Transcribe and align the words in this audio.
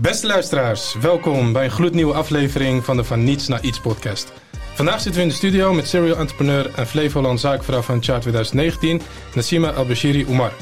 Beste 0.00 0.26
luisteraars, 0.26 0.94
welkom 1.00 1.52
bij 1.52 1.64
een 1.64 1.70
gloednieuwe 1.70 2.12
aflevering 2.12 2.84
van 2.84 2.96
de 2.96 3.04
Van 3.04 3.24
Niets 3.24 3.48
naar 3.48 3.62
Iets 3.62 3.80
podcast. 3.80 4.32
Vandaag 4.74 5.00
zitten 5.00 5.14
we 5.14 5.26
in 5.26 5.28
de 5.28 5.34
studio 5.34 5.72
met 5.72 5.88
serial 5.88 6.16
entrepreneur 6.16 6.70
en 6.74 6.86
Flevoland 6.86 7.40
zaakvrouw 7.40 7.80
van 7.80 8.02
Chart 8.02 8.20
2019, 8.20 9.00
Nassima 9.34 9.70
Al-Bashiri 9.70 10.24
Umar. 10.28 10.52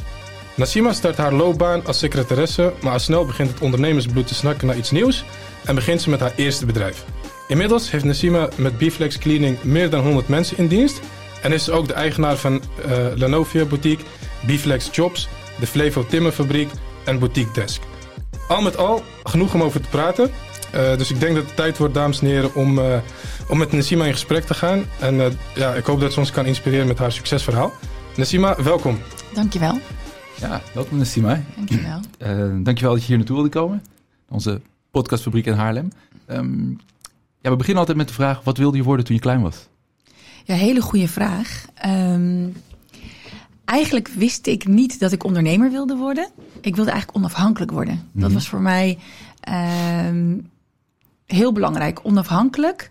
Nassima 0.55 0.93
start 0.93 1.17
haar 1.17 1.33
loopbaan 1.33 1.87
als 1.87 1.99
secretaresse, 1.99 2.73
maar 2.83 2.93
al 2.93 2.99
snel 2.99 3.27
begint 3.27 3.51
het 3.51 3.61
ondernemersbloed 3.61 4.27
te 4.27 4.35
snakken 4.35 4.67
naar 4.67 4.77
iets 4.77 4.91
nieuws 4.91 5.25
en 5.65 5.75
begint 5.75 6.03
ze 6.03 6.11
met 6.11 6.21
haar 6.21 6.33
eerste 6.37 6.67
bedrijf. 6.67 7.05
Inmiddels 7.49 7.91
heeft 7.91 8.05
Nassima 8.05 8.49
met 8.57 8.79
Biflex 8.79 9.19
Cleaning 9.19 9.63
meer 9.63 9.91
dan 9.91 10.01
100 10.05 10.29
mensen 10.29 10.59
in 10.59 10.69
dienst 10.69 11.01
en 11.43 11.53
is 11.53 11.65
ze 11.65 11.73
ook 11.73 11.87
de 11.87 11.95
eigenaar 11.95 12.37
van 12.37 12.63
uh, 12.87 13.07
Lanovia 13.15 13.65
Boutique, 13.65 14.05
Biflex 14.47 14.89
Jobs, 14.93 15.29
de 15.61 15.67
Flevo 15.67 16.07
Timmerfabriek 16.07 16.71
en 17.05 17.19
Boutique 17.19 17.53
Desk. 17.53 17.83
Al 18.49 18.63
met 18.63 18.77
al, 18.77 19.03
genoeg 19.23 19.55
om 19.55 19.63
over 19.63 19.81
te 19.81 19.89
praten. 19.89 20.31
Uh, 20.75 20.97
dus 20.97 21.11
ik 21.11 21.21
denk 21.21 21.35
dat 21.35 21.45
het 21.45 21.57
tijd 21.57 21.79
wordt, 21.79 21.95
dames 21.95 22.21
en 22.21 22.27
heren, 22.27 22.55
om, 22.55 22.79
uh, 22.79 22.97
om 23.49 23.59
met 23.59 23.73
Nassima 23.73 24.05
in 24.05 24.13
gesprek 24.13 24.45
te 24.45 24.55
gaan. 24.55 24.85
En 25.01 25.15
uh, 25.15 25.27
ja, 25.55 25.75
ik 25.75 25.85
hoop 25.85 26.01
dat 26.01 26.13
ze 26.13 26.19
ons 26.19 26.31
kan 26.31 26.47
inspireren 26.47 26.87
met 26.87 26.99
haar 26.99 27.13
succesverhaal. 27.13 27.73
Nassima, 28.17 28.63
welkom. 28.63 28.99
Dankjewel. 29.35 29.79
Ja, 30.41 30.61
welkom 30.75 30.99
Nassima. 30.99 31.43
Dankjewel. 31.57 32.01
dankjewel 32.65 32.93
dat 32.93 33.01
je 33.01 33.07
hier 33.07 33.17
naartoe 33.17 33.37
wilde 33.37 33.51
komen. 33.51 33.85
Onze 34.29 34.61
podcastfabriek 34.91 35.47
in 35.47 35.53
Haarlem. 35.53 35.93
Um, 36.31 36.81
ja, 37.41 37.51
we 37.51 37.57
beginnen 37.57 37.79
altijd 37.79 37.99
met 37.99 38.09
de 38.09 38.15
vraag, 38.15 38.43
wat 38.43 38.59
wilde 38.59 38.77
je 38.77 38.83
worden 38.83 39.05
toen 39.05 39.15
je 39.15 39.21
klein 39.21 39.43
was? 39.43 39.69
Ja, 40.45 40.55
hele 40.55 40.81
goede 40.81 41.09
vraag. 41.09 41.65
Um, 41.87 42.55
eigenlijk 43.65 44.09
wist 44.09 44.47
ik 44.47 44.67
niet 44.67 45.01
dat 45.01 45.13
ik 45.13 45.25
ondernemer 45.25 45.71
wilde 45.71 45.97
worden. 45.97 46.29
Ik 46.61 46.77
wilde 46.77 46.91
eigenlijk 46.91 47.19
onafhankelijk 47.19 47.71
worden. 47.71 48.09
Dat 48.13 48.33
was 48.33 48.49
voor 48.49 48.61
mij 48.61 48.99
um, 50.09 50.51
heel 51.27 51.53
belangrijk. 51.53 52.01
Onafhankelijk. 52.03 52.91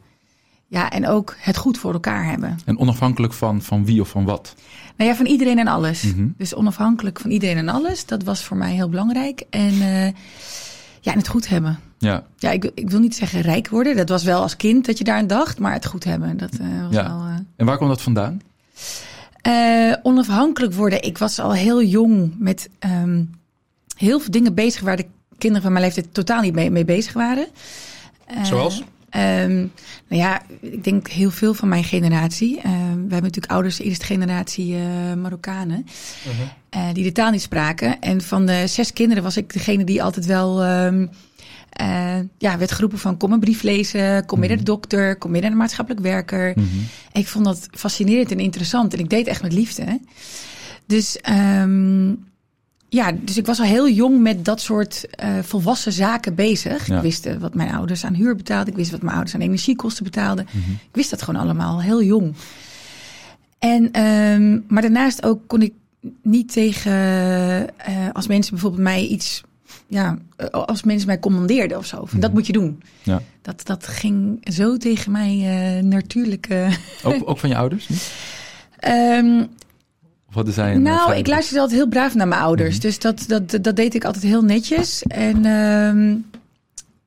Ja, 0.68 0.92
en 0.92 1.08
ook 1.08 1.36
het 1.40 1.58
goed 1.58 1.78
voor 1.78 1.94
elkaar 1.94 2.26
hebben. 2.26 2.60
En 2.66 2.80
onafhankelijk 2.80 3.34
van, 3.34 3.62
van 3.62 3.86
wie 3.86 4.02
of 4.02 4.10
van 4.10 4.26
wat? 4.26 4.56
Nou 4.98 5.10
ja, 5.10 5.16
van 5.16 5.26
iedereen 5.26 5.60
en 5.60 5.68
alles. 5.68 6.04
Mm-hmm. 6.04 6.34
Dus 6.38 6.56
onafhankelijk 6.56 7.20
van 7.20 7.32
iedereen 7.32 7.58
en 7.58 7.70
alles. 7.70 8.06
Dat 8.06 8.24
was 8.24 8.44
voor 8.44 8.58
mij 8.58 8.74
heel 8.74 8.90
belangrijk. 8.90 9.44
En 9.50 9.74
uh, 9.74 10.06
ja, 11.00 11.12
en 11.12 11.18
het 11.18 11.28
goed 11.28 11.48
hebben. 11.48 11.80
Ja, 11.98 12.24
ja 12.38 12.52
ik, 12.52 12.72
ik 12.76 12.90
wil 12.90 13.00
niet 13.00 13.16
zeggen 13.16 13.42
rijk 13.42 13.70
worden. 13.70 13.96
Dat 13.96 14.10
was 14.10 14.24
wel 14.24 14.42
als 14.42 14.56
kind 14.56 14.86
dat 14.86 14.98
je 14.98 15.04
daar 15.04 15.18
aan 15.18 15.28
dacht. 15.28 15.60
Maar 15.60 15.74
het 15.74 15.86
goed 15.86 16.04
hebben, 16.04 16.38
dat 16.38 16.54
uh, 16.62 16.84
was 16.84 16.94
ja. 16.94 17.08
wel... 17.08 17.28
Uh... 17.28 17.36
En 17.56 17.66
waar 17.66 17.78
kwam 17.78 17.90
dat 17.90 18.02
vandaan? 18.02 18.42
Uh, 19.48 19.94
onafhankelijk 20.04 20.74
worden. 20.74 21.04
Ik 21.04 21.18
was 21.18 21.40
al 21.40 21.54
heel 21.54 21.84
jong 21.84 22.34
met 22.38 22.70
um, 22.80 23.32
heel 23.98 24.20
veel 24.20 24.32
dingen 24.32 24.54
bezig 24.54 24.82
waar 24.82 24.98
de 24.98 25.06
kinderen 25.38 25.64
van 25.64 25.72
mijn 25.72 25.84
leeftijd 25.84 26.14
totaal 26.14 26.42
niet 26.42 26.54
mee, 26.54 26.72
mee 26.72 26.86
bezig 26.86 27.14
waren. 27.14 27.48
Uh, 28.32 28.44
Zoals? 28.44 28.84
Um, 29.16 29.72
nou 30.08 30.22
ja, 30.22 30.42
ik 30.60 30.84
denk 30.84 31.08
heel 31.08 31.32
veel 31.32 31.54
van 31.54 31.68
mijn 31.68 31.84
generatie. 31.84 32.58
Uh, 32.58 32.64
we 32.64 32.70
hebben 32.70 33.10
natuurlijk 33.10 33.52
ouders 33.52 33.80
eerste 33.80 34.06
generatie 34.06 34.76
Marokkanen. 35.16 35.86
Uh-huh. 36.28 36.94
die 36.94 37.04
de 37.04 37.12
taal 37.12 37.32
niet 37.32 37.42
spraken. 37.42 38.00
En 38.00 38.22
van 38.22 38.46
de 38.46 38.68
zes 38.68 38.94
kinderen 38.94 39.24
was 39.24 39.38
ik 39.38 39.54
degene 39.54 39.84
die 39.84 40.04
altijd 40.04 40.26
wel... 40.26 40.66
Um, 40.66 41.10
uh, 41.82 42.16
ja, 42.38 42.58
werd 42.58 42.72
geroepen 42.72 43.00
van 43.00 43.18
kom 43.18 43.32
een 43.32 43.40
brief 43.40 43.62
lezen, 43.62 44.26
kom 44.26 44.40
mee 44.40 44.50
naar 44.50 44.58
de 44.58 44.64
dokter, 44.64 45.16
kom 45.16 45.32
mee 45.32 45.42
naar 45.42 45.50
de 45.50 45.56
maatschappelijk 45.56 46.04
werker. 46.04 46.54
Mm-hmm. 46.56 46.86
Ik 47.12 47.28
vond 47.28 47.46
dat 47.46 47.68
fascinerend 47.72 48.32
en 48.32 48.40
interessant 48.40 48.94
en 48.94 49.00
ik 49.00 49.10
deed 49.10 49.28
echt 49.28 49.42
met 49.42 49.54
liefde. 49.54 49.84
Hè? 49.84 49.96
Dus 50.86 51.20
um, 51.62 52.26
ja, 52.90 53.12
dus 53.12 53.38
ik 53.38 53.46
was 53.46 53.60
al 53.60 53.66
heel 53.66 53.90
jong 53.90 54.22
met 54.22 54.46
dat 54.46 54.62
soort 54.62 55.06
uh, 55.24 55.40
volwassen 55.42 55.92
zaken 55.92 56.36
bezig. 56.36 56.88
Ja. 56.88 56.96
Ik 56.96 57.02
wist 57.02 57.26
uh, 57.26 57.36
wat 57.36 57.54
mijn 57.54 57.74
ouders 57.74 58.06
aan 58.06 58.14
huur 58.14 58.36
betaalden, 58.36 58.74
ik 58.74 58.80
wist 58.80 58.92
wat 58.92 59.02
mijn 59.02 59.16
ouders 59.16 59.36
aan 59.36 59.42
energiekosten 59.42 60.04
betaalden. 60.04 60.48
Mm-hmm. 60.52 60.74
Ik 60.74 60.96
wist 60.96 61.10
dat 61.10 61.22
gewoon 61.22 61.42
allemaal 61.42 61.82
heel 61.82 62.04
jong. 62.04 62.34
En, 63.60 64.02
um, 64.02 64.64
maar 64.68 64.82
daarnaast 64.82 65.24
ook 65.24 65.48
kon 65.48 65.62
ik 65.62 65.74
niet 66.22 66.52
tegen, 66.52 66.94
als 68.14 68.28
mensen 68.28 68.52
bijvoorbeeld 68.52 68.84
mij 68.84 69.06
iets 69.06 69.44
ja, 69.94 70.18
als 70.52 70.84
mensen 70.84 71.08
mij 71.08 71.20
commandeerden 71.20 71.78
of 71.78 71.86
zo. 71.86 72.06
Van. 72.06 72.20
Dat 72.20 72.34
moet 72.34 72.48
je 72.48 72.54
doen. 72.54 72.84
Ja. 73.04 73.22
Dat, 73.42 73.66
dat 73.66 73.88
ging 73.88 74.40
zo 74.44 74.78
tegen 74.78 75.12
mij 75.12 75.36
uh, 75.78 75.84
natuurlijke... 75.84 76.68
Ook, 77.04 77.30
ook 77.30 77.40
van 77.40 77.50
je 77.50 77.56
ouders? 77.56 77.90
um, 78.88 79.48
of 80.28 80.34
hadden 80.34 80.54
zij 80.54 80.78
nou, 80.78 81.16
ik 81.16 81.28
luisterde 81.28 81.60
altijd 81.62 81.80
heel 81.80 81.90
braaf 81.90 82.16
naar 82.16 82.28
mijn 82.28 82.42
ouders. 82.42 82.76
Mm-hmm. 82.76 82.90
Dus 82.90 83.00
dat, 83.00 83.24
dat, 83.28 83.64
dat 83.64 83.76
deed 83.76 83.96
ik 83.96 84.06
altijd 84.06 84.24
heel 84.24 84.44
netjes. 84.44 85.04
En, 85.04 85.46
um, 85.46 86.26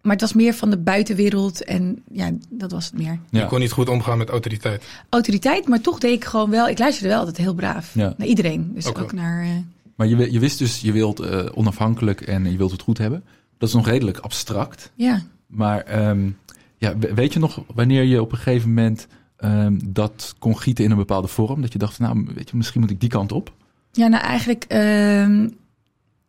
maar 0.02 0.12
het 0.12 0.20
was 0.20 0.32
meer 0.32 0.54
van 0.54 0.70
de 0.70 0.78
buitenwereld. 0.78 1.64
En 1.64 2.02
ja, 2.12 2.30
dat 2.48 2.70
was 2.70 2.84
het 2.84 2.94
meer. 2.98 3.18
Ja. 3.30 3.40
Je 3.40 3.46
kon 3.46 3.60
niet 3.60 3.72
goed 3.72 3.88
omgaan 3.88 4.18
met 4.18 4.28
autoriteit. 4.28 4.84
Autoriteit, 5.08 5.68
maar 5.68 5.80
toch 5.80 5.98
deed 5.98 6.12
ik 6.12 6.24
gewoon 6.24 6.50
wel... 6.50 6.68
Ik 6.68 6.78
luisterde 6.78 7.08
wel 7.08 7.18
altijd 7.18 7.36
heel 7.36 7.54
braaf. 7.54 7.94
Ja. 7.94 8.14
Naar 8.16 8.26
iedereen. 8.26 8.70
Dus 8.74 8.94
ook 8.94 9.12
naar... 9.12 9.44
Uh, 9.44 9.50
Maar 9.96 10.06
je, 10.06 10.32
je 10.32 10.38
wist 10.38 10.58
dus, 10.58 10.80
je 10.80 10.92
wilt 10.92 11.20
uh, 11.20 11.46
onafhankelijk 11.54 12.20
en 12.20 12.50
je 12.50 12.56
wilt 12.56 12.70
het 12.70 12.82
goed 12.82 12.98
hebben. 12.98 13.24
Dat 13.58 13.68
is 13.68 13.74
nog 13.74 13.86
redelijk 13.86 14.18
abstract. 14.18 14.92
Ja. 14.94 15.22
Maar 15.46 16.08
um, 16.08 16.38
ja, 16.76 16.98
weet 16.98 17.32
je 17.32 17.38
nog 17.38 17.62
wanneer 17.74 18.02
je 18.02 18.20
op 18.20 18.32
een 18.32 18.38
gegeven 18.38 18.68
moment 18.68 19.06
um, 19.38 19.80
dat 19.84 20.34
kon 20.38 20.58
gieten 20.58 20.84
in 20.84 20.90
een 20.90 20.96
bepaalde 20.96 21.28
vorm? 21.28 21.60
Dat 21.60 21.72
je 21.72 21.78
dacht, 21.78 21.98
nou, 21.98 22.26
weet 22.34 22.50
je, 22.50 22.56
misschien 22.56 22.80
moet 22.80 22.90
ik 22.90 23.00
die 23.00 23.08
kant 23.08 23.32
op? 23.32 23.52
Ja, 23.92 24.06
nou 24.06 24.22
eigenlijk 24.22 24.64
uh, 24.68 25.46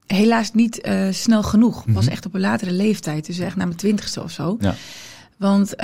helaas 0.05 0.53
niet 0.53 0.87
uh, 0.87 1.07
snel 1.11 1.43
genoeg. 1.43 1.77
Mm-hmm. 1.77 1.93
Was 1.93 2.07
echt 2.07 2.25
op 2.25 2.33
een 2.33 2.41
latere 2.41 2.71
leeftijd, 2.71 3.25
dus 3.25 3.39
echt 3.39 3.55
na 3.55 3.65
mijn 3.65 3.77
twintigste 3.77 4.23
of 4.23 4.31
zo. 4.31 4.57
Ja. 4.59 4.75
Want 5.37 5.75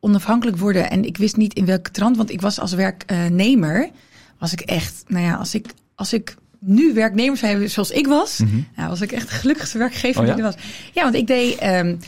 onafhankelijk 0.00 0.56
worden 0.56 0.90
en 0.90 1.04
ik 1.04 1.16
wist 1.16 1.36
niet 1.36 1.54
in 1.54 1.64
welke 1.64 1.90
trant, 1.90 2.16
want 2.16 2.30
ik 2.30 2.40
was 2.40 2.60
als 2.60 2.72
werknemer, 2.72 3.90
was 4.38 4.52
ik 4.52 4.60
echt, 4.60 5.04
nou 5.06 5.24
ja, 5.24 5.34
als 5.34 5.54
ik, 5.54 5.74
als 5.94 6.12
ik 6.12 6.36
nu 6.64 6.94
werknemer 6.94 7.36
zou 7.36 7.50
hebben 7.50 7.70
zoals 7.70 7.90
ik 7.90 8.06
was, 8.06 8.38
mm-hmm. 8.38 8.66
nou, 8.76 8.88
was 8.88 9.00
ik 9.00 9.12
echt 9.12 9.28
de 9.28 9.34
gelukkigste 9.34 9.78
werkgever 9.78 10.20
oh, 10.20 10.26
ja? 10.26 10.34
die 10.34 10.44
er 10.44 10.50
was. 10.52 10.62
Ja, 10.92 11.02
want 11.02 11.14
ik 11.14 11.26
deed, 11.26 11.62
um, 11.64 11.98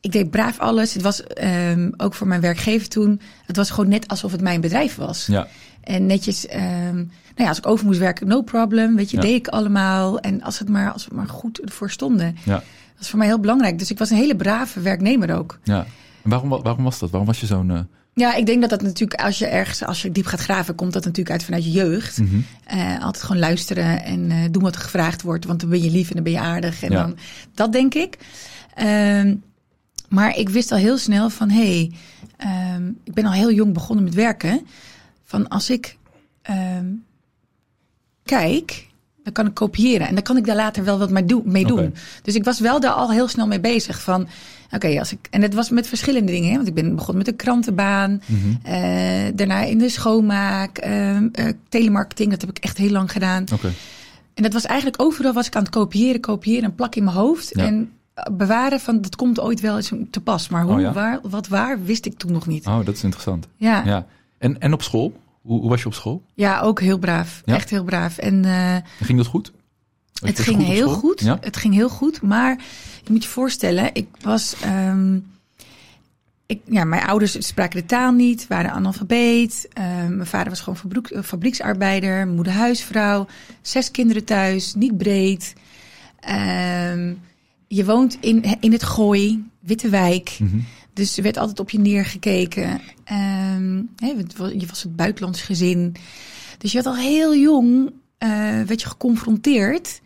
ik 0.00 0.12
deed 0.12 0.30
braaf 0.30 0.58
alles. 0.58 0.94
Het 0.94 1.02
was 1.02 1.22
um, 1.42 1.92
ook 1.96 2.14
voor 2.14 2.26
mijn 2.26 2.40
werkgever 2.40 2.88
toen, 2.88 3.20
het 3.46 3.56
was 3.56 3.70
gewoon 3.70 3.88
net 3.88 4.08
alsof 4.08 4.32
het 4.32 4.40
mijn 4.40 4.60
bedrijf 4.60 4.94
was. 4.94 5.26
Ja. 5.26 5.48
En 5.80 6.06
netjes, 6.06 6.46
um, 6.54 6.94
nou 6.94 7.10
ja, 7.36 7.48
als 7.48 7.58
ik 7.58 7.66
over 7.66 7.86
moest 7.86 7.98
werken, 7.98 8.26
no 8.26 8.42
problem. 8.42 8.96
Weet 8.96 9.10
je, 9.10 9.16
Ja. 9.16 9.22
deed 9.22 9.34
ik 9.34 9.48
allemaal. 9.48 10.20
En 10.20 10.42
als 10.42 10.58
het 10.58 10.68
maar, 10.68 10.92
als 10.92 11.06
we 11.06 11.14
maar 11.14 11.28
goed 11.28 11.60
ervoor 11.60 11.90
stonden. 11.90 12.36
Ja. 12.44 12.52
Dat 12.52 13.02
is 13.02 13.08
voor 13.08 13.18
mij 13.18 13.28
heel 13.28 13.40
belangrijk. 13.40 13.78
Dus 13.78 13.90
ik 13.90 13.98
was 13.98 14.10
een 14.10 14.16
hele 14.16 14.36
brave 14.36 14.80
werknemer 14.80 15.36
ook. 15.36 15.58
Ja. 15.62 15.86
En 16.22 16.30
waarom, 16.30 16.48
waarom 16.48 16.84
was 16.84 16.98
dat? 16.98 17.10
Waarom 17.10 17.28
was 17.28 17.40
je 17.40 17.46
zo'n... 17.46 17.70
Uh... 17.70 17.78
Ja, 18.14 18.34
ik 18.34 18.46
denk 18.46 18.60
dat 18.60 18.70
dat 18.70 18.82
natuurlijk, 18.82 19.20
als 19.20 19.38
je 19.38 19.46
ergens, 19.46 19.84
als 19.84 20.02
je 20.02 20.12
diep 20.12 20.26
gaat 20.26 20.40
graven, 20.40 20.74
komt 20.74 20.92
dat 20.92 21.04
natuurlijk 21.04 21.30
uit 21.30 21.44
vanuit 21.44 21.64
je 21.64 21.70
jeugd. 21.70 22.18
Mm-hmm. 22.18 22.44
Uh, 22.74 23.04
altijd 23.04 23.24
gewoon 23.24 23.40
luisteren 23.40 24.04
en 24.04 24.30
uh, 24.30 24.44
doen 24.50 24.62
wat 24.62 24.74
er 24.74 24.80
gevraagd 24.80 25.22
wordt, 25.22 25.44
want 25.44 25.60
dan 25.60 25.68
ben 25.68 25.82
je 25.82 25.90
lief 25.90 26.08
en 26.08 26.14
dan 26.14 26.24
ben 26.24 26.32
je 26.32 26.40
aardig. 26.40 26.82
En 26.82 26.90
Ja. 26.90 27.02
dan, 27.02 27.16
dat 27.54 27.72
denk 27.72 27.94
ik. 27.94 28.18
Um, 28.82 29.42
maar 30.08 30.36
ik 30.36 30.48
wist 30.48 30.72
al 30.72 30.78
heel 30.78 30.98
snel 30.98 31.30
van, 31.30 31.50
hé, 31.50 31.90
hey, 32.38 32.74
um, 32.76 32.98
ik 33.04 33.14
ben 33.14 33.24
al 33.24 33.32
heel 33.32 33.52
jong 33.52 33.72
begonnen 33.72 34.04
met 34.04 34.14
werken. 34.14 34.66
Van 35.24 35.48
als 35.48 35.70
ik 35.70 35.96
um, 36.50 37.04
kijk, 38.24 38.86
dan 39.24 39.32
kan 39.32 39.46
ik 39.46 39.54
kopiëren. 39.54 40.06
En 40.06 40.14
dan 40.14 40.22
kan 40.22 40.36
ik 40.36 40.44
daar 40.46 40.56
later 40.56 40.84
wel 40.84 40.98
wat 40.98 41.10
mee, 41.10 41.24
do 41.24 41.42
mee 41.44 41.66
doen. 41.66 41.78
Oké. 41.78 41.92
Dus 42.22 42.34
ik 42.34 42.44
was 42.44 42.60
wel 42.60 42.80
daar 42.80 42.92
al 42.92 43.10
heel 43.10 43.28
snel 43.28 43.46
mee 43.46 43.60
bezig. 43.60 44.02
Van, 44.02 44.20
oké, 44.20 44.74
okay, 44.74 44.98
als 44.98 45.12
ik. 45.12 45.28
En 45.30 45.42
het 45.42 45.54
was 45.54 45.70
met 45.70 45.86
verschillende 45.86 46.32
dingen. 46.32 46.50
Hè? 46.50 46.56
Want 46.56 46.68
ik 46.68 46.74
ben 46.74 46.94
begonnen 46.94 47.16
met 47.16 47.28
een 47.28 47.36
krantenbaan. 47.36 48.22
Mhm. 48.26 48.48
Uh, 48.48 49.32
daarna 49.34 49.62
in 49.62 49.78
de 49.78 49.88
schoonmaak. 49.88 50.86
Uh, 50.86 51.20
uh, 51.20 51.28
telemarketing, 51.68 52.30
dat 52.30 52.40
heb 52.40 52.50
ik 52.50 52.58
echt 52.58 52.78
heel 52.78 52.90
lang 52.90 53.12
gedaan. 53.12 53.44
Oké. 53.52 53.72
En 54.34 54.42
dat 54.42 54.52
was 54.52 54.64
eigenlijk 54.64 55.02
overal 55.02 55.32
was 55.32 55.46
ik 55.46 55.56
aan 55.56 55.62
het 55.62 55.72
kopiëren, 55.72 56.20
kopiëren 56.20 56.64
en 56.64 56.74
plak 56.74 56.94
in 56.94 57.04
mijn 57.04 57.16
hoofd. 57.16 57.50
Ja. 57.54 57.64
En 57.64 57.92
bewaren 58.32 58.80
van 58.80 59.00
dat 59.00 59.16
komt 59.16 59.40
ooit 59.40 59.60
wel 59.60 59.76
eens 59.76 59.92
te 60.10 60.20
pas. 60.20 60.48
Maar 60.48 60.62
hoe, 60.62 60.74
Oh 60.74 60.80
ja? 60.80 60.92
waar, 60.92 61.20
wat 61.22 61.48
waar, 61.48 61.84
wist 61.84 62.06
ik 62.06 62.18
toen 62.18 62.32
nog 62.32 62.46
niet. 62.46 62.66
Oh, 62.66 62.84
dat 62.84 62.94
is 62.94 63.02
interessant. 63.02 63.48
Ja. 63.56 63.82
Ja. 63.84 64.06
En, 64.38 64.60
en 64.60 64.72
op 64.72 64.82
school? 64.82 65.22
Hoe, 65.44 65.60
hoe 65.60 65.68
was 65.68 65.80
je 65.80 65.86
op 65.86 65.94
school? 65.94 66.22
ook 66.62 66.80
heel 66.80 66.98
braaf. 66.98 67.42
Ja? 67.44 67.54
Echt 67.54 67.70
heel 67.70 67.84
braaf. 67.84 68.18
En 68.18 68.44
uh, 68.44 68.74
En 68.74 68.84
ging 69.00 69.18
dat 69.18 69.26
goed? 69.26 69.52
Was 70.20 70.30
het 70.30 70.40
ging 70.40 70.56
goed 70.56 70.66
heel 70.66 70.88
goed. 70.88 71.20
Ja? 71.20 71.38
Het 71.40 71.56
ging 71.56 71.74
heel 71.74 71.88
goed. 71.88 72.22
Maar 72.22 72.58
je 73.04 73.12
moet 73.12 73.22
je 73.22 73.28
voorstellen, 73.28 73.90
ik 73.92 74.06
was. 74.20 74.54
Um, 74.64 75.32
ik, 76.46 76.60
ja, 76.64 76.84
mijn 76.84 77.02
ouders 77.02 77.46
spraken 77.46 77.80
de 77.80 77.86
taal 77.86 78.12
niet, 78.12 78.46
waren 78.46 78.70
analfabeet. 78.72 79.68
Uh, 79.78 79.84
mijn 79.84 80.26
vader 80.26 80.48
was 80.48 80.60
gewoon 80.60 80.78
fabriek, 80.78 81.24
fabrieksarbeider, 81.24 82.14
mijn 82.14 82.34
moeder 82.34 82.52
huisvrouw. 82.52 83.26
Zes 83.60 83.90
kinderen 83.90 84.24
thuis, 84.24 84.74
niet 84.74 84.96
breed. 84.96 85.52
Um, 86.90 87.20
je 87.68 87.84
woont 87.84 88.16
in, 88.20 88.44
in 88.60 88.72
het 88.72 88.82
Gooi, 88.82 89.44
Witte 89.60 89.88
Wijk. 89.88 90.36
Mhm. 90.40 90.58
Dus 90.94 91.16
er 91.16 91.22
werd 91.22 91.36
altijd 91.36 91.60
op 91.60 91.70
je 91.70 91.78
neergekeken. 91.78 92.70
Um, 93.12 93.88
hè, 93.96 94.06
je 94.56 94.66
was 94.66 94.82
het 94.82 94.96
buitenlands 94.96 95.40
gezin. 95.42 95.94
Dus 96.58 96.72
je 96.72 96.82
werd 96.82 96.96
al 96.96 97.02
heel 97.02 97.36
jong 97.36 97.92
uh, 98.18 98.30
werd 98.62 98.80
je 98.80 98.88
geconfronteerd 98.88 100.00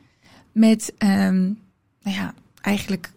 met, 0.53 0.93
um, 0.99 1.59
nou 2.03 2.17
ja, 2.17 2.35
eigenlijk 2.61 3.11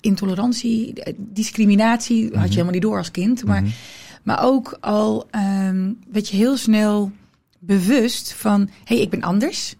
intolerantie, 0.00 0.92
eh, 1.02 1.12
discriminatie 1.16 2.22
had 2.22 2.32
je 2.32 2.38
Mhm. 2.38 2.48
helemaal 2.50 2.72
niet 2.72 2.82
door 2.82 2.96
als 2.98 3.10
kind. 3.10 3.44
Maar, 3.44 3.62
Mhm. 3.62 3.70
maar 4.22 4.42
ook 4.44 4.76
al 4.80 5.26
ehm 5.30 5.92
werd 6.12 6.28
je 6.28 6.36
heel 6.36 6.56
snel 6.56 7.12
bewust 7.58 8.32
van, 8.32 8.60
hé, 8.60 8.66
hey, 8.94 9.00
ik 9.00 9.10
ben 9.10 9.22
anders. 9.22 9.74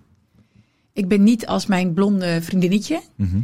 Ik 0.92 1.08
ben 1.08 1.22
niet 1.22 1.46
als 1.46 1.66
mijn 1.66 1.92
blonde 1.92 2.42
vriendinnetje. 2.42 3.00
Mhm. 3.16 3.38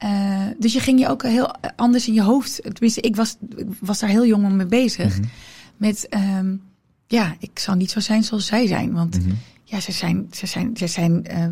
Eh, 0.00 0.46
dus 0.58 0.72
je 0.72 0.80
ging 0.80 1.00
je 1.00 1.08
ook 1.08 1.22
heel 1.22 1.54
anders 1.76 2.08
in 2.08 2.14
je 2.14 2.22
hoofd. 2.22 2.62
Tenminste, 2.62 3.00
ik 3.00 3.16
was, 3.16 3.36
ik 3.56 3.66
was 3.80 3.98
daar 3.98 4.10
heel 4.10 4.26
jong 4.26 4.52
mee 4.52 4.66
bezig. 4.66 5.18
Mhm. 5.18 5.28
Met, 5.76 6.08
ehm, 6.08 6.56
ja, 7.06 7.36
ik 7.38 7.58
zal 7.58 7.74
niet 7.74 7.90
zo 7.90 8.00
zijn 8.00 8.24
zoals 8.24 8.46
zij 8.46 8.66
zijn. 8.66 8.92
Want 8.92 9.18
Mhm. 9.18 9.34
ja, 9.64 9.80
ze 9.80 9.92
zijn, 9.92 10.26
ze 10.32 10.46
zijn, 10.46 10.76
ze 10.76 10.86
zijn 10.86 11.26
eh, 11.26 11.46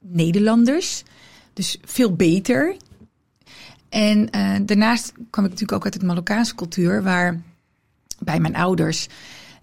Nederlanders. 0.00 1.02
Dus 1.52 1.78
veel 1.84 2.14
beter. 2.16 2.76
En 3.88 4.30
eh, 4.30 4.54
daarnaast 4.62 5.12
kwam 5.12 5.44
ik 5.44 5.50
natuurlijk 5.50 5.72
ook 5.72 5.84
uit 5.84 5.94
het 5.94 6.02
Marokkaanse 6.02 6.54
cultuur, 6.54 7.02
waar 7.02 7.40
bij 8.18 8.40
mijn 8.40 8.56
ouders 8.56 9.06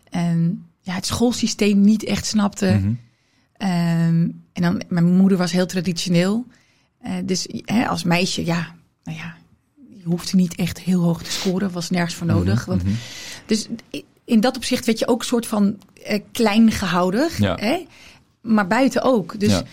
ehm, 0.09 0.50
ja, 0.81 0.94
het 0.94 1.06
schoolsysteem 1.06 1.81
niet 1.81 2.03
echt 2.03 2.25
snapte. 2.25 2.79
Mhm. 2.81 2.94
Ehm, 3.53 4.29
en 4.53 4.62
dan, 4.62 4.81
mijn 4.89 5.06
moeder 5.15 5.38
was 5.38 5.51
heel 5.51 5.65
traditioneel. 5.65 6.45
Eh, 7.03 7.11
dus 7.23 7.47
hè, 7.65 7.88
als 7.88 8.03
meisje, 8.03 8.45
ja, 8.45 8.75
nou 9.03 9.17
ja, 9.17 9.35
je 9.97 10.03
hoefde 10.03 10.35
niet 10.38 10.55
echt 10.55 10.79
heel 10.79 11.01
hoog 11.01 11.23
te 11.23 11.31
scoren, 11.31 11.71
was 11.71 11.89
nergens 11.89 12.15
voor 12.15 12.27
nodig. 12.27 12.65
Want, 12.65 12.83
Mhm. 12.83 12.94
Dus 13.45 13.67
in 14.25 14.39
dat 14.39 14.55
opzicht 14.55 14.85
werd 14.85 15.00
je 15.00 15.07
ook 15.07 15.19
een 15.19 15.25
soort 15.27 15.47
van 15.47 15.77
eh, 16.03 16.19
klein 16.31 16.71
gehouden. 16.71 17.29
Ja. 17.38 17.55
Hè? 17.55 17.85
Maar 18.41 18.67
buiten 18.67 19.01
ook. 19.01 19.39
Dus 19.39 19.51
Ja. 19.51 19.63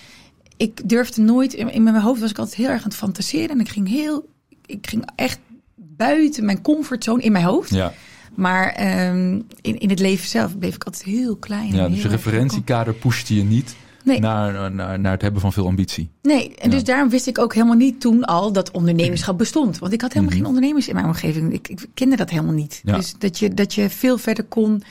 ik 0.56 0.88
durfde 0.88 1.20
nooit, 1.22 1.52
in, 1.54 1.72
in 1.72 1.82
mijn 1.82 2.00
hoofd 2.00 2.20
was 2.20 2.30
ik 2.30 2.38
altijd 2.38 2.56
heel 2.56 2.68
erg 2.68 2.82
aan 2.82 2.88
het 2.88 2.96
fantaseren. 2.98 3.48
En 3.50 3.60
ik 3.60 3.68
ging 3.68 3.88
heel, 3.88 4.28
ik 4.66 4.86
ging 4.86 5.08
echt 5.16 5.38
buiten 5.76 6.44
mijn 6.44 6.62
comfortzone 6.62 7.22
in 7.22 7.32
mijn 7.32 7.44
hoofd. 7.44 7.70
Ja, 7.70 7.92
Maar 8.34 8.68
ehm, 8.72 9.40
in, 9.60 9.78
in 9.78 9.90
het 9.90 9.98
leven 9.98 10.28
zelf 10.28 10.58
bleef 10.58 10.74
ik 10.74 10.84
altijd 10.84 11.02
heel 11.04 11.36
klein. 11.36 11.74
ja 11.74 11.88
dus 11.88 12.02
je 12.02 12.08
referentiekader 12.08 12.94
pushte 12.94 13.34
je 13.34 13.42
niet 13.42 13.74
Nee. 14.04 14.20
naar, 14.20 14.72
naar, 14.72 15.00
naar 15.00 15.12
het 15.12 15.22
hebben 15.22 15.40
van 15.40 15.52
veel 15.52 15.66
ambitie. 15.66 16.10
Nee, 16.22 16.54
en 16.56 16.68
Ja. 16.70 16.74
dus 16.74 16.84
daarom 16.84 17.08
wist 17.10 17.26
ik 17.26 17.38
ook 17.38 17.54
helemaal 17.54 17.76
niet 17.76 18.00
toen 18.00 18.24
al 18.24 18.52
dat 18.52 18.70
ondernemerschap 18.70 19.38
bestond. 19.38 19.78
Want 19.78 19.92
ik 19.92 20.00
had 20.00 20.12
helemaal 20.12 20.34
Mhm. 20.34 20.40
geen 20.42 20.48
ondernemers 20.54 20.88
in 20.88 20.94
mijn 20.94 21.06
omgeving. 21.06 21.52
Ik, 21.52 21.68
ik 21.68 21.86
kende 21.94 22.16
dat 22.16 22.30
helemaal 22.30 22.54
niet. 22.54 22.80
Ja. 22.84 22.96
Dus 22.96 23.14
dat 23.18 23.38
je, 23.38 23.54
dat 23.54 23.74
je 23.74 23.90
veel 23.90 24.18
verder 24.18 24.44
kon 24.44 24.82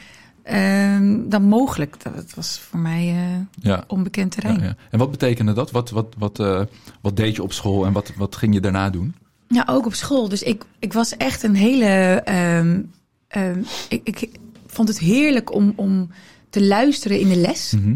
ehm, 0.43 1.17
dan 1.29 1.43
mogelijk. 1.43 2.03
Dat, 2.03 2.33
was 2.35 2.59
voor 2.59 2.79
mij 2.79 3.07
eh, 3.07 3.63
Ja. 3.63 3.83
onbekend 3.87 4.31
terrein. 4.31 4.59
Ja, 4.59 4.63
ja. 4.65 4.75
En 4.91 4.99
wat 4.99 5.11
betekende 5.11 5.53
dat? 5.53 5.71
Wat, 5.71 5.89
wat, 5.89 6.15
wat, 6.17 6.39
eh, 6.39 6.61
wat 7.01 7.15
deed 7.15 7.35
je 7.35 7.43
op 7.43 7.53
school 7.53 7.85
en 7.85 7.93
wat, 7.93 8.11
wat 8.17 8.35
ging 8.35 8.53
je 8.53 8.59
daarna 8.61 8.89
doen? 8.89 9.15
Ja, 9.47 9.63
ook 9.69 9.85
op 9.85 9.93
school. 9.93 10.29
Dus 10.29 10.43
ik, 10.43 10.63
ik 10.79 10.93
was 10.93 11.17
echt 11.17 11.43
een 11.43 11.55
hele. 11.55 11.85
ehm, 12.25 12.81
ehm, 13.27 13.61
ik, 13.89 14.01
ik 14.03 14.29
vond 14.67 14.87
het 14.87 14.99
heerlijk 14.99 15.53
om, 15.53 15.73
om 15.75 16.09
te 16.49 16.65
luisteren 16.65 17.19
in 17.19 17.29
de 17.29 17.35
les. 17.37 17.73
Mhm. 17.77 17.95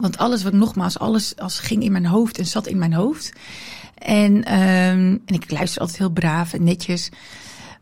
Want 0.00 0.16
alles 0.16 0.42
wat 0.42 0.52
nogmaals, 0.52 0.98
alles 0.98 1.36
als 1.36 1.58
ging 1.58 1.82
in 1.82 1.92
mijn 1.92 2.06
hoofd 2.06 2.38
en 2.38 2.46
zat 2.46 2.66
in 2.66 2.78
mijn 2.78 2.92
hoofd. 2.92 3.32
En, 3.94 4.44
ehm, 4.44 5.16
en 5.24 5.34
ik 5.34 5.50
luisterde 5.50 5.80
altijd 5.80 5.98
heel 5.98 6.10
braaf 6.10 6.52
en 6.52 6.64
netjes. 6.64 7.10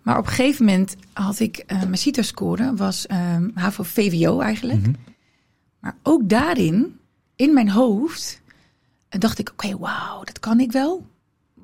Maar 0.02 0.18
op 0.18 0.26
een 0.26 0.32
gegeven 0.32 0.64
moment 0.64 0.96
had 1.12 1.40
ik 1.40 1.56
eh, 1.56 1.78
mijn 1.78 1.98
CITO-score, 1.98 2.74
was 2.74 3.06
ehm 3.06 3.48
HAVO-VWO 3.54 4.40
eigenlijk. 4.40 4.80
Mhm. 4.80 4.92
Maar 5.80 5.96
ook 6.02 6.28
daarin, 6.28 6.98
in 7.36 7.54
mijn 7.54 7.70
hoofd, 7.70 8.40
eh, 9.08 9.20
dacht 9.20 9.38
ik, 9.38 9.50
oké, 9.50 9.78
wauw, 9.78 10.24
dat 10.24 10.40
kan 10.40 10.60
ik 10.60 10.72
wel. 10.72 11.06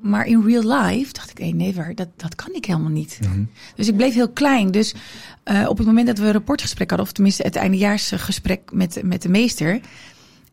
Maar 0.00 0.26
in 0.26 0.42
real 0.42 0.80
life 0.80 1.12
dacht 1.12 1.30
ik, 1.30 1.38
nee, 1.38 1.54
never, 1.54 1.94
dat, 1.94 2.08
dat 2.16 2.34
kan 2.34 2.54
ik 2.54 2.64
helemaal 2.64 2.90
niet. 2.90 3.18
Mhm. 3.22 3.44
Dus 3.74 3.88
ik 3.88 3.96
bleef 3.96 4.14
heel 4.14 4.30
klein. 4.30 4.70
Dus 4.70 4.94
eh, 5.42 5.66
op 5.68 5.78
het 5.78 5.86
moment 5.86 6.06
dat 6.06 6.18
we 6.18 6.24
een 6.24 6.32
rapportgesprek 6.32 6.88
hadden, 6.88 7.06
of 7.06 7.12
tenminste 7.12 7.42
het 7.42 7.56
eindejaarsgesprek 7.56 8.72
met, 8.72 9.00
met 9.02 9.22
de 9.22 9.28
meester. 9.28 9.80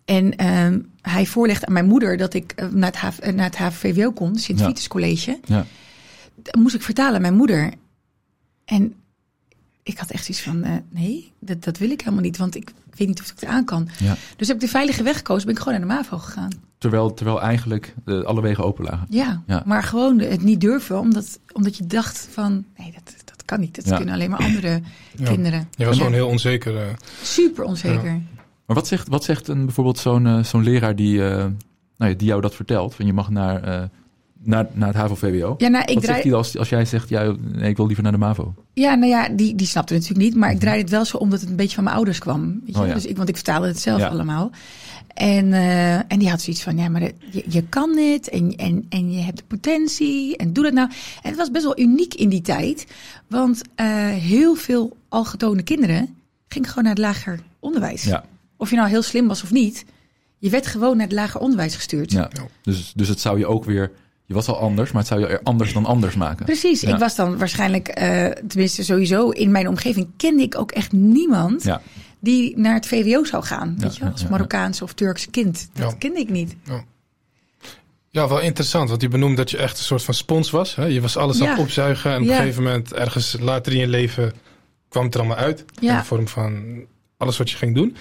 En 0.05 0.35
ehm, 0.35 0.79
hij 1.01 1.25
voorlegde 1.25 1.65
aan 1.65 1.73
mijn 1.73 1.85
moeder 1.85 2.17
dat 2.17 2.33
ik 2.33 2.51
eh, 2.55 2.67
naar, 2.67 2.91
het 2.91 2.99
HV, 2.99 3.17
eh, 3.19 3.33
naar 3.33 3.45
het 3.45 3.57
HVVO 3.57 4.11
kon, 4.11 4.35
Sint 4.35 4.59
Ja. 4.59 4.65
Vitus 4.65 4.87
College. 4.87 5.39
Ja. 5.45 5.65
Dan 6.35 6.61
moest 6.61 6.75
ik 6.75 6.81
vertalen 6.81 7.15
aan 7.15 7.21
mijn 7.21 7.35
moeder. 7.35 7.73
En 8.65 8.93
ik 9.83 9.97
had 9.97 10.11
echt 10.11 10.29
iets 10.29 10.41
van, 10.41 10.63
eh, 10.63 10.71
nee, 10.89 11.31
dat, 11.39 11.63
dat 11.63 11.77
wil 11.77 11.89
ik 11.89 11.99
helemaal 12.01 12.23
niet, 12.23 12.37
want 12.37 12.55
ik, 12.55 12.69
ik 12.69 12.97
weet 12.97 13.07
niet 13.07 13.21
of 13.21 13.25
ik 13.31 13.39
het 13.39 13.49
aan 13.49 13.65
kan. 13.65 13.89
Ja. 13.99 14.15
Dus 14.37 14.47
heb 14.47 14.55
ik 14.55 14.61
de 14.61 14.67
veilige 14.69 15.03
weg 15.03 15.17
gekozen, 15.17 15.45
ben 15.45 15.55
ik 15.55 15.61
gewoon 15.61 15.79
naar 15.79 15.87
de 15.87 15.93
MAVO 15.93 16.17
gegaan. 16.17 16.49
Terwijl, 16.77 17.13
terwijl 17.13 17.41
eigenlijk 17.41 17.93
eh, 18.05 18.21
alle 18.21 18.41
wegen 18.41 18.63
open 18.63 18.83
lagen. 18.83 19.07
Ja, 19.09 19.43
Ja. 19.47 19.63
maar 19.65 19.83
gewoon 19.83 20.19
het 20.19 20.43
niet 20.43 20.61
durven, 20.61 20.99
omdat, 20.99 21.39
omdat 21.53 21.77
je 21.77 21.85
dacht 21.87 22.27
van, 22.31 22.65
nee, 22.77 22.91
dat, 22.91 23.13
dat 23.25 23.45
kan 23.45 23.59
niet. 23.59 23.75
Dat 23.75 23.85
Ja. 23.87 23.95
kunnen 23.95 24.13
alleen 24.13 24.29
maar 24.29 24.39
andere 24.39 24.81
Ja. 25.15 25.29
kinderen. 25.31 25.67
Je 25.75 25.85
was 25.85 25.93
Ja. 25.95 25.99
gewoon 25.99 26.15
heel 26.17 26.27
onzeker. 26.27 26.95
Super 27.23 27.63
onzeker. 27.63 28.21
Maar 28.65 28.75
wat 28.75 28.87
zegt, 28.87 29.07
wat 29.07 29.23
zegt 29.23 29.47
een, 29.47 29.65
bijvoorbeeld 29.65 29.97
zo'n 29.97 30.25
eh, 30.27 30.43
zo'n 30.43 30.63
leraar 30.63 30.95
die, 30.95 31.23
eh, 31.29 31.37
nou 31.97 32.11
ja, 32.11 32.17
die 32.17 32.27
jou 32.27 32.41
dat 32.41 32.55
vertelt? 32.55 32.95
Van 32.95 33.05
je 33.05 33.13
mag 33.13 33.29
naar, 33.29 33.63
eh, 33.63 33.83
naar, 34.39 34.67
naar 34.73 34.87
het 34.87 34.97
HAVO-VWO. 34.97 35.55
Ja, 35.57 35.67
nou, 35.67 35.83
ik 35.85 35.93
Wat 35.93 36.03
draai, 36.03 36.05
zegt 36.05 36.23
hij 36.23 36.33
als, 36.33 36.57
als 36.57 36.69
jij 36.69 36.85
zegt, 36.85 37.09
ja, 37.09 37.35
nee, 37.41 37.69
ik 37.69 37.77
wil 37.77 37.85
liever 37.85 38.03
naar 38.03 38.11
de 38.11 38.17
MAVO? 38.17 38.53
ja, 38.73 38.95
nou 38.95 39.09
ja, 39.11 39.29
die, 39.29 39.55
die 39.55 39.67
snapte 39.67 39.93
het 39.93 40.01
natuurlijk 40.01 40.29
niet. 40.29 40.39
Maar 40.41 40.51
ik 40.51 40.59
draaide 40.59 40.81
het 40.81 40.89
wel 40.91 41.05
zo 41.05 41.17
omdat 41.17 41.39
het 41.41 41.49
een 41.49 41.55
beetje 41.55 41.75
van 41.75 41.83
mijn 41.83 41.95
ouders 41.95 42.19
kwam. 42.19 42.61
Weet 42.65 42.75
je? 42.75 42.81
Oh 42.81 42.87
ja. 42.87 42.93
dus 42.93 43.05
ik, 43.05 43.17
want 43.17 43.29
ik 43.29 43.35
vertaalde 43.35 43.67
het 43.67 43.79
zelf 43.79 43.99
Ja. 43.99 44.07
allemaal. 44.07 44.51
En, 45.13 45.53
en 46.07 46.19
die 46.19 46.29
had 46.29 46.41
zoiets 46.41 46.63
van, 46.63 46.77
ja, 46.77 46.89
maar 46.89 47.01
dat- 47.01 47.13
je, 47.31 47.43
je 47.47 47.63
kan 47.63 47.97
het 47.97 48.29
en, 48.29 48.55
en, 48.55 48.85
en 48.89 49.11
je 49.11 49.21
hebt 49.21 49.37
de 49.37 49.43
potentie 49.47 50.37
en 50.37 50.53
doe 50.53 50.63
dat 50.63 50.73
nou. 50.73 50.89
En 51.21 51.29
het 51.29 51.37
was 51.37 51.51
best 51.51 51.63
wel 51.63 51.79
uniek 51.79 52.13
in 52.13 52.29
die 52.29 52.41
tijd. 52.41 52.87
Want 53.27 53.61
heel 54.19 54.55
veel 54.55 54.97
algetone 55.09 55.61
kinderen 55.63 56.15
gingen 56.47 56.69
gewoon 56.69 56.83
naar 56.83 56.93
het 56.93 57.01
lager 57.03 57.39
onderwijs. 57.59 58.03
Ja, 58.03 58.23
Of 58.57 58.69
je 58.69 58.75
nou 58.75 58.89
heel 58.89 59.01
slim 59.01 59.27
was 59.27 59.43
of 59.43 59.51
niet. 59.51 59.85
Je 60.37 60.49
werd 60.49 60.67
gewoon 60.67 60.97
naar 60.97 61.05
het 61.05 61.15
lager 61.15 61.39
onderwijs 61.39 61.75
gestuurd. 61.75 62.11
ja. 62.11 62.29
Dus, 62.61 62.91
dus 62.95 63.07
het 63.07 63.19
zou 63.19 63.37
je 63.39 63.45
ook 63.47 63.63
weer... 63.65 63.91
Je 64.27 64.33
was 64.33 64.47
al 64.47 64.57
anders, 64.59 64.91
maar 64.91 64.99
het 65.01 65.09
zou 65.11 65.19
je 65.21 65.27
er 65.27 65.39
anders 65.43 65.73
dan 65.73 65.85
anders 65.85 66.15
maken. 66.15 66.45
Precies, 66.45 66.81
Ja. 66.81 66.93
ik 66.93 66.99
was 66.99 67.15
dan 67.15 67.37
waarschijnlijk, 67.37 67.87
eh, 67.87 68.25
tenminste 68.47 68.83
sowieso 68.83 69.29
in 69.29 69.51
mijn 69.51 69.67
omgeving 69.67 70.07
kende 70.17 70.43
ik 70.43 70.57
ook 70.57 70.71
echt 70.71 70.91
niemand 70.91 71.63
Ja, 71.63 71.81
die 72.19 72.57
naar 72.57 72.73
het 72.73 72.87
VWO 72.87 73.23
zou 73.23 73.43
gaan. 73.43 73.75
Weet 73.79 73.95
je, 73.97 74.05
als 74.11 74.21
ja, 74.21 74.29
Marokkaanse 74.29 74.83
of 74.83 74.93
Turkse 74.93 75.29
kind. 75.29 75.69
Dat 75.73 75.91
Ja. 75.91 75.97
kende 75.97 76.19
ik 76.19 76.29
niet. 76.29 76.55
Ja, 78.09 78.27
wel 78.27 78.39
interessant, 78.39 78.89
want 78.89 79.01
je 79.01 79.07
benoemde 79.07 79.35
dat 79.35 79.51
je 79.51 79.57
echt 79.57 79.77
een 79.77 79.83
soort 79.83 80.03
van 80.03 80.13
spons 80.13 80.49
was. 80.49 80.75
Hè? 80.75 80.85
Je 80.85 81.01
was 81.01 81.17
alles 81.17 81.41
aan 81.41 81.47
Ja. 81.47 81.57
opzuigen 81.59 82.11
en 82.11 82.21
op 82.21 82.27
Ja. 82.27 82.31
een 82.35 82.39
gegeven 82.41 82.63
moment, 82.63 82.93
ergens 82.93 83.37
later 83.39 83.73
in 83.73 83.79
je 83.79 83.87
leven, 83.87 84.33
kwam 84.89 85.03
het 85.05 85.13
er 85.13 85.19
allemaal 85.19 85.37
uit. 85.37 85.59
In 85.59 85.87
Ja. 85.87 85.99
de 85.99 86.05
vorm 86.05 86.27
van 86.27 86.63
alles 87.17 87.37
wat 87.37 87.49
je 87.49 87.57
ging 87.57 87.75
doen. 87.75 87.95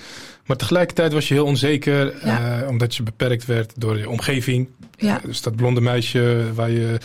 Maar 0.47 0.57
tegelijkertijd 0.57 1.13
was 1.13 1.29
je 1.29 1.35
heel 1.35 1.45
onzeker, 1.45 2.27
Ja. 2.27 2.61
eh, 2.63 2.69
omdat 2.69 2.95
je 2.97 3.03
beperkt 3.03 3.45
werd 3.47 3.73
door 3.81 3.99
je 3.99 4.09
omgeving. 4.11 4.69
Ja. 4.97 5.21
Dus 5.25 5.43
dat 5.43 5.57
blonde 5.57 5.81
meisje 5.81 6.45
waar 6.55 6.71
je, 6.71 6.99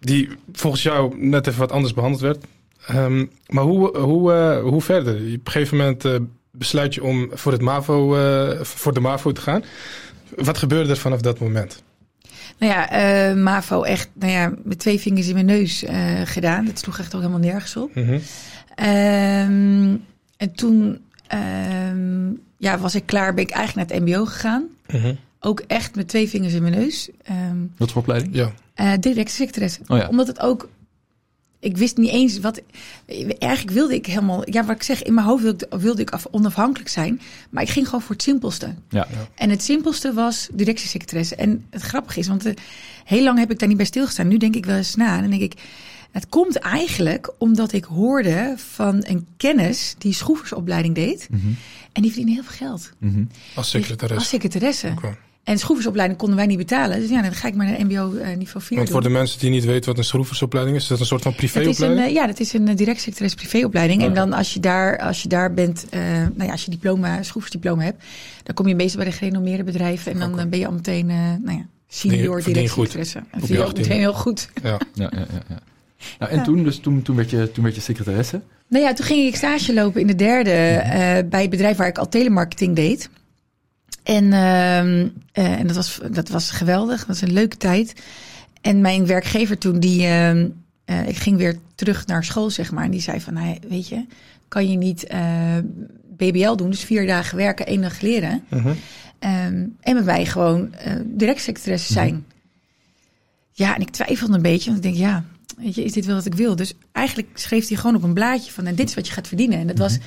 die 0.00 0.28
volgens 0.52 0.82
jou 0.82 1.26
net 1.26 1.46
even 1.46 1.60
wat 1.60 1.72
anders 1.72 1.94
behandeld 1.94 2.22
werd. 2.22 2.44
Ehm, 2.86 3.26
maar 3.48 3.64
hoe, 3.64 3.98
hoe, 3.98 4.32
eh, 4.32 4.60
hoe 4.62 4.82
verder? 4.82 5.14
Op 5.14 5.20
een 5.20 5.40
gegeven 5.44 5.76
moment 5.76 6.04
eh, 6.04 6.14
besluit 6.50 6.94
je 6.94 7.02
om 7.04 7.28
voor, 7.32 7.52
het 7.52 7.60
MAVO, 7.60 8.16
eh, 8.16 8.60
voor 8.64 8.94
de 8.94 9.00
MAVO 9.00 9.32
te 9.32 9.40
gaan. 9.40 9.62
Wat 10.36 10.58
gebeurde 10.58 10.90
er 10.90 10.96
vanaf 10.96 11.20
dat 11.20 11.38
moment? 11.38 11.82
Nou 12.58 12.72
ja, 12.72 12.90
eh, 12.90 13.36
MAVO 13.36 13.82
echt, 13.82 14.08
nou 14.14 14.32
ja, 14.32 14.52
met 14.64 14.78
twee 14.78 14.98
vingers 15.00 15.26
in 15.28 15.34
mijn 15.34 15.46
neus 15.46 15.84
eh, 15.84 16.20
gedaan. 16.24 16.64
Dat 16.64 16.78
sloeg 16.78 16.98
echt 16.98 17.14
ook 17.14 17.20
helemaal 17.20 17.42
nergens 17.42 17.76
op. 17.76 17.94
Mhm. 17.94 18.18
Ehm, 18.74 19.96
en 20.36 20.52
toen 20.54 20.98
ehm, 21.26 22.30
ja, 22.60 22.78
was 22.78 22.94
ik 22.94 23.06
klaar, 23.06 23.34
ben 23.34 23.44
ik 23.44 23.50
eigenlijk 23.50 23.88
naar 23.90 23.98
het 24.00 24.08
mbo 24.08 24.24
gegaan. 24.24 24.64
Mhm. 24.92 25.14
Ook 25.40 25.60
echt 25.66 25.94
met 25.96 26.08
twee 26.08 26.28
vingers 26.28 26.52
in 26.52 26.62
mijn 26.62 26.74
neus. 26.74 27.08
Ehm 27.22 27.56
wat 27.76 27.90
voor 27.92 28.00
opleiding? 28.00 28.34
Ja. 28.34 28.52
eh 28.74 28.92
directe 29.00 29.34
secretaresse. 29.34 29.80
Oh 29.86 29.98
ja. 29.98 30.08
Omdat 30.08 30.26
het 30.26 30.40
ook... 30.40 30.68
Ik 31.60 31.76
wist 31.76 31.96
niet 31.96 32.10
eens 32.10 32.38
wat... 32.40 32.60
Eigenlijk 33.38 33.76
wilde 33.76 33.94
ik 33.94 34.06
helemaal... 34.06 34.50
Ja, 34.50 34.64
wat 34.64 34.76
ik 34.76 34.82
zeg, 34.82 35.02
in 35.02 35.14
mijn 35.14 35.26
hoofd 35.26 35.42
wilde, 35.42 35.66
ik- 35.70 35.80
wilde 35.80 36.02
ik 36.02 36.10
af, 36.10 36.26
onafhankelijk 36.30 36.90
zijn. 36.90 37.20
Maar 37.50 37.62
ik 37.62 37.68
ging 37.68 37.84
gewoon 37.86 38.00
voor 38.02 38.14
het 38.14 38.22
simpelste. 38.24 38.74
Ja. 38.88 39.06
En 39.34 39.50
het 39.50 39.62
simpelste 39.62 40.12
was 40.12 40.48
directiesecretaresse. 40.52 41.34
En 41.36 41.64
het 41.70 41.82
grappige 41.82 42.18
is, 42.18 42.28
want 42.28 42.44
eh, 42.46 42.54
heel 43.04 43.22
lang 43.22 43.38
heb 43.38 43.50
ik 43.50 43.58
daar 43.58 43.68
niet 43.68 43.76
bij 43.76 43.86
stilgestaan. 43.86 44.28
Nu 44.28 44.36
denk 44.36 44.56
ik 44.56 44.66
wel 44.66 44.76
eens 44.76 44.94
na. 44.94 45.14
En 45.14 45.20
dan 45.20 45.30
denk 45.30 45.42
ik, 45.52 45.60
het 46.10 46.28
komt 46.28 46.56
eigenlijk 46.56 47.32
omdat 47.38 47.72
ik 47.72 47.84
hoorde 47.84 48.54
van 48.56 49.04
een 49.06 49.26
kennis 49.36 49.94
die 49.98 50.12
schroeversopleiding 50.14 50.94
deed. 50.94 51.28
Mhm. 51.30 51.46
En 51.92 52.02
die 52.02 52.10
verdiende 52.10 52.32
heel 52.32 52.42
veel 52.50 52.66
geld. 52.68 52.90
Mhm. 52.98 53.24
Als 53.54 53.70
secretaresse. 53.70 54.18
Als 54.18 54.28
secretaresse. 54.28 54.88
Oké. 54.96 55.16
En 55.44 55.58
schroeversopleiding 55.58 56.18
konden 56.18 56.36
wij 56.38 56.46
niet 56.46 56.56
betalen. 56.56 57.00
Dus 57.00 57.10
ja, 57.10 57.22
dan 57.22 57.34
ga 57.34 57.48
ik 57.48 57.54
maar 57.54 57.66
naar 57.66 57.84
mbo 57.86 58.14
eh, 58.14 58.36
niveau 58.36 58.64
4 58.64 58.76
Want 58.76 58.76
doen. 58.76 58.86
voor 58.86 59.02
de 59.02 59.08
mensen 59.18 59.38
die 59.40 59.50
niet 59.50 59.64
weten 59.64 59.88
wat 59.88 59.98
een 59.98 60.04
schroeversopleiding 60.04 60.76
is, 60.76 60.82
is 60.82 60.88
dat 60.88 61.00
een 61.00 61.06
soort 61.06 61.22
van 61.22 61.32
Het 61.32 61.42
is 61.42 61.54
een, 61.54 61.60
privéopleiding? 61.62 62.06
eh, 62.08 62.14
ja, 62.14 62.26
dat 62.26 62.40
is 62.40 62.52
een 62.52 62.68
uh, 62.68 62.76
direct 62.76 63.00
secretaris 63.00 63.34
privéopleiding. 63.34 64.02
En 64.02 64.14
dan 64.14 64.32
als 64.32 64.54
je 64.54 64.60
daar, 64.60 64.98
als 64.98 65.22
je 65.22 65.28
daar 65.28 65.54
bent, 65.54 65.86
eh, 65.90 66.00
nou 66.10 66.44
ja, 66.44 66.50
als 66.50 66.64
je 66.64 66.70
diploma, 66.70 67.22
schroeversdiploma 67.22 67.82
hebt, 67.82 68.04
dan 68.42 68.54
kom 68.54 68.68
je 68.68 68.74
meestal 68.74 69.00
bij 69.02 69.10
de 69.10 69.16
gerenommeerde 69.16 69.64
bedrijven 69.64 70.12
en 70.12 70.18
dan 70.18 70.38
eh, 70.38 70.46
ben 70.46 70.58
je 70.58 70.66
al 70.66 70.72
meteen, 70.72 71.10
eh, 71.10 71.16
nou 71.16 71.58
ja, 71.58 71.66
senior 71.88 72.42
verdien 72.42 72.70
ook 72.70 72.86
18e. 72.88 73.76
meteen 73.76 73.98
heel 73.98 74.14
goed. 74.14 74.48
Ja. 74.62 74.68
Ja, 74.70 74.78
ja, 74.94 75.10
ja. 75.18 75.42
ja. 75.48 75.58
Nou, 76.18 76.30
en 76.30 76.36
Ja. 76.38 76.44
toen, 76.44 76.64
dus 76.64 76.78
toen, 76.78 77.02
toen, 77.02 77.16
werd 77.16 77.30
je, 77.30 77.50
toen 77.52 77.64
werd 77.64 77.74
je 77.74 77.80
secretaresse. 77.80 78.40
Nou 78.68 78.84
ja, 78.84 78.92
toen 78.92 79.06
ging 79.06 79.26
ik 79.26 79.36
stage 79.36 79.74
lopen 79.74 80.00
in 80.00 80.06
de 80.06 80.14
derde 80.14 80.50
eh, 80.50 81.28
bij 81.28 81.40
het 81.40 81.50
bedrijf 81.50 81.76
waar 81.76 81.88
ik 81.88 81.98
al 81.98 82.08
telemarketing 82.08 82.76
deed. 82.76 83.10
En, 84.02 84.24
ehm, 84.32 85.08
eh, 85.32 85.58
en 85.58 85.66
dat, 85.66 85.76
was, 85.76 86.00
dat 86.10 86.28
was 86.28 86.50
geweldig. 86.50 86.98
Dat 86.98 87.06
was 87.06 87.20
een 87.20 87.32
leuke 87.32 87.56
tijd. 87.56 88.02
En 88.60 88.80
mijn 88.80 89.06
werkgever 89.06 89.58
toen, 89.58 89.80
die, 89.80 90.06
ehm, 90.06 90.48
eh, 90.84 91.08
ik 91.08 91.16
ging 91.16 91.36
weer 91.36 91.58
terug 91.74 92.06
naar 92.06 92.24
school, 92.24 92.50
zeg 92.50 92.72
maar. 92.72 92.84
En 92.84 92.90
die 92.90 93.00
zei 93.00 93.20
van, 93.20 93.58
weet 93.68 93.88
je, 93.88 94.06
kan 94.48 94.70
je 94.70 94.76
niet 94.76 95.06
BBL 96.16 96.54
doen? 96.54 96.70
Dus 96.70 96.84
vier 96.84 97.06
dagen 97.06 97.36
werken, 97.36 97.66
één 97.66 97.82
dag 97.82 98.00
leren. 98.00 98.42
Mhm. 98.48 98.72
Ehm, 99.18 99.66
en 99.80 99.94
met 99.94 100.04
mij 100.04 100.26
gewoon 100.26 100.74
direct 101.04 101.40
secretaresse 101.40 101.92
zijn. 101.92 102.24
Ja, 103.52 103.74
en 103.74 103.80
ik 103.80 103.90
twijfelde 103.90 104.34
een 104.34 104.42
beetje, 104.42 104.70
want 104.70 104.84
ik 104.84 104.92
denk, 104.92 105.04
ja, 105.06 105.24
weet 105.62 105.74
je, 105.74 105.84
is 105.84 105.92
dit 105.92 106.06
wel 106.06 106.14
wat 106.14 106.26
ik 106.26 106.34
wil? 106.34 106.56
Dus 106.56 106.72
eigenlijk 106.92 107.28
schreef 107.34 107.68
hij 107.68 107.76
gewoon 107.76 107.96
op 107.96 108.02
een 108.02 108.14
blaadje 108.14 108.52
van, 108.52 108.66
en 108.66 108.74
dit 108.74 108.88
is 108.88 108.94
wat 108.94 109.06
je 109.06 109.12
gaat 109.12 109.28
verdienen. 109.28 109.58
En 109.58 109.66
dat 109.66 109.78
was, 109.78 109.98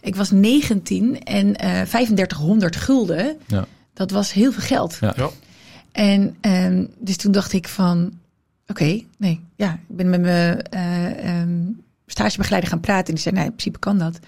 ik 0.00 0.16
was 0.16 0.30
19 0.30 1.22
en 1.22 1.56
eh 1.56 1.82
3500 1.82 2.76
gulden. 2.76 3.36
Ja. 3.46 3.66
Dat 3.94 4.10
was 4.10 4.32
heel 4.32 4.52
veel 4.52 4.62
geld. 4.62 4.98
Ja. 5.00 5.12
Ja. 5.16 5.30
En 5.92 6.36
ehm, 6.40 6.84
dus 6.98 7.16
toen 7.16 7.32
dacht 7.32 7.52
ik 7.52 7.68
van, 7.68 8.12
oké, 8.66 9.02
nee, 9.18 9.40
ja, 9.56 9.72
ik 9.72 9.96
ben 9.96 10.10
met 10.10 10.20
mijn 10.20 10.62
eh, 10.62 11.40
ehm, 11.40 11.62
stagebegeleider 12.06 12.70
gaan 12.70 12.80
praten. 12.80 13.06
En 13.06 13.14
die 13.14 13.22
zei, 13.22 13.34
nou, 13.34 13.46
in 13.46 13.52
principe 13.52 13.78
kan 13.78 13.98
dat. 13.98 14.18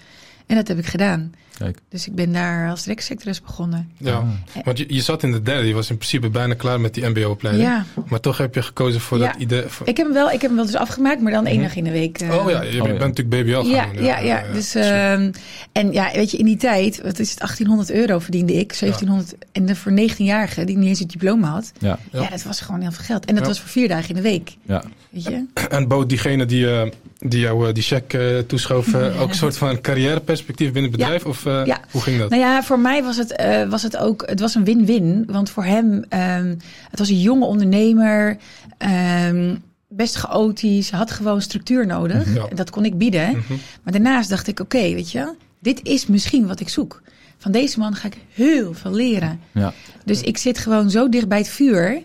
En 0.45 0.55
dat 0.55 0.67
heb 0.67 0.77
ik 0.77 0.85
gedaan. 0.85 1.33
Kijk. 1.63 1.77
Dus 1.89 2.07
ik 2.07 2.15
ben 2.15 2.33
daar 2.33 2.69
als 2.69 2.83
directsecretaris 2.83 3.41
begonnen. 3.41 3.89
Ja. 3.97 4.13
Ah. 4.13 4.27
Want 4.63 4.77
je, 4.77 4.85
je 4.87 5.01
zat 5.01 5.23
in 5.23 5.31
de 5.31 5.41
derde, 5.41 5.67
je 5.67 5.73
was 5.73 5.89
in 5.89 5.97
principe 5.97 6.29
bijna 6.29 6.53
klaar 6.53 6.81
met 6.81 6.93
die 6.93 7.07
mbo-opleiding. 7.09 7.67
Ja, 7.67 7.85
Maar 8.07 8.19
toch 8.19 8.37
heb 8.37 8.55
je 8.55 8.61
gekozen 8.61 9.01
voor 9.01 9.17
Ja. 9.17 9.31
dat 9.31 9.35
idee. 9.41 9.61
voor- 9.67 9.87
ik 9.87 9.97
heb 9.97 10.05
hem 10.05 10.15
wel, 10.15 10.25
ik 10.31 10.31
heb 10.41 10.41
hem 10.41 10.55
wel 10.55 10.65
dus 10.65 10.75
afgemaakt, 10.75 11.21
maar 11.21 11.31
dan 11.31 11.45
één 11.45 11.55
Mhm. 11.59 11.65
dag 11.67 11.75
in 11.75 11.83
de 11.83 11.91
week. 11.91 12.17
eh, 12.19 12.35
oh 12.37 12.49
ja, 12.49 12.61
je 12.61 12.77
Oh, 12.81 12.83
bent 12.87 12.99
ja. 12.99 13.05
natuurlijk 13.07 13.29
BBL 13.45 13.51
gaan 13.59 13.67
Ja, 13.69 13.85
doen. 13.93 14.03
ja, 14.03 14.19
ja. 14.19 14.43
Dus, 14.53 14.75
ehm, 14.75 15.31
en 15.71 15.91
ja, 15.91 16.11
weet 16.13 16.31
je, 16.31 16.37
in 16.37 16.45
die 16.45 16.57
tijd, 16.57 17.01
wat 17.01 17.19
is 17.19 17.29
het, 17.29 17.39
1800 17.39 17.91
euro 17.91 18.19
verdiende 18.19 18.53
ik, 18.53 18.73
1700. 18.73 19.35
En 19.51 19.65
dan 19.65 19.75
voor 19.75 19.91
19-jarige 19.91 20.63
die 20.63 20.77
niet 20.77 20.87
eens 20.87 20.99
het 20.99 21.09
diploma 21.11 21.47
had. 21.49 21.71
Ja, 21.79 21.99
Ja. 22.11 22.21
Ja, 22.21 22.29
dat 22.29 22.43
was 22.43 22.61
gewoon 22.61 22.81
heel 22.81 22.91
veel 22.91 23.05
geld. 23.05 23.25
En 23.25 23.33
dat 23.35 23.43
Ja. 23.43 23.49
was 23.49 23.59
voor 23.59 23.69
vier 23.69 23.87
dagen 23.87 24.09
in 24.09 24.15
de 24.15 24.21
week. 24.21 24.55
ja. 24.65 24.83
Weet 25.13 25.23
je? 25.23 25.45
En 25.69 25.87
bood 25.87 26.09
diegene 26.09 26.45
die, 26.45 26.71
eh, 26.71 26.89
die 27.19 27.39
jou 27.39 27.67
eh, 27.67 27.73
die 27.73 27.83
cheque 27.83 28.19
eh, 28.37 28.39
toeschoof 28.39 28.95
ook 28.95 29.29
een 29.29 29.35
soort 29.35 29.57
van 29.57 29.81
carrièreperspectief 29.81 30.71
binnen 30.71 30.91
het 30.91 30.99
Ja. 30.99 31.05
bedrijf? 31.05 31.25
Of 31.25 31.45
eh, 31.45 31.65
Ja. 31.65 31.79
hoe 31.91 32.01
ging 32.01 32.19
dat? 32.19 32.29
Nou 32.29 32.41
ja, 32.41 32.63
voor 32.63 32.79
mij 32.79 33.03
was 33.03 33.17
het, 33.17 33.35
eh, 33.35 33.69
was 33.69 33.83
het 33.83 33.97
ook, 33.97 34.23
het 34.25 34.39
was 34.39 34.55
een 34.55 34.63
win-win. 34.63 35.23
Want 35.27 35.49
voor 35.49 35.63
hem, 35.63 36.05
ehm, 36.09 36.55
het 36.89 36.99
was 36.99 37.09
een 37.09 37.21
jonge 37.21 37.45
ondernemer, 37.45 38.37
ehm, 38.77 39.55
best 39.87 40.15
chaotisch, 40.15 40.91
had 40.91 41.11
gewoon 41.11 41.41
structuur 41.41 41.85
nodig. 41.85 42.33
Ja. 42.35 42.45
En 42.49 42.55
dat 42.55 42.69
kon 42.69 42.85
ik 42.85 42.97
bieden. 42.97 43.29
Mhm. 43.29 43.53
Maar 43.83 43.93
daarnaast 43.93 44.29
dacht 44.29 44.47
ik, 44.47 44.59
oké, 44.59 44.77
weet 44.93 45.11
je, 45.11 45.33
dit 45.59 45.79
is 45.83 46.07
misschien 46.07 46.47
wat 46.47 46.59
ik 46.59 46.69
zoek. 46.69 47.01
Van 47.37 47.51
deze 47.51 47.79
man 47.79 47.95
ga 47.95 48.07
ik 48.07 48.17
heel 48.33 48.73
veel 48.73 48.91
leren. 48.93 49.39
ja. 49.51 49.73
Dus 50.05 50.21
ik 50.21 50.37
zit 50.37 50.57
gewoon 50.57 50.89
zo 50.89 51.09
dicht 51.09 51.27
bij 51.27 51.37
het 51.37 51.47
vuur. 51.49 52.01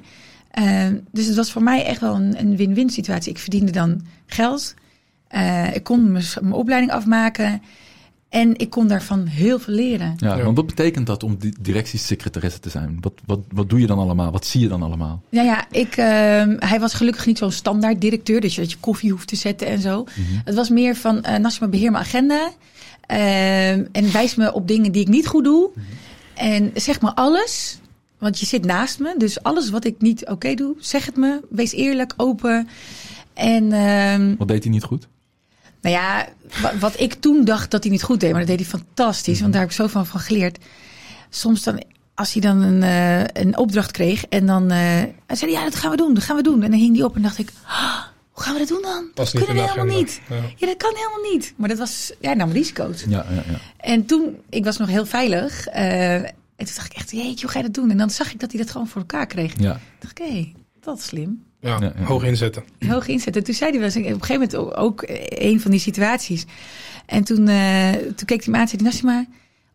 Ehm, 0.50 0.97
dus 1.12 1.26
het 1.26 1.37
was 1.37 1.52
voor 1.52 1.62
mij 1.62 1.85
echt 1.85 2.00
wel 2.00 2.14
een, 2.14 2.40
een 2.40 2.57
win-win 2.57 2.90
situatie. 2.90 3.31
Ik 3.33 3.38
verdiende 3.38 3.73
dan 3.73 4.00
geld. 4.26 4.75
Eh, 5.28 5.75
ik 5.75 5.83
kon 5.85 6.12
mijn 6.12 6.52
opleiding 6.52 6.93
afmaken. 6.93 7.62
En 8.28 8.59
ik 8.59 8.71
kon 8.71 8.88
daarvan 8.88 9.26
heel 9.26 9.59
veel 9.59 9.75
leren. 9.75 10.14
Ja, 10.17 10.37
Ja. 10.37 10.43
want 10.45 10.57
wat 10.57 10.67
betekent 10.67 11.07
dat 11.07 11.23
om 11.23 11.37
di- 11.38 11.55
directiesecretaresse 11.61 12.59
te 12.61 12.71
zijn? 12.71 12.99
Wat, 13.00 13.12
wat, 13.26 13.40
wat 13.52 13.71
doe 13.71 13.81
je 13.81 13.87
dan 13.87 13.99
allemaal? 13.99 14.31
Wat 14.33 14.47
zie 14.47 14.61
je 14.61 14.69
dan 14.69 14.83
allemaal? 14.83 15.23
Nou 15.31 15.47
ja, 15.47 15.67
ik, 15.71 15.97
ehm, 15.97 16.57
hij 16.59 16.81
was 16.81 16.95
gelukkig 16.95 17.26
niet 17.26 17.38
zo'n 17.38 17.50
standaard 17.52 18.00
directeur. 18.00 18.40
Dus 18.40 18.55
dat 18.55 18.71
je 18.71 18.76
koffie 18.81 19.11
hoeft 19.11 19.28
te 19.28 19.37
zetten 19.37 19.67
en 19.67 19.81
zo. 19.81 20.05
Het 20.45 20.55
was 20.55 20.69
meer 20.69 20.97
van, 20.97 21.17
uh, 21.17 21.69
beheer 21.71 21.90
mijn 21.90 22.05
agenda. 22.05 22.50
Ehm, 23.07 23.85
en 23.93 24.12
wijs 24.12 24.35
me 24.35 24.52
op 24.52 24.69
dingen 24.69 24.93
die 24.93 25.02
ik 25.02 25.09
niet 25.09 25.26
goed 25.26 25.45
doe. 25.45 25.71
En 26.35 26.71
zeg 26.75 27.00
me 27.00 27.14
alles. 27.14 27.81
Want 28.18 28.40
je 28.40 28.46
zit 28.46 28.64
naast 28.64 28.98
me. 28.98 29.14
Dus 29.18 29.42
alles 29.42 29.70
wat 29.70 29.84
ik 29.84 29.94
niet 29.98 30.26
oké 30.28 30.54
doe, 30.54 30.75
zeg 30.78 31.06
het 31.06 31.16
me. 31.16 31.40
Wees 31.50 31.72
eerlijk, 31.72 32.12
open. 32.16 32.68
En 33.34 33.72
ehm, 33.72 34.34
Wat 34.38 34.48
deed 34.48 34.62
hij 34.62 34.72
niet 34.72 34.82
goed? 34.82 35.08
nou 35.82 35.94
ja, 35.94 36.28
wat, 36.62 36.72
wat 36.78 37.00
ik 37.00 37.14
toen 37.14 37.44
dacht 37.44 37.70
dat 37.70 37.82
hij 37.82 37.92
niet 37.92 38.02
goed 38.02 38.20
deed, 38.20 38.30
maar 38.30 38.46
dat 38.46 38.48
deed 38.48 38.58
hij 38.60 38.80
fantastisch. 38.80 39.40
Want 39.40 39.52
daar 39.52 39.60
heb 39.60 39.70
ik 39.70 39.76
zoveel 39.76 40.04
van 40.04 40.20
geleerd. 40.20 40.58
Soms 41.30 41.62
dan, 41.62 41.82
als 42.14 42.32
hij 42.32 42.42
dan 42.42 42.62
een, 42.62 42.82
eh, 42.82 43.42
een 43.42 43.56
opdracht 43.58 43.90
kreeg 43.90 44.25
en 44.26 44.46
dan 44.46 44.70
eh, 44.70 44.76
hij 45.26 45.37
zei 45.37 45.50
hij, 45.52 45.60
ja, 45.60 45.64
dat 45.64 45.75
gaan 45.75 45.90
we 45.90 45.96
doen, 45.96 46.14
dat 46.14 46.22
gaan 46.22 46.37
we 46.37 46.42
doen. 46.42 46.62
En 46.62 46.70
dan 46.70 46.80
hing 46.80 46.94
die 46.94 47.04
op 47.04 47.16
en 47.16 47.22
dacht 47.22 47.38
ik, 47.38 47.50
ah, 47.66 47.94
hoe 48.30 48.42
gaan 48.42 48.52
we 48.52 48.58
dat 48.58 48.68
doen 48.68 48.82
dan? 48.82 49.04
Dat 49.14 49.30
kunnen 49.30 49.46
we 49.48 49.60
helemaal 49.60 49.76
agenda. 49.84 49.94
niet. 49.94 50.20
Ja. 50.28 50.37
Ja, 50.56 50.66
dat 50.66 50.76
kan 50.76 50.92
helemaal 50.94 51.32
niet. 51.32 51.52
Maar 51.56 51.68
dat 51.68 51.78
was, 51.78 52.12
ja, 52.20 52.34
nam 52.34 52.50
risico's. 52.50 53.04
Ja, 53.08 53.26
ja, 53.30 53.42
ja. 53.50 53.58
En 53.76 54.06
toen, 54.06 54.37
ik 54.50 54.64
was 54.64 54.76
nog 54.76 54.88
heel 54.88 55.06
veilig. 55.06 55.66
eh, 55.66 56.20
en 56.59 56.67
toen 56.67 56.75
dacht 56.75 56.87
ik 56.93 56.97
echt, 56.97 57.11
jeetje, 57.11 57.43
hoe 57.45 57.50
ga 57.50 57.59
je 57.59 57.65
dat 57.65 57.75
doen? 57.75 57.91
En 57.91 57.97
dan 57.99 58.11
zag 58.11 58.33
ik 58.33 58.41
dat 58.41 58.53
hij 58.53 58.61
dat 58.61 58.71
gewoon 58.71 58.87
voor 58.88 59.00
elkaar 59.00 59.27
kreeg. 59.27 59.53
ja. 59.59 59.73
Toen 59.73 59.81
dacht 59.99 60.19
ik, 60.19 60.27
hé, 60.27 60.53
dat 60.81 60.99
is 60.99 61.05
slim. 61.07 61.43
Ja, 61.61 61.77
Ja, 61.81 61.93
ja. 61.99 62.05
hoog 62.05 62.25
inzetten. 62.25 62.62
Hoog 62.88 63.07
inzetten. 63.09 63.35
En 63.41 63.45
toen 63.47 63.55
zei 63.55 63.71
hij 63.71 63.79
wel 63.81 63.88
eens, 63.88 63.97
op 63.97 64.05
een 64.05 64.25
gegeven 64.25 64.35
moment 64.35 64.57
ook, 64.57 64.79
ook 64.79 65.05
een 65.29 65.61
van 65.61 65.71
die 65.71 65.81
situaties. 65.81 66.45
En 67.07 67.25
toen, 67.25 67.49
eh, 67.49 67.93
toen 67.93 68.27
keek 68.27 68.45
hij 68.45 68.53
me 68.53 68.57
aan 68.57 68.62
en 68.62 68.69
zei 68.69 68.83
hij, 68.83 68.91
Nassima, 68.91 69.27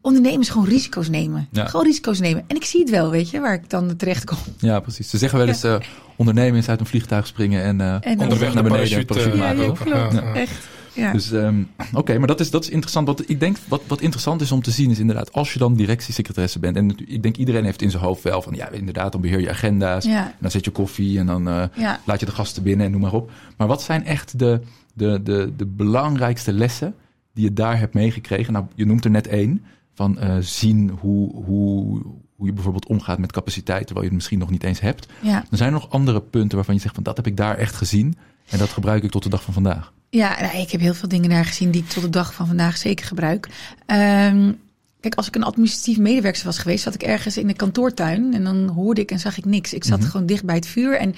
ondernemers 0.02 0.50
gewoon 0.50 0.68
risico's 0.68 1.10
nemen. 1.10 1.48
Ja. 1.52 1.66
Gewoon 1.66 1.86
risico's 1.86 2.20
nemen. 2.20 2.44
En 2.48 2.56
ik 2.56 2.64
zie 2.66 2.80
het 2.80 2.90
wel, 2.90 3.10
weet 3.10 3.30
je, 3.30 3.40
waar 3.40 3.54
ik 3.54 3.70
dan 3.70 3.96
terecht 3.96 4.26
kom. 4.26 4.38
ja, 4.58 4.80
precies. 4.80 5.10
Ze 5.10 5.18
zeggen 5.18 5.38
wel 5.40 5.48
eens, 5.48 5.64
eh 5.64 5.76
ondernemen 6.16 6.60
is 6.60 6.70
uit 6.70 6.80
een 6.80 6.86
vliegtuig 6.86 7.28
springen 7.28 7.64
en, 7.64 7.82
eh, 7.82 7.96
En 8.12 8.20
Onderweg 8.20 8.54
naar 8.54 8.64
beneden 8.64 8.98
en 8.98 9.06
parachute, 9.06 9.14
parachute 9.14 9.38
maken. 9.38 9.58
ja, 9.62 9.66
hoor. 9.66 9.78
klopt. 9.78 10.14
Ja, 10.14 10.22
ja. 10.22 10.34
Echt. 10.34 10.68
Ja. 10.96 11.12
Dus 11.12 11.32
ehm, 11.32 11.64
oké, 11.94 12.18
maar 12.18 12.28
dat 12.28 12.40
is, 12.40 12.50
dat 12.52 12.64
is 12.64 12.70
interessant. 12.70 13.08
Wat 13.08 13.30
ik 13.30 13.40
denk, 13.40 13.58
wat, 13.68 13.82
wat 13.88 14.02
interessant 14.02 14.42
is 14.42 14.52
om 14.52 14.62
te 14.62 14.72
zien, 14.72 14.90
is 14.92 15.00
inderdaad, 15.00 15.34
als 15.34 15.54
je 15.54 15.60
dan 15.60 15.74
directiesecretaresse 15.76 16.60
bent. 16.60 16.76
En 16.76 16.96
ik 17.08 17.24
denk 17.24 17.38
iedereen 17.38 17.64
heeft 17.66 17.82
in 17.82 17.92
zijn 17.92 18.04
hoofd 18.04 18.24
wel 18.24 18.42
van 18.42 18.54
ja, 18.54 18.70
inderdaad, 18.70 19.12
dan 19.12 19.22
beheer 19.22 19.40
je 19.40 19.50
agenda's. 19.50 20.06
ja. 20.06 20.26
En 20.26 20.34
dan 20.40 20.52
zet 20.52 20.66
je 20.66 20.72
koffie 20.72 21.20
en 21.20 21.26
dan 21.26 21.48
eh, 21.48 21.64
Ja. 21.76 22.00
laat 22.06 22.20
je 22.20 22.26
de 22.26 22.32
gasten 22.32 22.64
binnen 22.64 22.86
en 22.86 22.92
noem 22.92 23.02
maar 23.02 23.14
op. 23.14 23.32
Maar 23.58 23.68
wat 23.68 23.82
zijn 23.82 24.06
echt 24.06 24.40
de, 24.40 24.62
de, 24.94 25.20
de, 25.24 25.54
de 25.58 25.66
belangrijkste 25.66 26.54
lessen 26.54 26.96
die 27.34 27.44
je 27.44 27.54
daar 27.54 27.80
hebt 27.80 27.94
meegekregen? 27.94 28.54
Nou, 28.54 28.66
je 28.76 28.86
noemt 28.86 29.06
er 29.06 29.12
net 29.12 29.28
één. 29.28 29.64
Van 29.96 30.20
eh, 30.20 30.36
zien 30.40 30.90
hoe, 31.00 31.36
hoe, 31.46 32.02
hoe 32.36 32.46
je 32.48 32.54
bijvoorbeeld 32.54 32.88
omgaat 32.88 33.18
met 33.18 33.32
capaciteit, 33.32 33.80
terwijl 33.86 34.00
je 34.00 34.06
het 34.06 34.14
misschien 34.16 34.40
nog 34.40 34.50
niet 34.50 34.64
eens 34.64 34.80
hebt. 34.80 35.08
Ja. 35.22 35.44
Er 35.52 35.58
zijn 35.58 35.72
nog 35.72 35.90
andere 35.90 36.22
punten 36.22 36.56
waarvan 36.56 36.76
je 36.76 36.82
zegt 36.82 36.96
van 36.96 37.04
dat 37.04 37.18
heb 37.18 37.28
ik 37.28 37.38
daar 37.38 37.58
echt 37.58 37.76
gezien. 37.76 38.16
En 38.50 38.58
dat 38.60 38.70
gebruik 38.70 39.04
ik 39.04 39.12
tot 39.12 39.24
de 39.24 39.30
dag 39.30 39.44
van 39.44 39.54
vandaag. 39.54 39.94
Ja, 40.14 40.42
nou, 40.42 40.58
ik 40.58 40.72
heb 40.72 40.82
heel 40.82 40.94
veel 40.94 41.10
dingen 41.10 41.30
daar 41.30 41.46
gezien 41.46 41.72
die 41.72 41.82
ik 41.82 41.90
tot 41.90 42.04
de 42.04 42.10
dag 42.10 42.34
van 42.34 42.48
vandaag 42.48 42.78
zeker 42.78 43.06
gebruik. 43.06 43.48
Ehm, 43.86 44.52
kijk, 45.00 45.16
als 45.16 45.28
ik 45.28 45.36
een 45.36 45.44
administratief 45.44 45.98
medewerker 45.98 46.42
was 46.46 46.58
geweest, 46.58 46.84
zat 46.84 46.94
ik 46.94 47.04
ergens 47.04 47.38
in 47.38 47.48
de 47.48 47.54
kantoortuin 47.54 48.34
en 48.34 48.44
dan 48.44 48.68
hoorde 48.68 49.02
ik 49.02 49.12
en 49.12 49.20
zag 49.20 49.38
ik 49.38 49.46
niks. 49.46 49.74
Ik 49.74 49.84
zat 49.84 50.00
Mhm. 50.00 50.10
gewoon 50.10 50.26
dicht 50.26 50.44
bij 50.44 50.56
het 50.56 50.68
vuur 50.68 50.98
en 50.98 51.16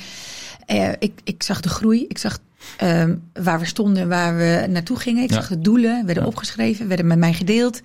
eh, 0.66 0.90
ik, 1.00 1.12
ik 1.24 1.44
zag 1.44 1.62
de 1.62 1.70
groei. 1.70 2.06
Ik 2.08 2.18
zag 2.18 2.40
ehm, 2.78 3.16
waar 3.34 3.60
we 3.60 3.66
stonden 3.66 4.02
en 4.04 4.08
waar 4.10 4.38
we 4.38 4.66
naartoe 4.70 5.00
gingen. 5.00 5.24
Ik 5.24 5.30
Ja. 5.30 5.36
zag 5.36 5.48
de 5.48 5.60
doelen, 5.62 6.06
werden 6.06 6.24
Ja. 6.24 6.30
opgeschreven, 6.30 6.88
werden 6.88 7.08
met 7.08 7.18
mij 7.18 7.34
gedeeld. 7.34 7.82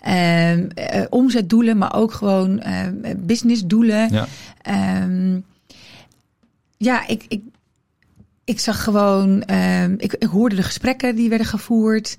Ehm, 0.00 0.68
eh, 0.74 1.04
omzetdoelen, 1.10 1.78
maar 1.78 1.94
ook 1.94 2.12
gewoon 2.12 2.60
eh, 2.60 2.86
businessdoelen. 3.16 4.08
Ja. 4.12 4.26
Ja, 6.78 7.06
ik, 7.08 7.24
ik, 7.28 7.42
ik 8.52 8.60
zag 8.60 8.82
gewoon, 8.84 9.42
ehm, 9.42 9.94
ik, 9.98 10.12
ik 10.12 10.28
hoorde 10.28 10.56
de 10.56 10.62
gesprekken 10.62 11.16
die 11.16 11.28
werden 11.28 11.46
gevoerd. 11.46 12.18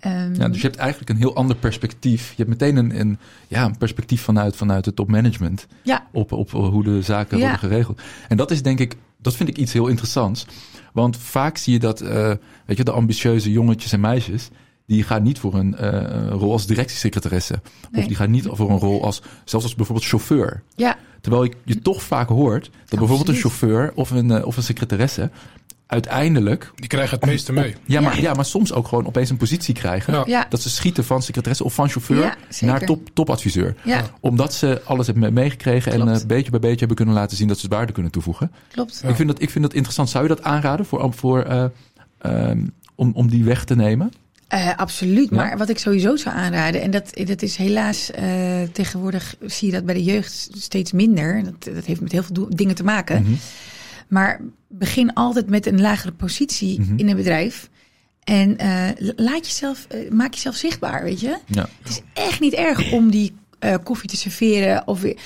Ehm, 0.00 0.34
Ja, 0.34 0.48
dus 0.48 0.56
je 0.60 0.66
hebt 0.66 0.76
eigenlijk 0.76 1.10
een 1.10 1.16
heel 1.16 1.34
ander 1.36 1.56
perspectief. 1.56 2.28
Je 2.30 2.44
hebt 2.44 2.48
meteen 2.48 2.76
een, 2.76 3.00
een, 3.00 3.18
ja, 3.48 3.64
een 3.64 3.76
perspectief 3.78 4.22
vanuit, 4.22 4.56
vanuit 4.56 4.84
het 4.84 4.96
topmanagement 4.96 5.66
ja, 5.82 6.06
op, 6.12 6.32
op 6.32 6.50
hoe 6.50 6.84
de 6.84 7.02
zaken 7.02 7.36
Ja. 7.38 7.42
worden 7.42 7.60
geregeld. 7.68 8.00
En 8.28 8.36
dat 8.36 8.50
is 8.50 8.62
denk 8.62 8.78
ik, 8.78 8.96
dat 9.20 9.36
vind 9.36 9.48
ik 9.48 9.56
iets 9.58 9.72
heel 9.72 9.86
interessants. 9.86 10.46
Want 10.92 11.16
vaak 11.16 11.56
zie 11.56 11.72
je 11.72 11.78
dat, 11.78 12.00
eh, 12.00 12.32
weet 12.66 12.76
je, 12.76 12.84
de 12.84 12.90
ambitieuze 12.90 13.50
jongetjes 13.52 13.92
en 13.92 14.00
meisjes, 14.00 14.48
die 14.86 15.02
gaan 15.02 15.22
niet 15.22 15.38
voor 15.38 15.54
een 15.54 15.76
eh, 15.76 16.28
rol 16.30 16.52
als 16.52 16.66
directiesecretaresse. 16.66 17.60
Nee. 17.90 18.00
Of 18.02 18.06
die 18.08 18.16
gaan 18.16 18.30
niet 18.30 18.46
voor 18.50 18.70
een 18.70 18.78
rol 18.78 19.04
als, 19.04 19.22
zelfs 19.44 19.64
als 19.64 19.74
bijvoorbeeld 19.74 20.06
chauffeur. 20.08 20.62
ja, 20.76 20.96
Terwijl 21.20 21.44
je, 21.44 21.52
je 21.64 21.78
toch 21.78 22.02
vaak 22.02 22.28
hoort 22.28 22.70
dat 22.88 22.98
bijvoorbeeld 22.98 23.28
een 23.28 23.34
chauffeur 23.34 23.92
of 23.94 24.10
een, 24.10 24.30
eh, 24.30 24.46
of 24.46 24.56
een 24.56 24.62
secretaresse 24.62 25.30
uiteindelijk, 25.86 26.72
Die 26.74 26.88
krijgen 26.88 27.18
het 27.20 27.26
meeste 27.28 27.52
mee. 27.52 27.74
ja, 27.86 28.00
Maar, 28.00 28.16
Ja. 28.16 28.22
ja, 28.22 28.32
maar 28.34 28.44
soms 28.44 28.72
ook 28.72 28.88
gewoon 28.88 29.06
opeens 29.06 29.30
een 29.30 29.36
positie 29.36 29.74
krijgen. 29.74 30.12
Ja. 30.14 30.22
ja, 30.26 30.46
Dat 30.48 30.60
ze 30.62 30.70
schieten 30.70 31.04
van 31.04 31.22
secretaresse 31.22 31.64
of 31.64 31.74
van 31.74 31.88
chauffeur 31.88 32.20
Ja, 32.22 32.36
naar 32.60 32.80
top, 32.84 33.08
topadviseur. 33.12 33.74
ja, 33.84 34.02
Omdat 34.20 34.54
ze 34.54 34.82
alles 34.84 35.06
hebben 35.06 35.32
meegekregen 35.32 35.92
en 35.92 36.08
eh, 36.08 36.20
beetje 36.26 36.50
bij 36.50 36.60
beetje 36.60 36.78
hebben 36.78 36.96
kunnen 36.96 37.14
laten 37.14 37.36
zien 37.36 37.48
dat 37.48 37.58
ze 37.58 37.68
waarde 37.68 37.92
kunnen 37.92 38.12
toevoegen. 38.12 38.52
klopt. 38.72 39.00
Ja. 39.02 39.08
Ik, 39.08 39.16
vind 39.16 39.28
dat, 39.28 39.42
ik 39.42 39.50
vind 39.50 39.64
dat 39.64 39.74
interessant. 39.74 40.10
Zou 40.10 40.22
je 40.22 40.28
dat 40.28 40.42
aanraden 40.42 40.86
voor, 40.86 41.12
voor, 41.12 41.42
eh, 41.42 41.64
ehm, 42.18 42.66
om, 42.94 43.12
om 43.14 43.28
die 43.28 43.44
weg 43.44 43.64
te 43.64 43.74
nemen? 43.76 44.12
Eh, 44.52 44.76
absoluut. 44.76 45.28
Ja? 45.30 45.36
Maar 45.36 45.58
wat 45.58 45.68
ik 45.68 45.78
sowieso 45.78 46.16
zou 46.16 46.36
aanraden, 46.36 46.82
en 46.82 46.90
dat, 46.90 47.10
dat 47.24 47.42
is 47.42 47.56
helaas 47.56 48.10
eh, 48.10 48.62
tegenwoordig 48.72 49.36
zie 49.46 49.66
je 49.66 49.72
dat 49.74 49.84
bij 49.84 49.94
de 49.94 50.02
jeugd 50.02 50.50
steeds 50.52 50.92
minder. 50.92 51.44
Dat, 51.44 51.74
dat 51.74 51.84
heeft 51.84 52.00
met 52.00 52.12
heel 52.12 52.22
veel 52.22 52.46
dingen 52.48 52.74
te 52.74 52.84
maken. 52.84 53.22
Mhm. 53.22 53.32
Maar 54.08 54.40
begin 54.68 55.12
altijd 55.12 55.50
met 55.50 55.66
een 55.66 55.80
lagere 55.80 56.12
positie 56.12 56.80
Mhm. 56.80 56.98
in 56.98 57.08
een 57.08 57.16
bedrijf. 57.16 57.68
En 58.24 58.58
eh, 58.58 58.88
laat 59.16 59.46
jezelf, 59.46 59.86
maak 60.10 60.34
jezelf 60.34 60.54
zichtbaar, 60.54 61.02
weet 61.02 61.20
je. 61.20 61.38
Ja. 61.46 61.68
Het 61.82 61.88
is 61.88 62.00
echt 62.12 62.40
niet 62.40 62.54
erg 62.54 62.92
om 62.92 63.10
die 63.10 63.34
koffie 63.82 64.08
te 64.08 64.16
serveren. 64.16 64.86
Of 64.86 65.00
weer, 65.00 65.16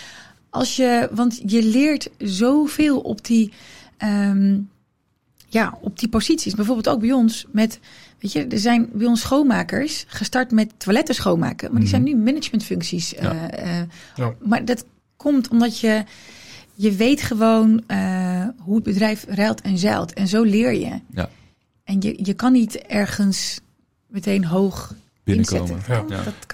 als 0.51 0.77
je, 0.77 1.09
want 1.13 1.41
je 1.47 1.63
leert 1.63 2.09
zoveel 2.19 3.01
op 3.01 3.25
die, 3.25 3.53
ehm, 3.97 4.59
ja, 5.49 5.79
op 5.81 5.99
die 5.99 6.09
posities. 6.09 6.55
Bijvoorbeeld 6.55 6.89
ook 6.89 7.01
bij 7.01 7.13
ons 7.13 7.47
met, 7.51 7.79
weet 8.21 8.33
je, 8.33 8.47
er 8.47 8.59
zijn 8.59 8.89
bij 8.93 9.07
ons 9.07 9.21
schoonmakers 9.21 10.05
gestart 10.09 10.51
met 10.51 10.73
toiletten 10.77 11.15
schoonmaken. 11.15 11.71
Maar 11.71 11.81
die 11.81 11.89
zijn 11.89 12.03
nu 12.03 12.17
managementfuncties. 12.17 13.15
eh, 13.15 13.23
Ja. 13.23 13.51
eh, 13.51 13.81
Ja. 14.17 14.35
Maar 14.45 14.65
dat 14.65 14.85
komt 15.17 15.49
omdat 15.49 15.81
je, 15.81 16.05
je 16.75 16.93
weet 16.93 17.23
gewoon 17.23 17.83
eh, 17.87 18.45
hoe 18.59 18.75
het 18.75 18.85
bedrijf 18.85 19.25
ruilt 19.29 19.61
en 19.61 19.79
zeilt. 19.79 20.13
En 20.13 20.29
zo 20.29 20.43
leer 20.43 20.73
je. 20.73 21.01
Ja. 21.15 21.29
En 21.85 21.97
je, 22.01 22.19
je 22.23 22.35
kan 22.35 22.53
niet 22.53 22.77
ergens 22.77 23.61
meteen 24.07 24.45
hoog 24.45 24.95
Binnenkomen. 25.25 25.83
Ja. 25.89 26.05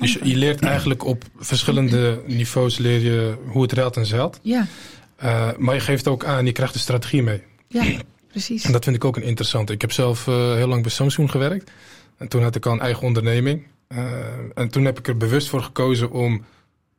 Dus 0.00 0.12
je, 0.22 0.36
leert 0.36 0.60
eigenlijk 0.62 1.04
op 1.04 1.24
verschillende 1.36 2.22
niveaus 2.26 2.78
leer 2.78 3.00
je 3.00 3.34
hoe 3.46 3.62
het 3.62 3.72
ruilt 3.72 3.96
en 3.96 4.06
zeilt. 4.06 4.38
Ja, 4.42 4.66
Eh, 5.16 5.48
maar 5.58 5.74
je 5.74 5.80
geeft 5.80 6.08
ook 6.08 6.24
aan, 6.24 6.44
je 6.46 6.52
krijgt 6.52 6.72
de 6.72 6.78
strategie 6.78 7.22
mee. 7.22 7.42
ja, 7.68 7.84
precies. 8.32 8.64
En 8.64 8.72
dat 8.72 8.84
vind 8.84 8.96
ik 8.96 9.04
ook 9.04 9.16
een 9.16 9.22
interessante. 9.22 9.72
Ik 9.72 9.80
heb 9.80 9.92
zelf 9.92 10.28
eh, 10.28 10.54
heel 10.54 10.66
lang 10.66 10.82
bij 10.82 10.90
Samsung 10.90 11.30
gewerkt. 11.30 11.70
En 12.16 12.28
toen 12.28 12.42
had 12.42 12.54
ik 12.54 12.66
al 12.66 12.72
een 12.72 12.80
eigen 12.80 13.02
onderneming. 13.02 13.66
Eh, 13.86 14.14
en 14.54 14.68
toen 14.68 14.84
heb 14.84 14.98
ik 14.98 15.08
er 15.08 15.16
bewust 15.16 15.48
voor 15.48 15.62
gekozen 15.62 16.10
om 16.10 16.44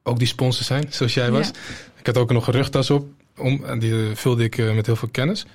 ook 0.04 0.18
die 0.18 0.28
sponsor 0.28 0.60
te 0.60 0.74
zijn, 0.74 0.86
zoals 0.90 1.14
jij 1.14 1.32
was. 1.32 1.48
Ja. 1.48 1.54
Ik 2.00 2.06
had 2.06 2.18
ook 2.18 2.32
nog 2.32 2.48
een 2.48 2.54
rugtas 2.54 2.90
op. 2.90 3.08
Om, 3.38 3.64
en 3.66 3.80
die 3.80 3.92
eh, 3.92 4.16
vulde 4.16 4.44
ik 4.44 4.58
met 4.58 4.86
heel 4.86 4.96
veel 4.96 5.10
kennis. 5.12 5.46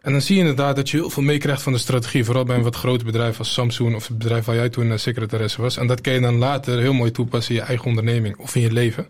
En 0.00 0.12
dan 0.12 0.20
zie 0.20 0.34
je 0.34 0.40
inderdaad 0.40 0.76
dat 0.76 0.90
je 0.90 0.96
heel 0.96 1.10
veel 1.10 1.22
meekrijgt 1.22 1.62
van 1.62 1.72
de 1.72 1.78
strategie. 1.78 2.24
Vooral 2.24 2.44
bij 2.44 2.56
een 2.56 2.62
wat 2.62 2.76
groter 2.76 3.06
bedrijf 3.06 3.38
als 3.38 3.52
Samsung 3.52 3.94
of 3.94 4.08
het 4.08 4.18
bedrijf 4.18 4.44
waar 4.44 4.56
jij 4.56 4.68
toen 4.68 4.98
secretaresse 4.98 5.62
was. 5.62 5.76
En 5.76 5.86
dat 5.86 6.00
kan 6.00 6.12
je 6.12 6.20
dan 6.20 6.36
later 6.36 6.78
heel 6.78 6.92
mooi 6.92 7.10
toepassen 7.10 7.54
in 7.54 7.60
je 7.60 7.66
eigen 7.66 7.86
onderneming 7.86 8.36
of 8.36 8.54
in 8.54 8.60
je 8.60 8.72
leven. 8.72 9.08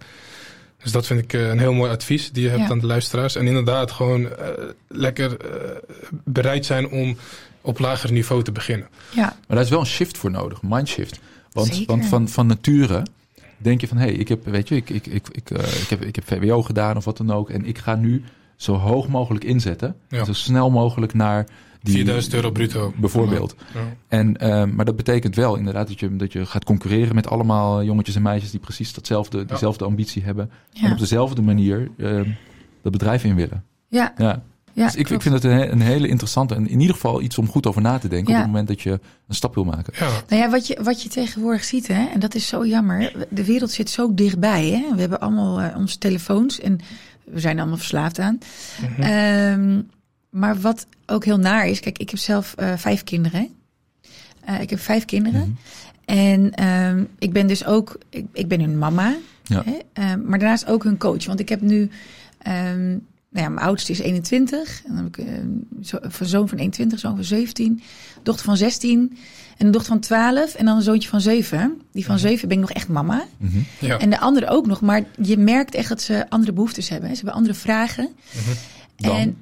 Dus 0.82 0.92
dat 0.92 1.06
vind 1.06 1.20
ik 1.20 1.32
eh, 1.32 1.48
een 1.48 1.58
heel 1.58 1.72
mooi 1.72 1.90
advies 1.90 2.32
die 2.32 2.42
je 2.42 2.48
hebt 2.48 2.60
Ja. 2.62 2.68
aan 2.68 2.78
de 2.78 2.86
luisteraars. 2.86 3.36
En 3.36 3.46
inderdaad 3.46 3.90
gewoon 3.90 4.30
eh, 4.36 4.48
lekker 4.88 5.36
eh, 5.40 5.76
bereid 6.10 6.66
zijn 6.66 6.88
om 6.90 7.16
op 7.60 7.78
lager 7.78 8.12
niveau 8.12 8.42
te 8.42 8.52
beginnen. 8.52 8.88
Ja, 9.14 9.22
Maar 9.22 9.56
daar 9.56 9.60
is 9.64 9.70
wel 9.70 9.80
een 9.80 9.86
shift 9.86 10.18
voor 10.18 10.30
nodig, 10.30 10.62
een 10.62 10.68
mindshift. 10.68 11.20
Want, 11.52 11.68
Zeker. 11.68 11.86
want 11.86 12.06
van, 12.06 12.28
van 12.28 12.46
nature 12.46 13.02
denk 13.56 13.80
je 13.80 13.88
van, 13.88 13.96
hé, 13.96 14.04
hey, 14.04 14.14
ik 14.14 14.28
heb, 14.28 14.44
weet 14.44 14.68
je, 14.68 14.76
ik, 14.76 14.90
ik, 14.90 15.06
ik, 15.06 15.26
ik, 15.32 15.50
eh, 15.50 15.80
ik, 15.80 15.88
heb, 15.88 16.02
ik 16.04 16.14
heb 16.14 16.24
VWO 16.26 16.62
gedaan 16.62 16.96
of 16.96 17.04
wat 17.04 17.16
dan 17.16 17.32
ook. 17.32 17.50
En 17.50 17.64
ik 17.66 17.78
ga 17.78 17.94
nu 17.94 18.24
zo 18.56 18.74
hoog 18.74 19.08
mogelijk 19.08 19.44
inzetten. 19.44 19.96
Ja. 20.08 20.24
Zo 20.24 20.32
snel 20.32 20.70
mogelijk 20.70 21.14
naar 21.14 21.46
die... 21.82 21.94
4000 21.94 22.34
euro 22.34 22.50
bruto. 22.50 22.92
Bijvoorbeeld. 22.96 23.54
Ja. 23.74 23.80
En, 24.08 24.36
eh, 24.36 24.64
maar 24.64 24.84
dat 24.84 24.96
betekent 24.96 25.34
wel 25.36 25.56
inderdaad 25.56 25.88
dat 25.88 26.00
je, 26.00 26.16
dat 26.16 26.32
je 26.32 26.46
gaat 26.46 26.64
concurreren 26.64 27.14
met 27.14 27.28
allemaal 27.28 27.84
jongetjes 27.84 28.14
en 28.16 28.22
meisjes 28.22 28.50
die 28.50 28.60
precies 28.60 28.92
datzelfde, 28.94 29.44
diezelfde 29.44 29.84
ambitie 29.84 30.22
hebben. 30.22 30.50
En 30.82 30.92
op 30.92 30.98
dezelfde 30.98 31.42
manier 31.42 31.90
eh, 31.98 32.20
dat 32.82 32.92
bedrijf 32.92 33.24
in 33.24 33.34
willen. 33.34 33.64
ja, 33.88 34.12
Ja. 34.16 34.42
ja. 34.72 34.84
dus 34.84 34.94
ik, 34.94 35.10
ik 35.10 35.22
vind 35.22 35.34
het 35.34 35.44
een, 35.44 35.50
he- 35.50 35.70
een 35.70 35.80
hele 35.80 36.08
interessante 36.08 36.54
en 36.54 36.68
in 36.68 36.80
ieder 36.80 36.94
geval 36.94 37.22
iets 37.22 37.38
om 37.38 37.48
goed 37.48 37.66
over 37.66 37.82
na 37.82 37.98
te 37.98 38.08
denken 38.08 38.32
Ja. 38.32 38.38
op 38.38 38.42
het 38.44 38.50
moment 38.52 38.68
dat 38.68 38.80
je 38.80 38.90
een 39.28 39.34
stap 39.34 39.54
wil 39.54 39.64
maken. 39.64 39.92
Ja. 39.98 40.08
Nou 40.28 40.42
ja, 40.42 40.50
wat 40.50 40.66
je, 40.66 40.78
wat 40.82 41.02
je 41.02 41.08
tegenwoordig 41.08 41.64
ziet, 41.64 41.86
hè, 41.86 42.06
en 42.14 42.20
dat 42.20 42.34
is 42.34 42.46
zo 42.46 42.66
jammer. 42.66 43.26
De 43.30 43.44
wereld 43.44 43.70
zit 43.70 43.90
zo 43.90 44.14
dichtbij. 44.14 44.68
Hè? 44.68 44.94
We 44.94 45.00
hebben 45.00 45.20
allemaal 45.20 45.60
eh, 45.60 45.76
onze 45.76 45.98
telefoons 45.98 46.60
en 46.60 46.78
we 47.24 47.40
zijn 47.40 47.58
allemaal 47.58 47.76
verslaafd 47.76 48.18
aan. 48.18 48.38
Mhm. 48.80 49.02
Ehm, 49.02 49.80
maar 50.30 50.60
wat 50.60 50.86
ook 51.06 51.24
heel 51.24 51.38
naar 51.38 51.66
is, 51.68 51.80
kijk, 51.80 51.98
ik 51.98 52.10
heb 52.10 52.18
zelf 52.18 52.54
eh, 52.56 52.72
vijf 52.76 53.04
kinderen. 53.04 53.40
hè. 53.40 53.48
Eh, 54.54 54.60
ik 54.60 54.70
heb 54.70 54.78
vijf 54.80 55.04
kinderen. 55.04 55.40
Mhm. 55.40 55.50
En 56.18 56.54
ehm, 56.54 57.04
ik 57.18 57.32
ben 57.32 57.46
dus 57.46 57.64
ook, 57.66 57.98
ik, 58.08 58.26
ik 58.32 58.48
ben 58.48 58.60
hun 58.60 58.78
mama. 58.78 59.16
Ja. 59.44 59.62
Hè? 59.64 59.78
Ehm, 59.92 60.20
maar 60.24 60.38
daarnaast 60.38 60.66
ook 60.66 60.84
hun 60.84 60.98
coach. 60.98 61.26
Want 61.26 61.40
ik 61.40 61.48
heb 61.48 61.60
nu, 61.60 61.90
ehm, 62.38 62.88
nou 63.30 63.44
ja, 63.44 63.48
mijn 63.48 63.66
oudste 63.66 63.92
is 63.92 63.98
21. 63.98 64.82
En 64.86 64.94
dan 64.94 65.04
heb 65.04 65.16
ik 65.16 65.26
zo, 65.82 65.96
een 66.00 66.26
zoon 66.26 66.48
van 66.48 66.58
21, 66.58 66.98
zoon 66.98 67.14
van 67.14 67.24
17, 67.24 67.82
dochter 68.22 68.44
van 68.44 68.56
16 68.56 69.16
en 69.56 69.66
een 69.66 69.72
dochter 69.72 69.90
van 69.92 70.00
12 70.00 70.54
en 70.54 70.64
dan 70.64 70.76
een 70.76 70.82
zoontje 70.82 71.08
van 71.08 71.20
7. 71.20 71.80
Die 71.92 72.04
van 72.04 72.18
7 72.18 72.48
ben 72.48 72.56
ik 72.56 72.62
nog 72.62 72.72
echt 72.72 72.88
mama. 72.88 73.24
Mhm. 73.36 73.58
Ja. 73.80 73.98
En 73.98 74.10
de 74.10 74.18
andere 74.20 74.48
ook 74.48 74.66
nog. 74.66 74.80
Maar 74.80 75.04
je 75.22 75.36
merkt 75.38 75.74
echt 75.74 75.88
dat 75.88 76.02
ze 76.02 76.26
andere 76.30 76.52
behoeftes 76.52 76.88
hebben. 76.88 77.08
hè. 77.08 77.14
Ze 77.14 77.20
hebben 77.20 77.38
andere 77.40 77.58
vragen. 77.58 78.08
Dan? 78.96 79.16
En 79.16 79.36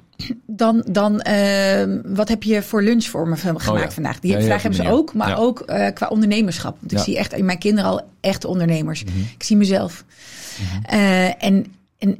dan, 0.45 0.85
dan 0.89 1.21
ehm, 1.21 2.01
wat 2.05 2.27
heb 2.27 2.43
je 2.43 2.61
voor 2.61 2.83
lunch 2.83 3.03
voor 3.05 3.27
me 3.27 3.35
gemaakt 3.35 3.67
Oh 3.67 3.79
ja. 3.79 3.91
vandaag? 3.91 4.19
Die 4.19 4.31
Ja, 4.31 4.41
vraag 4.41 4.61
hebben 4.61 4.85
ze 4.85 4.91
ook, 4.91 5.13
maar 5.13 5.39
ook 5.39 5.59
eh, 5.59 5.93
qua 5.93 6.07
ondernemerschap. 6.07 6.77
Want 6.79 6.91
ik 6.91 6.99
zie 6.99 7.17
echt 7.17 7.33
in 7.33 7.45
mijn 7.45 7.57
kinderen 7.57 7.89
al 7.89 8.01
echte 8.19 8.47
ondernemers. 8.47 9.03
Mhm. 9.03 9.19
Ik 9.19 9.43
zie 9.43 9.57
mezelf. 9.57 10.05
Eh, 10.83 11.43
en, 11.43 11.65
en 11.97 12.17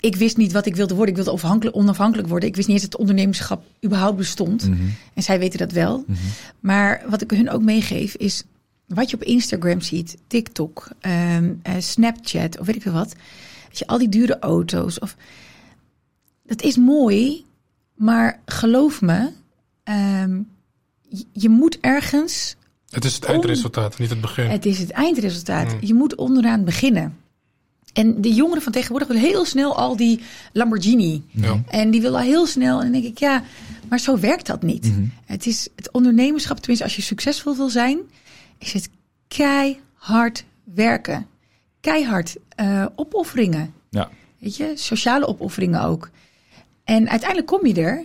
ik 0.00 0.16
wist 0.16 0.36
niet 0.36 0.52
wat 0.52 0.66
ik 0.66 0.76
wilde 0.76 0.94
worden. 0.94 1.10
Ik 1.14 1.22
wilde 1.22 1.38
afhankelijk, 1.42 1.76
onafhankelijk 1.76 2.28
worden. 2.28 2.48
Ik 2.48 2.56
wist 2.56 2.68
niet 2.68 2.76
eens 2.80 2.90
dat 2.90 3.00
ondernemerschap 3.00 3.64
überhaupt 3.84 4.16
bestond. 4.16 4.68
Mhm. 4.68 4.82
En 5.14 5.22
zij 5.22 5.38
weten 5.38 5.58
dat 5.58 5.72
wel. 5.72 6.04
Mhm. 6.06 6.18
Maar 6.60 7.02
wat 7.08 7.22
ik 7.22 7.30
hun 7.30 7.50
ook 7.50 7.62
meegeef 7.62 8.14
is 8.14 8.42
wat 8.86 9.10
je 9.10 9.16
op 9.16 9.22
Instagram 9.22 9.80
ziet, 9.80 10.16
TikTok, 10.26 10.88
ehm, 11.00 11.52
eh, 11.62 11.74
Snapchat 11.78 12.58
of 12.58 12.66
weet 12.66 12.76
ik 12.76 12.82
veel 12.82 12.92
wat. 12.92 13.14
Dat 13.68 13.78
je 13.78 13.86
al 13.86 13.98
die 13.98 14.08
dure 14.08 14.38
auto's 14.38 14.98
of 14.98 15.16
dat 16.42 16.62
is 16.62 16.76
mooi, 16.76 17.44
maar 17.94 18.40
geloof 18.44 19.00
me, 19.00 19.30
ehm, 19.82 20.40
je, 21.08 21.24
je 21.32 21.48
moet 21.48 21.80
ergens. 21.80 22.56
Het 22.88 23.04
is 23.04 23.14
het 23.14 23.24
eindresultaat, 23.24 23.98
niet 23.98 24.10
het 24.10 24.20
begin. 24.20 24.50
Het 24.50 24.66
is 24.66 24.78
het 24.78 24.90
eindresultaat. 24.90 25.72
Mm. 25.72 25.78
Je 25.80 25.94
moet 25.94 26.14
onderaan 26.14 26.64
beginnen. 26.64 27.16
En 27.92 28.20
de 28.20 28.34
jongeren 28.34 28.62
van 28.62 28.72
tegenwoordig 28.72 29.08
willen 29.08 29.22
heel 29.22 29.44
snel 29.44 29.76
al 29.76 29.96
die 29.96 30.20
Lamborghini. 30.52 31.22
Ja. 31.30 31.62
En 31.68 31.90
die 31.90 32.00
willen 32.00 32.18
al 32.18 32.26
heel 32.26 32.46
snel. 32.46 32.76
En 32.76 32.82
dan 32.82 33.00
denk 33.00 33.12
ik, 33.12 33.18
ja, 33.18 33.42
maar 33.88 33.98
zo 33.98 34.18
werkt 34.18 34.46
dat 34.46 34.62
niet. 34.62 34.84
Mhm. 34.84 35.04
Het 35.24 35.46
is 35.46 35.68
het 35.76 35.90
ondernemerschap, 35.90 36.56
tenminste 36.56 36.84
als 36.84 36.96
je 36.96 37.02
succesvol 37.02 37.56
wil 37.56 37.68
zijn, 37.68 37.98
is 38.58 38.72
het 38.72 38.88
keihard 39.28 40.44
werken. 40.64 41.26
Keihard 41.80 42.36
eh, 42.48 42.86
opofferingen. 42.94 43.74
Ja. 43.90 44.10
Weet 44.38 44.56
je, 44.56 44.72
sociale 44.74 45.26
opofferingen 45.26 45.82
ook. 45.82 46.10
En 46.84 47.08
uiteindelijk 47.08 47.48
kom 47.48 47.66
je 47.66 47.74
er. 47.74 48.04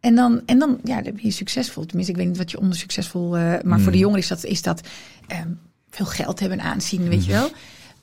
En 0.00 0.14
dan, 0.14 0.42
en 0.46 0.58
dan, 0.58 0.78
ja, 0.84 1.02
dan 1.02 1.12
ben 1.14 1.24
je 1.24 1.30
succesvol. 1.30 1.84
Tenminste, 1.86 2.12
ik 2.12 2.18
weet 2.18 2.28
niet 2.28 2.36
wat 2.38 2.50
je 2.50 2.58
onder 2.58 2.76
succesvol... 2.78 3.36
eh, 3.36 3.54
maar 3.62 3.80
voor 3.80 3.90
de 3.90 3.96
Mm. 3.96 4.02
jongeren 4.02 4.22
is 4.22 4.28
dat, 4.28 4.44
is 4.44 4.62
dat 4.62 4.80
ehm, 5.26 5.48
veel 5.90 6.06
geld 6.06 6.40
hebben 6.40 6.58
en 6.58 6.64
aanzien, 6.64 7.08
weet 7.08 7.24
je 7.24 7.30
Mhm. 7.32 7.40
wel. 7.40 7.50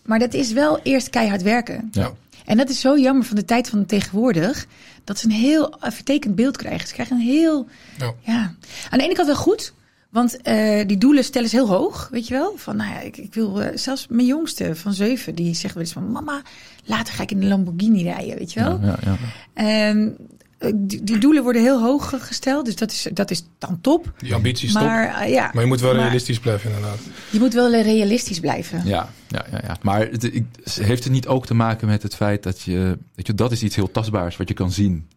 Maar 0.05 0.19
dat 0.19 0.33
is 0.33 0.51
wel 0.51 0.79
eerst 0.83 1.09
keihard 1.09 1.41
werken. 1.41 1.89
Ja. 1.91 2.11
En 2.45 2.57
dat 2.57 2.69
is 2.69 2.79
zo 2.79 2.97
jammer 2.99 3.25
van 3.25 3.35
de 3.35 3.45
tijd 3.45 3.69
van 3.69 3.85
tegenwoordig. 3.85 4.67
Dat 5.03 5.17
ze 5.19 5.25
een 5.25 5.31
heel 5.31 5.79
eh, 5.79 5.91
vertekend 5.91 6.35
beeld 6.35 6.57
krijgen. 6.57 6.87
Ze 6.87 6.93
krijgen 6.93 7.15
een 7.15 7.21
heel. 7.21 7.67
Ja. 7.97 8.13
Ja. 8.21 8.53
Aan 8.89 8.97
de 8.97 9.03
ene 9.03 9.13
kant 9.13 9.27
wel 9.27 9.35
goed. 9.35 9.73
Want 10.09 10.41
eh, 10.41 10.87
die 10.87 10.97
doelen 10.97 11.23
stellen 11.23 11.49
ze 11.49 11.55
heel 11.55 11.67
hoog. 11.67 12.07
Weet 12.11 12.27
je 12.27 12.33
wel? 12.33 12.53
Van 12.57 12.75
nou 12.75 12.89
ja, 12.91 12.99
ik, 12.99 13.17
ik 13.17 13.33
wil. 13.33 13.61
eh, 13.61 13.77
zelfs 13.77 14.07
mijn 14.09 14.27
jongste 14.27 14.75
van 14.75 14.93
zeven. 14.93 15.35
Die 15.35 15.53
zegt 15.55 15.73
wel 15.73 15.83
eens 15.83 15.91
van. 15.93 16.11
Mama, 16.11 16.41
later 16.85 17.13
ga 17.13 17.23
ik 17.23 17.31
in 17.31 17.39
de 17.39 17.45
Lamborghini 17.47 18.03
rijden. 18.03 18.37
Weet 18.37 18.53
je 18.53 18.59
wel? 18.59 18.79
Ja, 18.81 18.97
ja, 19.03 19.17
ja. 19.53 19.89
Ehm, 19.89 20.09
eh, 20.57 20.71
die, 20.75 21.03
die 21.03 21.17
doelen 21.17 21.43
worden 21.43 21.61
heel 21.61 21.81
hoog 21.81 22.13
gesteld. 22.27 22.65
Dus 22.65 22.75
dat 22.75 22.91
is, 22.91 23.07
dat 23.13 23.31
is 23.31 23.43
dan 23.57 23.81
top. 23.81 24.13
Die 24.17 24.33
ambitie 24.33 24.67
is 24.67 24.73
top. 24.73 24.81
Maar, 24.81 25.11
Maar 25.11 25.29
ja, 25.29 25.51
je 25.53 25.65
moet 25.65 25.79
wel 25.79 25.93
maar 25.93 26.01
realistisch 26.03 26.39
blijven 26.39 26.69
inderdaad. 26.69 26.99
je 27.31 27.39
moet 27.39 27.53
wel 27.53 27.71
realistisch 27.81 28.39
blijven. 28.39 28.81
Ja, 28.85 29.09
ja, 29.27 29.45
ja, 29.51 29.59
ja. 29.63 29.77
Maar 29.81 29.99
het, 30.07 30.23
ik- 30.23 30.45
heeft 30.81 31.03
het 31.03 31.13
niet 31.13 31.27
ook 31.27 31.45
te 31.45 31.53
maken 31.53 31.87
met 31.87 32.03
het 32.03 32.15
feit 32.15 32.43
dat 32.43 32.61
je, 32.61 32.97
weet 33.15 33.27
je, 33.27 33.33
dat 33.33 33.51
is 33.51 33.63
iets 33.63 33.75
heel 33.75 33.91
tastbaars 33.91 34.37
wat 34.37 34.47
je 34.47 34.53
kan 34.53 34.71
zien. 34.71 35.07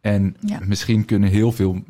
En 0.00 0.36
Ja. 0.46 0.58
misschien 0.64 1.04
kunnen 1.04 1.28
heel 1.30 1.52
veel 1.52 1.82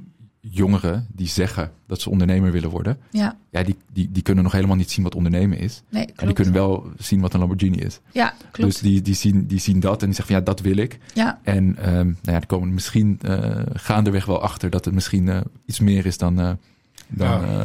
jongeren 0.50 1.06
die 1.12 1.28
zeggen 1.28 1.72
dat 1.86 2.00
ze 2.00 2.10
ondernemer 2.10 2.52
willen 2.52 2.70
worden, 2.70 2.98
Ja, 3.10 3.36
ja, 3.50 3.62
die, 3.62 3.76
die, 3.92 4.08
die 4.12 4.22
kunnen 4.22 4.44
nog 4.44 4.52
helemaal 4.52 4.76
niet 4.76 4.90
zien 4.90 5.04
wat 5.04 5.14
ondernemen 5.14 5.58
is. 5.58 5.82
nee, 5.88 6.06
En 6.16 6.26
die 6.26 6.34
kunnen 6.34 6.54
wel 6.54 6.86
zien 6.98 7.20
wat 7.20 7.32
een 7.32 7.38
Lamborghini 7.40 7.76
is. 7.78 8.00
Ja, 8.12 8.34
klopt. 8.50 8.72
Dus 8.72 8.80
die, 8.80 9.02
die, 9.02 9.14
zien, 9.14 9.46
die 9.46 9.58
zien 9.60 9.80
dat 9.80 10.00
en 10.00 10.06
die 10.06 10.14
zeggen 10.16 10.34
van 10.34 10.44
ja, 10.44 10.50
dat 10.52 10.60
wil 10.60 10.76
ik. 10.76 10.98
ja, 11.14 11.40
En 11.42 11.76
ehm, 11.78 11.92
nou 12.06 12.16
ja, 12.22 12.38
die 12.38 12.46
komen 12.46 12.74
misschien 12.74 13.18
uh, 13.26 13.60
gaandeweg 13.72 14.24
wel 14.24 14.42
achter 14.42 14.70
dat 14.70 14.84
het 14.84 14.94
misschien 14.94 15.26
uh, 15.26 15.40
iets 15.66 15.80
meer 15.80 16.06
is 16.06 16.18
dan, 16.18 16.40
uh, 16.40 16.50
dan, 17.08 17.28
Ja. 17.40 17.40
uh, 17.40 17.64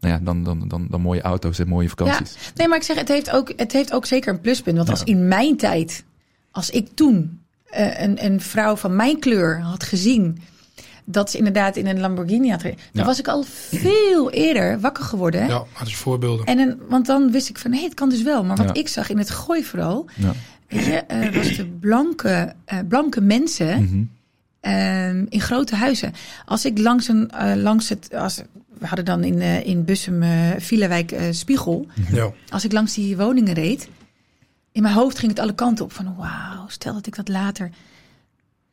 nou 0.00 0.14
ja, 0.14 0.18
dan, 0.18 0.44
dan, 0.44 0.68
dan, 0.68 0.86
dan 0.90 1.00
mooie 1.00 1.22
auto's 1.22 1.58
en 1.58 1.68
mooie 1.68 1.88
vakanties. 1.88 2.52
Nee, 2.54 2.68
maar 2.68 2.76
ik 2.78 2.82
zeg, 2.84 2.96
het 2.98 3.08
heeft 3.08 3.30
ook, 3.30 3.52
het 3.56 3.72
heeft 3.72 3.92
ook 3.92 4.06
zeker 4.06 4.32
een 4.32 4.40
pluspunt. 4.40 4.76
Want 4.76 4.88
Ja. 4.88 4.94
als 4.94 5.04
in 5.04 5.28
mijn 5.28 5.56
tijd, 5.56 6.04
als 6.50 6.70
ik 6.70 6.88
toen 6.94 7.40
eh, 7.64 8.00
een, 8.02 8.24
een 8.24 8.40
vrouw 8.40 8.76
van 8.76 8.96
mijn 8.96 9.18
kleur 9.18 9.60
had 9.60 9.82
gezien 9.84 10.38
dat 11.10 11.30
ze 11.30 11.38
inderdaad 11.38 11.76
in 11.76 11.86
een 11.86 12.00
Lamborghini 12.00 12.50
had. 12.50 12.60
gereden. 12.60 12.80
Dan 12.92 13.02
Ja. 13.02 13.08
was 13.08 13.18
ik 13.18 13.28
al 13.28 13.42
veel 13.70 14.30
eerder 14.30 14.80
wakker 14.80 15.04
geworden. 15.04 15.46
Ja, 15.46 15.64
had 15.72 15.90
je 15.90 15.96
voorbeelden. 15.96 16.46
En 16.46 16.58
een, 16.58 16.78
want 16.88 17.06
dan 17.06 17.30
wist 17.30 17.48
ik 17.48 17.58
van, 17.58 17.72
hé, 17.72 17.82
het 17.82 17.94
kan 17.94 18.08
dus 18.08 18.22
wel. 18.22 18.44
Maar 18.44 18.56
wat 18.56 18.66
Ja. 18.66 18.74
ik 18.74 18.88
zag 18.88 19.10
in 19.10 19.18
het 19.18 19.30
gooi 19.30 19.64
vooral, 19.64 20.06
Ja. 20.16 20.32
weet 20.68 20.84
je, 20.84 20.92
eh, 20.96 21.34
was 21.34 21.56
de 21.56 21.66
blanke, 21.66 22.54
eh, 22.64 22.78
blanke 22.88 23.20
mensen 23.20 23.82
Mhm. 23.82 24.02
ehm, 24.60 25.24
in 25.28 25.40
grote 25.40 25.74
huizen. 25.76 26.12
Als 26.44 26.64
ik 26.64 26.78
langs 26.78 27.08
een, 27.08 27.30
eh, 27.30 27.54
langs 27.54 27.88
het, 27.88 28.14
als, 28.14 28.42
we 28.78 28.86
hadden 28.86 29.04
dan 29.04 29.24
in, 29.24 29.40
in 29.64 29.84
Bussum, 29.84 30.22
Villawijk 30.58 31.16
Spiegel. 31.30 31.86
Ja. 32.12 32.32
Als 32.48 32.64
ik 32.64 32.72
langs 32.72 32.94
die 32.94 33.16
woningen 33.16 33.54
reed, 33.54 33.88
in 34.72 34.82
mijn 34.82 34.94
hoofd 34.94 35.18
ging 35.18 35.30
het 35.30 35.40
alle 35.40 35.54
kanten 35.54 35.84
op 35.84 35.92
van, 35.92 36.14
wauw, 36.16 36.64
stel 36.68 36.92
dat 36.94 37.06
ik 37.06 37.16
dat 37.16 37.28
later. 37.28 37.70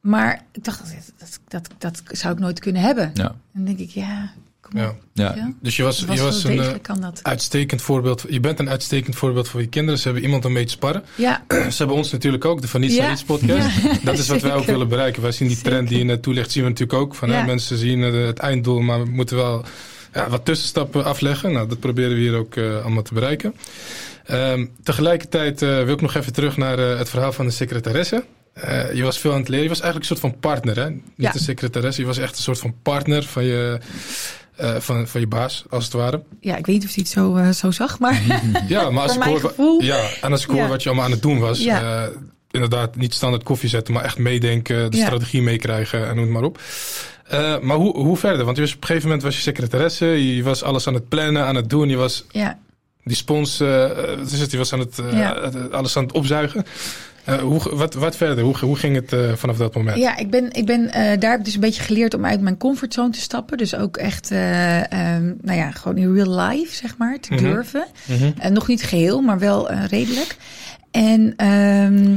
Maar 0.06 0.44
ik 0.52 0.64
dacht, 0.64 0.80
dat, 0.80 1.40
dat, 1.48 1.70
dat, 1.78 2.02
dat 2.04 2.18
zou 2.18 2.34
ik 2.34 2.40
nooit 2.40 2.60
kunnen 2.60 2.82
hebben. 2.82 3.12
Ja. 3.14 3.28
En 3.28 3.36
dan 3.54 3.66
denk 3.66 3.80
ik, 3.80 3.90
ja, 3.90 4.32
kom 4.62 4.80
Ja. 4.80 4.90
op. 4.90 4.96
Ja. 5.14 5.34
Ja. 5.36 5.54
Dus 5.62 5.76
je 5.76 5.84
was, 5.84 6.06
Was 6.06 6.18
je 6.18 6.24
was 6.24 6.44
een 6.44 6.52
eh, 6.52 6.58
degelijk 6.58 6.84
kan 6.84 7.02
dat. 7.02 7.20
uitstekend 7.24 7.82
voorbeeld. 7.82 8.26
Je 8.30 8.40
bent 8.40 8.60
een 8.60 8.70
uitstekend 8.70 9.16
voorbeeld 9.16 9.48
voor 9.48 9.62
je 9.62 9.68
kinderen. 9.68 10.00
Ze 10.00 10.04
hebben 10.06 10.24
iemand 10.24 10.46
om 10.46 10.52
mee 10.52 10.66
te 10.66 10.72
sparren. 10.72 11.04
Ja, 11.16 11.44
Ze 11.48 11.78
hebben 11.78 11.96
ons 11.96 12.12
natuurlijk 12.12 12.46
ook, 12.46 12.62
de 12.62 12.68
Van 12.68 12.82
Ja. 12.82 13.12
Iets 13.12 13.24
podcast. 13.24 13.68
Dat 14.04 14.18
is 14.18 14.28
wat 14.28 14.42
wij 14.42 14.54
ook 14.54 14.66
willen 14.66 14.88
bereiken. 14.88 15.22
Wij 15.22 15.32
zien 15.32 15.48
die 15.48 15.62
trend 15.62 15.88
die 15.90 15.98
je 15.98 16.04
net 16.04 16.24
toelicht, 16.24 16.52
zien 16.52 16.64
we 16.64 16.70
natuurlijk 16.70 17.00
ook. 17.00 17.16
Van, 17.16 17.30
hè, 17.30 17.46
mensen 17.46 17.78
zien 17.78 18.00
het 18.02 18.40
einddoel, 18.40 18.80
maar 18.82 19.04
we 19.04 19.10
moeten 19.10 19.36
wel 19.38 19.66
ja, 20.14 20.30
wat 20.30 20.46
tussenstappen 20.46 21.04
afleggen. 21.06 21.52
Nou, 21.52 21.68
dat 21.68 21.80
proberen 21.80 22.12
we 22.16 22.20
hier 22.22 22.36
ook 22.36 22.56
eh, 22.56 22.82
allemaal 22.84 23.04
te 23.04 23.14
bereiken. 23.14 23.56
Ehm, 24.26 24.66
tegelijkertijd 24.84 25.62
eh, 25.62 25.84
wil 25.84 25.94
ik 25.94 26.02
nog 26.02 26.16
even 26.16 26.34
terug 26.34 26.58
naar 26.58 26.80
eh, 26.80 26.98
het 26.98 27.10
verhaal 27.10 27.32
van 27.32 27.46
de 27.46 27.52
secretaresse. 27.52 28.24
Eh, 28.56 28.94
je 28.94 29.04
was 29.04 29.20
veel 29.20 29.32
aan 29.34 29.40
het 29.40 29.48
leren. 29.48 29.64
Je 29.64 29.70
was 29.70 29.82
eigenlijk 29.82 30.12
een 30.12 30.18
soort 30.18 30.32
van 30.32 30.40
partner, 30.40 30.76
hè? 30.76 30.90
Niet 30.90 31.02
Ja. 31.16 31.32
de 31.32 31.40
secretaresse. 31.40 32.02
Je 32.02 32.08
was 32.08 32.18
echt 32.18 32.36
een 32.38 32.44
soort 32.44 32.60
van 32.60 32.76
partner 32.82 33.24
van 33.24 33.44
je, 33.44 33.80
eh, 34.56 34.76
van, 34.80 35.08
van 35.08 35.22
je 35.22 35.28
baas, 35.28 35.64
als 35.70 35.84
het 35.84 35.94
ware. 35.94 36.24
ja, 36.40 36.56
ik 36.56 36.66
weet 36.66 36.76
niet 36.76 36.86
of 36.86 36.94
hij 36.94 37.04
het 37.04 37.12
zo, 37.12 37.36
eh, 37.36 37.50
zo 37.50 37.72
zag, 37.72 38.00
maar 38.00 38.22
Ja, 38.68 38.90
maar 38.90 39.04
als 39.04 39.16
ik 39.18 39.24
hoor, 39.24 39.40
gevoel. 39.40 39.82
Ja, 39.82 40.08
en 40.22 40.32
als 40.32 40.44
ik 40.44 40.50
hoor 40.50 40.58
Ja. 40.60 40.68
wat 40.68 40.84
je 40.84 40.88
allemaal 40.90 41.06
aan 41.06 41.12
het 41.12 41.22
doen 41.22 41.40
was. 41.40 41.60
Ja. 41.64 42.10
inderdaad, 42.52 42.96
niet 42.96 43.14
standaard 43.14 43.44
koffie 43.44 43.70
zetten, 43.70 43.94
maar 43.94 44.04
echt 44.04 44.18
meedenken, 44.18 44.92
de 44.92 44.98
strategie 44.98 45.42
meekrijgen 45.42 46.08
en 46.08 46.16
noem 46.16 46.24
het 46.24 46.34
maar 46.34 46.44
op. 46.44 46.60
Maar 47.64 47.78
hoe, 47.78 47.98
hoe 47.98 48.18
verder? 48.18 48.46
Want 48.46 48.58
je 48.58 48.64
was, 48.64 48.74
op 48.76 48.82
een 48.82 48.88
gegeven 48.88 49.08
moment 49.08 49.26
was 49.26 49.36
je 49.36 49.42
secretaresse, 49.42 50.06
je 50.36 50.44
was 50.44 50.64
alles 50.64 50.88
aan 50.88 50.94
het 50.94 51.10
plannen, 51.10 51.46
aan 51.46 51.56
het 51.56 51.70
doen. 51.70 51.90
Je 51.90 51.96
was 51.96 52.26
ja, 52.32 52.60
die 53.04 53.16
spons, 53.16 53.58
wat 53.58 54.32
is 54.32 54.40
het, 54.40 54.52
je 54.52 54.58
was 54.58 54.74
aan 54.74 54.80
het, 54.80 55.00
Ja. 55.12 55.52
alles 55.72 55.98
aan 55.98 56.04
het 56.04 56.12
opzuigen. 56.14 56.66
Eh, 57.26 57.38
hoe, 57.38 57.76
wat, 57.76 57.94
wat 57.94 58.18
verder? 58.18 58.44
Hoe, 58.44 58.58
hoe 58.58 58.76
ging 58.76 58.96
het 58.96 59.14
eh, 59.14 59.34
vanaf 59.34 59.58
dat 59.58 59.76
moment? 59.76 59.98
ja, 59.98 60.18
ik 60.18 60.30
ben, 60.30 60.52
ik 60.52 60.66
ben 60.66 60.92
eh, 60.92 61.20
daar 61.20 61.30
heb 61.32 61.40
ik 61.40 61.46
dus 61.46 61.54
een 61.54 61.60
beetje 61.60 61.82
geleerd 61.84 62.14
om 62.14 62.26
uit 62.26 62.42
mijn 62.42 62.58
comfortzone 62.58 63.10
te 63.10 63.20
stappen. 63.20 63.58
Dus 63.58 63.76
ook 63.76 63.98
echt, 63.98 64.32
eh, 64.32 64.92
ehm, 64.92 65.34
nou 65.42 65.58
ja, 65.58 65.72
gewoon 65.72 65.98
in 65.98 66.14
real 66.14 66.40
life, 66.40 66.76
zeg 66.76 66.98
maar, 66.98 67.20
te 67.20 67.34
Mhm. 67.34 67.44
durven. 67.44 67.86
Mhm. 68.08 68.32
En 68.38 68.54
nog 68.54 68.68
niet 68.68 68.84
geheel, 68.84 69.22
maar 69.22 69.40
wel 69.40 69.72
redelijk. 69.74 70.36
En 70.92 71.34
ehm, 71.38 72.16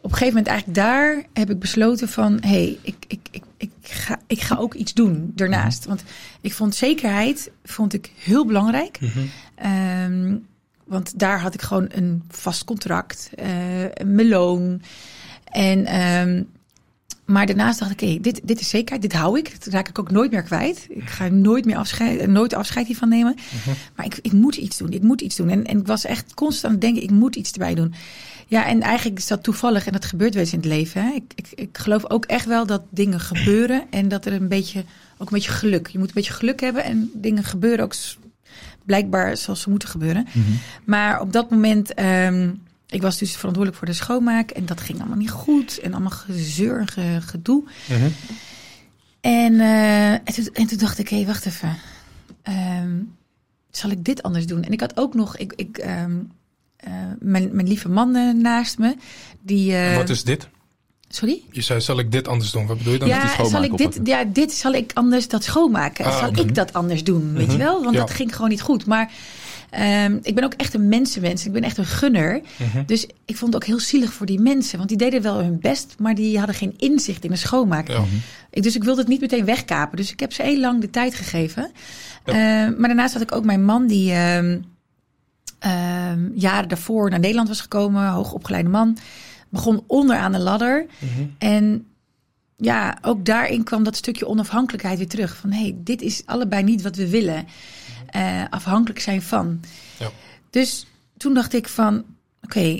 op 0.00 0.12
een 0.12 0.18
gegeven 0.18 0.26
moment 0.26 0.46
eigenlijk 0.46 0.78
daar 0.78 1.22
heb 1.32 1.50
ik 1.50 1.58
besloten 1.58 2.08
van... 2.08 2.38
hé, 2.40 2.48
hey, 2.48 2.78
ik, 2.82 2.96
ik, 3.08 3.20
ik, 3.30 3.42
ik, 3.56 3.70
ga, 3.82 4.18
ik 4.26 4.40
ga 4.40 4.56
ook 4.56 4.74
iets 4.74 4.94
doen 4.94 5.32
daarnaast. 5.34 5.84
Want 5.84 6.02
ik 6.40 6.52
vond 6.52 6.74
zekerheid 6.74 7.50
vond 7.64 7.92
ik 7.94 8.10
heel 8.24 8.46
belangrijk. 8.46 8.98
Mhm. 9.00 9.18
Ehm, 9.54 10.34
want 10.86 11.18
daar 11.18 11.40
had 11.40 11.54
ik 11.54 11.62
gewoon 11.62 11.86
een 11.88 12.22
vast 12.28 12.64
contract, 12.64 13.30
eh, 13.34 13.82
een 13.82 14.14
meloon. 14.14 14.82
En, 15.44 15.86
ehm, 15.86 16.42
maar 17.24 17.46
daarnaast 17.46 17.78
dacht 17.78 17.90
ik, 17.90 18.00
hé, 18.00 18.18
dit, 18.20 18.40
dit 18.44 18.60
is 18.60 18.68
zekerheid, 18.68 19.02
dit 19.02 19.12
hou 19.12 19.38
ik. 19.38 19.64
Dat 19.64 19.72
raak 19.72 19.88
ik 19.88 19.98
ook 19.98 20.10
nooit 20.10 20.30
meer 20.30 20.42
kwijt. 20.42 20.86
Ik 20.88 21.08
ga 21.08 21.28
nooit 21.28 21.64
meer 21.64 21.76
afscheid, 21.76 22.26
nooit 22.26 22.54
afscheid 22.54 22.86
hiervan 22.86 23.08
nemen. 23.08 23.34
Maar 23.96 24.06
ik, 24.06 24.18
ik 24.22 24.32
moet 24.32 24.56
iets 24.56 24.76
doen, 24.76 24.92
ik 24.92 25.02
moet 25.02 25.20
iets 25.20 25.36
doen. 25.36 25.48
En, 25.48 25.64
en 25.64 25.78
ik 25.78 25.86
was 25.86 26.04
echt 26.04 26.34
constant 26.34 26.64
aan 26.64 26.70
het 26.70 26.80
denken, 26.80 27.02
ik 27.02 27.10
moet 27.10 27.36
iets 27.36 27.52
erbij 27.52 27.74
doen. 27.74 27.94
Ja, 28.48 28.66
en 28.66 28.80
eigenlijk 28.80 29.18
is 29.18 29.26
dat 29.26 29.42
toevallig 29.42 29.86
en 29.86 29.92
dat 29.92 30.04
gebeurt 30.04 30.34
wel 30.34 30.42
eens 30.42 30.52
in 30.52 30.58
het 30.58 30.68
leven. 30.68 31.02
Hè? 31.02 31.10
Ik, 31.10 31.32
ik, 31.34 31.46
ik 31.54 31.78
geloof 31.78 32.10
ook 32.10 32.24
echt 32.24 32.46
wel 32.46 32.66
dat 32.66 32.82
dingen 32.90 33.20
gebeuren 33.20 33.82
en 33.90 34.08
dat 34.08 34.26
er 34.26 34.32
een 34.32 34.48
beetje, 34.48 34.84
ook 35.18 35.26
een 35.26 35.36
beetje 35.36 35.50
geluk. 35.50 35.86
Je 35.88 35.98
moet 35.98 36.08
een 36.08 36.14
beetje 36.14 36.32
geluk 36.32 36.60
hebben 36.60 36.84
en 36.84 37.10
dingen 37.14 37.44
gebeuren 37.44 37.84
ook 37.84 37.94
blijkbaar 38.86 39.36
zoals 39.36 39.60
ze 39.60 39.70
moeten 39.70 39.88
gebeuren. 39.88 40.26
Mhm. 40.32 40.40
Maar 40.84 41.20
op 41.20 41.32
dat 41.32 41.50
moment, 41.50 41.94
ehm, 41.94 42.50
ik 42.88 43.02
was 43.02 43.18
dus 43.18 43.36
verantwoordelijk 43.36 43.76
voor 43.76 43.86
de 43.88 43.92
schoonmaak 43.98 44.50
en 44.50 44.66
dat 44.66 44.80
ging 44.80 44.98
allemaal 44.98 45.16
niet 45.18 45.30
goed 45.30 45.78
en 45.78 45.92
allemaal 45.92 46.10
gezeur 46.10 46.78
en 46.78 46.88
ge- 46.88 47.18
gedoe. 47.20 47.64
Mhm. 47.88 48.08
En, 49.20 49.60
eh, 49.60 50.12
en, 50.12 50.24
toen, 50.34 50.48
en 50.52 50.66
toen 50.66 50.78
dacht 50.78 50.98
ik, 50.98 51.08
hé, 51.08 51.24
wacht 51.24 51.46
even. 51.46 51.76
Ehm, 52.42 52.94
zal 53.70 53.90
ik 53.90 54.04
dit 54.04 54.22
anders 54.22 54.46
doen? 54.46 54.62
En 54.62 54.72
ik 54.72 54.80
had 54.80 54.96
ook 54.96 55.14
nog, 55.14 55.36
ik, 55.36 55.52
ik, 55.56 55.78
ehm, 55.78 56.16
eh, 56.76 56.92
mijn, 57.18 57.48
mijn 57.52 57.68
lieve 57.68 57.88
man 57.88 58.40
naast 58.40 58.78
me. 58.78 58.96
Die, 59.40 59.76
eh, 59.76 59.96
Wat 59.96 60.08
is 60.08 60.24
dit? 60.24 60.48
Sorry? 61.08 61.42
Je 61.50 61.60
zei, 61.60 61.80
zal 61.80 61.98
ik 61.98 62.12
dit 62.12 62.28
anders 62.28 62.50
doen? 62.50 62.66
Wat 62.66 62.78
bedoel 62.78 62.92
je 62.92 62.98
dan? 62.98 63.08
die 63.08 63.16
Ja, 63.16 63.26
schoonmaak 63.28 63.52
zal 63.52 63.62
ik 63.62 63.76
dit, 63.76 64.00
ja, 64.04 64.24
dit 64.24 64.52
zal 64.52 64.72
ik 64.72 64.90
anders 64.94 65.28
dat 65.28 65.44
schoonmaken. 65.44 66.04
Ah, 66.04 66.18
zal 66.18 66.30
mhm. 66.30 66.40
ik 66.40 66.54
dat 66.54 66.72
anders 66.72 67.04
doen, 67.04 67.32
weet 67.32 67.52
je 67.52 67.58
wel? 67.58 67.82
Want 67.82 67.94
Ja. 67.94 68.00
dat 68.00 68.10
ging 68.10 68.34
gewoon 68.34 68.50
niet 68.50 68.62
goed. 68.62 68.86
Maar 68.86 69.12
ehm, 69.70 70.18
ik 70.22 70.34
ben 70.34 70.44
ook 70.44 70.54
echt 70.54 70.74
een 70.74 70.88
mensenmens. 70.88 71.46
Ik 71.46 71.52
ben 71.52 71.62
echt 71.62 71.78
een 71.78 71.84
gunner. 71.86 72.40
Mhm. 72.56 72.84
Dus 72.86 73.06
ik 73.24 73.36
vond 73.36 73.52
het 73.54 73.62
ook 73.62 73.68
heel 73.68 73.80
zielig 73.80 74.12
voor 74.12 74.26
die 74.26 74.40
mensen. 74.40 74.76
Want 74.76 74.88
die 74.88 74.98
deden 74.98 75.22
wel 75.22 75.36
hun 75.38 75.60
best, 75.60 75.94
maar 75.98 76.14
die 76.14 76.38
hadden 76.38 76.54
geen 76.56 76.74
inzicht 76.76 77.24
in 77.24 77.30
de 77.30 77.36
schoonmaak. 77.36 77.88
Ja. 77.88 78.02
Ik, 78.50 78.62
dus 78.62 78.76
ik 78.76 78.84
wilde 78.84 79.00
het 79.00 79.08
niet 79.08 79.20
meteen 79.20 79.44
wegkapen. 79.44 79.96
Dus 79.96 80.12
ik 80.12 80.20
heb 80.20 80.32
ze 80.32 80.42
heel 80.42 80.60
lang 80.60 80.80
de 80.80 80.90
tijd 80.90 81.14
gegeven. 81.14 81.70
Ja. 82.24 82.32
Eh, 82.32 82.78
maar 82.78 82.88
daarnaast 82.88 83.12
had 83.12 83.22
ik 83.22 83.32
ook 83.34 83.44
mijn 83.44 83.64
man 83.64 83.86
die 83.86 84.12
ehm, 84.12 84.58
ehm, 85.58 86.28
jaren 86.34 86.68
daarvoor 86.68 87.10
naar 87.10 87.20
Nederland 87.20 87.48
was 87.48 87.60
gekomen. 87.60 88.08
Hoogopgeleide 88.08 88.68
man. 88.68 88.96
Begon 89.48 89.84
onderaan 89.86 90.32
de 90.32 90.38
ladder. 90.38 90.86
Mhm. 90.98 91.26
En 91.38 91.86
ja, 92.56 92.98
ook 93.02 93.24
daarin 93.24 93.64
kwam 93.64 93.82
dat 93.82 93.96
stukje 93.96 94.26
onafhankelijkheid 94.26 94.98
weer 94.98 95.08
terug. 95.08 95.36
Van 95.36 95.50
hé, 95.50 95.62
hey, 95.62 95.76
dit 95.78 96.02
is 96.02 96.22
allebei 96.26 96.62
niet 96.62 96.82
wat 96.82 96.96
we 96.96 97.08
willen. 97.08 97.46
Eh, 98.06 98.44
afhankelijk 98.50 99.00
zijn 99.00 99.22
van. 99.22 99.60
Ja. 99.98 100.10
Dus 100.50 100.86
toen 101.16 101.34
dacht 101.34 101.54
ik 101.54 101.68
van, 101.68 102.04
oké, 102.42 102.78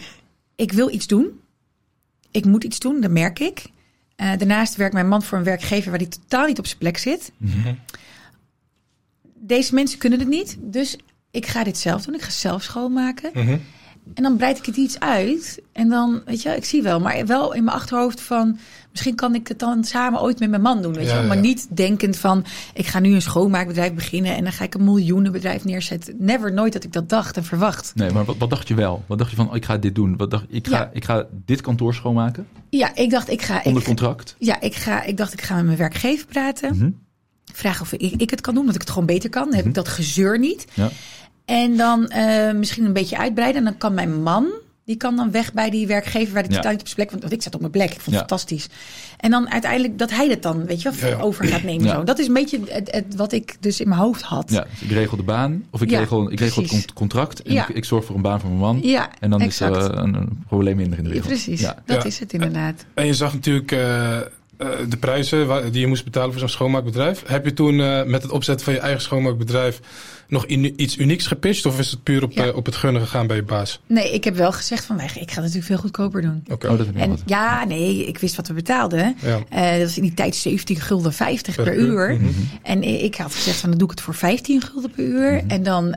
ik 0.57 0.73
wil 0.73 0.95
iets 0.95 1.07
doen. 1.07 1.41
Ik 2.31 2.45
moet 2.45 2.65
iets 2.65 2.79
doen, 2.79 3.01
dat 3.01 3.11
merk 3.11 3.39
ik. 3.39 3.65
Eh, 4.17 4.37
daarnaast 4.39 4.77
werkt 4.77 4.95
mijn 4.95 5.09
man 5.09 5.23
voor 5.23 5.39
een 5.39 5.45
werkgever 5.45 5.91
waar 5.91 6.01
hij 6.01 6.09
totaal 6.09 6.47
niet 6.47 6.59
op 6.59 6.67
zijn 6.67 6.79
plek 6.79 6.99
zit. 6.99 7.33
Mhm. 7.37 7.75
Deze 9.35 9.75
mensen 9.75 9.99
kunnen 9.99 10.19
het 10.19 10.29
niet, 10.29 10.57
dus 10.61 10.97
ik 11.31 11.47
ga 11.47 11.65
dit 11.65 11.79
zelf 11.79 12.05
doen. 12.05 12.15
Ik 12.15 12.23
ga 12.23 12.31
zelf 12.31 12.63
schoonmaken. 12.63 13.31
Mhm. 13.35 13.59
En 14.15 14.23
dan 14.23 14.37
breid 14.37 14.59
ik 14.59 14.67
het 14.67 14.77
iets 14.77 15.01
uit. 15.01 15.61
En 15.73 15.89
dan, 15.89 16.23
weet 16.25 16.43
je, 16.43 16.49
ik 16.57 16.65
zie 16.65 16.83
wel. 16.83 17.01
Maar 17.01 17.27
wel 17.27 17.53
in 17.55 17.65
mijn 17.65 17.77
achterhoofd 17.77 18.21
van... 18.21 18.59
Misschien 18.91 19.15
kan 19.17 19.35
ik 19.35 19.49
het 19.49 19.59
dan 19.59 19.85
samen 19.85 20.21
ooit 20.21 20.39
met 20.39 20.51
mijn 20.51 20.63
man 20.63 20.83
doen, 20.83 20.93
weet 20.95 21.07
je 21.11 21.15
Ja. 21.15 21.23
Maar 21.23 21.37
ja. 21.37 21.43
niet 21.43 21.67
denkend 21.77 22.17
van... 22.17 22.45
Ik 22.75 22.87
ga 22.87 22.99
nu 22.99 23.15
een 23.15 23.23
schoonmaakbedrijf 23.23 23.93
beginnen... 23.95 24.37
en 24.37 24.43
dan 24.43 24.53
ga 24.53 24.65
ik 24.65 24.75
een 24.75 24.85
miljoenenbedrijf 24.85 25.65
neerzetten. 25.65 26.15
Never, 26.19 26.53
nooit 26.53 26.73
dat 26.73 26.85
ik 26.85 26.93
dat 26.93 27.09
dacht 27.09 27.37
en 27.37 27.45
verwacht. 27.45 27.93
Nee, 27.95 28.11
maar 28.11 28.25
wat, 28.25 28.37
wat 28.37 28.51
dacht 28.51 28.69
je 28.69 28.75
wel? 28.75 29.05
Wat 29.07 29.19
dacht 29.19 29.31
je 29.31 29.37
van, 29.37 29.49
oh, 29.51 29.57
ik 29.57 29.65
ga 29.65 29.77
dit 29.77 29.95
doen? 29.95 30.17
Wat 30.17 30.31
dacht, 30.31 30.45
ik, 30.49 30.67
ga, 30.67 30.77
Ja. 30.79 30.91
ik 30.93 31.05
ga 31.05 31.27
dit 31.45 31.61
kantoor 31.61 31.95
schoonmaken, 31.95 32.47
Ja, 32.71 32.95
ik 32.95 33.11
dacht, 33.11 33.31
ik 33.31 33.43
ga... 33.43 33.61
onder 33.65 33.81
Ik, 33.83 33.87
contract. 33.89 34.35
ja, 34.39 34.61
ik, 34.61 34.75
ga, 34.75 35.03
ik 35.03 35.17
dacht, 35.17 35.33
ik 35.33 35.43
ga 35.43 35.55
met 35.55 35.65
mijn 35.65 35.77
werkgever 35.79 36.27
praten. 36.27 36.77
Mhm. 36.77 36.91
Vragen 37.53 37.83
of 37.83 37.93
ik, 37.93 38.13
ik 38.21 38.31
het 38.31 38.41
kan 38.41 38.55
doen, 38.55 38.67
dat 38.67 38.75
ik 38.75 38.81
het 38.81 38.91
gewoon 38.91 39.07
beter 39.07 39.31
kan. 39.31 39.43
Dan 39.45 39.53
heb 39.55 39.61
Mhm. 39.61 39.69
ik 39.69 39.75
dat 39.75 39.89
gezeur 39.89 40.39
niet. 40.39 40.65
Ja. 40.75 40.91
En 41.47 41.77
dan 41.77 42.09
eh, 42.09 42.53
misschien 42.53 42.85
een 42.85 42.93
beetje 42.93 43.19
uitbreiden. 43.19 43.59
En 43.59 43.65
dan 43.65 43.79
kan 43.79 43.95
mijn 43.95 44.23
man, 44.23 44.47
die 44.85 44.97
kan 44.97 45.17
dan 45.17 45.31
weg 45.31 45.53
bij 45.53 45.71
die 45.71 45.87
werkgever 45.87 46.35
waar 46.35 46.45
ik 46.45 46.51
Ja. 46.51 46.57
op 46.59 46.65
zijn 46.65 46.79
plek. 46.95 47.11
Want, 47.11 47.21
want 47.23 47.33
ik 47.35 47.43
zat 47.43 47.55
op 47.55 47.61
mijn 47.61 47.73
plek. 47.73 47.87
Ik 47.91 48.01
vond 48.01 48.05
het 48.05 48.15
Ja. 48.15 48.19
fantastisch. 48.21 48.69
En 49.17 49.31
dan 49.31 49.51
uiteindelijk 49.51 49.99
dat 49.99 50.11
hij 50.11 50.29
het 50.29 50.43
dan, 50.43 50.67
weet 50.67 50.83
je 50.83 50.91
wel, 50.91 51.11
Ja, 51.11 51.17
ja. 51.17 51.23
over 51.23 51.45
gaat 51.45 51.63
nemen. 51.63 51.85
Ja. 51.87 51.95
Zo. 51.95 52.05
Dat 52.05 52.19
is 52.19 52.27
een 52.27 52.33
beetje 52.33 52.61
het, 52.69 52.93
het, 52.93 53.15
wat 53.17 53.33
ik 53.33 53.57
dus 53.61 53.81
in 53.81 53.89
mijn 53.89 54.01
hoofd 54.01 54.23
had. 54.23 54.51
Ja, 54.51 54.67
dus 54.71 54.83
ik 54.83 54.91
regel 54.91 55.17
de 55.17 55.23
baan, 55.23 55.65
of 55.71 55.83
ik 55.83 55.91
Ja, 55.91 55.99
regel, 55.99 56.31
ik 56.33 56.41
regel 56.41 56.63
het 56.63 56.93
contract 56.93 57.43
en 57.43 57.53
Ja. 57.53 57.69
ik, 57.69 57.77
ik 57.77 57.85
zorg 57.85 58.05
voor 58.05 58.17
een 58.17 58.23
baan 58.23 58.41
voor 58.41 58.49
mijn 58.49 58.61
man. 58.61 58.79
Ja, 58.83 59.11
En 59.21 59.31
dan 59.31 59.41
exact. 59.41 59.77
is 59.77 59.85
er 59.85 59.97
een, 59.99 60.15
een 60.15 60.43
probleem 60.49 60.77
minder 60.77 60.99
in 60.99 61.05
de 61.05 61.11
Ja, 61.11 61.15
wereld. 61.15 61.33
precies, 61.33 61.61
Ja. 61.61 61.83
dat 61.85 62.03
Ja. 62.03 62.09
is 62.09 62.19
het 62.19 62.33
inderdaad. 62.33 62.85
En 62.95 63.07
je 63.07 63.15
zag 63.15 63.33
natuurlijk 63.33 63.73
eh, 63.73 64.17
eh, 64.17 64.25
de 64.89 64.97
prijzen 64.97 65.73
die 65.73 65.81
je 65.81 65.87
moest 65.87 66.05
betalen 66.05 66.31
voor 66.31 66.41
zo'n 66.41 66.49
schoonmaakbedrijf. 66.49 67.23
Heb 67.27 67.45
je 67.45 67.53
toen 67.53 67.81
eh, 67.81 68.05
met 68.05 68.23
het 68.23 68.31
opzetten 68.31 68.65
van 68.65 68.75
je 68.75 68.81
eigen 68.81 69.03
schoonmaakbedrijf 69.03 69.81
nog 70.29 70.47
in- 70.47 70.75
iets 70.77 70.99
unieks 70.99 71.27
gepitcht? 71.27 71.67
Of 71.67 71.79
is 71.79 71.91
het 71.91 72.03
puur 72.03 72.23
op, 72.23 72.33
Ja. 72.33 72.45
eh, 72.47 72.57
op 72.57 72.67
het 72.67 72.77
gunnen 72.77 73.03
gegaan 73.03 73.27
bij 73.27 73.37
je 73.37 73.43
baas? 73.43 73.81
Nee, 73.87 74.13
ik 74.13 74.25
heb 74.25 74.37
wel 74.37 74.53
gezegd 74.53 74.85
van, 74.85 75.01
ik 75.01 75.11
ga 75.11 75.15
het 75.25 75.35
natuurlijk 75.37 75.65
veel 75.65 75.77
goedkoper 75.77 76.23
doen. 76.23 76.45
Oké. 76.49 76.69
Oh, 76.69 76.81
En 76.95 77.19
ja, 77.27 77.65
nee, 77.65 78.07
ik 78.07 78.19
wist 78.19 78.37
wat 78.37 78.49
we 78.49 78.55
betaalden. 78.55 79.17
Ja. 79.23 79.41
Eh, 79.49 79.73
dat 79.73 79.81
was 79.83 79.97
in 79.97 80.03
die 80.03 80.15
tijd 80.15 80.35
17 80.37 80.81
gulden 80.81 81.13
50 81.13 81.55
per, 81.55 81.75
uur. 81.77 82.15
Mhm. 82.15 82.29
En 82.63 82.83
ik 82.83 83.15
had 83.15 83.35
gezegd 83.35 83.59
van 83.59 83.69
dan 83.71 83.79
doe 83.79 83.89
ik 83.89 83.95
het 83.95 84.05
voor 84.05 84.15
15 84.15 84.63
gulden 84.63 84.91
per 84.91 85.05
uur. 85.05 85.43
En 85.47 85.63
dan, 85.63 85.95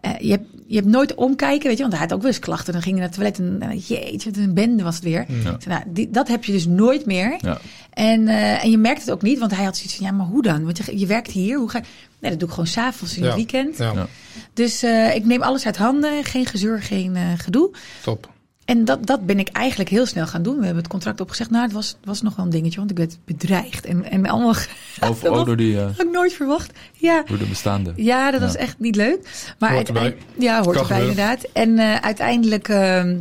eh, 0.00 0.10
je 0.20 0.30
hebt, 0.30 0.46
je 0.66 0.74
hebt 0.76 0.86
nooit 0.88 1.14
omkijken, 1.14 1.66
weet 1.68 1.76
je, 1.76 1.82
want 1.82 1.92
hij 1.94 2.02
had 2.02 2.12
ook 2.12 2.20
wel 2.22 2.30
eens 2.30 2.38
klachten. 2.38 2.72
Dan 2.72 2.82
ging 2.82 2.94
je 2.94 3.00
naar 3.00 3.10
het 3.10 3.18
toilet 3.18 3.38
en 3.38 3.72
uh, 3.74 3.86
jeetje, 3.88 4.30
wat 4.30 4.38
een 4.38 4.54
bende 4.54 4.82
was 4.82 4.94
het 4.94 5.04
weer. 5.04 5.24
Ja. 5.28 5.50
Ik 5.54 5.62
zei, 5.62 5.74
nou, 5.74 5.82
die, 5.86 6.10
dat 6.10 6.28
heb 6.28 6.44
je 6.44 6.52
dus 6.52 6.66
nooit 6.66 7.06
meer. 7.06 7.36
Ja. 7.40 7.58
En, 7.92 8.28
eh, 8.28 8.64
en 8.64 8.70
je 8.70 8.78
merkt 8.78 9.00
het 9.00 9.10
ook 9.10 9.22
niet, 9.22 9.38
want 9.38 9.54
hij 9.54 9.64
had 9.64 9.76
zoiets 9.76 9.94
van, 9.96 10.06
ja, 10.06 10.12
maar 10.12 10.26
hoe 10.26 10.42
dan? 10.42 10.64
Want 10.64 10.78
je, 10.78 10.98
je 10.98 11.06
werkt 11.06 11.30
hier, 11.30 11.58
hoe 11.58 11.70
ga 11.70 11.78
je... 11.78 11.84
Nee, 12.18 12.30
dat 12.30 12.40
doe 12.40 12.48
ik 12.48 12.54
gewoon 12.54 12.70
s'avonds 12.70 13.16
in 13.16 13.22
Ja. 13.22 13.26
het 13.28 13.36
weekend. 13.36 13.78
Ja, 13.78 13.92
Ja. 13.92 14.06
Dus 14.52 14.82
eh, 14.82 15.14
ik 15.14 15.24
neem 15.24 15.42
alles 15.42 15.66
uit 15.66 15.76
handen, 15.76 16.24
geen 16.24 16.46
gezeur, 16.46 16.82
geen 16.82 17.16
eh, 17.16 17.22
gedoe. 17.36 17.70
top. 18.02 18.30
En 18.68 18.84
dat, 18.84 19.06
dat 19.06 19.26
ben 19.26 19.38
ik 19.38 19.48
eigenlijk 19.48 19.90
heel 19.90 20.06
snel 20.06 20.26
gaan 20.26 20.42
doen. 20.42 20.56
We 20.58 20.64
hebben 20.64 20.82
het 20.82 20.92
contract 20.92 21.20
opgezegd. 21.20 21.50
Nou, 21.50 21.64
het 21.64 21.72
was, 21.72 21.96
was 22.04 22.22
nog 22.22 22.36
wel 22.36 22.44
een 22.44 22.50
dingetje, 22.50 22.78
want 22.78 22.90
ik 22.90 22.96
werd 22.96 23.18
bedreigd. 23.24 23.84
En, 23.86 24.04
en 24.10 24.26
allemaal 24.26 24.54
Of 25.00 25.24
ook 25.24 25.46
door, 25.46 25.56
die, 25.56 25.78
eh, 25.78 25.84
had 25.84 26.00
ik 26.00 26.10
nooit 26.10 26.32
verwacht. 26.32 26.78
Ja, 26.92 27.22
door 27.26 27.38
de 27.38 27.44
bestaande. 27.46 27.92
ja 27.96 28.30
dat 28.30 28.40
was 28.40 28.56
echt 28.56 28.78
niet 28.78 28.96
leuk. 28.96 29.52
Maar 29.58 29.72
Hoort 29.72 29.86
erbij. 29.88 30.02
uiteindelijk- 30.02 30.42
Ja, 30.42 30.62
hoort 30.62 30.76
erbij 30.76 31.00
inderdaad. 31.00 31.42
En 31.52 31.78
eh, 31.78 31.94
uiteindelijk 31.94 32.68
ehm, 32.68 33.16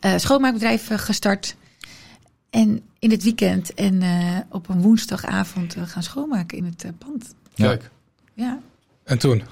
eh, 0.00 0.12
schoonmaakbedrijf 0.16 0.88
gestart. 0.92 1.56
En 2.50 2.80
in 2.98 3.10
het 3.10 3.22
weekend 3.22 3.74
en 3.74 4.02
eh, 4.02 4.36
op 4.50 4.68
een 4.68 4.82
woensdagavond 4.82 5.76
gaan 5.84 6.02
schoonmaken 6.02 6.58
in 6.58 6.64
het 6.64 6.98
pand. 6.98 7.34
Ja. 7.54 7.66
Kijk. 7.66 7.90
Ja, 8.34 8.58
En 9.08 9.18
toen? 9.18 9.42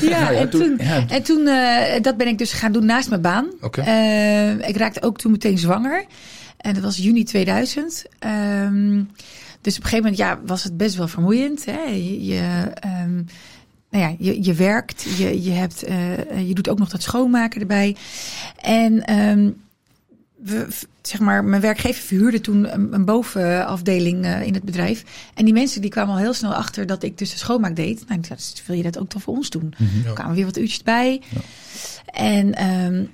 ja, 0.00 0.08
ja, 0.08 0.30
en 0.30 0.50
toen- 0.50 0.60
toen, 0.60 0.86
ja. 0.86 1.04
en 1.08 1.22
toen 1.22 1.46
eh, 1.46 2.02
dat 2.02 2.16
ben 2.16 2.26
ik 2.26 2.38
dus 2.38 2.52
gaan 2.52 2.72
doen 2.72 2.84
naast 2.84 3.08
mijn 3.08 3.20
baan. 3.20 3.46
Oké. 3.60 3.80
Eh, 3.80 4.68
ik 4.68 4.76
raakte 4.76 5.02
ook 5.02 5.18
toen 5.18 5.30
meteen 5.32 5.58
zwanger. 5.58 6.04
En 6.56 6.74
dat 6.74 6.82
was 6.82 6.96
juni 6.96 7.24
2000. 7.24 8.04
Ehm, 8.18 9.02
dus 9.60 9.76
op 9.76 9.82
een 9.82 9.88
gegeven 9.88 9.96
moment 9.96 10.16
ja, 10.16 10.40
was 10.46 10.64
het 10.64 10.76
best 10.76 10.96
wel 10.96 11.08
vermoeiend. 11.08 11.64
Hè? 11.64 11.80
Je, 11.82 12.24
je, 12.24 12.70
ehm, 12.74 13.14
nou 13.90 14.04
ja, 14.04 14.14
je, 14.18 14.42
je 14.44 14.54
werkt, 14.54 15.02
je, 15.16 15.42
je, 15.42 15.50
hebt, 15.50 15.82
eh, 15.82 16.48
je 16.48 16.54
doet 16.54 16.68
ook 16.68 16.78
nog 16.78 16.88
dat 16.88 17.02
schoonmaken 17.02 17.60
erbij. 17.60 17.96
En 18.62 19.04
ehm, 19.04 19.50
we, 20.42 20.66
zeg 21.02 21.20
maar, 21.20 21.44
mijn 21.44 21.62
werkgever 21.62 22.02
verhuurde 22.02 22.40
toen 22.40 22.74
een, 22.74 22.94
een 22.94 23.04
bovenafdeling 23.04 24.24
eh, 24.24 24.42
in 24.42 24.54
het 24.54 24.64
bedrijf. 24.64 25.04
En 25.34 25.44
die 25.44 25.54
mensen 25.54 25.80
die 25.80 25.90
kwamen 25.90 26.14
al 26.14 26.20
heel 26.20 26.32
snel 26.32 26.54
achter 26.54 26.86
dat 26.86 27.02
ik 27.02 27.18
dus 27.18 27.30
de 27.30 27.38
schoonmaak 27.38 27.76
deed. 27.76 28.04
Nou, 28.08 28.20
ik 28.20 28.26
zei, 28.26 28.38
dus 28.38 28.62
wil 28.66 28.76
je 28.76 28.82
dat 28.82 28.98
ook 28.98 29.10
dan 29.10 29.20
voor 29.20 29.34
ons 29.34 29.50
doen? 29.50 29.74
Er 30.06 30.12
kwamen 30.12 30.34
weer 30.34 30.44
wat 30.44 30.58
uurtjes 30.58 30.82
bij. 30.82 31.22
En 32.06 32.54
ehm, 32.54 33.04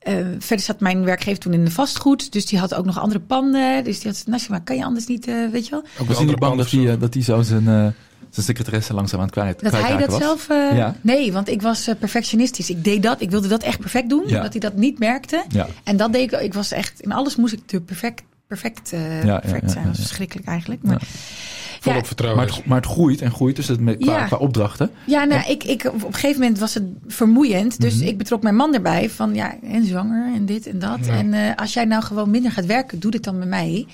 eh, 0.00 0.26
verder 0.38 0.64
zat 0.64 0.80
mijn 0.80 1.04
werkgever 1.04 1.40
toen 1.40 1.52
in 1.52 1.64
de 1.64 1.70
vastgoed. 1.70 2.32
Dus 2.32 2.46
die 2.46 2.58
had 2.58 2.74
ook 2.74 2.84
nog 2.84 2.98
andere 2.98 3.20
panden. 3.20 3.84
Dus 3.84 4.00
die 4.00 4.10
had 4.10 4.22
Nassima, 4.26 4.58
kan 4.58 4.76
je 4.76 4.84
anders 4.84 5.06
niet, 5.06 5.26
eh, 5.26 5.50
weet 5.52 5.64
je 5.64 5.70
wel? 5.70 5.82
Ook 6.00 6.08
niet 6.08 6.16
andere 6.16 6.38
bang 6.38 6.56
dat 6.56 6.70
hij, 6.70 6.98
dat 6.98 7.14
hij 7.14 7.22
zo 7.22 7.42
zijn, 7.42 7.68
eh, 7.68 7.86
zijn 8.30 8.46
secretaresse 8.46 8.94
langzaam 8.94 9.18
aan 9.20 9.24
het 9.26 9.34
kwijt 9.34 9.60
Dat 9.60 9.72
hij 9.72 9.96
dat 9.96 10.08
was? 10.08 10.20
zelf... 10.20 10.48
eh, 10.48 10.76
Ja. 10.76 10.94
Nee, 11.00 11.32
want 11.32 11.48
ik 11.48 11.62
was 11.62 11.86
eh, 11.86 11.94
perfectionistisch. 11.98 12.70
Ik 12.70 12.84
deed 12.84 13.02
dat. 13.02 13.20
Ik 13.20 13.30
wilde 13.30 13.48
dat 13.48 13.62
echt 13.62 13.78
perfect 13.78 14.08
doen. 14.08 14.22
Ja. 14.26 14.42
Dat 14.42 14.50
hij 14.52 14.60
dat 14.60 14.76
niet 14.76 14.98
merkte. 14.98 15.44
Ja. 15.48 15.66
En 15.84 15.96
dat 15.96 16.12
deed 16.12 16.32
ik. 16.32 16.40
Ik 16.40 16.54
was 16.54 16.72
echt... 16.72 17.00
In 17.00 17.12
alles 17.12 17.36
moest 17.36 17.52
ik 17.52 17.60
te 17.66 17.80
perfect, 17.80 18.22
perfect, 18.46 18.92
eh, 18.92 19.24
ja, 19.24 19.38
perfect 19.38 19.62
ja, 19.62 19.68
zijn. 19.68 19.84
Dat 19.84 19.92
is 19.92 19.98
ja. 19.98 20.04
verschrikkelijk 20.06 20.48
eigenlijk. 20.48 20.82
Maar, 20.82 21.02
Volop 21.80 22.00
ja, 22.00 22.06
vertrouwen. 22.06 22.44
Maar 22.44 22.54
het, 22.56 22.64
maar 22.66 22.76
het 22.76 22.86
groeit 22.90 23.20
en 23.22 23.30
groeit, 23.30 23.56
dus 23.56 23.68
het 23.68 23.80
met, 23.80 23.96
qua, 23.98 24.18
Ja. 24.18 24.24
qua 24.26 24.36
opdrachten. 24.36 24.90
Ja, 25.06 25.24
nou, 25.24 25.50
ik, 25.50 25.64
ik, 25.64 25.84
op 25.84 26.04
een 26.04 26.14
gegeven 26.14 26.40
moment 26.40 26.58
was 26.58 26.74
het 26.74 26.82
vermoeiend. 27.06 27.80
Dus 27.80 27.94
Mhm. 27.94 28.06
ik 28.06 28.18
betrok 28.18 28.42
mijn 28.42 28.56
man 28.56 28.74
erbij. 28.74 29.10
Van 29.10 29.34
ja, 29.34 29.54
en 29.62 29.84
zwanger 29.86 30.34
en 30.34 30.46
dit 30.46 30.66
en 30.66 30.78
dat. 30.78 30.98
Ja. 31.02 31.12
En 31.12 31.34
eh, 31.34 31.40
als 31.56 31.72
jij 31.72 31.84
nou 31.84 32.02
gewoon 32.02 32.30
minder 32.30 32.52
gaat 32.52 32.66
werken, 32.66 33.00
doe 33.00 33.10
dit 33.10 33.24
dan 33.24 33.38
met 33.38 33.48
mij. 33.48 33.86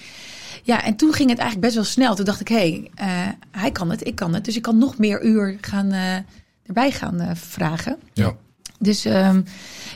Ja, 0.67 0.85
en 0.85 0.97
toen 0.97 1.13
ging 1.13 1.31
het 1.31 1.39
eigenlijk 1.39 1.67
best 1.67 1.75
wel 1.75 1.93
snel. 1.93 2.15
Toen 2.15 2.25
dacht 2.25 2.41
ik, 2.41 2.49
hé, 2.49 2.57
hey, 2.57 2.91
eh, 2.95 3.29
hij 3.51 3.71
kan 3.71 3.91
het, 3.91 4.07
ik 4.07 4.15
kan 4.15 4.35
het. 4.35 4.45
Dus 4.45 4.57
ik 4.57 4.63
kan 4.63 4.79
nog 4.79 4.99
meer 4.99 5.25
uur 5.25 5.59
gaan, 5.61 5.93
eh, 5.93 6.17
erbij 6.67 6.91
gaan 6.91 7.21
eh, 7.21 7.31
vragen. 7.35 7.97
Ja. 8.13 8.35
Dus 8.79 9.05
ehm, 9.05 9.43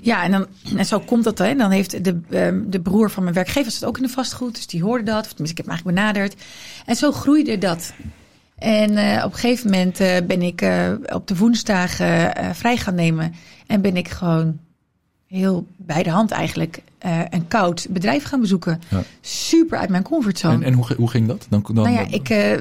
ja, 0.03 0.25
en, 0.25 0.31
dan, 0.31 0.47
en 0.77 0.85
zo 0.85 1.01
komt 1.01 1.25
dat. 1.25 1.39
Hè. 1.39 1.55
Dan 1.55 1.71
heeft 1.71 2.05
de, 2.05 2.21
ehm, 2.31 2.63
de 2.67 2.81
broer 2.81 3.11
van 3.11 3.23
mijn 3.23 3.35
werkgever 3.35 3.73
zat 3.73 3.89
ook 3.89 3.97
in 3.97 4.03
de 4.03 4.09
vastgoed. 4.09 4.55
Dus 4.55 4.67
die 4.67 4.83
hoorde 4.83 5.05
dat. 5.05 5.25
Of 5.25 5.33
tenminste, 5.33 5.61
ik 5.61 5.67
heb 5.67 5.67
hem 5.67 5.75
eigenlijk 5.75 5.97
benaderd. 5.97 6.43
En 6.87 6.97
zo 6.97 7.13
groeide 7.13 7.59
dat. 7.59 7.93
En 8.59 8.91
op 9.25 9.33
een 9.33 9.39
gegeven 9.39 9.71
moment 9.71 9.99
ben 10.27 10.43
ik 10.43 10.65
op 11.13 11.27
de 11.27 11.37
woensdagen 11.37 12.33
vrij 12.55 12.77
gaan 12.77 12.95
nemen. 12.95 13.35
En 13.67 13.81
ben 13.81 13.97
ik 13.97 14.09
gewoon 14.09 14.59
heel 15.31 15.67
bij 15.77 16.03
de 16.03 16.11
hand 16.11 16.31
eigenlijk 16.31 16.83
eh, 16.99 17.21
een 17.31 17.49
koud 17.49 17.87
bedrijf 17.91 18.25
gaan 18.25 18.41
bezoeken. 18.41 18.81
Ja. 18.89 19.03
Super 19.21 19.79
uit 19.79 19.89
mijn 19.89 20.03
comfortzone. 20.03 20.55
En, 20.55 20.63
en 20.63 20.73
hoe, 20.73 20.95
hoe 20.97 21.11
ging 21.11 21.27
dat? 21.27 21.47
Dan, 21.51 21.63
dan, 21.67 21.75
Nou 21.75 21.91
ja, 21.91 22.07
ik 22.11 22.29
eh, 22.29 22.59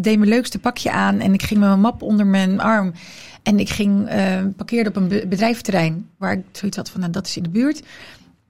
deed 0.00 0.18
mijn 0.18 0.28
leukste 0.28 0.58
pakje 0.58 0.90
aan 0.90 1.18
en 1.18 1.34
ik 1.34 1.42
ging 1.42 1.60
met 1.60 1.68
mijn 1.68 1.80
map 1.80 2.02
onder 2.02 2.26
mijn 2.26 2.60
arm. 2.60 2.92
En 3.42 3.58
ik 3.60 3.68
ging 3.68 4.08
eh 4.08 4.42
parkeerde 4.56 4.88
op 4.88 4.96
een 4.96 5.08
be- 5.08 5.26
bedrijventerrein 5.28 6.08
waar 6.16 6.32
ik 6.32 6.42
zoiets 6.52 6.76
had 6.76 6.90
van, 6.90 7.00
nou, 7.00 7.12
dat 7.12 7.26
is 7.26 7.36
in 7.36 7.42
de 7.42 7.48
buurt. 7.48 7.82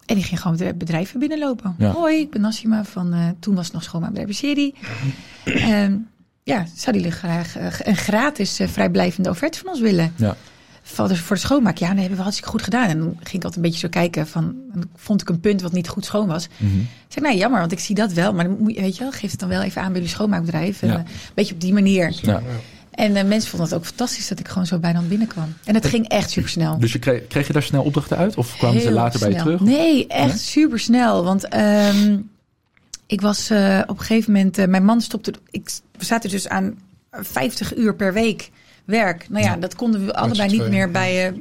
En 0.06 0.16
ik 0.16 0.24
ging 0.24 0.40
gewoon 0.40 0.58
bedrijven 0.78 1.20
binnenlopen. 1.20 1.74
Ja. 1.78 1.90
Hoi, 1.90 2.16
ik 2.20 2.30
ben 2.30 2.40
Nassima 2.40 2.84
van, 2.84 3.36
toen 3.38 3.54
was 3.54 3.64
het 3.64 3.74
nog 3.74 3.82
schoonmaakbedrijf 3.82 4.36
serie. 4.36 4.74
Ehm 5.44 5.96
ja, 6.42 6.66
zou 6.74 6.96
jullie 6.96 7.10
graag 7.12 7.56
een 7.84 7.96
gratis 7.96 8.60
vrijblijvende 8.64 9.30
offerte 9.30 9.58
van 9.58 9.68
ons 9.68 9.80
willen? 9.80 10.12
Ja. 10.16 10.36
Voor 10.88 11.08
de, 11.08 11.16
voor 11.16 11.36
de 11.36 11.42
schoonmaak, 11.42 11.76
ja, 11.78 11.88
dat 11.88 11.98
hebben 11.98 12.16
we 12.16 12.22
hartstikke 12.22 12.50
goed 12.50 12.62
gedaan. 12.62 12.88
En 12.88 12.98
dan 12.98 13.08
ging 13.16 13.28
ik 13.28 13.44
altijd 13.44 13.56
een 13.56 13.62
beetje 13.62 13.78
zo 13.78 13.88
kijken 13.88 14.26
van, 14.26 14.54
vond 14.96 15.20
ik 15.20 15.28
een 15.28 15.40
punt 15.40 15.62
wat 15.62 15.72
niet 15.72 15.88
goed 15.88 16.04
schoon 16.04 16.26
was. 16.28 16.48
Mhm. 16.56 16.78
Ik 16.80 16.86
zeg, 17.08 17.22
nou 17.22 17.36
jammer, 17.36 17.60
want 17.60 17.72
ik 17.72 17.78
zie 17.78 17.94
dat 17.94 18.12
wel. 18.12 18.32
Maar 18.34 18.44
dan 18.44 18.56
moet 18.58 18.74
je, 18.74 18.80
weet 18.80 18.96
je 18.96 19.02
wel, 19.02 19.12
geef 19.12 19.30
het 19.30 19.40
dan 19.40 19.48
wel 19.48 19.62
even 19.62 19.80
aan 19.82 19.86
bij 19.92 19.96
jullie 20.00 20.14
schoonmaakbedrijf. 20.14 20.82
En, 20.82 20.88
Ja. 20.88 20.94
eh, 20.94 21.00
een 21.00 21.06
beetje 21.34 21.54
op 21.54 21.60
die 21.60 21.72
manier. 21.72 22.18
Ja. 22.22 22.42
En 22.90 23.16
eh, 23.16 23.24
mensen 23.24 23.50
vonden 23.50 23.68
het 23.68 23.76
ook 23.78 23.84
fantastisch 23.84 24.28
dat 24.28 24.38
ik 24.38 24.48
gewoon 24.48 24.66
zo 24.66 24.78
bijna 24.78 25.00
binnenkwam. 25.00 25.54
En 25.64 25.74
het 25.74 25.86
ging 25.86 26.08
echt 26.08 26.30
super 26.30 26.50
snel. 26.50 26.78
Dus 26.78 26.92
je 26.92 26.98
kreeg, 26.98 27.26
kreeg 27.26 27.46
je 27.46 27.52
daar 27.52 27.62
snel 27.62 27.82
opdrachten 27.82 28.16
uit? 28.16 28.36
Of 28.36 28.56
kwamen 28.56 28.80
ze 28.80 28.90
later 28.90 29.20
bij 29.20 29.30
je 29.30 29.36
terug? 29.36 29.60
Nee, 29.60 30.06
echt 30.06 30.30
Ja? 30.32 30.36
super 30.38 30.78
snel. 30.80 31.24
Want 31.24 31.48
ehm, 31.48 32.18
ik 33.06 33.20
was 33.20 33.50
eh, 33.50 33.80
op 33.86 33.98
een 33.98 34.04
gegeven 34.04 34.32
moment, 34.32 34.66
mijn 34.66 34.84
man 34.84 35.00
stopte. 35.00 35.32
Ik, 35.50 35.70
we 35.98 36.04
zaten 36.04 36.30
dus 36.30 36.48
aan 36.48 36.78
50 37.10 37.76
uur 37.76 37.94
per 37.94 38.12
week 38.12 38.50
werk. 38.86 39.26
Nou 39.28 39.44
ja, 39.44 39.50
Ja. 39.50 39.56
dat 39.56 39.74
konden 39.74 40.06
we 40.06 40.14
allebei 40.14 40.50
niet 40.50 40.68
meer 40.68 40.90
bij. 40.90 41.26
eh, 41.26 41.32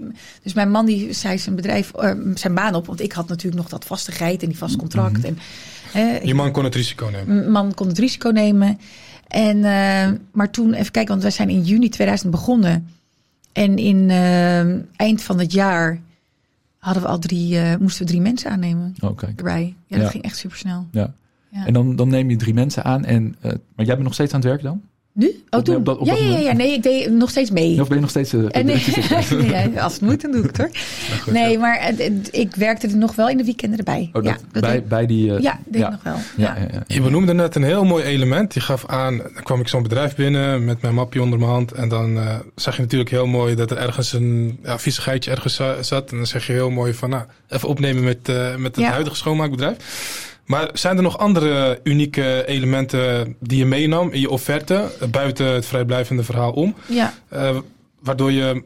dus 0.44 0.54
mijn 0.54 0.72
man 0.72 0.86
die 0.86 1.14
zei 1.14 1.38
zijn 1.38 1.56
bedrijf, 1.56 1.94
eh, 1.94 2.12
zijn 2.34 2.54
baan 2.54 2.76
op. 2.76 2.86
Want 2.86 3.02
ik 3.02 3.12
had 3.12 3.28
natuurlijk 3.28 3.62
nog 3.62 3.70
dat 3.70 3.86
vastigheid 3.86 4.42
en 4.44 4.48
die 4.50 4.58
vast 4.58 4.76
contract. 4.76 5.18
Mhm. 5.18 5.26
En, 5.26 5.38
eh, 5.94 6.24
Je 6.24 6.34
man 6.34 6.52
kon 6.52 6.64
het 6.64 6.76
risico 6.76 7.06
nemen. 7.12 7.36
Mijn 7.36 7.52
man 7.52 7.74
kon 7.74 7.88
het 7.88 7.98
risico 8.00 8.30
nemen. 8.30 8.80
En, 9.28 9.64
eh, 9.64 10.12
maar 10.32 10.50
toen, 10.52 10.74
even 10.74 10.92
kijken, 10.92 11.12
want 11.12 11.22
wij 11.22 11.32
zijn 11.32 11.50
in 11.50 11.62
juni 11.64 11.90
2000 11.90 12.32
begonnen. 12.32 12.88
En 13.54 13.78
in 13.78 14.10
eind 14.96 15.22
van 15.24 15.40
het 15.40 15.52
jaar 15.52 16.00
hadden 16.78 17.04
we 17.04 17.10
al 17.10 17.20
drie, 17.20 17.60
moesten 17.80 18.02
we 18.06 18.12
drie 18.12 18.22
mensen 18.22 18.52
aannemen 18.52 18.96
Oh, 19.02 19.18
kijk. 19.18 19.38
erbij. 19.38 19.74
Ja, 19.88 19.96
dat 19.96 20.06
Ja. 20.06 20.12
ging 20.12 20.24
echt 20.24 20.38
super 20.38 20.58
snel. 20.58 20.88
Ja. 20.92 21.14
Ja. 21.50 21.66
En 21.66 21.74
dan, 21.74 21.96
dan 21.96 22.10
neem 22.10 22.30
je 22.30 22.36
drie 22.36 22.54
mensen 22.54 22.84
aan. 22.84 23.06
En, 23.06 23.36
maar 23.42 23.86
jij 23.86 23.86
bent 23.86 24.04
nog 24.04 24.14
steeds 24.14 24.34
aan 24.34 24.40
het 24.40 24.50
werk 24.50 24.62
dan? 24.62 24.82
Nu? 25.18 25.28
Oh, 25.50 25.60
Op- 25.60 25.66
toen? 25.66 25.76
op 25.76 25.86
dat- 25.86 25.98
op 25.98 26.06
ja, 26.08 26.14
ja, 26.16 26.38
ja, 26.38 26.54
nee, 26.54 26.74
ik 26.74 26.84
deed 26.84 27.12
nog 27.12 27.30
steeds 27.30 27.52
mee. 27.52 27.82
Of 27.82 27.88
ben 27.88 27.96
je 27.96 28.02
nog 28.02 28.10
steeds... 28.10 28.34
eh, 28.34 28.40
En 28.52 28.66
nee, 28.66 28.76
de- 29.30 29.36
nee, 29.36 29.72
ja, 29.72 29.82
als 29.82 29.94
het 29.94 30.02
moet, 30.02 30.22
dan 30.22 30.32
doe 30.32 30.40
ik 30.42 30.48
het 30.48 30.58
hoor. 30.58 30.70
Goed, 31.24 31.34
Nee, 31.34 31.52
ja. 31.52 31.60
maar 31.60 31.94
ik 32.32 32.56
werkte 32.56 32.88
er 32.88 32.98
nog 32.98 33.16
wel 33.16 33.30
in 33.30 33.38
de 33.38 33.44
weekenden 33.44 33.78
erbij. 33.78 34.10
Oh, 34.14 34.24
ja, 34.24 34.32
dat, 34.32 34.42
dat 34.52 34.62
bij, 34.62 34.72
deed- 34.72 34.88
bij 34.88 35.06
die... 35.06 35.36
eh, 35.36 35.42
ja, 35.42 35.60
deed 35.66 35.82
ja. 35.82 35.86
ik 35.88 35.92
nog 35.92 36.04
wel. 36.04 36.16
Ja, 36.38 36.56
Ja. 36.56 36.62
ja, 36.62 36.68
ja. 36.74 36.84
Je 36.88 37.02
benoemde 37.02 37.34
net 37.34 37.56
een 37.56 37.64
heel 37.64 37.84
mooi 37.84 38.04
element. 38.04 38.54
Je 38.54 38.60
gaf 38.60 38.86
aan, 38.88 39.18
dan 39.18 39.44
kwam 39.44 39.60
ik 39.60 39.68
zo'n 39.68 39.84
bedrijf 39.84 40.16
binnen 40.16 40.66
met 40.66 40.82
mijn 40.82 40.94
mapje 40.94 41.22
onder 41.22 41.40
mijn 41.40 41.52
hand. 41.52 41.72
En 41.72 41.90
dan 41.90 42.18
eh, 42.18 42.36
zag 42.56 42.76
je 42.76 42.82
natuurlijk 42.82 43.10
heel 43.12 43.28
mooi 43.28 43.56
dat 43.56 43.72
er 43.72 43.78
ergens 43.78 44.14
een 44.14 44.60
ja, 44.64 44.80
viezigheidje 44.80 45.32
ergens 45.32 45.56
za- 45.56 45.84
zat. 45.84 46.12
En 46.12 46.18
dan 46.18 46.28
zeg 46.28 46.48
je 46.48 46.54
heel 46.54 46.70
mooi 46.70 46.94
van, 46.94 47.10
nou, 47.10 47.24
even 47.50 47.68
opnemen 47.70 48.04
met, 48.04 48.30
eh, 48.30 48.56
met 48.56 48.76
het 48.76 48.86
Ja. 48.86 48.92
huidige 48.92 49.16
schoonmaakbedrijf. 49.16 49.76
Maar 50.46 50.70
zijn 50.74 50.98
er 50.98 51.04
nog 51.04 51.18
andere 51.18 51.80
unieke 51.84 52.44
elementen 52.48 53.36
die 53.40 53.58
je 53.58 53.66
meenam 53.66 54.10
in 54.12 54.20
je 54.20 54.30
offerte, 54.30 54.92
eh, 55.00 55.08
buiten 55.08 55.46
het 55.46 55.66
vrijblijvende 55.66 56.24
verhaal 56.24 56.52
om? 56.52 56.76
ja. 56.88 57.14
eh, 57.30 57.58
waardoor 58.00 58.32
je 58.32 58.64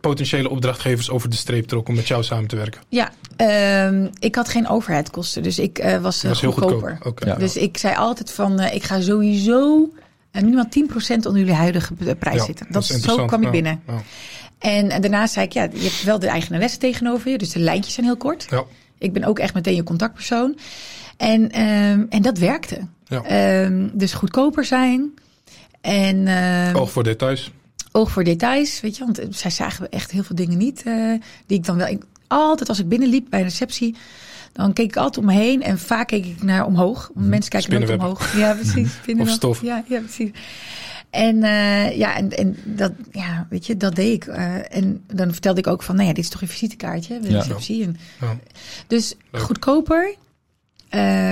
potentiële 0.00 0.48
opdrachtgevers 0.50 1.10
over 1.10 1.30
de 1.30 1.36
streep 1.36 1.66
trok 1.68 1.88
om 1.88 1.94
met 1.94 2.08
jou 2.08 2.22
samen 2.22 2.46
te 2.48 2.56
werken? 2.56 2.80
Ja, 2.88 3.10
ehm, 3.36 4.06
ik 4.18 4.34
had 4.34 4.48
geen 4.48 4.68
overheidkosten, 4.68 5.42
dus 5.42 5.58
ik 5.58 5.78
eh, 5.78 5.98
was, 5.98 6.22
eh, 6.22 6.28
was 6.30 6.40
heel 6.40 6.52
goedkoper. 6.52 6.90
goedkoop. 6.90 7.06
Oké. 7.12 7.26
Ja. 7.26 7.34
Dus 7.34 7.56
ik 7.56 7.76
zei 7.78 7.96
altijd 7.96 8.32
van, 8.32 8.60
eh, 8.60 8.74
ik 8.74 8.82
ga 8.82 9.00
sowieso 9.00 9.88
minimaal 10.32 10.68
10% 10.68 11.26
onder 11.26 11.40
jullie 11.40 11.54
huidige 11.56 11.94
prijs 12.18 12.36
Ja, 12.38 12.44
zitten. 12.44 12.66
dat 12.70 12.86
Dat 12.88 12.96
is 12.96 13.02
zo 13.02 13.24
kwam 13.24 13.38
ik 13.40 13.44
Ja, 13.44 13.50
binnen. 13.50 13.82
ja. 13.86 14.02
En, 14.58 14.90
en 14.90 15.00
daarna 15.00 15.26
zei 15.26 15.46
ik, 15.46 15.52
ja, 15.52 15.62
je 15.62 15.82
hebt 15.82 16.02
wel 16.04 16.18
de 16.18 16.26
eigenaresse 16.26 16.78
tegenover 16.78 17.30
je, 17.30 17.38
dus 17.38 17.50
de 17.50 17.58
lijntjes 17.58 17.94
zijn 17.94 18.06
heel 18.06 18.16
kort. 18.16 18.46
Ja. 18.50 18.64
Ik 18.98 19.12
ben 19.12 19.24
ook 19.24 19.38
echt 19.38 19.54
meteen 19.54 19.74
je 19.74 19.82
contactpersoon. 19.82 20.56
En, 21.22 21.50
ehm, 21.50 22.04
en 22.08 22.22
dat 22.22 22.38
werkte. 22.38 22.78
Ja. 23.04 23.22
Ehm, 23.22 23.88
dus 23.92 24.12
goedkoper 24.12 24.64
zijn. 24.64 25.10
En 25.80 26.26
ehm, 26.26 26.76
Oog 26.76 26.90
voor 26.90 27.02
details. 27.02 27.50
oog 27.92 28.10
voor 28.10 28.24
details, 28.24 28.80
weet 28.80 28.96
je. 28.96 29.04
Want 29.04 29.18
eh, 29.18 29.26
zij 29.30 29.50
zagen 29.50 29.90
echt 29.90 30.10
heel 30.10 30.22
veel 30.22 30.36
dingen 30.36 30.58
niet. 30.58 30.82
eh, 30.82 30.94
die 31.46 31.58
ik 31.58 31.64
dan 31.64 31.76
wel... 31.76 31.86
Ik, 31.86 32.02
altijd 32.26 32.68
als 32.68 32.78
ik 32.78 32.88
binnenliep 32.88 33.26
bij 33.30 33.38
een 33.38 33.44
receptie... 33.46 33.96
dan 34.52 34.72
keek 34.72 34.86
ik 34.88 34.96
altijd 34.96 35.18
om 35.18 35.24
me 35.24 35.38
heen. 35.40 35.62
En 35.62 35.78
vaak 35.78 36.06
keek 36.06 36.26
ik 36.26 36.42
naar 36.42 36.66
omhoog. 36.66 37.10
Want 37.14 37.28
mensen 37.28 37.50
kijken 37.50 37.72
nooit 37.80 37.90
omhoog. 37.90 38.36
Ja, 38.36 38.54
precies. 38.54 38.92
spinnenweb. 39.02 39.34
stof. 39.34 39.62
Ja, 39.62 39.84
ja, 39.88 39.98
precies. 40.00 40.30
En 41.10 41.36
uh, 41.36 41.96
ja, 41.96 42.16
en, 42.16 42.30
en 42.30 42.56
dat, 42.64 42.92
ja, 43.10 43.46
weet 43.50 43.66
je, 43.66 43.76
dat 43.76 43.94
deed 43.94 44.12
ik. 44.12 44.26
Uh, 44.26 44.76
en 44.76 45.04
dan 45.14 45.32
vertelde 45.32 45.60
ik 45.60 45.66
ook 45.66 45.82
van, 45.82 45.94
nou 45.96 46.08
ja, 46.08 46.14
dit 46.14 46.24
is 46.24 46.30
toch 46.30 46.40
een 46.40 46.48
visitekaartje, 46.48 47.18
ja. 47.22 47.38
receptie. 47.38 47.84
En, 47.84 47.96
ja. 48.20 48.38
Dus 48.86 49.14
Leuk. 49.30 49.42
goedkoper, 49.42 50.14
uh, 50.94 51.30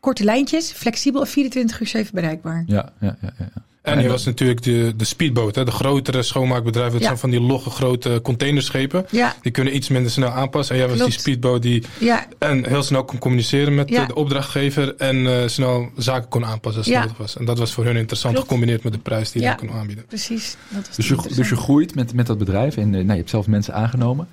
korte 0.00 0.24
lijntjes, 0.24 0.72
flexibel, 0.72 1.26
24 1.26 1.80
uur 1.80 1.86
7 1.86 2.14
bereikbaar. 2.14 2.64
Ja, 2.66 2.92
ja, 3.00 3.16
ja. 3.20 3.34
ja. 3.38 3.62
En 3.84 3.98
hier 3.98 4.08
was 4.08 4.24
natuurlijk 4.24 4.62
de, 4.62 4.92
de 4.96 5.04
speedboot, 5.04 5.54
hè, 5.54 5.64
de 5.64 5.70
grotere 5.70 6.22
schoonmaakbedrijven. 6.22 6.92
Dat 6.92 7.02
zijn 7.02 7.18
van 7.18 7.30
die 7.30 7.40
logge 7.40 7.70
grote 7.70 8.20
containerschepen. 8.22 9.06
Ja. 9.10 9.36
Die 9.42 9.52
kunnen 9.52 9.76
iets 9.76 9.88
minder 9.88 10.10
snel 10.10 10.28
aanpassen. 10.28 10.74
En 10.74 10.80
jij 10.80 10.96
was 10.96 11.06
die 11.06 11.20
speedboot 11.20 11.62
die 11.62 11.82
ja. 11.98 12.26
en 12.38 12.68
heel 12.68 12.82
snel 12.82 13.04
kon 13.04 13.18
communiceren 13.18 13.74
met 13.74 13.88
de 13.88 14.14
opdrachtgever. 14.14 14.96
En 14.96 15.16
uh, 15.16 15.46
snel 15.46 15.90
zaken 15.96 16.28
kon 16.28 16.44
aanpassen 16.44 16.82
als 16.82 16.90
het 16.90 17.00
nodig 17.00 17.16
was. 17.16 17.36
En 17.36 17.44
dat 17.44 17.58
was 17.58 17.72
voor 17.72 17.84
hun 17.84 17.96
interessant 17.96 18.34
Klopt. 18.34 18.48
gecombineerd 18.48 18.84
met 18.84 18.92
de 18.92 18.98
prijs 18.98 19.32
die 19.32 19.42
je 19.42 19.48
dan 19.48 19.56
kon 19.56 19.70
aanbieden. 19.70 20.06
Precies. 20.06 20.56
Dat 20.68 20.86
was 20.86 20.96
dus, 20.96 21.08
je, 21.08 21.34
dus 21.34 21.48
je 21.48 21.56
groeit 21.56 21.94
met, 21.94 22.14
met 22.14 22.26
dat 22.26 22.38
bedrijf 22.38 22.76
en 22.76 22.88
uh, 22.88 22.94
nou, 22.94 23.06
je 23.06 23.16
hebt 23.16 23.30
zelf 23.30 23.46
mensen 23.46 23.74
aangenomen. 23.74 24.28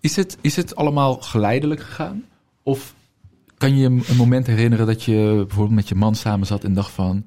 Is 0.00 0.16
het, 0.16 0.36
is 0.40 0.56
het 0.56 0.76
allemaal 0.76 1.14
geleidelijk 1.14 1.80
gegaan? 1.80 2.24
Of 2.62 2.94
kan 3.62 3.76
je 3.76 3.86
een 3.86 4.16
moment 4.16 4.46
herinneren 4.46 4.86
dat 4.86 5.02
je 5.02 5.42
bijvoorbeeld 5.46 5.76
met 5.76 5.88
je 5.88 5.94
man 5.94 6.14
samen 6.14 6.46
zat 6.46 6.64
en 6.64 6.74
dacht 6.74 6.92
van 6.92 7.24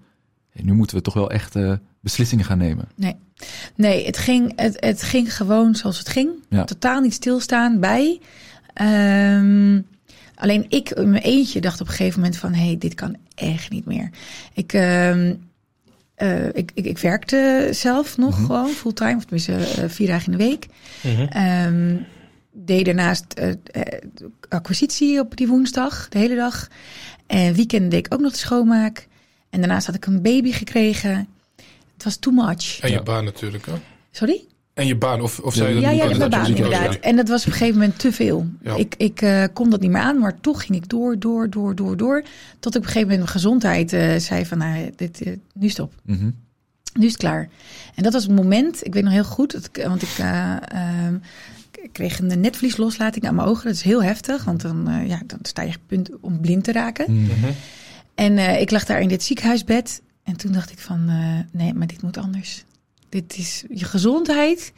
nu 0.53 0.73
moeten 0.73 0.97
we 0.97 1.01
toch 1.01 1.13
wel 1.13 1.31
echt 1.31 1.55
uh, 1.55 1.73
beslissingen 1.99 2.45
gaan 2.45 2.57
nemen. 2.57 2.87
Nee, 2.95 3.15
nee 3.75 4.05
het, 4.05 4.17
ging, 4.17 4.53
het, 4.55 4.77
het 4.79 5.03
ging 5.03 5.35
gewoon 5.35 5.75
zoals 5.75 5.97
het 5.97 6.09
ging. 6.09 6.29
Ja. 6.49 6.63
Totaal 6.63 7.01
niet 7.01 7.13
stilstaan 7.13 7.79
bij. 7.79 8.19
Um, 8.81 9.85
alleen 10.35 10.65
ik 10.69 10.89
in 10.89 11.09
mijn 11.09 11.23
eentje 11.23 11.61
dacht 11.61 11.81
op 11.81 11.87
een 11.87 11.93
gegeven 11.93 12.19
moment 12.19 12.37
van... 12.37 12.53
hé, 12.53 12.65
hey, 12.65 12.77
dit 12.77 12.93
kan 12.93 13.15
echt 13.35 13.69
niet 13.69 13.85
meer. 13.85 14.09
Ik, 14.53 14.73
um, 14.73 15.39
uh, 16.17 16.47
ik, 16.47 16.71
ik, 16.73 16.85
ik, 16.85 16.97
werkte 16.97 17.69
zelf 17.71 18.17
nog 18.17 18.29
mm-hmm. 18.29 18.45
gewoon 18.45 18.69
fulltime. 18.69 19.15
Of 19.15 19.23
tenminste 19.23 19.51
uh, 19.51 19.89
vier 19.89 20.07
dagen 20.07 20.31
in 20.31 20.37
de 20.37 20.43
week. 20.43 20.67
Mm-hmm. 21.01 21.27
Um, 21.75 22.05
deed 22.55 22.85
daarnaast 22.85 23.25
acquisitie 24.49 25.19
op 25.19 25.37
die 25.37 25.47
woensdag, 25.47 26.09
de 26.09 26.17
hele 26.17 26.35
dag. 26.35 26.67
En 27.27 27.53
weekend 27.53 27.91
deed 27.91 28.05
ik 28.05 28.13
ook 28.13 28.19
nog 28.19 28.31
de 28.31 28.37
schoonmaak. 28.37 29.07
En 29.49 29.59
daarnaast 29.59 29.85
had 29.85 29.95
ik 29.95 30.05
een 30.05 30.21
baby 30.21 30.51
gekregen. 30.51 31.27
Het 31.93 32.03
was 32.03 32.17
too 32.17 32.33
much. 32.33 32.79
En 32.79 32.91
je 32.91 33.03
baan 33.03 33.23
natuurlijk, 33.23 33.65
hè? 33.65 33.73
Sorry? 34.11 34.45
En 34.73 34.87
je 34.87 34.95
baan, 34.95 35.21
of, 35.21 35.39
of 35.39 35.53
zei 35.53 35.67
je 35.67 35.73
dat 35.73 35.83
Ja, 35.83 35.89
ja, 35.89 36.17
mijn 36.17 36.29
baan, 36.29 36.47
inderdaad. 36.47 36.95
En 36.95 37.15
dat 37.15 37.27
was 37.27 37.41
op 37.41 37.47
een 37.47 37.53
gegeven 37.53 37.79
moment 37.79 37.99
te 37.99 38.11
veel. 38.11 38.47
Ja. 38.61 38.75
Ik, 38.75 38.95
ik 38.97 39.21
uh, 39.21 39.43
kon 39.53 39.69
dat 39.69 39.81
niet 39.81 39.91
meer 39.91 40.01
aan, 40.01 40.19
maar 40.19 40.39
toch 40.41 40.65
ging 40.65 40.77
ik 40.77 40.89
door, 40.89 41.19
door, 41.19 41.49
door, 41.49 41.75
door, 41.75 41.97
door. 41.97 42.23
Tot 42.59 42.75
ik 42.75 42.81
op 42.81 42.87
een 42.87 42.91
gegeven 42.91 43.01
moment 43.01 43.17
mijn 43.17 43.27
gezondheid 43.27 43.93
uh, 43.93 44.15
zei 44.15 44.45
van, 44.45 44.57
nou, 44.57 44.91
dit, 44.95 45.25
uh, 45.25 45.33
nu 45.53 45.69
stop. 45.69 45.93
Mm 46.03 46.17
-hmm. 46.17 46.35
Nu 46.93 47.05
is 47.05 47.11
het 47.11 47.21
klaar. 47.21 47.49
En 47.95 48.03
dat 48.03 48.13
was 48.13 48.23
het 48.23 48.35
moment, 48.35 48.85
ik 48.85 48.93
weet 48.93 49.03
nog 49.03 49.13
heel 49.13 49.23
goed, 49.23 49.51
dat 49.51 49.65
ik, 49.65 49.85
want 49.87 50.01
ik... 50.01 50.17
ik 51.85 51.93
kreeg 51.93 52.19
een 52.19 52.39
netvliesloslating 52.39 53.27
aan 53.27 53.35
mijn 53.35 53.47
ogen. 53.47 53.63
Dat 53.63 53.73
is 53.73 53.81
heel 53.81 54.03
heftig, 54.03 54.43
want 54.43 54.61
dan, 54.61 55.03
ja, 55.07 55.21
dan 55.25 55.39
sta 55.41 55.61
je 55.61 55.73
punt 55.87 56.09
om 56.21 56.39
blind 56.39 56.63
te 56.63 56.71
raken. 56.71 57.11
Mm 57.11 57.29
-hmm. 57.29 57.53
En 58.15 58.37
uh, 58.37 58.61
ik 58.61 58.71
lag 58.71 58.85
daar 58.85 59.01
in 59.01 59.07
dit 59.07 59.23
ziekenhuisbed. 59.23 60.01
En 60.23 60.37
toen 60.37 60.51
dacht 60.51 60.71
ik 60.71 60.79
van, 60.79 61.09
uh, 61.09 61.39
nee, 61.51 61.73
maar 61.73 61.87
dit 61.87 62.01
moet 62.01 62.17
anders. 62.17 62.63
Dit 63.09 63.37
is, 63.37 63.63
je 63.69 63.85
gezondheid 63.85 64.73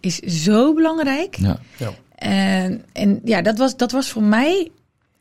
is 0.00 0.18
zo 0.18 0.74
belangrijk. 0.74 1.36
Ja. 1.36 1.58
ja. 1.76 1.90
En, 2.14 2.84
en 2.92 3.20
ja, 3.24 3.42
dat 3.42 3.58
was, 3.58 3.76
dat 3.76 3.92
was 3.92 4.10
voor 4.10 4.22
mij 4.22 4.70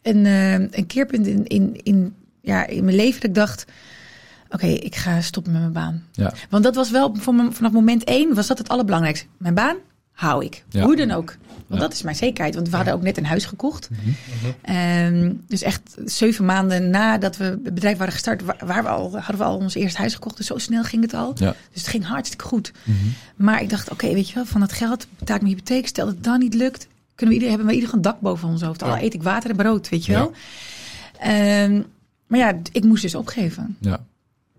een, 0.01 0.25
uh, 0.25 0.53
een 0.53 0.87
keerpunt 0.87 1.27
in, 1.27 1.47
in, 1.47 1.79
in, 1.83 2.15
ja, 2.41 2.67
in 2.67 2.83
mijn 2.83 2.95
leven. 2.95 3.19
Dat 3.21 3.29
ik 3.29 3.35
dacht, 3.35 3.65
oké, 4.45 4.55
okay, 4.55 4.73
ik 4.73 4.95
ga 4.95 5.21
stoppen 5.21 5.51
met 5.51 5.61
mijn 5.61 5.73
baan. 5.73 6.03
Ja. 6.11 6.33
Want 6.49 6.63
dat 6.63 6.75
was 6.75 6.91
wel, 6.91 7.15
vanaf 7.49 7.71
moment 7.71 8.03
één 8.03 8.33
was 8.33 8.47
dat 8.47 8.57
het 8.57 8.69
allerbelangrijkste. 8.69 9.25
Mijn 9.37 9.53
baan 9.53 9.77
hou 10.11 10.45
ik. 10.45 10.63
Ja. 10.69 10.83
Hoe 10.83 10.95
dan 10.95 11.11
ook. 11.11 11.37
Want 11.67 11.81
dat 11.81 11.93
is 11.93 12.01
mijn 12.01 12.15
zekerheid. 12.15 12.55
Want 12.55 12.69
we 12.69 12.75
hadden 12.75 12.93
ook 12.93 13.01
net 13.01 13.17
een 13.17 13.25
huis 13.25 13.45
gekocht. 13.45 13.89
Mm 13.89 13.97
-hmm. 14.01 14.75
um, 14.75 15.43
dus 15.47 15.61
echt 15.61 15.81
zeven 16.05 16.45
maanden 16.45 16.89
nadat 16.89 17.37
we 17.37 17.43
het 17.43 17.63
bedrijf 17.63 17.97
waren 17.97 18.13
gestart, 18.13 18.41
waar 18.43 18.83
we 18.83 18.89
al, 18.89 19.11
hadden 19.17 19.37
we 19.37 19.43
al 19.43 19.57
ons 19.57 19.75
eerste 19.75 19.99
huis 19.99 20.13
gekocht. 20.13 20.37
Dus 20.37 20.47
zo 20.47 20.57
snel 20.57 20.83
ging 20.83 21.01
het 21.01 21.13
al. 21.13 21.31
Ja. 21.35 21.55
Dus 21.71 21.81
het 21.81 21.87
ging 21.87 22.05
hartstikke 22.05 22.45
goed. 22.45 22.71
-hmm. 22.83 23.13
Maar 23.35 23.61
ik 23.61 23.69
dacht, 23.69 23.91
oké, 23.91 23.93
okay, 23.93 24.15
weet 24.15 24.27
je 24.27 24.35
wel, 24.35 24.45
van 24.45 24.59
dat 24.59 24.71
geld 24.71 25.07
betaal 25.19 25.35
ik 25.35 25.41
mijn 25.41 25.53
hypotheek. 25.53 25.87
Stel 25.87 26.05
dat 26.05 26.13
het 26.13 26.23
dan 26.23 26.39
niet 26.39 26.53
lukt, 26.53 26.87
kunnen 27.15 27.35
we 27.35 27.41
ieder, 27.41 27.49
hebben 27.49 27.67
we 27.67 27.81
ieder 27.81 27.93
een 27.93 28.01
dak 28.01 28.19
boven 28.19 28.49
ons 28.49 28.61
hoofd. 28.61 28.83
Al 28.83 28.97
eet 28.97 29.13
ik 29.13 29.23
water 29.23 29.49
en 29.49 29.55
brood, 29.55 29.89
weet 29.89 30.05
je 30.05 30.11
wel. 30.11 30.33
Um, 31.65 31.85
maar 32.27 32.39
ja, 32.39 32.59
ik 32.71 32.83
moest 32.83 33.01
dus 33.01 33.15
opgeven. 33.15 33.77
Ja. 33.79 34.03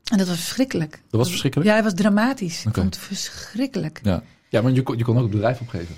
En 0.04 0.18
dat 0.18 0.26
was 0.26 0.36
verschrikkelijk. 0.36 1.00
Dat 1.10 1.20
was 1.20 1.28
verschrikkelijk? 1.28 1.70
Ja, 1.70 1.76
het 1.76 1.84
was 1.84 1.94
dramatisch. 1.94 2.58
Okay. 2.58 2.70
Ik 2.70 2.74
vond 2.74 2.94
het 2.94 3.04
verschrikkelijk. 3.04 4.00
Ja, 4.02 4.22
ja 4.52 4.60
maar 4.62 4.72
je 4.72 4.82
kon, 4.82 4.98
je 4.98 5.04
kon 5.04 5.16
ook 5.16 5.22
het 5.22 5.30
bedrijf 5.30 5.60
opgeven. 5.60 5.94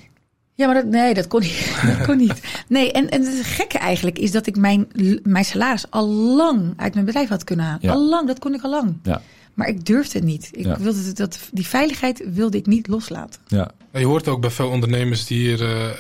Ja, 0.55 0.67
maar 0.67 0.75
dat, 0.75 0.85
nee, 0.85 1.15
dat 1.15 1.27
kon 1.27 1.41
niet. 1.41 1.77
dat 1.99 2.07
kon 2.07 2.17
niet. 2.17 2.41
Nee, 2.69 2.93
en, 2.93 3.09
en 3.11 3.23
het 3.25 3.47
gekke 3.47 3.79
eigenlijk 3.79 4.19
is 4.19 4.31
dat 4.31 4.47
ik 4.47 4.57
mijn, 4.57 4.87
mijn 5.23 5.45
salaris 5.45 5.91
al 5.91 6.09
lang 6.09 6.73
uit 6.77 6.95
mijn 6.95 7.07
bedrijf 7.07 7.29
had 7.29 7.45
kunnen 7.45 7.65
halen. 7.65 7.81
Ja. 7.83 7.93
Al 7.93 8.09
lang, 8.09 8.27
dat 8.27 8.39
kon 8.39 8.55
ik 8.55 8.63
al 8.63 8.71
lang. 8.71 8.99
Ja. 9.03 9.23
Maar 9.55 9.69
ik 9.69 9.87
durfde 9.87 10.19
het 10.19 10.27
niet. 10.27 10.49
Ik 10.53 10.65
Ja. 10.65 10.79
wilde 10.79 11.13
dat, 11.13 11.39
die 11.53 11.67
veiligheid 11.67 12.25
wilde 12.33 12.57
ik 12.57 12.67
niet 12.67 12.87
loslaten. 12.87 13.41
Ja, 13.47 13.71
je 13.93 14.05
hoort 14.07 14.29
ook 14.29 14.41
bij 14.41 14.51
veel 14.51 14.69
ondernemers 14.69 15.27
die 15.27 15.39
hier, 15.39 15.61
uh, 15.63 15.91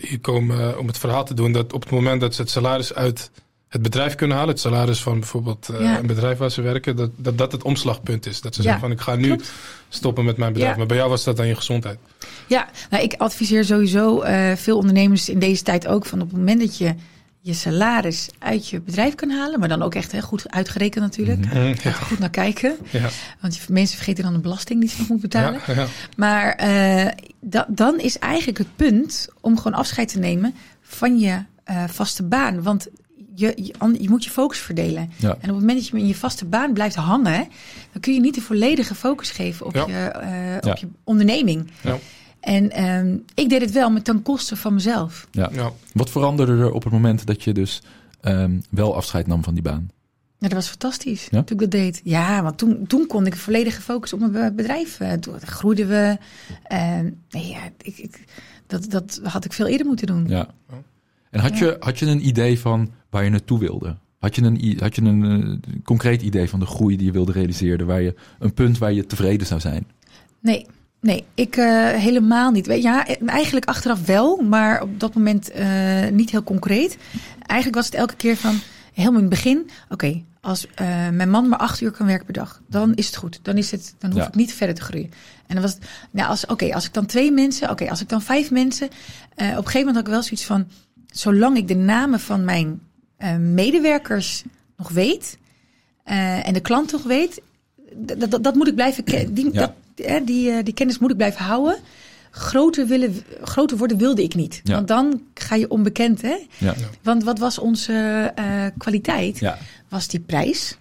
hier 0.00 0.20
komen 0.20 0.58
uh, 0.60 0.78
om 0.78 0.86
het 0.86 0.98
verhaal 0.98 1.24
te 1.24 1.34
doen, 1.34 1.52
dat 1.52 1.72
op 1.72 1.82
het 1.82 1.90
moment 1.90 2.20
dat 2.20 2.34
ze 2.34 2.40
het 2.40 2.50
salaris 2.50 2.94
uit 2.94 3.30
het 3.74 3.82
bedrijf 3.82 4.14
kunnen 4.14 4.36
halen, 4.36 4.52
het 4.52 4.60
salaris 4.62 5.02
van 5.02 5.18
bijvoorbeeld 5.18 5.68
uh, 5.72 5.80
Ja. 5.80 5.98
een 5.98 6.06
bedrijf 6.06 6.38
waar 6.38 6.50
ze 6.50 6.62
werken, 6.62 6.96
dat, 6.96 7.10
dat 7.16 7.38
dat 7.38 7.52
het 7.52 7.62
omslagpunt 7.62 8.26
is. 8.26 8.40
Dat 8.40 8.54
ze 8.54 8.62
Ja, 8.62 8.68
zeggen 8.68 8.88
van 8.88 8.96
ik 8.96 9.00
ga 9.00 9.14
nu 9.14 9.26
klopt. 9.26 9.52
stoppen 9.88 10.24
met 10.24 10.36
mijn 10.36 10.52
bedrijf. 10.52 10.72
Ja. 10.72 10.78
Maar 10.78 10.86
bij 10.86 10.96
jou 10.96 11.08
was 11.10 11.24
dat 11.24 11.36
dan 11.36 11.46
je 11.46 11.54
gezondheid. 11.54 11.98
Ja, 12.46 12.68
nou, 12.90 13.02
ik 13.02 13.14
adviseer 13.18 13.64
sowieso 13.64 14.20
eh, 14.20 14.56
veel 14.56 14.76
ondernemers 14.76 15.28
in 15.28 15.38
deze 15.38 15.62
tijd 15.62 15.86
ook 15.86 16.06
van 16.06 16.20
op 16.20 16.28
het 16.28 16.36
moment 16.38 16.60
dat 16.60 16.78
je 16.78 16.94
je 17.40 17.52
salaris 17.54 18.28
uit 18.38 18.68
je 18.68 18.80
bedrijf 18.80 19.14
kan 19.14 19.30
halen, 19.30 19.58
maar 19.60 19.68
dan 19.68 19.82
ook 19.82 19.94
echt 19.94 20.12
hè, 20.12 20.20
goed 20.20 20.50
uitgerekend 20.50 21.04
natuurlijk. 21.04 21.38
Mhm. 21.44 21.58
Mm, 21.58 21.74
ja. 21.82 21.90
Goed 21.92 22.18
naar 22.18 22.30
kijken. 22.30 22.76
Ja. 22.90 23.08
Want 23.40 23.68
mensen 23.68 23.96
vergeten 23.96 24.24
dan 24.24 24.32
de 24.32 24.38
belasting 24.38 24.80
die 24.80 24.88
ze 24.88 24.96
nog 24.98 25.08
moeten 25.08 25.28
betalen. 25.28 25.60
Maar 26.16 26.52
eh, 26.52 27.10
da- 27.40 27.66
dan 27.68 27.98
is 28.00 28.18
eigenlijk 28.18 28.58
het 28.58 28.76
punt 28.76 29.28
om 29.40 29.56
gewoon 29.56 29.74
afscheid 29.78 30.08
te 30.08 30.18
nemen 30.18 30.54
van 30.82 31.18
je 31.18 31.38
eh, 31.64 31.84
vaste 31.88 32.22
baan. 32.22 32.62
Want 32.62 32.86
je, 33.34 33.52
je, 33.56 33.74
je 34.02 34.08
moet 34.08 34.24
je 34.24 34.30
focus 34.30 34.58
verdelen. 34.58 35.10
Ja. 35.16 35.28
En 35.28 35.34
op 35.36 35.40
het 35.42 35.50
moment 35.50 35.78
dat 35.78 35.86
je 35.88 35.98
in 35.98 36.06
je 36.06 36.14
vaste 36.14 36.44
baan 36.44 36.72
blijft 36.72 36.94
hangen, 36.96 37.48
dan 37.92 38.00
kun 38.00 38.14
je 38.14 38.20
niet 38.20 38.34
de 38.34 38.40
volledige 38.40 38.94
focus 38.94 39.30
geven 39.30 39.66
op, 39.66 39.74
Ja. 39.74 39.86
je, 39.86 39.94
eh, 40.08 40.58
Ja. 40.60 40.70
op 40.70 40.76
je 40.76 40.88
onderneming. 41.04 41.70
Ja. 41.80 41.98
En 42.40 42.70
ehm, 42.70 43.16
ik 43.34 43.48
deed 43.48 43.60
het 43.60 43.72
wel, 43.72 43.90
maar 43.90 44.02
ten 44.02 44.22
koste 44.22 44.56
van 44.56 44.74
mezelf. 44.74 45.26
ja. 45.30 45.48
Ja. 45.52 45.70
Wat 45.92 46.10
veranderde 46.10 46.52
er 46.52 46.72
op 46.72 46.84
het 46.84 46.92
moment 46.92 47.26
dat 47.26 47.42
je 47.44 47.52
dus 47.52 47.82
ehm, 48.20 48.58
wel 48.70 48.96
afscheid 48.96 49.26
nam 49.26 49.44
van 49.44 49.54
die 49.54 49.62
baan? 49.62 49.88
Ja, 50.38 50.48
dat 50.50 50.58
was 50.58 50.68
fantastisch 50.68 51.28
Ja? 51.30 51.42
toen 51.42 51.56
ik 51.56 51.62
dat 51.62 51.70
deed. 51.70 52.00
Ja, 52.04 52.42
want 52.42 52.58
toen, 52.58 52.86
toen 52.86 53.06
kon 53.06 53.26
ik 53.26 53.36
volledige 53.36 53.80
focus 53.80 54.12
op 54.12 54.18
mijn 54.20 54.32
be- 54.32 54.52
bedrijf. 54.56 55.00
eh, 55.00 55.12
Toen 55.12 55.40
groeiden 55.40 55.88
we. 55.88 56.18
En 56.62 57.22
nee, 57.30 57.46
ja, 57.48 57.58
ik, 57.82 57.98
ik, 57.98 58.24
dat, 58.66 58.90
dat 58.90 59.20
had 59.22 59.44
ik 59.44 59.52
veel 59.52 59.66
eerder 59.66 59.86
moeten 59.86 60.06
doen. 60.06 60.24
Ja. 60.28 60.48
En 61.34 61.40
had, 61.40 61.58
je, 61.58 61.76
had 61.80 61.98
je 61.98 62.06
een 62.06 62.26
idee 62.26 62.60
van 62.60 62.90
waar 63.10 63.24
je 63.24 63.30
naartoe 63.30 63.58
wilde? 63.58 63.96
Had 64.18 64.34
je 64.36 64.42
een, 64.42 64.76
had 64.78 64.94
je 64.96 65.02
een 65.02 65.60
eh, 65.64 65.74
concreet 65.84 66.22
idee 66.22 66.48
van 66.48 66.60
de 66.60 66.66
groei 66.66 66.96
die 66.96 67.06
je 67.06 67.12
wilde 67.12 67.32
realiseren? 67.32 67.86
Waar 67.86 68.00
je, 68.02 68.14
een 68.38 68.54
punt 68.54 68.78
waar 68.78 68.92
je 68.92 69.06
tevreden 69.06 69.46
zou 69.46 69.60
zijn? 69.60 69.86
Nee, 70.40 70.66
nee, 71.00 71.24
ik 71.34 71.56
eh, 71.56 71.88
helemaal 71.88 72.50
niet. 72.50 72.66
Weet, 72.66 72.82
ja, 72.82 73.06
eigenlijk 73.26 73.66
achteraf 73.66 74.06
wel, 74.06 74.36
maar 74.42 74.82
op 74.82 75.00
dat 75.00 75.14
moment 75.14 75.50
eh, 75.50 76.08
niet 76.12 76.30
heel 76.30 76.42
concreet. 76.42 76.98
Eigenlijk 77.46 77.74
was 77.74 77.86
het 77.86 77.94
elke 77.94 78.16
keer 78.16 78.36
van, 78.36 78.54
helemaal 78.92 79.20
in 79.20 79.26
het 79.26 79.34
begin, 79.34 79.70
oké, 79.88 80.22
als 80.40 80.66
mijn 81.12 81.30
man 81.30 81.48
maar 81.48 81.58
acht 81.58 81.80
uur 81.80 81.90
kan 81.90 82.06
werken 82.06 82.24
per 82.24 82.34
dag, 82.34 82.60
dan 82.68 82.94
is 82.94 83.06
het 83.06 83.16
goed. 83.16 83.38
Dan, 83.42 83.56
is 83.56 83.70
het, 83.70 83.94
dan 83.98 84.10
hoef 84.10 84.20
Ja. 84.20 84.28
ik 84.28 84.34
niet 84.34 84.54
verder 84.54 84.74
te 84.74 84.82
groeien. 84.82 85.10
En 85.46 85.54
dan 85.54 85.62
was 85.62 85.74
het, 85.74 85.84
nou, 86.10 86.28
als, 86.28 86.46
oké, 86.46 86.74
als 86.74 86.86
ik 86.86 86.92
dan 86.92 87.06
twee 87.06 87.32
mensen, 87.32 87.70
oké, 87.70 87.90
als 87.90 88.00
ik 88.00 88.08
dan 88.08 88.22
vijf 88.22 88.50
mensen, 88.50 88.86
op 88.86 88.92
een 89.38 89.46
gegeven 89.46 89.78
moment 89.78 89.96
had 89.96 90.06
ik 90.06 90.12
wel 90.12 90.22
zoiets 90.22 90.44
van, 90.44 90.66
zolang 91.14 91.56
ik 91.56 91.68
de 91.68 91.74
namen 91.74 92.20
van 92.20 92.44
mijn 92.44 92.80
eh, 93.16 93.36
medewerkers 93.36 94.44
nog 94.76 94.88
weet 94.88 95.38
eh, 96.04 96.46
en 96.48 96.52
de 96.52 96.60
klant 96.60 96.92
nog 96.92 97.02
weet, 97.02 97.40
dat, 97.94 98.30
dat, 98.30 98.44
dat 98.44 98.54
moet 98.54 98.68
ik 98.68 98.74
blijven 98.74 99.04
kennen. 99.04 99.34
Die, 99.34 99.52
Ja. 99.52 99.60
dat, 99.60 99.72
hè, 100.06 100.24
die, 100.24 100.50
eh, 100.50 100.64
die 100.64 100.74
kennis 100.74 100.98
moet 100.98 101.10
ik 101.10 101.16
blijven 101.16 101.44
houden. 101.44 101.76
Groter, 102.30 102.86
willen, 102.86 103.14
groter 103.42 103.76
worden 103.76 103.96
wilde 103.96 104.22
ik 104.22 104.34
niet. 104.34 104.60
Ja. 104.64 104.74
Want 104.74 104.88
dan 104.88 105.22
ga 105.34 105.54
je 105.54 105.70
onbekend. 105.70 106.22
Hè? 106.22 106.36
Ja. 106.58 106.74
Want 107.02 107.24
wat 107.24 107.38
was 107.38 107.58
onze 107.58 108.32
kwaliteit? 108.78 109.52
Was 109.88 110.08
die 110.08 110.20
prijs 110.20 110.76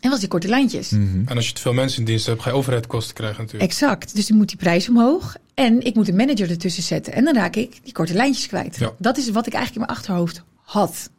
en 0.00 0.10
was 0.10 0.18
die 0.18 0.28
korte 0.28 0.48
lijntjes. 0.48 0.90
Mhm. 0.90 1.22
En 1.26 1.36
als 1.36 1.46
je 1.46 1.52
te 1.52 1.60
veel 1.60 1.72
mensen 1.72 1.98
in 1.98 2.04
dienst 2.04 2.26
hebt, 2.26 2.42
ga 2.42 2.50
je 2.50 2.56
overheidkosten 2.56 3.14
krijgen 3.14 3.42
natuurlijk. 3.42 3.70
Exact. 3.70 4.14
Dus 4.14 4.26
dan 4.26 4.36
moet 4.36 4.48
die 4.48 4.56
prijs 4.56 4.88
omhoog. 4.88 5.36
En 5.54 5.84
ik 5.84 5.94
moet 5.94 6.08
een 6.08 6.16
manager 6.16 6.50
ertussen 6.50 6.82
zetten. 6.82 7.12
En 7.12 7.24
dan 7.24 7.34
raak 7.34 7.56
ik 7.56 7.80
die 7.82 7.92
korte 7.92 8.14
lijntjes 8.14 8.46
kwijt. 8.46 8.76
Ja. 8.76 8.92
Dat 8.98 9.16
is 9.16 9.30
wat 9.30 9.46
ik 9.46 9.52
eigenlijk 9.52 9.74
in 9.74 9.80
mijn 9.80 9.98
achterhoofd 9.98 10.42
had. 10.62 11.10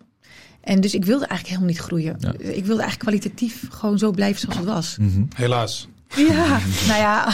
En 0.61 0.81
dus 0.81 0.93
ik 0.93 1.05
wilde 1.05 1.25
eigenlijk 1.25 1.47
helemaal 1.47 1.75
niet 1.75 1.85
groeien. 1.85 2.15
Ja. 2.19 2.31
Ik 2.31 2.65
wilde 2.65 2.81
eigenlijk 2.81 2.99
kwalitatief 2.99 3.67
gewoon 3.69 3.97
zo 3.97 4.11
blijven 4.11 4.41
zoals 4.41 4.57
het 4.57 4.65
was. 4.65 4.97
Mhm. 4.99 5.23
Helaas. 5.35 5.87
Ja, 6.15 6.59
nou 6.87 6.99
ja, 6.99 7.33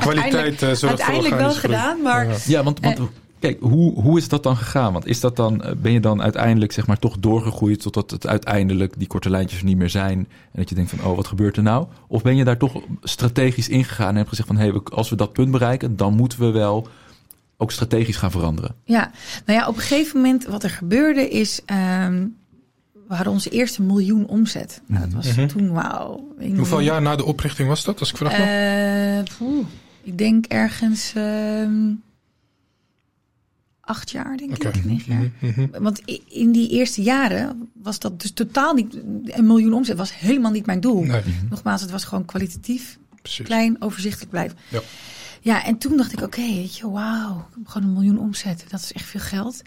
Kwaliteit 0.00 0.62
uh, 0.62 0.68
zorgt 0.68 0.82
uiteindelijk 0.82 1.34
wel 1.34 1.52
gedaan, 1.52 2.02
maar... 2.02 2.26
Ja, 2.26 2.36
ja 2.46 2.62
want, 2.62 2.80
want 2.80 2.98
kijk, 3.44 3.60
hoe, 3.60 4.00
hoe 4.00 4.18
is 4.18 4.28
dat 4.28 4.42
dan 4.42 4.56
gegaan? 4.56 4.92
Want 4.92 5.06
is 5.06 5.20
dat 5.20 5.36
dan, 5.36 5.64
ben 5.82 5.92
je 5.92 6.00
dan 6.00 6.22
uiteindelijk 6.22 6.72
zeg 6.72 6.86
maar 6.86 6.98
toch 6.98 7.18
doorgegroeid 7.18 7.80
totdat 7.80 8.10
het 8.10 8.26
uiteindelijk 8.26 8.94
die 8.98 9.06
korte 9.06 9.30
lijntjes 9.30 9.58
er 9.58 9.64
niet 9.64 9.76
meer 9.76 9.90
zijn 9.90 10.18
en 10.18 10.26
dat 10.52 10.68
je 10.68 10.74
denkt 10.74 10.90
van, 10.90 11.04
oh, 11.10 11.16
wat 11.16 11.26
gebeurt 11.26 11.56
er 11.56 11.62
nou? 11.62 11.86
Of 12.06 12.22
ben 12.22 12.36
je 12.36 12.44
daar 12.44 12.58
toch 12.58 12.82
strategisch 13.02 13.68
ingegaan 13.68 14.08
en 14.08 14.16
hebt 14.16 14.28
gezegd 14.28 14.48
van, 14.48 14.56
hé, 14.56 14.68
hey, 14.68 14.80
als 14.84 15.10
we 15.10 15.16
dat 15.16 15.32
punt 15.32 15.50
bereiken, 15.50 15.96
dan 15.96 16.14
moeten 16.14 16.38
we 16.38 16.50
wel 16.50 16.88
ook 17.56 17.72
strategisch 17.72 18.16
gaan 18.16 18.30
veranderen? 18.30 18.74
Ja, 18.84 19.10
nou 19.46 19.58
ja, 19.58 19.68
op 19.68 19.74
een 19.76 19.82
gegeven 19.82 20.20
moment 20.20 20.44
wat 20.44 20.62
er 20.62 20.70
gebeurde 20.70 21.28
is... 21.28 21.60
Um, 22.06 22.36
we 23.08 23.14
hadden 23.14 23.32
onze 23.32 23.50
eerste 23.50 23.82
miljoen 23.82 24.26
omzet. 24.26 24.80
Nou, 24.86 25.04
dat 25.04 25.12
was 25.12 25.36
Mhm. 25.36 25.46
toen, 25.46 25.72
wauw. 25.72 26.34
Hoeveel 26.56 26.80
jaar 26.80 27.02
na 27.02 27.16
de 27.16 27.24
oprichting 27.24 27.68
was 27.68 27.84
dat, 27.84 28.00
als 28.00 28.10
ik 28.10 28.16
vraag? 28.16 28.32
Eh, 28.32 29.36
poeh, 29.38 29.66
ik 30.02 30.18
denk 30.18 30.46
ergens 30.46 31.12
ehm, 31.14 31.92
acht 33.84 34.10
jaar, 34.10 34.36
denk 34.36 34.50
ik. 34.56 34.84
Negen 34.84 35.12
jaar. 35.12 35.30
Mhm, 35.40 35.60
mhm. 35.70 35.82
Want 35.82 36.02
i- 36.10 36.22
in 36.28 36.52
die 36.52 36.68
eerste 36.70 37.02
jaren 37.02 37.68
was 37.72 37.98
dat 37.98 38.20
dus 38.20 38.30
totaal 38.32 38.74
niet... 38.74 38.94
Een 39.24 39.46
miljoen 39.46 39.72
omzet 39.72 39.96
was 39.96 40.18
helemaal 40.18 40.50
niet 40.50 40.66
mijn 40.66 40.80
doel. 40.80 41.02
Nee, 41.04 41.22
Nogmaals, 41.50 41.80
het 41.80 41.90
was 41.90 42.04
gewoon 42.04 42.24
kwalitatief, 42.24 42.98
precies. 43.22 43.44
klein, 43.46 43.82
overzichtelijk 43.82 44.30
blijven. 44.30 44.58
Ja. 44.68 44.80
Ja, 45.40 45.64
en 45.64 45.78
toen 45.78 45.96
dacht 45.96 46.12
ik, 46.12 46.20
oké, 46.22 46.40
weet 46.40 46.76
je, 46.76 46.90
wauw, 46.90 47.38
ik 47.38 47.54
heb 47.56 47.66
gewoon 47.66 47.88
een 47.88 47.94
miljoen 47.94 48.18
omzet. 48.18 48.64
Dat 48.68 48.80
is 48.80 48.92
echt 48.92 49.04
veel 49.06 49.20
geld. 49.20 49.62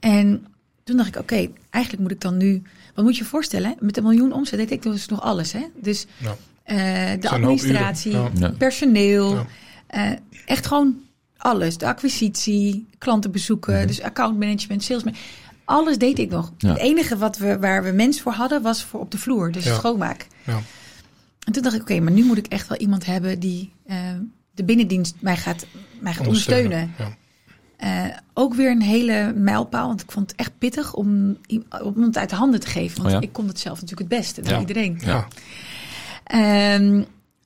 En 0.00 0.46
toen 0.84 0.96
dacht 0.96 1.08
ik, 1.08 1.16
oké, 1.20 1.48
eigenlijk 1.70 2.02
moet 2.02 2.12
ik 2.12 2.20
dan 2.20 2.36
nu... 2.36 2.62
Wat 2.94 3.04
moet 3.04 3.16
je 3.16 3.22
je 3.22 3.28
voorstellen? 3.28 3.74
Met 3.80 3.96
een 3.96 4.02
miljoen 4.02 4.32
omzet 4.32 4.58
deed 4.58 4.70
ik 4.70 4.82
dus 4.82 5.06
nog 5.08 5.20
alles, 5.22 5.52
hè? 5.52 5.62
Dus 5.82 6.06
Ja. 6.18 6.36
eh, 6.62 7.20
de 7.20 7.28
administratie. 7.28 8.12
Ja. 8.34 8.50
personeel, 8.58 9.34
Ja. 9.34 9.46
eh, 9.86 10.10
echt 10.46 10.66
gewoon 10.66 10.96
alles. 11.42 11.78
De 11.78 11.86
acquisitie, 11.86 12.86
klantenbezoeken, 12.98 13.74
Mhm. 13.78 13.86
dus 13.86 14.02
accountmanagement, 14.02 14.82
salesman. 14.82 15.14
Alles 15.64 15.98
deed 15.98 16.18
ik 16.18 16.30
nog. 16.30 16.52
Ja. 16.58 16.68
Het 16.68 16.78
enige 16.78 17.16
wat 17.16 17.38
we, 17.38 17.58
waar 17.58 17.82
we 17.84 17.90
mensen 17.90 18.22
voor 18.22 18.32
hadden, 18.32 18.62
was 18.62 18.82
voor 18.84 19.00
op 19.00 19.10
de 19.10 19.18
vloer. 19.18 19.52
Dus 19.52 19.64
Ja. 19.64 19.74
schoonmaak. 19.74 20.26
Ja. 20.44 20.60
En 21.46 21.52
toen 21.52 21.62
dacht 21.62 21.74
ik, 21.74 21.80
oké, 21.80 22.00
maar 22.00 22.12
nu 22.12 22.24
moet 22.24 22.38
ik 22.38 22.46
echt 22.46 22.68
wel 22.68 22.78
iemand 22.78 23.06
hebben 23.06 23.40
die 23.40 23.72
eh, 23.86 23.96
de 24.54 24.64
binnendienst 24.64 25.14
mij 25.20 25.36
gaat, 25.36 25.66
mij 26.00 26.12
gaat 26.12 26.26
ondersteunen. 26.26 26.94
Ja. 26.98 27.16
Eh, 27.76 28.16
ook 28.34 28.54
weer 28.54 28.70
een 28.70 28.82
hele 28.82 29.32
mijlpaal, 29.36 29.86
want 29.86 30.02
ik 30.02 30.10
vond 30.12 30.30
het 30.30 30.40
echt 30.40 30.52
pittig 30.58 30.94
om, 30.94 31.36
om 31.82 32.02
het 32.02 32.16
uit 32.18 32.30
de 32.30 32.36
handen 32.36 32.60
te 32.60 32.66
geven. 32.66 32.96
Want 33.02 33.14
Oh 33.14 33.20
ja? 33.20 33.26
ik 33.26 33.32
kon 33.32 33.46
het 33.48 33.58
zelf 33.58 33.80
natuurlijk 33.80 34.10
het 34.10 34.18
beste 34.20 34.40
dan 34.42 34.52
Ja. 34.54 34.60
iedereen. 34.60 35.00
Ja. 35.04 35.26
Ehm, 36.24 37.02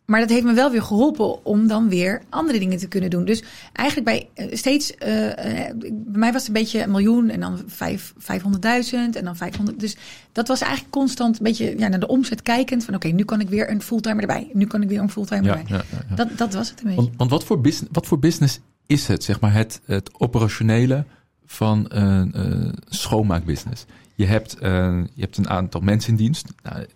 maar 0.07 0.21
dat 0.21 0.29
heeft 0.29 0.45
me 0.45 0.53
wel 0.53 0.71
weer 0.71 0.83
geholpen 0.83 1.45
om 1.45 1.67
dan 1.67 1.89
weer 1.89 2.23
andere 2.29 2.59
dingen 2.59 2.79
te 2.79 2.89
kunnen 2.89 3.11
doen. 3.11 3.25
Dus 3.25 3.43
eigenlijk 3.73 4.07
bij 4.07 4.47
eh, 4.47 4.57
steeds, 4.57 4.95
eh, 4.95 5.69
eh, 5.69 5.77
bij 5.79 6.19
mij 6.19 6.33
was 6.33 6.47
het 6.47 6.57
een 6.57 6.63
beetje 6.63 6.83
een 6.83 6.91
miljoen 6.91 7.29
en 7.31 7.41
dan 7.41 7.63
vijf, 7.67 8.13
500.000 8.19 9.17
en 9.17 9.25
dan 9.25 9.37
500. 9.37 9.81
Dus 9.81 9.97
dat 10.33 10.49
was 10.49 10.61
eigenlijk 10.61 10.93
constant 10.93 11.39
een 11.39 11.45
beetje 11.45 11.79
ja, 11.79 11.89
naar 11.89 12.01
de 12.01 12.07
omzet 12.07 12.43
kijkend. 12.43 12.85
Van 12.85 12.95
oké, 12.95 13.09
nu 13.09 13.25
kan 13.25 13.41
ik 13.41 13.49
weer 13.49 13.71
een 13.71 13.83
fulltimer 13.83 14.21
erbij. 14.21 14.51
Nu 14.53 14.67
kan 14.67 14.83
ik 14.83 14.89
weer 14.89 15.01
een 15.01 15.11
fulltimer 15.11 15.45
Ja, 15.45 15.57
erbij. 15.57 15.83
ja. 16.09 16.15
Dat, 16.15 16.29
dat 16.39 16.55
was 16.55 16.71
het 16.71 16.81
een 16.81 16.87
beetje. 16.87 17.03
Want, 17.03 17.17
want 17.17 17.31
wat, 17.31 17.45
voor 17.45 17.61
business, 17.61 17.93
wat 17.93 18.07
voor 18.07 18.19
business 18.19 18.61
is 18.87 19.07
het, 19.07 19.25
zeg 19.25 19.41
maar, 19.41 19.53
het, 19.53 19.81
het 19.85 20.21
operationele 20.21 21.05
van 21.47 21.87
een 21.89 22.75
schoonmaakbusiness? 22.89 23.85
Je 24.15 24.27
hebt, 24.27 24.57
je 24.61 25.21
hebt 25.21 25.37
een 25.37 25.49
aantal 25.49 25.81
mensen 25.81 26.11
in 26.11 26.17
dienst 26.17 26.47
nou, 26.63 26.87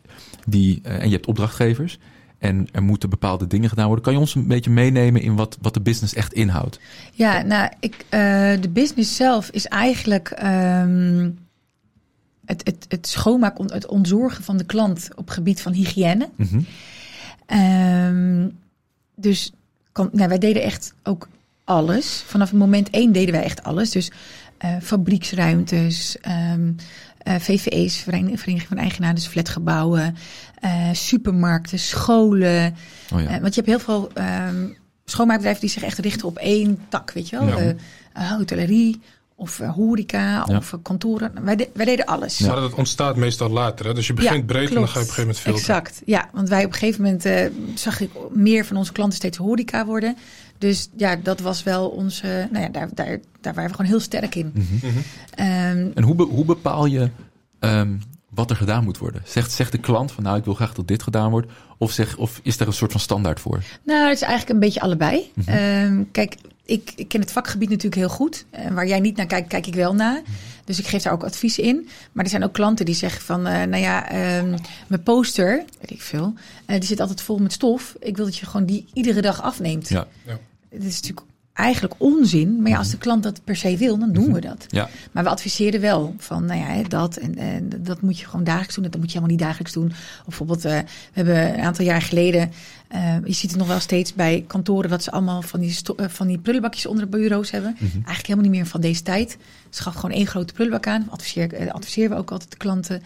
die, 0.46 0.80
en 0.82 1.08
je 1.08 1.14
hebt 1.14 1.26
opdrachtgevers. 1.26 1.98
En 2.40 2.68
er 2.72 2.82
moeten 2.82 3.10
bepaalde 3.10 3.46
dingen 3.46 3.68
gedaan 3.68 3.86
worden. 3.86 4.04
Kan 4.04 4.12
je 4.12 4.18
ons 4.18 4.34
een 4.34 4.46
beetje 4.46 4.70
meenemen 4.70 5.22
in 5.22 5.36
wat, 5.36 5.58
wat 5.60 5.74
de 5.74 5.80
business 5.80 6.14
echt 6.14 6.32
inhoudt? 6.32 6.80
Ja, 7.12 7.42
nou, 7.42 7.70
ik, 7.80 8.04
eh, 8.08 8.20
de 8.60 8.68
business 8.72 9.16
zelf 9.16 9.50
is 9.50 9.66
eigenlijk 9.66 10.28
ehm, 10.30 11.30
het, 12.44 12.60
het, 12.64 12.84
het 12.88 13.06
schoonmaken, 13.06 13.72
het 13.72 13.86
ontzorgen 13.86 14.44
van 14.44 14.56
de 14.56 14.64
klant 14.64 15.08
op 15.14 15.28
gebied 15.28 15.62
van 15.62 15.72
hygiëne. 15.72 16.28
Mhm. 16.36 16.60
Ehm, 17.46 18.48
dus 19.14 19.52
kan, 19.92 20.10
nou, 20.12 20.28
wij 20.28 20.38
deden 20.38 20.62
echt 20.62 20.94
ook 21.02 21.28
alles. 21.64 22.22
Vanaf 22.26 22.52
moment 22.52 22.90
één 22.90 23.12
deden 23.12 23.34
wij 23.34 23.42
echt 23.42 23.62
alles. 23.62 23.90
Dus 23.90 24.10
eh, 24.60 24.70
fabrieksruimtes, 24.82 26.16
ehm, 26.20 26.72
eh, 27.18 27.34
VVE's, 27.38 27.96
Vereniging 27.96 28.62
van 28.62 28.76
Eigenaren, 28.78 29.14
dus 29.14 29.26
flatgebouwen, 29.26 30.16
eh, 30.60 30.88
supermarkten, 30.92 31.78
scholen. 31.78 32.74
Oh 33.14 33.20
ja. 33.20 33.40
Want 33.40 33.54
je 33.54 33.60
hebt 33.62 33.66
heel 33.66 33.78
veel 33.80 34.10
ehm, 34.14 34.66
schoonmaakbedrijven 35.04 35.60
die 35.62 35.70
zich 35.70 35.82
echt 35.82 35.98
richten 35.98 36.28
op 36.28 36.36
één 36.38 36.78
tak, 36.88 37.10
weet 37.12 37.28
je 37.28 37.38
wel. 37.44 37.60
Ja. 37.60 38.36
Hotellerie 38.36 39.00
of 39.34 39.60
eh, 39.60 39.74
horeca 39.74 40.44
Ja. 40.48 40.56
of 40.56 40.74
kantoren. 40.82 41.32
Wij, 41.44 41.56
de- 41.56 41.68
wij 41.74 41.84
deden 41.84 42.06
alles. 42.06 42.38
Maar 42.38 42.56
dat 42.56 42.74
ontstaat 42.74 43.16
meestal 43.16 43.48
later. 43.50 43.86
Hè? 43.86 43.94
Dus 43.94 44.06
je 44.06 44.12
begint 44.12 44.34
Ja, 44.34 44.42
breed 44.42 44.68
en 44.68 44.74
dan 44.74 44.88
ga 44.88 44.98
je 44.98 45.04
op 45.04 45.08
een 45.08 45.14
gegeven 45.14 45.20
moment 45.20 45.38
filteren. 45.38 45.76
Exact, 45.76 46.02
ja. 46.04 46.28
Want 46.32 46.48
wij 46.48 46.64
op 46.64 46.72
een 46.72 46.78
gegeven 46.78 47.02
moment 47.02 47.24
eh, 47.24 47.46
zag 47.74 48.00
ik 48.00 48.10
meer 48.30 48.64
van 48.64 48.76
onze 48.76 48.92
klanten 48.92 49.16
steeds 49.18 49.36
horeca 49.38 49.84
worden. 49.86 50.16
Dus 50.60 50.88
ja, 50.96 51.16
dat 51.16 51.40
was 51.40 51.62
wel 51.62 51.88
onze... 51.88 52.48
Nou 52.50 52.64
ja, 52.64 52.68
daar, 52.70 52.88
daar, 52.94 53.18
daar 53.40 53.54
waren 53.54 53.70
we 53.70 53.76
gewoon 53.76 53.90
heel 53.90 54.00
sterk 54.00 54.34
in. 54.34 54.50
Mhm. 54.54 54.86
Mhm. 54.86 54.98
Ehm, 55.34 55.88
En 55.94 56.02
hoe, 56.02 56.14
be- 56.14 56.22
hoe 56.22 56.44
bepaal 56.44 56.86
je 56.86 57.10
ehm, 57.58 57.92
wat 58.30 58.50
er 58.50 58.56
gedaan 58.56 58.84
moet 58.84 58.98
worden? 58.98 59.22
Zegt, 59.24 59.52
zegt 59.52 59.72
de 59.72 59.78
klant 59.78 60.12
van 60.12 60.22
nou, 60.22 60.38
ik 60.38 60.44
wil 60.44 60.54
graag 60.54 60.74
dat 60.74 60.88
dit 60.88 61.02
gedaan 61.02 61.30
wordt? 61.30 61.50
Of, 61.78 61.92
zeg, 61.92 62.16
of 62.16 62.40
is 62.42 62.60
er 62.60 62.66
een 62.66 62.72
soort 62.72 62.90
van 62.92 63.00
standaard 63.00 63.40
voor? 63.40 63.62
nou, 63.84 64.04
het 64.08 64.14
is 64.16 64.22
eigenlijk 64.22 64.52
een 64.52 64.60
beetje 64.60 64.80
allebei. 64.80 65.30
Mhm. 65.34 65.48
Ehm, 65.50 66.02
kijk, 66.12 66.36
ik, 66.64 66.92
ik 66.96 67.08
ken 67.08 67.20
het 67.20 67.32
vakgebied 67.32 67.68
natuurlijk 67.68 67.94
heel 67.94 68.08
goed. 68.08 68.44
En 68.50 68.74
waar 68.74 68.86
jij 68.86 69.00
niet 69.00 69.16
naar 69.16 69.26
kijkt, 69.26 69.48
kijk 69.48 69.66
ik 69.66 69.74
wel 69.74 69.94
naar. 69.94 70.20
Dus 70.64 70.78
ik 70.78 70.86
geef 70.86 71.02
daar 71.02 71.12
ook 71.12 71.24
advies 71.24 71.58
in. 71.58 71.88
Maar 72.12 72.24
er 72.24 72.30
zijn 72.30 72.44
ook 72.44 72.52
klanten 72.52 72.84
die 72.84 72.94
zeggen 72.94 73.22
van... 73.22 73.46
eh, 73.46 73.52
nou 73.66 73.82
ja, 73.82 74.08
ehm, 74.10 74.56
mijn 74.88 75.02
poster, 75.02 75.64
weet 75.80 75.90
ik 75.90 76.02
veel... 76.02 76.34
eh, 76.66 76.78
die 76.78 76.88
zit 76.88 77.00
altijd 77.00 77.20
vol 77.22 77.38
met 77.38 77.52
stof. 77.52 77.94
Ik 78.00 78.16
wil 78.16 78.24
dat 78.24 78.36
je 78.36 78.46
gewoon 78.46 78.66
die 78.66 78.86
iedere 78.92 79.20
dag 79.22 79.42
afneemt. 79.42 79.88
Ja. 79.88 80.06
Het 80.70 80.84
is 80.84 80.94
natuurlijk 80.94 81.26
eigenlijk 81.60 81.94
onzin. 81.98 82.62
Maar 82.62 82.70
ja, 82.70 82.78
als 82.78 82.90
de 82.90 82.98
klant 82.98 83.22
dat 83.22 83.40
per 83.44 83.56
se 83.56 83.76
wil, 83.76 83.98
dan 83.98 84.12
doen 84.12 84.32
we 84.32 84.40
dat. 84.40 84.66
Ja. 84.68 84.88
Maar 85.12 85.24
we 85.24 85.30
adviseren 85.30 85.80
wel 85.80 86.14
van, 86.18 86.44
nou 86.44 86.60
ja, 86.60 86.82
dat 86.88 87.16
en, 87.16 87.38
en 87.38 87.68
dat 87.78 88.00
moet 88.00 88.18
je 88.18 88.26
gewoon 88.26 88.44
dagelijks 88.44 88.74
doen. 88.74 88.84
Dat 88.84 88.96
moet 88.96 89.12
je 89.12 89.18
helemaal 89.18 89.36
niet 89.36 89.46
dagelijks 89.46 89.72
doen. 89.72 89.92
Of 90.18 90.24
bijvoorbeeld, 90.24 90.64
eh, 90.64 90.78
we 90.78 90.84
hebben 91.12 91.54
een 91.54 91.64
aantal 91.64 91.84
jaar 91.84 92.02
geleden, 92.02 92.50
eh, 92.88 93.16
je 93.24 93.32
ziet 93.32 93.50
het 93.50 93.58
nog 93.58 93.68
wel 93.68 93.80
steeds 93.80 94.14
bij 94.14 94.44
kantoren, 94.46 94.90
dat 94.90 95.02
ze 95.02 95.10
allemaal 95.10 95.42
van 95.42 95.60
die, 95.60 95.78
eh, 95.96 96.08
van 96.08 96.26
die 96.26 96.38
prullenbakjes 96.38 96.86
onder 96.86 97.10
de 97.10 97.16
bureaus 97.16 97.50
hebben. 97.50 97.76
Eigenlijk 97.80 98.26
helemaal 98.26 98.44
niet 98.44 98.58
meer 98.58 98.66
van 98.66 98.80
deze 98.80 99.02
tijd. 99.02 99.36
Ze 99.70 99.82
gaan 99.82 99.92
gewoon 99.92 100.10
één 100.10 100.26
grote 100.26 100.52
prullenbak 100.52 100.86
aan. 100.86 101.06
Adviseer, 101.10 101.72
adviseren 101.72 102.10
we 102.10 102.16
ook 102.16 102.30
altijd 102.30 102.50
de 102.50 102.56
klanten. 102.56 103.02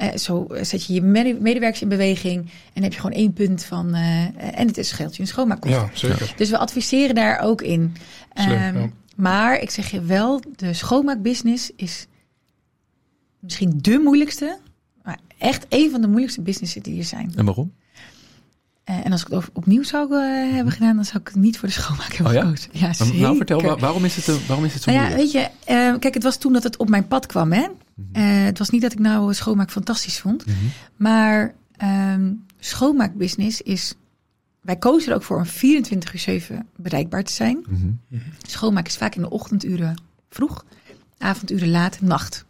Eh, 0.00 0.16
zo 0.16 0.46
zet 0.60 0.84
je 0.86 0.92
je 0.92 1.02
mede- 1.02 1.40
medewerkers 1.40 1.82
in 1.82 1.88
beweging 1.88 2.50
en 2.72 2.82
heb 2.82 2.92
je 2.92 3.00
gewoon 3.00 3.16
één 3.16 3.32
punt 3.32 3.64
van, 3.64 3.94
eh, 3.94 4.24
en 4.58 4.66
het 4.66 4.78
is 4.78 4.88
scheelt 4.88 5.16
je 5.16 5.22
een 5.22 5.28
schoonmaakkosten. 5.28 5.80
Ja, 5.80 5.90
zeker. 5.94 6.34
Dus 6.36 6.50
we 6.50 6.58
adviseren 6.58 7.14
daar 7.14 7.40
ook 7.40 7.62
in. 7.62 7.92
Slim, 8.34 8.52
Ehm, 8.56 8.78
ja. 8.78 8.90
Maar 9.16 9.58
ik 9.60 9.70
zeg 9.70 9.90
je 9.90 10.00
wel, 10.02 10.42
de 10.56 10.72
schoonmaakbusiness 10.72 11.70
is 11.76 12.06
misschien 13.40 13.78
de 13.80 13.98
moeilijkste. 14.04 14.58
Maar 15.02 15.18
echt 15.38 15.66
een 15.68 15.90
van 15.90 16.00
de 16.00 16.06
moeilijkste 16.06 16.42
businessen 16.42 16.82
die 16.82 16.98
er 16.98 17.04
zijn. 17.04 17.32
En 17.36 17.44
waarom? 17.44 17.72
Eh, 18.90 19.04
en 19.04 19.12
als 19.12 19.20
ik 19.20 19.28
het 19.28 19.44
opnieuw 19.52 19.82
zou 19.82 20.14
eh, 20.14 20.52
hebben 20.54 20.72
gedaan, 20.72 20.94
dan 20.96 21.04
zou 21.04 21.18
ik 21.18 21.26
het 21.26 21.36
niet 21.36 21.58
voor 21.58 21.68
de 21.68 21.74
schoonmaak 21.74 22.12
hebben 22.12 22.26
Oh 22.26 22.32
ja? 22.32 22.40
gekozen. 22.44 22.70
Ja, 22.72 22.92
zeker. 22.92 23.20
nou, 23.20 23.36
vertel, 23.36 23.62
waar- 23.62 23.78
waarom 23.78 24.04
is 24.04 24.16
het, 24.16 24.28
eh, 24.28 24.34
waarom 24.46 24.64
is 24.64 24.74
het 24.74 24.82
zo 24.82 24.90
Nou 24.90 25.02
ja, 25.02 25.08
moeilijk? 25.08 25.32
weet 25.32 25.42
je, 25.64 25.98
kijk, 25.98 26.14
het 26.14 26.22
was 26.22 26.36
toen 26.38 26.52
dat 26.52 26.62
het 26.62 26.76
op 26.76 26.88
mijn 26.88 27.06
pad 27.08 27.26
kwam. 27.26 27.52
Hè? 27.52 27.66
Mhm. 27.94 28.20
Het 28.22 28.58
was 28.58 28.70
niet 28.70 28.82
dat 28.82 28.92
ik 28.92 28.98
nou 28.98 29.34
schoonmaak 29.34 29.70
fantastisch 29.70 30.18
vond. 30.18 30.46
Mhm. 30.46 30.56
Maar 30.96 31.54
ehm 31.76 32.32
schoonmaakbusiness 32.58 33.60
is... 33.62 33.94
Wij 34.60 34.76
kozen 34.76 35.10
er 35.10 35.14
ook 35.16 35.22
voor 35.22 35.36
om 35.38 35.46
24 35.46 36.12
uur 36.14 36.20
7 36.20 36.66
bereikbaar 36.76 37.24
te 37.24 37.32
zijn. 37.32 37.64
Mhm. 37.68 38.20
Schoonmaak 38.46 38.86
is 38.86 38.96
vaak 38.96 39.14
in 39.14 39.22
de 39.22 39.30
ochtenduren 39.30 40.02
vroeg, 40.30 40.64
avonduren 41.18 41.70
laat, 41.70 42.00
nacht. 42.00 42.44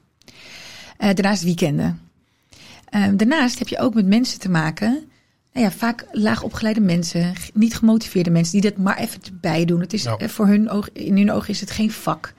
Daarnaast 0.99 1.43
weekenden. 1.43 2.01
Ehm, 2.89 3.17
daarnaast 3.17 3.59
heb 3.59 3.69
je 3.69 3.79
ook 3.79 3.95
met 3.95 4.07
mensen 4.07 4.39
te 4.41 4.49
maken. 4.51 5.10
Nou 5.53 5.67
ja, 5.67 5.73
vaak 5.73 6.07
laag 6.13 6.43
opgeleide 6.43 6.81
mensen, 6.81 7.33
niet 7.55 7.77
gemotiveerde 7.77 8.31
mensen 8.31 8.61
die 8.61 8.71
dat 8.71 8.79
maar 8.81 8.99
even 8.99 9.21
erbij 9.25 9.65
doen. 9.65 9.81
Het 9.81 9.93
is 9.93 10.03
Ja. 10.03 10.17
eh, 10.17 10.29
voor 10.29 10.47
hun 10.47 10.71
oog, 10.71 10.93
in 10.93 11.17
hun 11.17 11.31
ogen 11.33 11.49
is 11.49 11.61
het 11.61 11.71
geen 11.71 11.91
vak. 11.91 12.35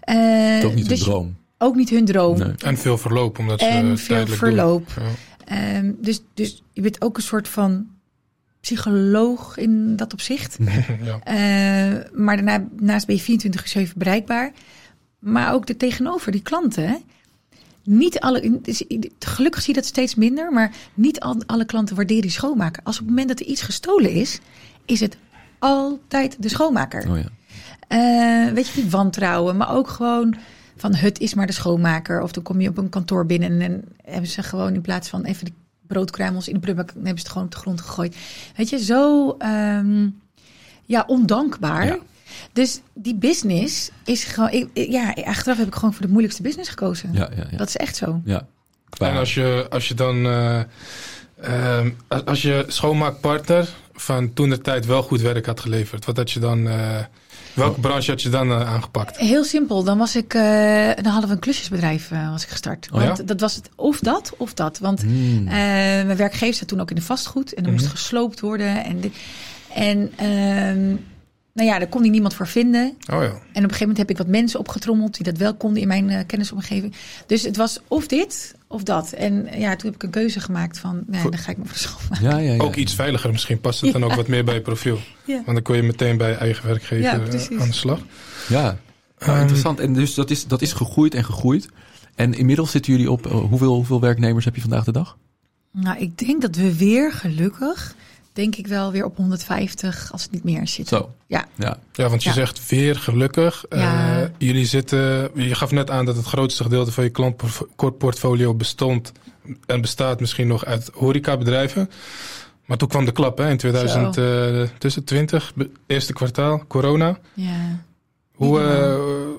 Het 0.00 0.58
is 0.58 0.64
ook 0.64 0.74
niet 0.74 0.88
dus 0.88 0.98
een 1.00 1.04
droom. 1.04 1.36
Ook 1.58 1.74
niet 1.74 1.90
hun 1.90 2.04
droom. 2.04 2.38
Nee. 2.38 2.52
En 2.58 2.76
veel 2.78 2.98
verloop, 2.98 3.38
omdat 3.38 3.60
ze 3.60 3.66
En 3.66 3.98
veel 3.98 4.06
tijdelijk 4.06 4.38
verloop. 4.38 4.92
Doen. 4.94 5.04
Ja. 5.04 5.74
Ehm, 5.76 5.92
dus, 6.00 6.22
dus 6.34 6.62
je 6.72 6.80
bent 6.80 7.02
ook 7.02 7.16
een 7.16 7.22
soort 7.22 7.48
van 7.48 7.86
psycholoog 8.60 9.56
in 9.56 9.96
dat 9.96 10.12
opzicht. 10.12 10.58
ja. 11.02 11.18
Eh, 11.22 12.00
maar 12.12 12.44
daarnaast 12.44 13.06
ben 13.06 13.16
je 13.16 13.22
24 13.22 13.60
uur 13.62 13.68
7 13.68 13.98
bereikbaar. 13.98 14.52
Maar 15.18 15.52
ook 15.52 15.68
er 15.68 15.76
tegenover, 15.76 16.32
die 16.32 16.42
klanten. 16.42 17.02
Niet 17.84 18.20
alle, 18.20 18.60
dus 18.62 18.84
gelukkig 19.18 19.62
zie 19.62 19.74
je 19.74 19.80
dat 19.80 19.88
steeds 19.88 20.14
minder, 20.14 20.52
maar 20.52 20.72
niet 20.94 21.20
al, 21.20 21.42
alle 21.46 21.64
klanten 21.64 21.96
waarderen 21.96 22.22
die 22.22 22.30
schoonmaker. 22.30 22.82
Als 22.82 22.94
op 22.96 23.00
het 23.00 23.10
moment 23.10 23.28
dat 23.28 23.40
er 23.40 23.46
iets 23.46 23.62
gestolen 23.62 24.10
is, 24.10 24.40
is 24.84 25.00
het 25.00 25.16
altijd 25.58 26.36
de 26.42 26.48
schoonmaker. 26.48 27.10
Oh 27.10 27.18
ja. 27.18 27.28
Eh, 27.88 28.52
weet 28.52 28.68
je, 28.68 28.80
die 28.80 28.90
wantrouwen, 28.90 29.56
maar 29.56 29.74
ook 29.74 29.88
gewoon 29.88 30.36
van 30.76 30.94
het 30.94 31.18
is 31.18 31.34
maar 31.34 31.46
de 31.46 31.52
schoonmaker. 31.52 32.22
Of 32.22 32.32
dan 32.32 32.42
kom 32.42 32.60
je 32.60 32.68
op 32.68 32.78
een 32.78 32.88
kantoor 32.88 33.26
binnen 33.26 33.50
en, 33.50 33.60
en 33.60 33.84
hebben 34.04 34.30
ze 34.30 34.42
gewoon 34.42 34.74
in 34.74 34.80
plaats 34.80 35.08
van 35.08 35.24
even 35.24 35.44
de 35.44 35.52
broodkruimels 35.86 36.48
in 36.48 36.54
de 36.54 36.60
prullenbak, 36.60 36.94
hebben 36.94 37.08
ze 37.08 37.14
het 37.14 37.28
gewoon 37.28 37.44
op 37.44 37.52
de 37.52 37.58
grond 37.58 37.80
gegooid. 37.80 38.16
Weet 38.56 38.68
je, 38.68 38.78
zo 38.78 39.34
ehm, 39.38 40.08
ja, 40.84 41.04
ondankbaar. 41.06 41.86
Ja. 41.86 41.98
Dus 42.52 42.80
die 42.94 43.14
business 43.14 43.90
is 44.04 44.24
gewoon, 44.24 44.50
ik, 44.50 44.68
ja, 44.72 45.14
achteraf 45.24 45.58
heb 45.58 45.66
ik 45.66 45.74
gewoon 45.74 45.92
voor 45.92 46.02
de 46.02 46.08
moeilijkste 46.08 46.42
business 46.42 46.68
gekozen. 46.70 47.10
Ja, 47.12 47.28
ja, 47.36 47.44
ja. 47.50 47.56
Dat 47.56 47.68
is 47.68 47.76
echt 47.76 47.96
zo. 47.96 48.20
ja. 48.24 48.46
Qua- 48.88 49.08
En 49.10 49.16
als 49.16 49.34
je, 49.34 49.66
als 49.70 49.88
je 49.88 49.94
dan, 49.94 50.26
eh, 50.26 50.60
ehm, 51.40 51.90
als, 52.08 52.24
als 52.24 52.42
je 52.42 52.64
schoonmaakpartner 52.68 53.68
van 53.92 54.32
toen 54.32 54.48
de 54.50 54.60
tijd 54.60 54.86
wel 54.86 55.02
goed 55.02 55.20
werk 55.20 55.46
had 55.46 55.60
geleverd, 55.60 56.04
wat 56.04 56.16
had 56.16 56.30
je 56.30 56.40
dan, 56.40 56.68
eh, 56.68 56.98
welke 57.54 57.80
branche 57.80 58.10
had 58.10 58.22
je 58.22 58.28
dan 58.28 58.50
eh, 58.50 58.68
aangepakt? 58.72 59.16
Heel 59.18 59.44
simpel. 59.44 59.84
Dan 59.84 59.98
was 59.98 60.16
ik, 60.16 60.34
eh 60.34 60.42
dan 60.94 61.12
hadden 61.12 61.28
we 61.28 61.34
een 61.34 61.40
klusjesbedrijf 61.40 62.10
eh, 62.10 62.30
was 62.30 62.42
ik 62.42 62.48
gestart. 62.48 62.88
Oh 62.92 63.00
ja? 63.00 63.06
Want 63.06 63.28
dat 63.28 63.40
was 63.40 63.54
het 63.54 63.68
of 63.76 64.00
dat 64.00 64.32
of 64.36 64.54
dat. 64.54 64.78
Want 64.78 65.00
Hmm. 65.02 65.46
eh, 65.46 65.52
mijn 66.04 66.16
werkgever 66.16 66.54
zat 66.54 66.68
toen 66.68 66.80
ook 66.80 66.90
in 66.90 66.96
de 66.96 67.02
vastgoed 67.02 67.54
en 67.54 67.64
er 67.66 67.72
moest 67.72 67.84
Mhm. 67.84 67.94
gesloopt 67.94 68.40
worden. 68.40 68.84
En, 68.84 69.00
dit- 69.00 69.16
en 69.74 70.12
ehm, 70.16 70.96
nou 71.54 71.68
ja, 71.68 71.78
daar 71.78 71.88
kon 71.88 72.04
ik 72.04 72.10
niemand 72.10 72.34
voor 72.34 72.46
vinden. 72.48 72.96
Oh 73.12 73.22
ja. 73.22 73.22
En 73.22 73.28
op 73.28 73.38
een 73.54 73.62
gegeven 73.62 73.78
moment 73.80 73.98
heb 73.98 74.10
ik 74.10 74.18
wat 74.18 74.26
mensen 74.26 74.58
opgetrommeld 74.60 75.14
die 75.14 75.24
dat 75.24 75.36
wel 75.36 75.54
konden 75.54 75.82
in 75.82 75.88
mijn 75.88 76.10
eh, 76.10 76.20
kennisomgeving. 76.26 76.94
Dus 77.26 77.42
het 77.42 77.56
was 77.56 77.80
of 77.88 78.06
dit 78.06 78.54
of 78.66 78.82
dat. 78.82 79.12
En 79.12 79.46
eh, 79.46 79.60
ja, 79.60 79.76
toen 79.76 79.86
heb 79.86 79.94
ik 79.94 80.02
een 80.02 80.10
keuze 80.10 80.40
gemaakt 80.40 80.78
van, 80.78 81.02
nee, 81.06 81.20
Voor- 81.20 81.30
dan 81.30 81.40
ga 81.40 81.50
ik 81.50 81.56
me 81.58 81.64
schoonmaken. 81.72 82.28
ja, 82.30 82.36
ja, 82.38 82.52
ja. 82.52 82.62
Ook 82.62 82.74
iets 82.74 82.94
veiliger 82.94 83.30
misschien, 83.30 83.60
past 83.60 83.80
het 83.80 83.92
dan 83.92 84.04
ook 84.04 84.14
wat 84.14 84.28
meer 84.28 84.44
bij 84.44 84.54
je 84.54 84.60
profiel. 84.60 84.98
Ja. 85.26 85.34
Want 85.34 85.46
dan 85.46 85.62
kon 85.62 85.76
je 85.76 85.82
meteen 85.82 86.16
bij 86.16 86.28
je 86.30 86.36
eigen 86.36 86.66
werkgever 86.66 86.98
Ja, 87.02 87.12
eh, 87.12 87.60
aan 87.60 87.66
de 87.68 87.72
slag. 87.74 88.00
Ja, 88.48 88.62
nou, 88.62 88.76
Ehm, 89.18 89.40
interessant. 89.40 89.80
En 89.80 89.92
dus 89.92 90.14
dat 90.14 90.30
is, 90.30 90.46
dat 90.46 90.62
is 90.62 90.72
gegroeid 90.72 91.14
en 91.14 91.24
gegroeid. 91.24 91.68
En 92.14 92.34
inmiddels 92.34 92.70
zitten 92.70 92.92
jullie 92.92 93.10
op, 93.10 93.24
hoeveel, 93.24 93.74
hoeveel 93.74 94.00
werknemers 94.00 94.44
heb 94.44 94.54
je 94.54 94.60
vandaag 94.60 94.84
de 94.84 94.92
dag? 94.92 95.16
Nou, 95.72 95.98
ik 95.98 96.18
denk 96.18 96.42
dat 96.42 96.56
we 96.56 96.76
weer 96.76 97.12
gelukkig, 97.12 97.94
denk 98.34 98.56
ik 98.56 98.66
wel 98.66 98.92
weer 98.92 99.04
op 99.04 99.16
150 99.16 100.12
als 100.12 100.22
het 100.22 100.30
niet 100.30 100.44
meer 100.44 100.68
zit. 100.68 100.88
Zo. 100.88 101.14
Ja. 101.26 101.44
Ja. 101.54 101.78
Ja, 101.92 102.08
want 102.08 102.22
je 102.22 102.28
Ja. 102.28 102.34
zegt 102.34 102.68
weer 102.68 102.96
gelukkig. 102.96 103.64
Eh, 103.68 104.18
jullie 104.38 104.66
zitten, 104.66 105.30
je 105.34 105.54
gaf 105.54 105.70
net 105.70 105.90
aan 105.90 106.04
dat 106.04 106.16
het 106.16 106.26
grootste 106.26 106.62
gedeelte 106.62 106.92
van 106.92 107.04
je 107.04 107.10
klantportfolio 107.76 108.54
bestond 108.54 109.12
en 109.66 109.80
bestaat 109.80 110.20
misschien 110.20 110.46
nog 110.46 110.64
uit 110.64 110.90
horecabedrijven. 110.94 111.90
Maar 112.66 112.76
toen 112.76 112.88
kwam 112.88 113.04
de 113.04 113.12
klap 113.12 113.38
hè, 113.38 113.50
in 113.50 113.56
2000, 113.56 114.16
eh, 114.16 114.62
tussen 114.78 115.04
20, 115.04 115.52
be- 115.54 115.70
eerste 115.86 116.12
kwartaal, 116.12 116.64
corona. 116.68 117.18
Ja. 117.34 117.80
Hoe, 118.34 118.60
eh, 118.60 118.94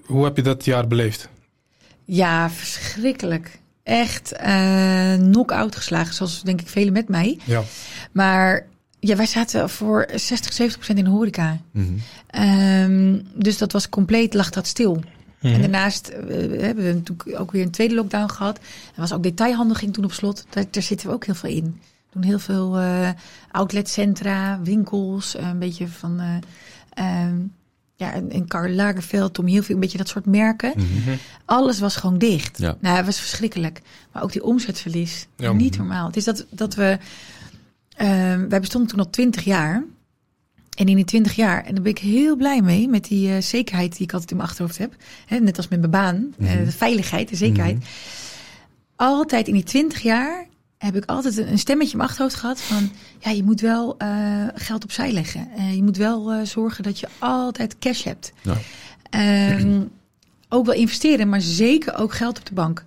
hoe 0.06 0.24
heb 0.24 0.36
je 0.36 0.42
dat 0.42 0.66
jaar 0.66 0.88
beleefd? 0.88 1.30
Ja, 2.06 2.50
verschrikkelijk. 2.50 3.60
Echt 3.84 4.32
eh 4.32 5.14
knock-out 5.16 5.76
geslagen, 5.76 6.14
zoals 6.14 6.42
denk 6.42 6.62
ik 6.62 6.68
velen 6.68 6.94
met 6.94 7.10
mij. 7.10 7.40
Ja. 7.44 7.64
Maar 8.12 8.66
ja, 9.08 9.16
wij 9.16 9.26
zaten 9.26 9.70
voor 9.70 10.08
60, 10.16 10.54
70 10.54 10.76
procent 10.78 10.98
in 10.98 11.04
de 11.04 11.10
horeca. 11.10 11.58
Mhm. 11.72 11.86
Ehm, 12.28 13.20
dus 13.36 13.58
dat 13.58 13.72
was 13.72 13.90
compleet, 13.90 14.34
lag 14.34 14.50
dat 14.50 14.68
stil. 14.68 15.04
Mhm. 15.42 15.54
En 15.54 15.60
daarnaast 15.62 16.08
eh, 16.08 16.28
hebben 16.62 16.86
we 16.86 16.94
natuurlijk 16.94 17.40
ook 17.40 17.52
weer 17.52 17.64
een 17.64 17.72
tweede 17.72 17.96
lockdown 17.96 18.30
gehad. 18.32 18.58
Er 18.96 19.02
was 19.02 19.14
ook 19.14 19.24
detailhandel 19.24 19.76
ging 19.76 19.94
toen 19.94 20.04
op 20.04 20.12
slot. 20.14 20.46
Daar, 20.50 20.66
daar 20.72 20.84
zitten 20.84 21.08
we 21.08 21.14
ook 21.14 21.26
heel 21.26 21.36
veel 21.36 21.50
in. 21.50 21.64
We 21.84 22.12
doen 22.12 22.24
heel 22.24 22.40
veel 22.40 22.78
eh 22.78 23.10
outletcentra, 23.52 24.60
winkels, 24.64 25.36
eh, 25.36 25.48
een 25.48 25.60
beetje 25.60 25.88
van... 25.88 26.22
ehm, 26.94 27.36
ja, 27.98 28.14
in- 28.14 28.32
in 28.32 28.48
Karl 28.48 28.74
Lagerfeld, 28.74 29.34
Tommy 29.34 29.50
Hilfiger, 29.52 29.76
een 29.76 29.82
beetje 29.82 29.98
dat 29.98 30.08
soort 30.08 30.26
merken. 30.26 30.74
Mhm. 30.76 31.16
Alles 31.46 31.80
was 31.80 31.96
gewoon 31.96 32.18
dicht. 32.18 32.58
Ja. 32.58 32.76
Nou, 32.80 32.96
het 32.98 33.06
was 33.06 33.20
verschrikkelijk. 33.20 33.82
Maar 34.12 34.24
ook 34.24 34.32
die 34.32 34.44
omzetverlies, 34.44 35.28
Ja. 35.36 35.52
niet 35.54 35.78
normaal. 35.78 36.08
Het 36.08 36.18
is 36.18 36.24
dat, 36.24 36.46
dat 36.50 36.76
we... 36.76 36.98
ehm, 37.96 38.48
wij 38.50 38.60
bestonden 38.60 38.90
toen 38.90 39.00
al 39.00 39.10
twintig 39.10 39.44
jaar. 39.44 39.84
En 40.78 40.88
in 40.88 40.96
die 40.96 41.06
twintig 41.06 41.36
jaar, 41.36 41.64
en 41.66 41.74
daar 41.74 41.84
ben 41.84 41.92
ik 41.92 41.98
heel 42.00 42.36
blij 42.36 42.62
mee... 42.62 42.88
met 42.88 43.04
die 43.08 43.32
eh, 43.36 43.42
zekerheid 43.42 43.92
die 43.98 44.02
ik 44.06 44.12
altijd 44.14 44.32
in 44.32 44.38
mijn 44.38 44.50
achterhoofd 44.50 44.78
heb. 44.78 44.96
Hè, 45.26 45.40
net 45.40 45.58
als 45.58 45.68
met 45.68 45.80
mijn 45.80 45.92
baan. 45.92 46.34
eh, 46.40 46.54
Mhm. 46.56 46.66
de 46.66 46.72
veiligheid, 46.72 47.30
de 47.30 47.36
zekerheid. 47.36 47.76
Mhm. 47.76 47.86
Altijd 48.96 49.48
in 49.48 49.54
die 49.54 49.64
twintig 49.64 50.02
jaar 50.02 50.46
heb 50.78 50.96
ik 50.96 51.06
altijd 51.06 51.38
een 51.38 51.52
een 51.52 51.58
stemmetje 51.60 51.92
in 51.92 51.98
mijn 51.98 52.10
achterhoofd 52.10 52.36
gehad 52.36 52.62
van... 52.62 52.90
ja, 53.20 53.32
je 53.32 53.44
moet 53.44 53.62
wel 53.62 53.98
eh, 53.98 54.08
geld 54.56 54.84
opzij 54.84 55.12
leggen. 55.12 55.48
Je 55.76 55.84
moet 55.84 55.98
wel 55.98 56.46
zorgen 56.46 56.84
dat 56.84 57.00
je 57.00 57.08
altijd 57.20 57.80
cash 57.80 58.04
hebt. 58.04 58.34
Ja. 58.42 58.58
Ehm, 59.10 59.82
ook 60.50 60.66
wel 60.66 60.76
investeren, 60.76 61.30
maar 61.30 61.42
zeker 61.42 61.96
ook 61.98 62.14
geld 62.14 62.38
op 62.40 62.46
de 62.46 62.54
bank. 62.54 62.84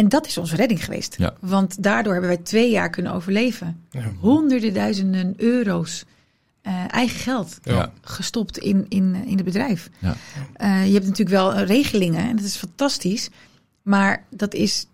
En 0.00 0.08
dat 0.08 0.26
is 0.26 0.38
onze 0.38 0.56
redding 0.56 0.84
geweest. 0.84 1.14
Ja. 1.18 1.34
Want 1.40 1.82
daardoor 1.82 2.12
hebben 2.12 2.30
wij 2.30 2.40
twee 2.42 2.70
jaar 2.70 2.90
kunnen 2.90 3.12
overleven. 3.12 3.84
Ja. 3.90 4.02
Honderden 4.18 4.74
duizenden 4.74 5.34
euro's 5.36 6.04
eh, 6.62 6.74
eigen 6.88 7.18
geld 7.18 7.58
Ja. 7.62 7.92
Gestopt 8.00 8.58
in, 8.58 8.86
in, 8.88 9.14
in 9.26 9.34
het 9.36 9.44
bedrijf. 9.44 9.90
Ja. 9.98 10.16
Eh, 10.54 10.86
je 10.86 10.92
hebt 10.92 11.06
natuurlijk 11.06 11.36
wel 11.36 11.58
regelingen 11.58 12.28
en 12.28 12.36
dat 12.36 12.44
is 12.44 12.56
fantastisch. 12.56 13.28
Maar 13.82 14.24
dat 14.30 14.54
is 14.54 14.86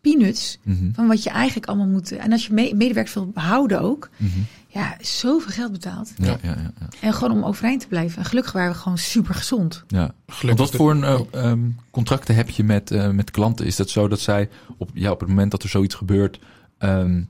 peanuts 0.00 0.58
Mhm. 0.62 0.92
van 0.92 1.06
wat 1.06 1.22
je 1.22 1.30
eigenlijk 1.30 1.66
allemaal 1.66 1.86
moet... 1.86 2.12
En 2.12 2.32
als 2.32 2.46
je 2.46 2.52
me- 2.52 2.72
medewerkers 2.74 3.14
wil 3.14 3.28
behouden 3.28 3.80
ook... 3.80 4.10
Mhm. 4.16 4.38
Ja, 4.74 4.96
zoveel 5.00 5.52
geld 5.52 5.72
betaald. 5.72 6.12
Ja, 6.16 6.26
ja, 6.26 6.36
ja, 6.42 6.56
ja. 6.80 6.88
En 7.00 7.14
gewoon 7.14 7.32
om 7.36 7.44
overeind 7.44 7.80
te 7.80 7.88
blijven. 7.88 8.18
En 8.18 8.24
gelukkig 8.24 8.52
waren 8.52 8.72
we 8.72 8.78
gewoon 8.78 8.98
super 8.98 9.34
gezond. 9.34 9.84
ja. 9.88 9.98
Want 9.98 10.12
Gelukkig. 10.26 10.66
wat 10.66 10.74
voor 10.76 10.90
een, 10.90 11.26
ehm, 11.30 11.60
contracten 11.90 12.34
heb 12.34 12.50
je 12.50 12.64
met, 12.64 12.90
eh, 12.90 13.08
met 13.10 13.30
klanten? 13.30 13.66
Is 13.66 13.76
dat 13.76 13.90
zo 13.90 14.08
dat 14.08 14.20
zij 14.20 14.48
op, 14.78 14.90
ja, 14.94 15.10
op 15.10 15.20
het 15.20 15.28
moment 15.28 15.50
dat 15.50 15.62
er 15.62 15.68
zoiets 15.68 15.94
gebeurt, 15.94 16.38
ehm, 16.78 17.22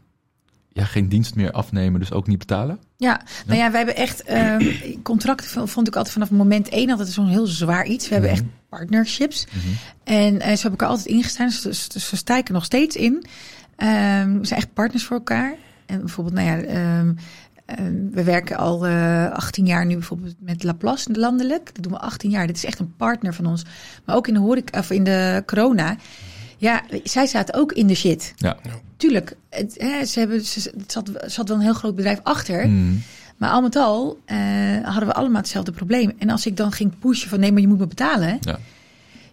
ja, 0.69 0.85
geen 0.85 1.09
dienst 1.09 1.35
meer 1.35 1.51
afnemen, 1.53 2.01
dus 2.01 2.13
ook 2.13 2.27
niet 2.27 2.39
betalen? 2.39 2.79
Ja, 2.97 3.21
nou 3.47 3.59
ja, 3.59 3.69
wij 3.71 3.77
hebben 3.79 3.97
echt 3.97 4.23
ehm, 4.23 4.73
contracten. 5.03 5.69
Vond 5.69 5.89
ik 5.89 5.97
altijd 5.97 6.13
vanaf 6.15 6.31
moment 6.31 6.69
één 6.69 6.91
altijd 6.91 7.09
zo'n 7.09 7.27
heel 7.29 7.47
zwaar 7.47 7.87
iets. 7.87 8.09
We 8.09 8.13
hebben 8.15 8.31
Mhm. 8.33 8.41
echt 8.41 8.51
partnerships. 8.69 9.47
Mhm. 9.53 9.67
En 10.05 10.41
eh, 10.41 10.57
zo 10.57 10.63
heb 10.63 10.73
ik 10.73 10.81
er 10.81 10.87
altijd 10.87 11.07
ingestaan. 11.07 11.47
Dus, 11.49 11.61
dus, 11.61 11.89
dus 11.89 12.23
nog 12.51 12.65
steeds 12.65 12.97
in. 12.97 13.25
Ehm, 13.77 14.39
we 14.39 14.47
zijn 14.47 14.61
echt 14.61 14.73
partners 14.73 15.05
voor 15.05 15.17
elkaar. 15.17 15.55
En 15.87 15.99
bijvoorbeeld, 15.99 16.37
nou 16.37 16.49
ja, 16.49 16.63
ehm, 16.63 17.13
ehm, 17.67 18.11
we 18.11 18.25
werken 18.25 18.57
al 18.57 18.87
eh 18.87 19.31
18 19.31 19.67
jaar 19.67 19.87
nu 19.87 19.95
bijvoorbeeld 19.95 20.35
met 20.39 20.63
Laplace 20.63 21.13
landelijk. 21.13 21.75
Dat 21.75 21.83
doen 21.83 21.93
we 21.93 21.99
18 21.99 22.31
jaar. 22.31 22.47
Dit 22.47 22.57
is 22.57 22.65
echt 22.65 22.79
een 22.79 22.95
partner 22.97 23.35
van 23.35 23.47
ons. 23.47 23.65
Maar 24.05 24.17
ook 24.17 24.29
in 24.29 24.35
de 24.35 24.41
horeca, 24.41 24.79
of 24.79 24.91
in 24.91 25.05
de 25.05 25.43
corona. 25.47 25.97
Ja, 26.57 26.83
zij 27.05 27.27
zaten 27.27 27.55
ook 27.55 27.73
in 27.73 27.87
de 27.87 27.95
shit. 27.95 28.33
Ja. 28.37 28.57
Tuurlijk, 28.97 29.37
het, 29.51 29.75
hè, 29.79 30.05
ze 30.05 30.19
hebben, 30.19 30.45
ze, 30.45 30.73
het 30.79 30.93
zat, 30.93 31.11
zat 31.27 31.49
wel 31.49 31.57
een 31.57 31.63
heel 31.63 31.73
groot 31.73 31.95
bedrijf 31.95 32.21
achter. 32.23 32.69
Mhm. 32.69 32.95
Maar 33.37 33.51
al 33.51 33.63
met 33.63 33.77
al 33.77 34.19
eh, 34.25 34.39
hadden 34.83 35.07
we 35.07 35.15
allemaal 35.15 35.41
hetzelfde 35.41 35.73
probleem. 35.73 36.13
En 36.19 36.31
als 36.31 36.47
ik 36.47 36.57
dan 36.57 36.73
ging 36.73 36.99
pushen 36.99 37.29
van 37.29 37.41
nee, 37.41 37.53
maar 37.53 37.61
je 37.61 37.69
moet 37.69 37.79
me 37.79 37.87
betalen. 37.87 38.39
Ja. 38.41 38.59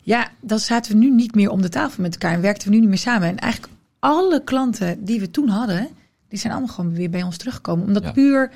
Ja, 0.02 0.30
dan 0.42 0.60
zaten 0.60 0.92
we 0.92 0.98
nu 0.98 1.10
niet 1.10 1.36
meer 1.36 1.50
om 1.50 1.62
de 1.62 1.70
tafel 1.70 2.02
met 2.02 2.14
elkaar 2.14 2.34
en 2.34 2.42
werkten 2.42 2.68
we 2.68 2.74
nu 2.74 2.80
niet 2.80 2.90
meer 2.90 2.98
samen. 2.98 3.28
En 3.28 3.38
eigenlijk 3.38 3.74
alle 4.00 4.44
klanten 4.44 5.06
die 5.06 5.20
we 5.20 5.32
toen 5.32 5.48
hadden, 5.48 5.88
die 6.32 6.40
zijn 6.40 6.54
allemaal 6.54 6.76
gewoon 6.76 6.94
weer 6.94 7.10
bij 7.10 7.24
ons 7.24 7.38
teruggekomen. 7.38 7.86
Omdat 7.86 8.04
Ja. 8.04 8.12
puur, 8.12 8.52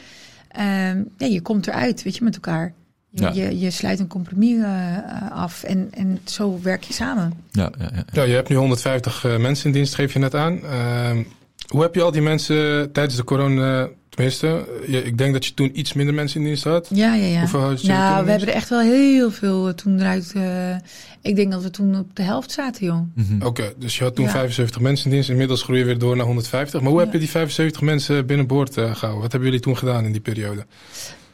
ehm, 0.48 1.04
ja, 1.18 1.28
je 1.28 1.42
komt 1.42 1.68
eruit, 1.68 2.04
weet 2.04 2.16
je, 2.18 2.24
met 2.24 2.34
elkaar. 2.36 2.74
Je, 3.10 3.22
Ja. 3.22 3.32
je, 3.32 3.60
je 3.60 3.72
sluit 3.72 4.00
een 4.00 4.08
compromis 4.08 4.58
eh, 4.58 4.98
eh, 4.98 5.32
af 5.32 5.64
en, 5.64 5.88
en 5.94 6.20
zo 6.24 6.60
werk 6.62 6.84
je 6.84 6.94
samen. 6.94 7.34
Ja, 7.52 7.72
ja, 7.80 7.90
ja. 7.94 8.04
Ja, 8.12 8.24
je 8.24 8.34
hebt 8.34 8.50
nu 8.50 8.56
150 8.56 9.26
eh, 9.26 9.38
mensen 9.38 9.66
in 9.66 9.72
dienst, 9.72 9.96
geef 9.96 10.14
je 10.14 10.20
net 10.20 10.36
aan. 10.36 10.64
Ehm, 10.64 11.24
hoe 11.68 11.82
heb 11.82 11.96
je 11.96 12.02
al 12.02 12.12
die 12.12 12.22
mensen 12.22 12.92
tijdens 12.92 13.16
de 13.16 13.24
corona, 13.24 13.88
tenminste, 14.16 14.66
je, 14.88 15.04
ik 15.04 15.18
denk 15.18 15.34
dat 15.34 15.46
je 15.46 15.54
toen 15.54 15.80
iets 15.80 15.94
minder 15.94 16.14
mensen 16.16 16.40
in 16.40 16.46
dienst 16.46 16.64
had. 16.64 16.88
Ja, 16.94 17.14
ja, 17.16 17.26
ja. 17.26 17.40
Hoeveel 17.40 17.60
had 17.60 17.82
je 17.82 17.88
toen 17.88 17.96
in 17.96 18.02
nou, 18.02 18.24
we 18.26 18.30
hebben 18.32 18.48
er 18.50 18.54
echt 18.56 18.70
wel 18.70 18.80
heel 18.80 19.32
veel 19.32 19.68
eh, 19.68 19.74
toen 19.74 20.00
eruit. 20.00 20.32
eh, 20.36 20.76
ik 21.22 21.36
denk 21.36 21.52
dat 21.52 21.64
we 21.64 21.70
toen 21.70 21.96
op 22.00 22.16
de 22.16 22.24
helft 22.24 22.52
zaten, 22.52 22.86
joh. 22.86 23.00
Mhm. 23.16 23.46
Oké, 23.46 23.74
dus 23.78 23.98
je 23.98 24.04
had 24.04 24.16
toen 24.16 24.26
Ja. 24.26 24.32
75 24.32 24.82
mensen 24.82 25.06
in 25.06 25.12
dienst. 25.12 25.30
Inmiddels 25.30 25.64
groei 25.64 25.80
je 25.80 25.86
weer 25.86 25.98
door 25.98 26.16
naar 26.16 26.26
150. 26.26 26.82
Maar 26.82 26.92
hoe 26.92 27.00
heb 27.00 27.12
je 27.14 27.20
die 27.20 27.30
75 27.30 27.82
mensen 27.82 28.26
binnenboord 28.26 28.78
eh, 28.78 28.84
gehouden? 28.96 29.22
Wat 29.22 29.32
hebben 29.32 29.50
jullie 29.50 29.64
toen 29.64 29.78
gedaan 29.78 30.06
in 30.06 30.12
die 30.12 30.22
periode? 30.22 30.66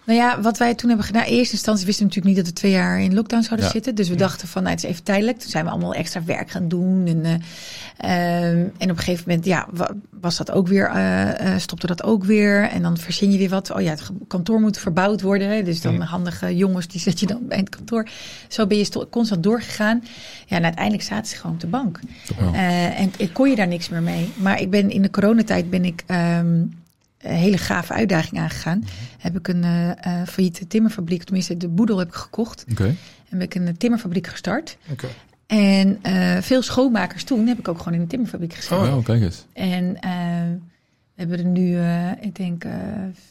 Nou 0.05 0.19
ja, 0.19 0.41
wat 0.41 0.57
wij 0.57 0.75
toen 0.75 0.87
hebben 0.89 1.05
gedaan, 1.07 1.25
in 1.25 1.33
eerste 1.33 1.53
instantie 1.53 1.85
wisten 1.85 2.03
we 2.07 2.09
natuurlijk 2.13 2.35
niet 2.35 2.45
dat 2.45 2.53
we 2.53 2.59
twee 2.59 2.71
jaar 2.71 3.01
in 3.01 3.13
lockdown 3.13 3.41
zouden 3.43 3.65
Ja. 3.65 3.71
zitten. 3.71 3.95
Dus 3.95 4.09
we 4.09 4.15
dachten 4.15 4.47
van, 4.47 4.63
nou, 4.63 4.75
het 4.75 4.83
is 4.83 4.89
even 4.89 5.03
tijdelijk. 5.03 5.39
Toen 5.39 5.49
zijn 5.49 5.65
we 5.65 5.71
allemaal 5.71 5.93
extra 5.93 6.23
werk 6.23 6.51
gaan 6.51 6.67
doen. 6.67 7.07
En, 7.07 7.25
eh, 7.25 8.47
ehm, 8.47 8.57
en 8.77 8.91
op 8.91 8.97
een 8.97 8.97
gegeven 8.97 9.23
moment, 9.27 9.45
ja, 9.45 9.67
wa- 9.71 9.91
was 10.21 10.37
dat 10.37 10.51
ook 10.51 10.67
weer, 10.67 10.87
eh, 10.89 11.53
eh, 11.53 11.59
stopte 11.59 11.87
dat 11.87 12.03
ook 12.03 12.23
weer. 12.23 12.63
En 12.69 12.81
dan 12.81 12.97
verzin 12.97 13.31
je 13.31 13.37
weer 13.37 13.49
wat. 13.49 13.71
Oh 13.71 13.81
ja, 13.81 13.89
het 13.89 14.09
kantoor 14.27 14.59
moet 14.59 14.77
verbouwd 14.77 15.21
worden. 15.21 15.49
Hè? 15.49 15.63
Dus 15.63 15.81
dan 15.81 16.01
handige 16.01 16.55
jongens, 16.55 16.87
die 16.87 17.01
zet 17.07 17.19
je 17.19 17.25
dan 17.27 17.47
bij 17.47 17.57
het 17.57 17.69
kantoor. 17.69 18.07
Zo 18.47 18.67
ben 18.67 18.77
je 18.77 19.07
constant 19.09 19.43
doorgegaan. 19.43 20.03
Ja, 20.45 20.57
en 20.57 20.63
uiteindelijk 20.63 21.03
zaten 21.03 21.25
ze 21.31 21.35
gewoon 21.35 21.55
op 21.55 21.61
de 21.61 21.67
bank. 21.67 21.99
En 22.53 23.11
ik 23.17 23.33
kon 23.33 23.49
je 23.49 23.55
daar 23.55 23.67
niks 23.67 23.89
meer 23.89 24.01
mee. 24.03 24.31
Maar 24.35 24.61
ik 24.61 24.69
ben 24.69 24.89
in 24.89 25.01
de 25.01 25.09
coronatijd 25.09 25.69
ben 25.69 25.85
ik 25.85 26.03
ehm, 26.07 26.63
hele 27.21 27.57
gave 27.57 27.93
uitdaging 27.93 28.39
aangegaan. 28.41 28.83
Heb 29.17 29.37
ik 29.37 29.47
een 29.47 29.63
eh 29.63 29.89
eh, 30.21 30.27
failliete 30.27 30.67
timmerfabriek, 30.67 31.23
tenminste 31.23 31.57
de 31.57 31.67
boedel 31.67 31.97
heb 31.97 32.07
ik 32.07 32.13
gekocht. 32.13 32.65
Oké. 32.71 32.83
En 33.29 33.39
heb 33.39 33.41
ik 33.41 33.55
een 33.55 33.77
timmerfabriek 33.77 34.27
gestart. 34.27 34.77
Oké. 34.91 35.07
En 35.47 35.99
eh, 36.01 36.37
veel 36.41 36.61
schoonmakers 36.61 37.23
toen 37.23 37.47
heb 37.47 37.59
ik 37.59 37.67
ook 37.67 37.77
gewoon 37.77 37.93
in 37.93 37.99
een 38.01 38.07
timmerfabriek 38.07 38.53
gezet. 38.53 38.71
Oh. 38.77 38.95
Oh, 38.97 39.03
kijk 39.05 39.21
eens. 39.21 39.45
En 39.53 39.99
eh, 40.01 40.11
we 41.15 41.27
hebben 41.27 41.37
er 41.39 41.45
nu, 41.45 41.77
eh, 41.77 42.11
ik 42.19 42.35
denk, 42.35 42.63
eh 42.63 42.71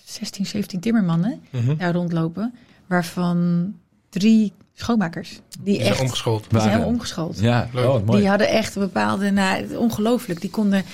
16, 0.05 0.47
17 0.47 0.81
timmermannen 0.81 1.41
Mhm. 1.51 1.77
daar 1.77 1.93
rondlopen. 1.93 2.55
Waarvan 2.87 3.73
drie 4.09 4.53
schoonmakers. 4.75 5.31
Die 5.31 5.41
Die 5.65 5.75
zijn 5.77 5.89
echt, 5.89 6.01
omgeschoold. 6.01 6.47
die 6.51 6.61
zijn 6.61 6.85
omgeschoold. 6.85 7.39
Ja, 7.41 7.69
Leuk. 7.73 7.87
oh, 7.89 8.05
mooi. 8.07 8.19
Die 8.21 8.29
hadden 8.29 8.49
echt 8.49 8.75
een 8.75 8.83
bepaalde, 8.83 9.31
nou, 9.31 9.77
ongelooflijk. 9.77 10.41
Die 10.41 10.51
konden 10.51 10.79
eh, 10.79 10.85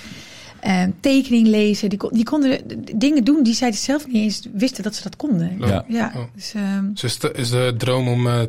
tekening 1.00 1.46
lezen. 1.46 1.88
Die, 1.88 1.98
kon- 1.98 2.10
die 2.12 2.24
konden 2.24 2.60
dingen 2.96 3.24
doen 3.24 3.42
die 3.42 3.54
zij 3.54 3.72
zelf 3.72 4.06
niet 4.06 4.16
eens 4.16 4.42
wisten 4.52 4.82
dat 4.82 4.94
ze 4.94 5.02
dat 5.02 5.16
konden. 5.16 5.56
Ja. 5.58 5.84
Ja, 5.88 6.12
Oh. 6.16 6.22
dus, 6.34 6.54
ehm, 6.54 6.84
Dus 6.92 7.02
is 7.02 7.18
de, 7.18 7.32
is 7.32 7.50
de 7.50 7.74
droom 7.78 8.08
om 8.08 8.26
eh, 8.26 8.40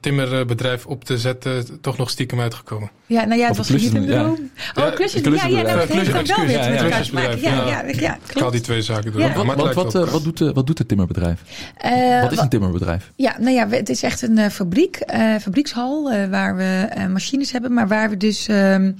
timmerbedrijf 0.00 0.86
op 0.86 1.04
te 1.04 1.18
zetten 1.18 1.80
toch 1.80 1.96
nog 1.98 2.10
stiekem 2.10 2.40
uitgekomen? 2.40 2.90
ja, 3.06 3.24
nou 3.24 3.40
ja, 3.40 3.46
het 3.48 3.56
was 3.56 3.68
niet 3.68 3.94
een 3.94 4.06
droom. 4.06 4.50
Ja, 4.74 4.86
Oh, 4.86 4.94
klusjes. 4.94 5.24
een 5.24 5.32
Ja, 5.34 5.46
ja, 5.46 5.62
nou, 5.62 5.78
dat 5.78 5.88
heeft 5.88 6.14
ook 6.14 6.26
wel 6.26 6.46
weer 6.46 6.50
ja, 6.50 6.68
met 6.68 6.80
elkaar 6.80 7.02
te 7.02 7.14
maken. 7.14 7.40
Ja, 7.40 7.66
ja, 7.66 7.84
ja, 7.86 8.18
Ik 8.34 8.38
haal 8.40 8.50
die 8.50 8.60
twee 8.60 8.82
zaken 8.82 9.12
door. 9.12 9.20
Ja. 9.20 9.26
elkaar, 9.26 9.46
Want, 9.46 9.64
maar 9.64 9.74
wat, 9.74 9.92
wel 9.92 10.06
eh, 10.06 10.12
wat, 10.12 10.24
doet, 10.24 10.40
eh, 10.40 10.50
wat 10.52 10.66
doet 10.66 10.78
het 10.78 10.88
timmerbedrijf? 10.88 11.40
Eh, 11.76 12.22
wat 12.22 12.32
is 12.32 12.38
een 12.38 12.48
timmerbedrijf? 12.48 13.12
Ja, 13.16 13.36
nou 13.38 13.54
ja, 13.54 13.68
het 13.68 13.88
is 13.88 14.02
echt 14.02 14.22
een 14.22 14.38
eh, 14.38 14.48
fabriek, 14.50 14.96
eh, 14.96 15.34
fabriekshal, 15.40 16.10
eh, 16.10 16.28
waar 16.28 16.56
we 16.56 16.86
eh, 16.90 17.06
machines 17.06 17.52
hebben, 17.52 17.72
maar 17.74 17.88
waar 17.88 18.10
we 18.10 18.16
dus 18.16 18.48
ehm 18.48 18.92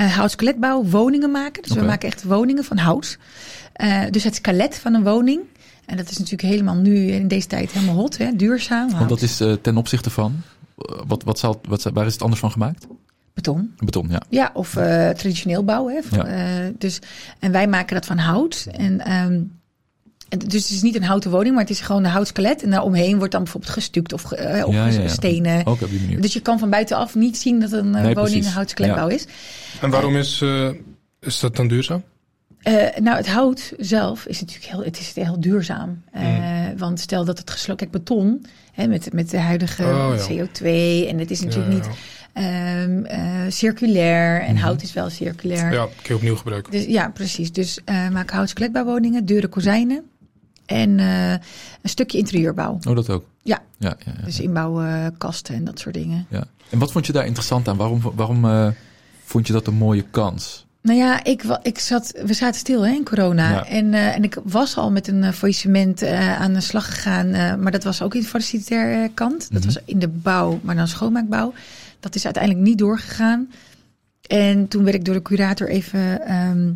uh, 0.00 0.16
houtskeletbouw, 0.16 0.84
woningen 0.84 1.30
maken. 1.30 1.62
Dus 1.62 1.72
we 1.72 1.82
maken 1.82 2.08
echt 2.08 2.22
woningen 2.24 2.64
van 2.64 2.76
hout. 2.78 3.18
Eh, 3.72 4.02
dus 4.10 4.24
het 4.24 4.34
skelet 4.34 4.78
van 4.78 4.94
een 4.94 5.02
woning. 5.04 5.40
En 5.88 5.96
dat 5.96 6.10
is 6.10 6.18
natuurlijk 6.18 6.48
helemaal 6.48 6.74
nu 6.74 7.10
in 7.10 7.28
deze 7.28 7.46
tijd 7.46 7.70
helemaal 7.72 7.94
hot, 7.94 8.18
hè? 8.18 8.36
duurzaam. 8.36 8.90
Want 8.90 9.08
dat 9.08 9.22
is 9.22 9.40
eh, 9.40 9.52
ten 9.52 9.76
opzichte 9.76 10.10
van... 10.10 10.40
eh, 10.78 11.00
wat, 11.06 11.22
wat 11.22 11.38
zal, 11.38 11.60
wat, 11.68 11.82
waar 11.82 12.06
is 12.06 12.12
het 12.12 12.22
anders 12.22 12.40
van 12.40 12.50
gemaakt? 12.50 12.86
beton. 13.34 13.74
Beton, 13.84 14.06
ja. 14.10 14.22
Ja, 14.28 14.50
of 14.54 14.76
eh, 14.76 15.08
traditioneel 15.10 15.64
bouwen. 15.64 15.94
Hè? 15.94 16.16
Ja. 16.16 16.24
Eh, 16.26 16.72
dus, 16.78 16.98
en 17.38 17.52
wij 17.52 17.66
maken 17.68 17.94
dat 17.94 18.06
van 18.06 18.18
hout. 18.18 18.66
En, 18.72 19.00
ehm, 19.04 19.40
en 20.28 20.38
dus 20.38 20.62
het 20.62 20.70
is 20.70 20.82
niet 20.82 20.96
een 20.96 21.02
houten 21.02 21.30
woning, 21.30 21.50
maar 21.54 21.62
het 21.62 21.72
is 21.72 21.80
gewoon 21.80 22.04
een 22.04 22.10
houtskelet. 22.10 22.62
En 22.62 22.70
daaromheen 22.70 23.16
wordt 23.18 23.32
dan 23.32 23.42
bijvoorbeeld 23.42 23.72
gestuukt 23.72 24.12
of, 24.12 24.24
of 24.32 24.38
Ja, 24.38 24.64
ja, 24.66 24.86
ja. 24.86 25.08
stenen. 25.08 25.66
Ook 25.66 25.82
op 25.82 25.90
die 25.90 26.00
manier. 26.00 26.20
Dus 26.20 26.32
je 26.32 26.40
kan 26.40 26.58
van 26.58 26.70
buitenaf 26.70 27.14
niet 27.14 27.36
zien 27.38 27.60
dat 27.60 27.72
een 27.72 27.90
Nee, 27.90 28.02
woning 28.02 28.14
precies. 28.14 28.46
een 28.46 28.52
houtskeletbouw 28.52 29.08
is. 29.08 29.26
En 29.80 29.90
waarom 29.90 30.16
is, 30.16 30.40
eh, 30.40 30.68
is 31.20 31.40
dat 31.40 31.56
dan 31.56 31.68
duurzaam? 31.68 32.02
Eh, 32.62 32.74
nou, 33.00 33.16
het 33.16 33.28
hout 33.28 33.72
zelf 33.78 34.24
is 34.26 34.40
natuurlijk 34.40 34.70
heel, 34.72 34.84
het 34.84 34.98
is 35.00 35.14
heel 35.14 35.40
duurzaam. 35.40 36.02
Eh, 36.12 36.46
Want 36.76 37.00
stel 37.00 37.24
dat 37.24 37.38
het 37.38 37.50
gesloten, 37.50 37.88
kijk, 37.90 38.04
beton 38.04 38.46
hè, 38.72 38.86
met, 38.86 39.12
met 39.12 39.30
de 39.30 39.38
huidige 39.38 39.82
Oh, 39.82 40.12
ja. 40.16 40.26
CO2 40.46 40.62
en 41.08 41.18
het 41.18 41.30
is 41.30 41.40
natuurlijk 41.40 41.72
Ja, 41.72 41.78
niet 41.78 41.88
ehm, 42.32 43.04
eh, 43.04 43.50
circulair 43.50 44.40
en 44.42 44.54
Mhm. 44.54 44.62
hout 44.62 44.82
is 44.82 44.92
wel 44.92 45.10
circulair. 45.10 45.72
Ja, 45.72 45.84
kun 45.84 45.94
je 46.02 46.14
opnieuw 46.14 46.36
gebruiken. 46.36 46.72
Dus 46.72 46.84
ja, 46.84 47.08
precies. 47.10 47.52
Dus 47.52 47.80
eh 47.84 48.08
maken 48.08 48.36
houtskeletbouwwoningen, 48.36 49.24
deuren, 49.26 49.48
kozijnen 49.48 50.02
en 50.66 50.98
eh, 50.98 51.30
een 51.82 51.88
stukje 51.88 52.18
interieurbouw. 52.18 52.78
Oh, 52.88 52.94
dat 52.96 53.10
ook? 53.10 53.24
Ja. 53.42 53.58
Ja, 53.78 53.96
ja, 54.06 54.12
ja. 54.18 54.24
Dus 54.24 54.40
inbouwen, 54.40 55.14
kasten 55.18 55.54
en 55.54 55.64
dat 55.64 55.78
soort 55.78 55.94
dingen. 55.94 56.26
ja. 56.30 56.44
En 56.70 56.78
wat 56.78 56.92
vond 56.92 57.06
je 57.06 57.12
daar 57.12 57.26
interessant 57.26 57.68
aan? 57.68 57.76
Waarom, 57.76 58.00
waarom 58.14 58.44
eh, 58.44 58.68
vond 59.24 59.46
je 59.46 59.52
dat 59.52 59.66
een 59.66 59.74
mooie 59.74 60.04
kans? 60.10 60.66
Nou 60.82 60.98
ja, 60.98 61.24
ik, 61.24 61.42
ik 61.62 61.78
zat, 61.78 62.14
we 62.24 62.32
zaten 62.34 62.60
stil 62.60 62.86
hè, 62.86 62.92
in 62.92 63.04
corona. 63.04 63.50
Ja. 63.50 63.66
En, 63.66 63.94
eh, 63.94 64.14
en 64.14 64.22
ik 64.24 64.38
was 64.44 64.76
al 64.76 64.90
met 64.90 65.08
een 65.08 65.22
uh, 65.22 65.30
faillissement 65.32 66.02
eh, 66.02 66.40
aan 66.40 66.52
de 66.54 66.60
slag 66.60 66.86
gegaan. 66.94 67.26
eh, 67.32 67.54
maar 67.54 67.72
dat 67.72 67.84
was 67.84 68.02
ook 68.02 68.14
in 68.14 68.20
de 68.20 68.26
facilitaire 68.26 69.10
kant. 69.14 69.48
Dat 69.52 69.64
Mhm. 69.64 69.72
was 69.72 69.82
in 69.84 69.98
de 69.98 70.08
bouw, 70.08 70.60
maar 70.62 70.76
dan 70.76 70.88
schoonmaakbouw. 70.88 71.52
Dat 72.00 72.14
is 72.14 72.24
uiteindelijk 72.24 72.64
niet 72.64 72.78
doorgegaan. 72.78 73.50
En 74.26 74.68
toen 74.68 74.84
werd 74.84 74.96
ik 74.96 75.04
door 75.04 75.14
de 75.14 75.22
curator 75.22 75.68
even... 75.68 76.26
ehm, 76.26 76.70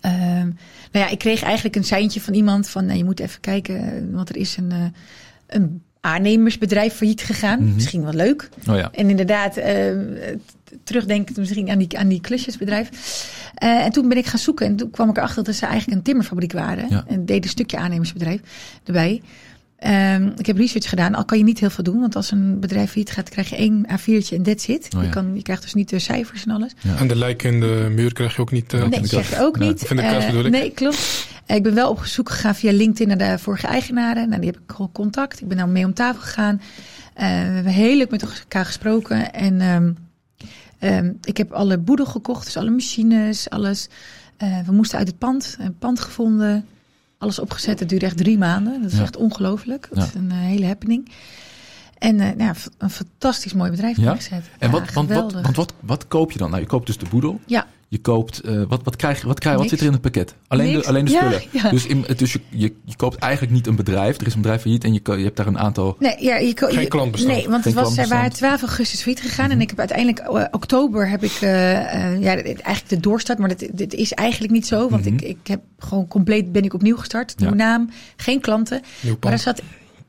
ehm, 0.00 0.46
nou 0.92 1.04
ja, 1.04 1.08
ik 1.08 1.18
kreeg 1.18 1.42
eigenlijk 1.42 1.76
een 1.76 1.84
seintje 1.84 2.20
van 2.20 2.34
iemand 2.34 2.68
van... 2.68 2.84
Nou, 2.86 2.98
je 2.98 3.04
moet 3.04 3.20
even 3.20 3.40
kijken, 3.40 3.76
eh, 3.96 4.02
want 4.12 4.28
er 4.28 4.36
is 4.36 4.56
een, 4.56 4.72
eh, 4.72 4.84
een 5.46 5.82
aannemersbedrijf 6.04 6.94
failliet 6.94 7.22
gegaan. 7.22 7.62
Mhm. 7.64 7.74
Misschien 7.74 8.02
wel 8.04 8.12
leuk. 8.12 8.48
Oh 8.70 8.76
ja. 8.76 8.90
En 8.92 9.10
inderdaad, 9.10 9.56
eh, 9.56 9.74
t- 10.64 10.74
terugdenkend 10.84 11.36
misschien 11.38 11.70
aan 11.70 11.78
die, 11.78 11.98
aan 11.98 12.08
die 12.08 12.20
klusjesbedrijf. 12.20 12.88
Eh, 13.54 13.84
en 13.84 13.92
toen 13.92 14.08
ben 14.08 14.18
ik 14.18 14.26
gaan 14.26 14.38
zoeken 14.38 14.66
en 14.66 14.76
toen 14.76 14.90
kwam 14.90 15.08
ik 15.10 15.16
erachter 15.16 15.44
dat 15.44 15.54
ze 15.54 15.66
eigenlijk 15.66 15.98
een 15.98 16.04
timmerfabriek 16.04 16.52
waren. 16.52 16.86
Ja. 16.90 17.04
En 17.08 17.24
deed 17.26 17.44
een 17.44 17.50
stukje 17.50 17.76
aannemersbedrijf 17.76 18.40
erbij. 18.84 19.22
Ehm, 19.78 20.30
ik 20.38 20.46
heb 20.46 20.56
research 20.56 20.88
gedaan, 20.88 21.14
al 21.14 21.24
kan 21.24 21.38
je 21.38 21.44
niet 21.44 21.58
heel 21.60 21.70
veel 21.70 21.84
doen. 21.84 22.00
Want 22.00 22.16
als 22.16 22.30
een 22.30 22.60
bedrijf 22.60 22.90
failliet 22.90 23.10
gaat, 23.10 23.28
krijg 23.28 23.50
je 23.50 23.56
één 23.56 23.86
A4'tje 23.90 24.36
en 24.36 24.42
that's 24.42 24.66
it. 24.68 24.84
Oh 24.94 25.00
ja. 25.00 25.02
je, 25.02 25.08
kan, 25.08 25.30
je 25.34 25.42
krijgt 25.42 25.62
dus 25.62 25.74
niet 25.74 25.88
de 25.88 25.98
cijfers 25.98 26.44
en 26.46 26.50
alles. 26.54 26.72
Ja. 26.80 26.96
En 26.96 27.06
de 27.08 27.16
lijken 27.16 27.52
in 27.54 27.60
de 27.60 27.92
muur 27.94 28.12
krijg 28.12 28.34
je 28.36 28.40
ook 28.40 28.50
niet. 28.52 28.72
eh, 28.72 28.80
nee, 28.80 28.90
vind 28.90 29.10
dat 29.10 29.26
je 29.26 29.36
ook. 29.40 29.58
niet. 29.58 29.82
vind 29.86 30.00
ik 30.00 30.06
kast 30.06 30.20
Eh, 30.20 30.26
bedoel 30.26 30.44
ik. 30.44 30.50
Nee, 30.50 30.70
klopt. 30.70 31.26
Ik 31.46 31.62
ben 31.62 31.74
wel 31.74 31.90
op 31.90 32.04
zoek 32.04 32.30
gegaan 32.30 32.54
via 32.54 32.72
LinkedIn 32.72 33.16
naar 33.16 33.30
de 33.36 33.38
vorige 33.42 33.66
eigenaren. 33.66 34.28
Nou, 34.28 34.40
die 34.40 34.50
heb 34.50 34.60
ik 34.60 34.88
contact. 34.92 35.40
Ik 35.40 35.48
ben 35.48 35.56
nou 35.56 35.68
mee 35.68 35.84
om 35.84 35.94
tafel 35.94 36.20
gegaan. 36.22 36.60
Eh, 37.14 37.26
we 37.26 37.30
hebben 37.30 37.72
heel 37.72 37.96
leuk 37.96 38.10
met 38.10 38.22
elkaar 38.22 38.64
gesproken. 38.64 39.32
En 39.32 39.60
ehm, 39.60 39.92
ehm, 40.78 41.12
ik 41.22 41.36
heb 41.36 41.52
alle 41.52 41.78
boedel 41.78 42.06
gekocht, 42.06 42.44
dus 42.44 42.56
alle 42.56 42.70
machines, 42.70 43.50
alles. 43.50 43.88
Eh, 44.36 44.58
we 44.66 44.72
moesten 44.72 44.98
uit 44.98 45.06
het 45.08 45.18
pand, 45.18 45.56
een 45.60 45.78
pand 45.78 46.00
gevonden. 46.00 46.66
Alles 47.18 47.38
opgezet. 47.38 47.80
Het 47.80 47.88
duurde 47.88 48.06
echt 48.06 48.16
drie 48.16 48.38
maanden. 48.38 48.82
Dat 48.82 48.90
is 48.90 48.96
Ja. 48.96 49.02
echt 49.02 49.16
ongelooflijk. 49.16 49.86
Dat 49.90 49.98
Ja. 49.98 50.04
is 50.04 50.14
een 50.14 50.30
eh, 50.30 50.36
hele 50.36 50.66
happening. 50.66 51.08
En 51.98 52.16
nou, 52.16 52.54
een 52.78 52.90
fantastisch 52.90 53.52
mooi 53.52 53.70
bedrijf 53.70 53.96
Ja? 53.96 54.02
neergezet. 54.02 54.44
En 54.58 54.70
Ja, 54.70 54.70
wat, 54.70 54.92
want, 54.92 55.08
wat, 55.08 55.32
want 55.32 55.56
wat, 55.56 55.74
wat 55.80 56.08
koop 56.08 56.32
je 56.32 56.38
dan? 56.38 56.48
Nou, 56.50 56.62
je 56.62 56.68
koopt 56.68 56.86
dus 56.86 56.98
de 56.98 57.06
boedel. 57.10 57.40
Ja. 57.46 57.66
Je 57.94 58.00
koopt, 58.00 58.40
eh, 58.40 58.62
wat, 58.68 58.80
wat, 58.84 58.96
krijg, 58.96 59.20
je- 59.20 59.26
wat, 59.26 59.38
krijg, 59.38 59.56
wat 59.56 59.68
zit 59.68 59.80
er 59.80 59.86
in 59.86 59.92
het 59.92 60.00
pakket? 60.00 60.34
Alleen 60.48 60.72
de, 60.72 60.84
alleen 60.86 61.04
de 61.04 61.10
spullen. 61.10 61.42
ja. 61.50 61.70
Dus, 61.70 61.86
in, 61.86 62.04
dus 62.16 62.32
je, 62.32 62.40
je, 62.50 62.72
je 62.84 62.96
koopt 62.96 63.18
eigenlijk 63.18 63.52
niet 63.52 63.66
een 63.66 63.76
bedrijf. 63.76 64.20
Er 64.20 64.26
is 64.26 64.34
een 64.34 64.40
bedrijf 64.40 64.60
failliet 64.60 64.84
en 64.84 64.92
je, 64.92 65.00
je 65.04 65.24
hebt 65.24 65.36
daar 65.36 65.46
een 65.46 65.58
aantal... 65.58 65.96
Nee, 65.98 66.16
ja, 66.18 66.36
je, 66.36 66.54
ko- 66.54 66.66
Geen 66.66 66.88
klantbestand. 66.88 67.34
Nee, 67.36 67.48
want 67.48 67.64
het 67.64 67.74
was, 67.74 67.94
zij 67.94 68.04
klantbestand. 68.04 68.40
waren 68.40 68.58
12 68.58 68.60
augustus 68.60 69.02
failliet 69.02 69.22
gegaan. 69.22 69.50
En 69.50 69.60
ik 69.60 69.70
heb 69.70 69.78
uiteindelijk, 69.78 70.18
eh, 70.18 70.44
oktober 70.50 71.08
heb 71.08 71.22
ik, 71.24 71.38
eh, 71.40 72.12
eh, 72.12 72.22
ja, 72.22 72.34
dit- 72.36 72.44
eigenlijk 72.60 72.88
de 72.88 73.00
doorstart. 73.00 73.38
Maar 73.38 73.48
dit, 73.56 73.68
dit 73.72 73.94
is 73.94 74.12
eigenlijk 74.12 74.52
niet 74.52 74.66
zo. 74.66 74.88
Want 74.88 75.04
Mhm. 75.04 75.14
ik, 75.14 75.20
ik 75.22 75.46
heb 75.46 75.60
gewoon 75.78 76.08
compleet, 76.08 76.52
ben 76.52 76.62
ik 76.64 76.74
opnieuw 76.74 76.96
gestart. 76.96 77.30
Ja. 77.36 77.40
Nieuwe 77.42 77.56
naam, 77.56 77.90
geen 78.16 78.40
klanten. 78.40 78.82
nieuw 79.00 79.16
Maar 79.20 79.32
er 79.32 79.38
zat 79.38 79.62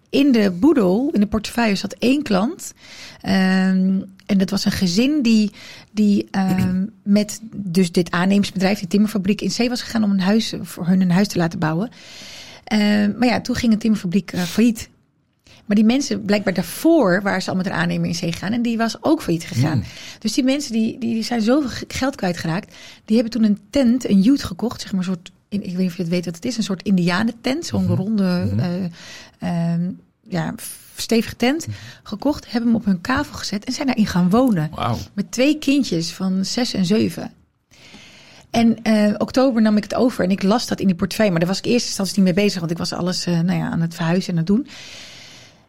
in 0.09 0.31
de 0.31 0.51
boedel, 0.51 1.09
in 1.13 1.19
de 1.19 1.27
portefeuille, 1.27 1.75
zat 1.75 1.95
één 1.99 2.23
klant. 2.23 2.73
Ehm, 3.21 3.99
en 4.25 4.38
dat 4.38 4.49
was 4.49 4.65
een 4.65 4.71
gezin 4.71 5.21
die, 5.21 5.51
die 5.95 6.27
ehm, 6.31 6.85
met 7.03 7.39
dus 7.55 7.91
dit 7.91 8.11
aannemersbedrijf, 8.11 8.79
die 8.79 8.87
timmerfabriek 8.87 9.41
in 9.41 9.51
zee 9.51 9.69
was 9.69 9.81
gegaan 9.81 10.03
om 10.03 10.11
een 10.11 10.19
huis 10.19 10.53
voor 10.61 10.87
hun 10.87 11.01
een 11.01 11.11
huis 11.11 11.27
te 11.27 11.37
laten 11.37 11.59
bouwen. 11.59 11.89
Ehm, 12.63 13.11
maar 13.17 13.27
ja, 13.27 13.41
toen 13.41 13.55
ging 13.55 13.73
een 13.73 13.79
timmerfabriek 13.79 14.31
eh, 14.31 14.41
failliet. 14.41 14.89
Maar 15.65 15.75
die 15.75 15.85
mensen, 15.85 16.21
blijkbaar 16.25 16.53
daarvoor, 16.53 17.21
waren 17.21 17.41
ze 17.41 17.49
al 17.49 17.55
met 17.55 17.65
een 17.65 17.71
aannemer 17.71 18.07
in 18.07 18.15
zee 18.15 18.31
gegaan. 18.31 18.51
En 18.51 18.61
die 18.61 18.77
was 18.77 18.97
ook 19.03 19.21
failliet 19.21 19.43
gegaan. 19.45 19.77
Mm. 19.77 19.83
Dus 20.19 20.33
die 20.33 20.43
mensen 20.43 20.73
die, 20.73 20.99
die, 20.99 21.13
die 21.13 21.23
zijn 21.23 21.41
zoveel 21.41 21.69
ge- 21.69 21.85
geld 21.87 22.15
kwijtgeraakt. 22.15 22.75
Die 23.05 23.15
hebben 23.15 23.33
toen 23.33 23.43
een 23.43 23.59
tent, 23.69 24.09
een 24.09 24.25
ute 24.27 24.45
gekocht. 24.45 24.81
Zeg 24.81 24.91
maar 24.91 24.99
een 24.99 25.05
soort, 25.07 25.31
ik 25.49 25.59
weet 25.61 25.77
niet 25.77 25.87
of 25.89 25.95
je 25.95 26.01
het 26.01 26.11
weet 26.11 26.25
wat 26.25 26.35
het 26.35 26.45
is. 26.45 26.57
Een 26.57 26.63
soort 26.63 26.83
indianentent. 26.83 27.65
Zo'n 27.65 27.83
Mhm. 27.83 27.93
ronde, 27.93 28.49
Mhm. 28.51 28.59
eh, 28.59 29.73
ehm, 29.73 29.81
ja, 30.29 30.53
stevige 31.01 31.35
tent. 31.35 31.67
Gekocht, 32.03 32.51
hebben 32.51 32.69
hem 32.69 32.79
op 32.79 32.85
hun 32.85 33.01
kavel 33.01 33.33
gezet. 33.37 33.65
En 33.65 33.73
zijn 33.73 33.87
daarin 33.87 34.07
gaan 34.07 34.29
wonen. 34.29 34.69
Wauw. 34.75 34.97
Met 35.13 35.31
twee 35.31 35.57
kindjes 35.59 36.11
van 36.11 36.45
zes 36.45 36.73
en 36.73 36.85
zeven. 36.85 37.31
En 38.49 38.83
eh, 38.83 39.13
oktober 39.17 39.61
nam 39.61 39.77
ik 39.77 39.83
het 39.83 39.95
over 39.95 40.23
en 40.23 40.31
ik 40.31 40.43
las 40.43 40.67
dat 40.67 40.79
in 40.79 40.87
die 40.87 40.95
portefeuille. 40.95 41.31
Maar 41.31 41.39
daar 41.41 41.49
was 41.49 41.57
ik 41.59 41.65
eerst 41.65 41.85
instantie 41.85 42.15
niet 42.15 42.23
mee 42.35 42.43
bezig, 42.45 42.59
want 42.59 42.71
ik 42.71 42.77
was 42.77 42.93
alles 42.93 43.25
eh, 43.25 43.39
nou 43.39 43.59
ja, 43.59 43.69
aan 43.69 43.81
het 43.81 43.95
verhuizen 43.95 44.27
en 44.33 44.39
aan 44.39 44.45
het 44.45 44.47
doen. 44.55 44.67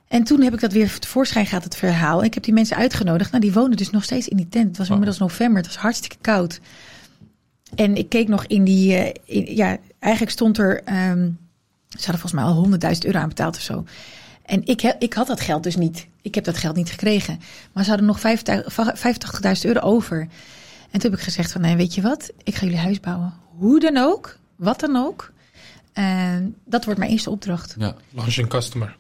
En 0.08 0.24
toen 0.24 0.40
heb 0.42 0.54
ik 0.54 0.60
dat 0.60 0.72
weer 0.72 0.98
tevoorschijn 0.98 1.46
gehad, 1.46 1.64
het 1.64 1.76
verhaal. 1.76 2.24
Ik 2.24 2.34
heb 2.34 2.42
die 2.42 2.54
mensen 2.54 2.76
uitgenodigd. 2.76 3.30
Nou, 3.30 3.42
die 3.42 3.52
wonen 3.52 3.76
dus 3.76 3.90
nog 3.90 4.04
steeds 4.04 4.28
in 4.28 4.36
die 4.36 4.48
tent. 4.48 4.66
Het 4.66 4.76
was 4.76 4.88
Wow. 4.88 4.96
inmiddels 4.96 5.20
november, 5.30 5.56
het 5.56 5.66
was 5.66 5.76
hartstikke 5.82 6.16
koud. 6.20 6.60
En 7.74 7.96
ik 7.96 8.08
keek 8.08 8.28
nog 8.28 8.44
in 8.46 8.64
die, 8.64 9.12
in- 9.24 9.54
ja, 9.56 9.76
eigenlijk 9.98 10.32
stond 10.32 10.58
er 10.58 10.82
ehm, 10.84 11.30
Ze 11.88 12.02
hadden 12.04 12.20
volgens 12.20 12.32
mij 12.32 12.44
al 12.44 12.54
100.000 12.54 13.04
euro 13.06 13.18
aan 13.18 13.28
betaald 13.28 13.56
of 13.56 13.62
zo. 13.62 13.84
En 14.46 14.60
ik, 14.64 14.80
he- 14.80 14.92
ik 14.98 15.12
had 15.12 15.26
dat 15.26 15.40
geld 15.40 15.62
dus 15.62 15.76
niet. 15.76 16.06
Ik 16.22 16.34
heb 16.34 16.44
dat 16.44 16.56
geld 16.56 16.76
niet 16.76 16.90
gekregen. 16.90 17.40
Maar 17.72 17.82
ze 17.84 17.88
hadden 17.88 18.08
nog 18.08 18.20
50 18.20 18.72
50.000 18.94 19.60
euro 19.62 19.80
over. 19.80 20.20
En 20.90 21.00
toen 21.00 21.10
heb 21.10 21.18
ik 21.18 21.24
gezegd 21.24 21.52
van, 21.52 21.60
nee, 21.60 21.76
weet 21.76 21.94
je 21.94 22.00
wat? 22.02 22.30
Ik 22.42 22.54
ga 22.54 22.64
jullie 22.64 22.80
huis 22.80 23.00
bouwen. 23.00 23.34
Hoe 23.58 23.80
dan 23.80 23.96
ook, 23.96 24.38
wat 24.56 24.80
dan 24.80 24.96
ook. 24.96 25.32
En 25.92 26.54
dat 26.64 26.84
wordt 26.84 26.98
mijn 27.00 27.10
eerste 27.10 27.30
opdracht. 27.30 27.74
Ja. 27.78 27.94
Launching 28.10 28.48
customer. 28.48 28.96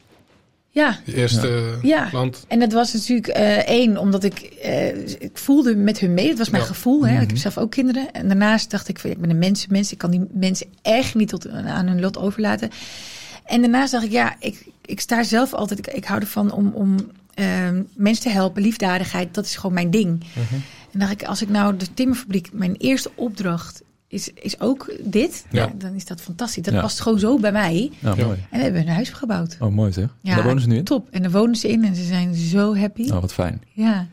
Ja, 0.70 0.98
Je 1.04 1.14
eerste 1.14 1.78
Ja. 1.82 2.08
klant. 2.08 2.44
en 2.48 2.58
dat 2.58 2.72
was 2.72 2.92
natuurlijk 2.92 3.26
eh, 3.28 3.56
één, 3.56 3.96
omdat 3.98 4.24
ik, 4.24 4.38
eh, 4.40 4.96
ik 5.20 5.30
voelde 5.38 5.76
met 5.76 5.98
hun 5.98 6.14
mee. 6.14 6.28
Het 6.28 6.38
was 6.38 6.50
mijn 6.50 6.62
Ja. 6.62 6.68
gevoel. 6.68 7.06
Hè? 7.06 7.12
Ik 7.14 7.20
Mhm. 7.20 7.28
heb 7.28 7.36
zelf 7.36 7.58
ook 7.58 7.70
kinderen. 7.70 8.12
En 8.12 8.28
daarnaast 8.28 8.70
dacht 8.70 8.88
ik, 8.88 8.98
van, 8.98 9.10
ik 9.10 9.20
ben 9.20 9.30
een 9.30 9.38
mensenmens. 9.38 9.92
Ik 9.92 9.98
kan 9.98 10.10
die 10.10 10.26
mensen 10.32 10.66
echt 10.82 11.14
niet 11.14 11.28
tot, 11.28 11.48
aan 11.50 11.86
hun 11.86 12.00
lot 12.00 12.18
overlaten. 12.18 12.70
En 13.44 13.60
daarnaast 13.60 13.92
dacht 13.92 14.04
ik, 14.04 14.10
ja, 14.10 14.36
ik, 14.38 14.66
ik 14.86 15.00
sta 15.00 15.22
zelf 15.22 15.54
altijd... 15.54 15.78
Ik, 15.78 15.86
ik 15.86 16.04
hou 16.04 16.20
ervan 16.20 16.52
om, 16.52 16.70
om 16.74 16.96
ehm, 17.34 17.82
mensen 17.94 18.22
te 18.24 18.30
helpen. 18.30 18.62
Liefdadigheid, 18.62 19.34
dat 19.34 19.44
is 19.44 19.56
gewoon 19.56 19.74
mijn 19.74 19.90
ding. 19.90 20.24
Mhm. 20.34 20.54
En 20.92 20.98
dacht 20.98 21.12
ik, 21.12 21.22
als 21.24 21.42
ik 21.42 21.48
nou 21.48 21.76
de 21.76 21.94
timmerfabriek... 21.94 22.48
Mijn 22.52 22.74
eerste 22.76 23.10
opdracht 23.14 23.82
is, 24.08 24.30
is 24.34 24.60
ook 24.60 24.92
dit. 25.00 25.44
Ja. 25.50 25.62
Ja. 25.64 25.72
dan 25.78 25.94
is 25.94 26.04
dat 26.04 26.20
fantastisch. 26.20 26.62
Dat 26.62 26.80
past 26.80 27.00
gewoon 27.00 27.18
zo 27.18 27.38
bij 27.38 27.52
mij. 27.52 27.90
Ja, 27.98 28.14
Ja. 28.16 28.24
mooi. 28.24 28.38
En 28.50 28.58
we 28.58 28.64
hebben 28.64 28.80
een 28.80 28.88
huis 28.88 29.08
gebouwd. 29.08 29.56
Oh, 29.60 29.72
mooi 29.72 29.92
zeg. 29.92 30.04
Ja, 30.04 30.30
Ja, 30.30 30.34
Daar 30.34 30.44
wonen 30.44 30.62
ze 30.62 30.68
nu 30.68 30.76
in? 30.76 30.84
Top. 30.84 31.08
En 31.10 31.22
daar 31.22 31.30
wonen 31.30 31.56
ze 31.56 31.68
in 31.68 31.84
en 31.84 31.94
ze 31.96 32.04
zijn 32.04 32.34
zo 32.34 32.76
happy. 32.76 33.10
Oh, 33.10 33.20
wat 33.20 33.32
fijn. 33.32 33.62
Ja. 33.72 34.06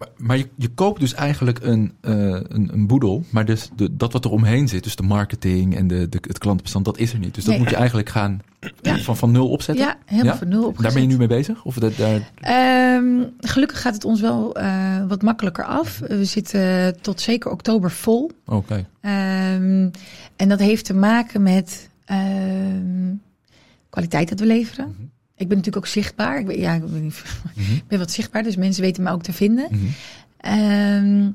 Maar, 0.00 0.08
maar 0.16 0.36
je, 0.36 0.48
je 0.56 0.68
koopt 0.68 1.00
dus 1.00 1.14
eigenlijk 1.14 1.58
een, 1.62 1.92
eh, 2.00 2.12
een, 2.48 2.68
een 2.72 2.86
boedel, 2.86 3.24
maar 3.30 3.44
dus 3.44 3.70
de, 3.76 3.96
dat 3.96 4.12
wat 4.12 4.24
er 4.24 4.30
omheen 4.30 4.68
zit, 4.68 4.82
dus 4.84 4.96
de 4.96 5.02
marketing 5.02 5.76
en 5.76 5.86
de, 5.86 6.08
de, 6.08 6.18
het 6.20 6.38
klantenbestand, 6.38 6.84
dat 6.84 6.98
is 6.98 7.12
er 7.12 7.18
niet. 7.18 7.34
Dus 7.34 7.44
dat 7.44 7.52
Nee. 7.52 7.62
moet 7.62 7.70
je 7.70 7.76
eigenlijk 7.76 8.08
gaan 8.08 8.40
Ja. 8.82 8.98
van, 8.98 9.16
van 9.16 9.30
nul 9.30 9.48
opzetten. 9.50 9.84
Ja, 9.84 9.96
helemaal 10.04 10.32
Ja? 10.32 10.38
van 10.38 10.48
nul 10.48 10.64
opgezet. 10.66 10.82
Daar 10.82 10.92
ben 10.92 11.02
je 11.02 11.08
nu 11.08 11.16
mee 11.16 11.26
bezig? 11.38 11.64
Of 11.64 11.74
dat, 11.74 11.96
daar... 11.96 12.30
Ehm, 12.40 13.24
gelukkig 13.40 13.80
gaat 13.80 13.94
het 13.94 14.04
ons 14.04 14.20
wel 14.20 14.54
eh, 14.56 15.06
wat 15.08 15.22
makkelijker 15.22 15.64
af. 15.64 15.98
We 15.98 16.24
zitten 16.24 16.96
tot 17.00 17.20
zeker 17.20 17.50
oktober 17.50 17.90
vol. 17.90 18.30
Oké. 18.46 18.86
Ehm, 19.00 19.88
en 20.36 20.48
dat 20.48 20.58
heeft 20.58 20.84
te 20.84 20.94
maken 20.94 21.42
met 21.42 21.88
ehm, 22.04 23.14
kwaliteit 23.90 24.28
dat 24.28 24.40
we 24.40 24.46
leveren. 24.46 24.86
Mhm. 24.88 25.06
Ik 25.40 25.48
ben 25.48 25.56
natuurlijk 25.56 25.76
ook 25.86 25.92
zichtbaar. 25.92 26.38
Ik 26.38 26.46
ben, 26.46 26.60
ja, 26.60 26.74
ik 26.74 26.80
ben, 26.92 27.02
niet- 27.02 27.22
Mhm. 27.56 27.72
ik 27.74 27.86
ben 27.88 27.98
wat 27.98 28.10
zichtbaar, 28.10 28.42
dus 28.42 28.56
mensen 28.56 28.82
weten 28.82 29.02
me 29.02 29.10
ook 29.10 29.22
te 29.22 29.32
vinden. 29.32 29.66
Mhm. 29.70 29.84
Ehm, 30.40 31.28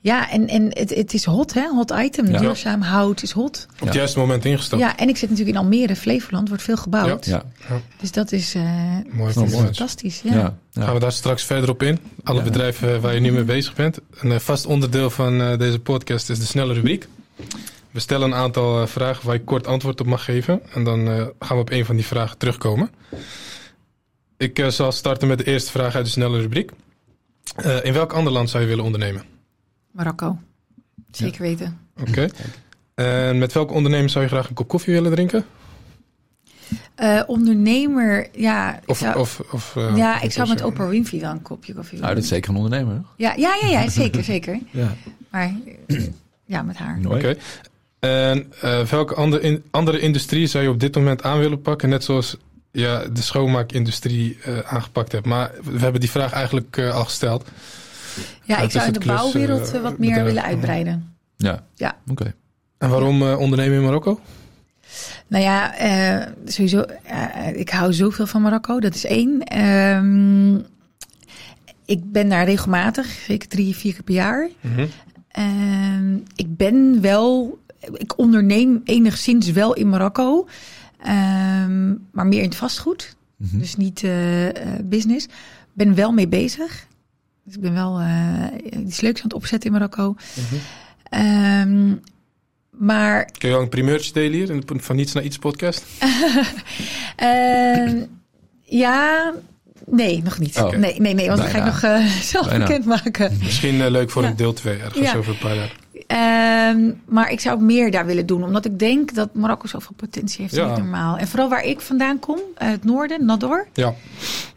ja, 0.00 0.30
en, 0.30 0.48
en 0.48 0.64
het, 0.70 0.94
het 0.94 1.14
is 1.14 1.24
hot, 1.24 1.54
hè? 1.54 1.68
Hot 1.68 1.90
item. 1.98 2.26
Ja. 2.30 2.38
Duurzaam 2.38 2.80
hout 2.80 3.22
is 3.22 3.30
hot. 3.30 3.66
Op 3.80 3.86
het 3.86 3.94
juiste 3.94 4.18
moment 4.18 4.44
ingestapt. 4.44 4.82
Ja, 4.82 4.96
en 4.96 5.08
ik 5.08 5.16
zit 5.16 5.30
natuurlijk 5.30 5.56
in 5.56 5.62
Almere, 5.62 5.96
Flevoland, 5.96 6.48
wordt 6.48 6.62
veel 6.62 6.76
gebouwd. 6.76 7.26
Ja, 7.26 7.42
Dus 8.00 8.12
dat 8.12 8.32
is, 8.32 8.54
eh, 8.54 8.62
Mooi 9.12 9.32
dat 9.34 9.44
is 9.46 9.52
voor 9.52 9.62
fantastisch. 9.62 10.20
Ja. 10.24 10.32
ja. 10.34 10.54
ja. 10.72 10.82
Gaan 10.84 10.94
we 10.94 11.00
daar 11.00 11.12
straks 11.12 11.44
verder 11.44 11.70
op 11.70 11.82
in. 11.82 11.98
Alle 12.24 12.38
Ja. 12.38 12.44
bedrijven 12.44 13.00
waar 13.00 13.14
je 13.14 13.20
nu 13.20 13.32
mee 13.32 13.44
bezig 13.44 13.74
bent. 13.74 13.98
Een 14.20 14.32
eh, 14.32 14.38
vast 14.38 14.66
onderdeel 14.66 15.10
van 15.10 15.40
eh, 15.40 15.58
deze 15.58 15.78
podcast 15.78 16.30
is 16.30 16.38
de 16.38 16.46
snelle 16.46 16.72
rubriek. 16.74 17.08
We 17.94 18.00
stellen 18.00 18.30
een 18.30 18.36
aantal 18.38 18.80
eh, 18.80 18.86
vragen 18.86 19.26
waar 19.26 19.34
je 19.34 19.44
kort 19.44 19.66
antwoord 19.66 20.00
op 20.00 20.06
mag 20.06 20.24
geven. 20.24 20.60
En 20.72 20.84
dan 20.84 21.08
eh, 21.08 21.26
gaan 21.38 21.56
we 21.56 21.62
op 21.62 21.70
een 21.70 21.84
van 21.84 21.96
die 21.96 22.06
vragen 22.06 22.38
terugkomen. 22.38 22.90
Ik 24.36 24.58
eh, 24.58 24.68
zal 24.68 24.92
starten 24.92 25.28
met 25.28 25.38
de 25.38 25.44
eerste 25.44 25.70
vraag 25.70 25.94
uit 25.94 26.04
de 26.04 26.10
snelle 26.10 26.40
rubriek. 26.40 26.70
Eh, 27.56 27.84
in 27.84 27.92
welk 27.92 28.12
ander 28.12 28.32
land 28.32 28.50
zou 28.50 28.62
je 28.62 28.68
willen 28.68 28.84
ondernemen? 28.84 29.22
Marokko. 29.90 30.38
Zeker 31.10 31.42
weten. 31.42 31.78
Oké. 32.00 32.28
En 32.94 33.38
met 33.38 33.52
welke 33.52 33.72
ondernemer 33.72 34.10
zou 34.10 34.24
je 34.24 34.30
graag 34.30 34.48
een 34.48 34.54
kop 34.54 34.68
koffie 34.68 34.92
willen 34.94 35.10
drinken? 35.12 35.44
Eh, 36.94 37.22
ondernemer, 37.26 38.28
ja. 38.32 38.80
Of, 38.86 39.00
ik 39.00 39.06
zou, 39.06 39.18
of, 39.18 39.40
of, 39.52 39.76
eh, 39.76 39.96
ja, 39.96 40.20
ik 40.20 40.32
zou 40.32 40.48
met 40.48 40.62
Oprah 40.62 40.88
Winfrey 40.88 41.20
wel 41.20 41.30
een 41.30 41.42
kopje 41.42 41.74
koffie 41.74 41.98
Nou, 41.98 42.00
willen. 42.00 42.14
dat 42.14 42.24
is 42.24 42.28
zeker 42.30 42.50
een 42.50 42.56
ondernemer. 42.56 42.96
toch? 42.96 43.14
ja, 43.16 43.34
ja, 43.36 43.54
ja, 43.62 43.68
ja, 43.68 43.88
zeker, 43.88 44.24
zeker. 44.24 44.58
Ja. 44.70 44.94
Maar 45.30 45.52
ja, 46.44 46.62
met 46.62 46.76
haar. 46.76 46.98
Oké. 47.06 47.36
En 48.04 48.52
eh, 48.60 48.80
welke 48.80 49.14
andere, 49.14 49.42
in, 49.42 49.62
andere 49.70 50.00
industrie 50.00 50.46
zou 50.46 50.64
je 50.64 50.70
op 50.70 50.80
dit 50.80 50.94
moment 50.94 51.22
aan 51.22 51.38
willen 51.38 51.60
pakken? 51.60 51.88
Net 51.88 52.04
zoals 52.04 52.36
ja, 52.70 53.04
de 53.12 53.22
schoonmaakindustrie 53.22 54.38
eh, 54.42 54.58
aangepakt 54.58 55.12
hebt. 55.12 55.26
Maar 55.26 55.50
we 55.62 55.78
hebben 55.78 56.00
die 56.00 56.10
vraag 56.10 56.32
eigenlijk 56.32 56.76
eh, 56.76 56.94
al 56.94 57.04
gesteld. 57.04 57.48
Ja, 58.42 58.58
ik 58.58 58.70
zou 58.70 58.86
in 58.86 58.92
het 58.92 59.02
de 59.02 59.08
klus, 59.08 59.20
bouwwereld 59.20 59.70
wat 59.70 59.82
meer 59.82 59.92
bedrijf. 59.98 60.24
willen 60.24 60.42
uitbreiden. 60.42 61.14
Ja. 61.36 61.64
Ja. 61.74 61.96
Oké. 62.10 62.34
En 62.78 62.88
waarom 62.90 63.22
eh, 63.22 63.38
ondernemen 63.38 63.76
in 63.76 63.84
Marokko? 63.84 64.20
Nou 65.26 65.44
ja, 65.44 65.76
eh, 65.76 66.26
sowieso, 66.44 66.84
ik 67.54 67.70
hou 67.70 67.92
zoveel 67.92 68.26
van 68.26 68.42
Marokko. 68.42 68.80
Dat 68.80 68.94
is 68.94 69.04
één. 69.04 69.42
Ehm, 69.42 70.56
ik 71.84 72.12
ben 72.12 72.28
daar 72.28 72.44
regelmatig, 72.44 73.06
zeker 73.06 73.48
drie, 73.48 73.76
vier 73.76 73.92
keer 73.92 74.02
per 74.02 74.14
jaar. 74.14 74.48
Mhm. 74.60 74.86
Ehm, 75.28 76.14
ik 76.36 76.56
ben 76.56 77.00
wel, 77.00 77.58
ik 77.92 78.18
onderneem 78.18 78.80
enigszins 78.84 79.50
wel 79.50 79.74
in 79.74 79.88
Marokko, 79.88 80.48
ehm, 81.02 81.88
maar 82.12 82.26
meer 82.26 82.38
in 82.42 82.48
het 82.48 82.56
vastgoed, 82.56 83.16
Mhm. 83.36 83.58
dus 83.58 83.76
niet 83.76 84.02
eh, 84.04 84.48
eh, 84.48 84.54
business. 84.84 85.26
Ben 85.72 85.94
wel 85.94 86.12
mee 86.12 86.28
bezig. 86.28 86.86
Dus 87.44 87.54
ik 87.54 87.60
ben 87.60 87.74
wel 87.74 87.98
eh, 88.00 88.80
iets 88.86 89.00
leuks 89.00 89.18
aan 89.18 89.26
het 89.26 89.34
opzetten 89.36 89.70
in 89.70 89.76
Marokko. 89.76 90.14
Mhm. 90.34 90.54
Ehm, 91.10 91.94
maar 92.70 93.24
Kun 93.38 93.48
je 93.48 93.54
al 93.54 93.62
een 93.62 93.68
primeurtje 93.68 94.12
delen 94.12 94.32
hier 94.32 94.50
in 94.50 94.62
de 94.66 94.74
Van 94.80 94.96
Niets 94.96 95.12
naar 95.12 95.22
Iets 95.24 95.38
podcast? 95.38 95.84
Ehm, 97.16 98.02
ja, 98.62 99.32
nee, 99.86 100.22
nog 100.22 100.38
niet. 100.38 100.56
Oh. 100.60 100.70
Nee, 100.72 101.00
nee, 101.00 101.14
nee, 101.14 101.26
want 101.26 101.38
dan 101.40 101.48
ga 101.50 101.58
ik 101.66 101.72
Bijna. 101.80 101.98
nog 101.98 102.06
eh, 102.12 102.20
zelf 102.32 102.48
Bijna. 102.48 102.66
bekendmaken. 102.66 103.38
Misschien 103.42 103.90
leuk 103.90 104.10
voor 104.10 104.22
Ja. 104.22 104.28
een 104.28 104.36
deel 104.36 104.52
2 104.52 104.78
ergens 104.78 105.10
Ja. 105.10 105.16
over 105.16 105.32
een 105.32 105.38
paar 105.38 105.54
jaar. 105.54 105.76
Ehm, 106.06 106.92
maar 107.06 107.30
ik 107.30 107.40
zou 107.40 107.62
meer 107.62 107.90
daar 107.90 108.06
willen 108.06 108.26
doen, 108.26 108.44
omdat 108.44 108.64
ik 108.64 108.78
denk 108.78 109.14
dat 109.14 109.34
Marokko 109.34 109.66
zoveel 109.66 109.94
potentie 109.96 110.40
heeft. 110.42 110.54
Ja. 110.54 110.66
Niet 110.68 110.76
normaal. 110.76 111.16
En 111.18 111.28
vooral 111.28 111.48
waar 111.48 111.64
ik 111.64 111.80
vandaan 111.80 112.18
kom, 112.18 112.38
uit 112.54 112.72
het 112.72 112.84
noorden, 112.84 113.24
Nador, 113.24 113.66
Ja, 113.72 113.94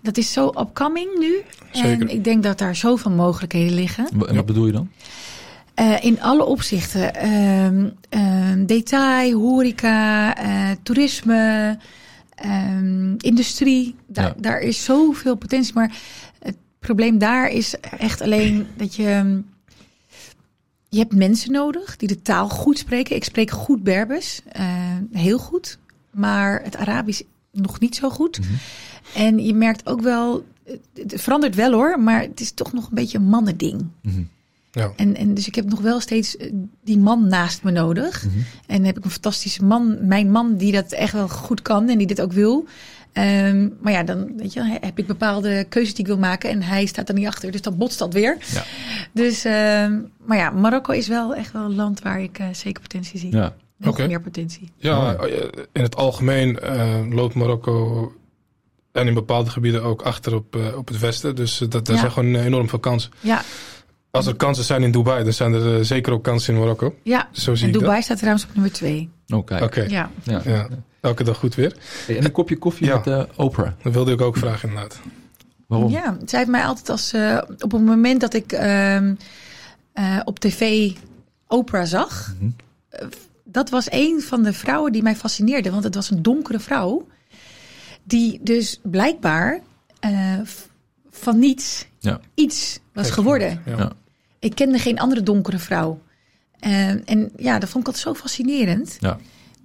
dat 0.02 0.18
is 0.18 0.34
zo 0.34 0.48
upcoming 0.48 1.10
nu. 1.20 1.36
Zeker. 1.72 2.02
En 2.02 2.10
ik 2.10 2.24
denk 2.24 2.44
dat 2.44 2.58
daar 2.58 2.76
zoveel 2.76 3.12
mogelijkheden 3.12 3.74
liggen. 3.74 4.08
En 4.28 4.36
wat 4.36 4.46
bedoel 4.46 4.66
je 4.66 4.72
dan? 4.72 4.90
Eh, 5.74 6.04
in 6.04 6.22
alle 6.22 6.46
opzichten. 6.46 7.16
Ehm, 7.16 7.90
ehm, 8.10 8.66
detail, 8.66 9.40
horeca, 9.40 10.36
eh, 10.38 10.70
toerisme, 10.84 11.78
ehm, 12.36 13.14
industrie. 13.18 13.96
Daar, 14.08 14.26
Ja. 14.26 14.34
daar 14.38 14.60
is 14.60 14.84
zoveel 14.84 15.36
potentie. 15.36 15.74
Maar 15.74 15.92
het 16.40 16.56
probleem 16.80 17.18
daar 17.18 17.50
is 17.50 17.76
echt 18.00 18.22
alleen 18.22 18.68
dat 18.78 18.96
je... 18.96 19.42
Je 20.98 21.04
hebt 21.04 21.16
mensen 21.16 21.52
nodig 21.52 21.98
die 21.98 22.08
de 22.08 22.22
taal 22.22 22.50
goed 22.50 22.78
spreken. 22.78 23.16
Ik 23.16 23.24
spreek 23.24 23.52
goed 23.52 23.84
Berbers, 23.84 24.42
eh, 24.52 24.66
heel 25.12 25.38
goed. 25.38 25.78
Maar 26.12 26.62
het 26.64 26.76
Arabisch 26.76 27.22
nog 27.52 27.80
niet 27.80 27.96
zo 27.96 28.10
goed. 28.10 28.40
Mhm. 28.40 28.54
En 29.16 29.40
je 29.46 29.54
merkt 29.54 29.88
ook 29.88 30.02
wel... 30.02 30.46
Het 30.94 31.22
verandert 31.22 31.56
wel 31.56 31.72
hoor, 31.72 32.00
maar 32.00 32.22
het 32.22 32.40
is 32.40 32.52
toch 32.52 32.74
nog 32.74 32.84
een 32.84 32.96
beetje 32.96 33.18
een 33.18 33.24
mannending. 33.24 33.86
Mhm. 34.02 34.22
ja. 34.72 34.92
En, 34.96 35.16
en 35.16 35.34
dus 35.34 35.48
ik 35.48 35.56
heb 35.56 35.66
nog 35.66 35.82
wel 35.82 36.00
steeds 36.00 36.38
eh, 36.38 36.52
die 36.84 36.98
man 36.98 37.28
naast 37.28 37.64
me 37.64 37.72
nodig. 37.72 38.26
Mhm. 38.26 38.38
En 38.66 38.84
heb 38.84 38.98
ik 38.98 39.06
een 39.06 39.12
fantastische 39.12 39.64
man, 39.64 40.08
mijn 40.08 40.32
man, 40.32 40.58
die 40.58 40.72
dat 40.72 40.92
echt 40.92 41.14
wel 41.14 41.30
goed 41.30 41.62
kan 41.62 41.90
en 41.90 41.98
die 41.98 42.08
dit 42.08 42.22
ook 42.22 42.34
wil. 42.34 42.68
Ehm, 43.18 43.70
maar 43.82 43.92
ja, 43.94 44.04
dan 44.04 44.32
weet 44.38 44.54
je, 44.54 44.78
heb 44.82 45.00
ik 45.00 45.08
bepaalde 45.08 45.66
keuzes 45.70 45.94
die 45.94 46.02
ik 46.06 46.08
wil 46.12 46.18
maken 46.20 46.50
en 46.50 46.62
hij 46.62 46.86
staat 46.86 47.10
er 47.10 47.16
niet 47.16 47.28
achter. 47.28 47.52
Dus 47.52 47.62
dan 47.62 47.78
botst 47.78 48.00
dat 48.00 48.14
weer. 48.14 48.38
Ja. 48.54 48.64
Dus, 49.14 49.46
ehm, 49.46 50.00
maar 50.26 50.38
ja, 50.38 50.50
Marokko 50.50 50.92
is 50.94 51.08
wel 51.08 51.36
echt 51.36 51.52
wel 51.52 51.64
een 51.64 51.76
land 51.76 52.02
waar 52.02 52.22
ik 52.22 52.40
eh, 52.40 52.46
zeker 52.52 52.82
potentie 52.82 53.20
zie. 53.20 53.32
Ja. 53.36 53.56
Nog 53.78 53.98
meer 53.98 54.22
potentie. 54.22 54.72
Ja, 54.78 55.14
eh, 55.16 55.42
in 55.72 55.82
het 55.82 55.96
algemeen 55.96 56.60
eh, 56.60 57.02
loopt 57.10 57.34
Marokko 57.36 58.12
en 58.92 59.08
in 59.08 59.14
bepaalde 59.14 59.50
gebieden 59.50 59.84
ook 59.84 60.02
achter 60.02 60.36
op, 60.36 60.56
eh, 60.56 60.78
op 60.78 60.88
het 60.88 61.00
westen. 61.00 61.36
Dus 61.36 61.58
dat, 61.58 61.72
daar 61.86 61.96
Ja. 61.96 62.00
zijn 62.02 62.12
gewoon 62.12 62.36
enorm 62.36 62.70
veel 62.70 62.80
kansen. 62.80 63.12
Ja, 63.20 63.42
Als 64.12 64.26
er 64.28 64.36
kansen 64.36 64.64
zijn 64.64 64.84
in 64.84 64.92
Dubai, 64.92 65.24
dan 65.24 65.34
zijn 65.34 65.54
er 65.54 65.86
zeker 65.86 66.14
ook 66.14 66.24
kansen 66.24 66.54
in 66.54 66.60
Marokko. 66.60 66.96
ja. 67.04 67.28
Zo 67.32 67.56
zie 67.56 67.62
En 67.64 67.68
ik 67.68 67.74
dat. 67.74 67.82
Dubai 67.84 68.02
staat 68.02 68.18
trouwens 68.18 68.46
op 68.46 68.54
nummer 68.54 68.72
twee. 68.72 69.10
Oh, 69.30 69.46
kijk. 69.46 69.64
Oké, 69.64 69.82
Ja. 69.82 70.10
Ja. 70.24 70.42
Ja. 70.46 70.68
elke 71.02 71.24
dag 71.24 71.38
goed 71.38 71.56
weer. 71.56 71.76
Hey, 72.06 72.18
en 72.18 72.26
een 72.26 72.32
kopje 72.32 72.58
koffie 72.58 72.86
Ja. 72.88 72.96
met 72.96 73.08
eh, 73.08 73.24
Oprah. 73.36 73.72
Dat 73.84 73.94
wilde 73.94 74.12
ik 74.12 74.22
ook 74.22 74.38
vragen 74.38 74.70
inderdaad. 74.70 75.00
Waarom? 75.68 75.92
Ja, 75.92 76.18
zij 76.26 76.40
heeft 76.40 76.52
mij 76.52 76.64
altijd 76.66 76.90
als... 76.90 77.14
eh, 77.14 77.38
op 77.60 77.72
het 77.72 77.86
moment 77.86 78.22
dat 78.22 78.34
ik 78.34 78.52
ehm, 78.52 79.14
eh, 79.94 80.20
op 80.24 80.40
tv 80.40 80.92
Oprah 81.48 81.86
zag... 81.86 82.34
Mhm. 82.40 82.50
dat 83.44 83.70
was 83.70 83.92
een 83.92 84.22
van 84.22 84.44
de 84.44 84.54
vrouwen 84.54 84.92
die 84.92 85.04
mij 85.04 85.16
fascineerde. 85.16 85.72
Want 85.72 85.84
het 85.84 85.96
was 85.96 86.10
een 86.10 86.22
donkere 86.22 86.60
vrouw. 86.60 87.08
Die 88.04 88.40
dus 88.44 88.80
blijkbaar 88.84 89.60
eh, 90.00 90.40
van 91.10 91.40
niets 91.40 91.88
Ja. 92.00 92.20
iets 92.34 92.80
was 92.94 93.04
Heeft 93.04 93.16
geworden. 93.18 93.62
Ja. 93.66 93.78
Ja. 93.78 93.92
Ik 94.40 94.56
kende 94.56 94.80
geen 94.80 95.00
andere 95.00 95.24
donkere 95.24 95.60
vrouw. 95.60 96.00
Eh, 96.60 96.88
en 97.10 97.32
ja, 97.38 97.60
dat 97.60 97.70
vond 97.70 97.88
ik 97.88 97.94
altijd 97.94 97.98
zo 98.16 98.22
fascinerend. 98.22 98.98
Ja. 99.00 99.18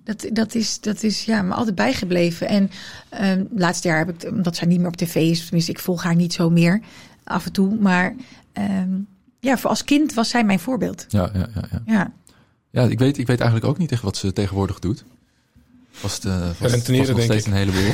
Dat, 0.05 0.27
dat, 0.33 0.55
is, 0.55 0.81
dat 0.81 1.03
is 1.03 1.25
ja, 1.25 1.43
me 1.43 1.55
altijd 1.55 1.75
bijgebleven. 1.75 2.49
En 2.49 2.71
ehm 3.09 3.45
laatste 3.55 3.89
jaar 3.89 3.99
heb 4.07 4.09
ik, 4.25 4.31
omdat 4.31 4.57
zij 4.57 4.67
niet 4.67 4.79
meer 4.79 4.89
op 4.89 4.97
tv 4.97 5.15
is, 5.15 5.43
tenminste, 5.45 5.71
ik 5.71 5.79
volg 5.79 6.03
haar 6.03 6.15
niet 6.15 6.33
zo 6.33 6.51
meer 6.51 6.81
af 7.25 7.47
en 7.47 7.53
toe. 7.53 7.77
Maar 7.81 8.15
ehm, 8.53 8.91
ja, 9.41 9.59
voor 9.59 9.71
als 9.71 9.85
kind 9.85 10.15
was 10.15 10.29
zij 10.29 10.45
mijn 10.45 10.61
voorbeeld. 10.61 11.05
Ja, 11.09 11.31
ja, 11.35 11.49
ja, 11.55 11.63
ja. 11.71 11.83
Ja, 11.87 12.13
ja 12.71 12.83
ik, 12.83 12.99
weet, 12.99 13.19
ik 13.19 13.27
weet 13.27 13.41
eigenlijk 13.41 13.71
ook 13.71 13.79
niet 13.79 13.93
echt 13.93 14.03
wat 14.03 14.17
ze 14.17 14.33
tegenwoordig 14.33 14.79
doet. 14.79 15.05
Vast, 15.91 16.25
eh 16.25 16.41
vast, 16.41 16.57
vast 16.57 16.73
Rentenieren, 16.75 17.17
nog 17.17 17.27
denk 17.27 17.31
steeds 17.31 17.47
ik. 17.47 17.53
een 17.53 17.59
heleboel. 17.59 17.93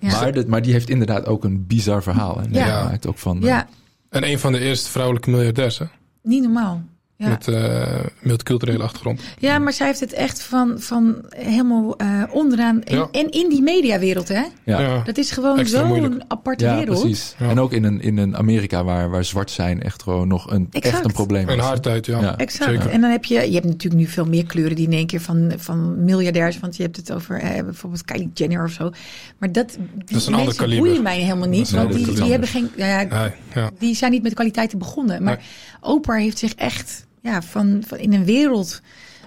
Ja. 0.00 0.30
Maar, 0.48 0.62
die 0.62 0.72
heeft 0.72 0.88
inderdaad 0.88 1.26
ook 1.26 1.44
een 1.44 1.66
bizar 1.66 2.02
verhaal. 2.02 2.40
En 2.40 2.52
Ja. 2.52 2.98
ook 3.06 3.18
van... 3.18 3.36
eh, 3.42 3.48
ja, 3.48 3.68
En 4.08 4.24
een 4.28 4.38
van 4.38 4.52
de 4.52 4.58
eerste 4.58 4.90
vrouwelijke 4.90 5.30
miljardairs, 5.30 5.78
hè? 5.78 5.84
niet 6.22 6.42
normaal. 6.42 6.82
Ja. 7.22 7.28
Met 7.28 7.48
eh 7.48 7.98
multiculturele 8.20 8.82
achtergrond. 8.82 9.20
ja, 9.38 9.58
maar 9.58 9.72
zij 9.72 9.86
heeft 9.86 10.00
het 10.00 10.12
echt 10.12 10.42
van, 10.42 10.74
van 10.80 11.16
helemaal 11.28 11.96
eh, 11.96 12.22
onderaan. 12.30 12.82
En, 12.82 12.96
Ja. 12.96 13.08
en 13.12 13.30
in 13.30 13.48
die 13.48 13.62
mediawereld, 13.62 14.28
hè? 14.28 14.42
ja. 14.64 15.02
Dat 15.04 15.18
is 15.18 15.30
gewoon 15.30 15.66
zo'n 15.66 16.22
aparte 16.28 16.64
Ja, 16.64 16.76
wereld. 16.76 17.00
precies. 17.00 17.34
Ja. 17.38 17.48
En 17.48 17.60
ook 17.60 17.72
in 17.72 17.84
een, 17.84 18.00
in 18.00 18.16
een 18.18 18.36
Amerika 18.36 18.84
waar, 18.84 19.10
waar 19.10 19.24
zwart 19.24 19.50
zijn 19.50 19.82
echt 19.82 20.02
gewoon 20.02 20.28
nog 20.28 20.50
een, 20.50 20.66
Exact. 20.70 20.94
echt 20.96 21.04
een 21.04 21.12
probleem 21.12 21.48
In 21.48 21.58
is. 21.58 21.64
haar 21.64 21.80
tijd, 21.80 22.06
ja. 22.06 22.20
Ja. 22.20 22.36
Exact. 22.36 22.70
Zeker. 22.70 22.90
En 22.90 23.00
dan 23.00 23.10
heb 23.10 23.24
je, 23.24 23.34
je 23.34 23.54
hebt 23.54 23.66
natuurlijk 23.66 24.02
nu 24.02 24.06
veel 24.08 24.26
meer 24.26 24.46
kleuren 24.46 24.76
die 24.76 24.86
in 24.86 24.92
één 24.92 25.06
keer 25.06 25.20
van, 25.20 25.52
van 25.56 26.04
miljardairs, 26.04 26.58
want 26.60 26.76
je 26.76 26.82
hebt 26.82 26.96
het 26.96 27.12
over 27.12 27.40
eh, 27.40 27.64
bijvoorbeeld 27.64 28.04
Kylie 28.04 28.30
Jenner 28.34 28.64
of 28.64 28.70
zo. 28.70 28.90
Maar 29.38 29.52
dat, 29.52 29.76
die 30.04 30.16
is 30.16 30.26
een 30.26 30.34
ander 30.34 30.54
mensen 30.58 30.78
boeien 30.78 31.02
mij 31.02 31.18
helemaal 31.18 31.38
Dat 31.40 31.48
niet, 31.50 31.72
een 31.72 31.76
want 31.76 31.92
die, 31.94 32.12
die 32.14 32.30
hebben 32.30 32.48
geen, 32.48 32.70
ja, 32.76 33.00
ja, 33.00 33.06
Nee, 33.20 33.30
ja. 33.54 33.70
die 33.78 33.94
zijn 33.94 34.10
niet 34.12 34.22
met 34.22 34.34
kwaliteiten 34.34 34.78
begonnen. 34.78 35.22
Maar 35.22 35.36
Nee. 35.36 35.44
Oprah 35.92 36.18
heeft 36.18 36.38
zich 36.38 36.54
echt 36.54 37.06
ja, 37.22 37.42
van, 37.42 37.82
van 37.86 37.98
in 37.98 38.12
een 38.12 38.24
wereld 38.24 38.80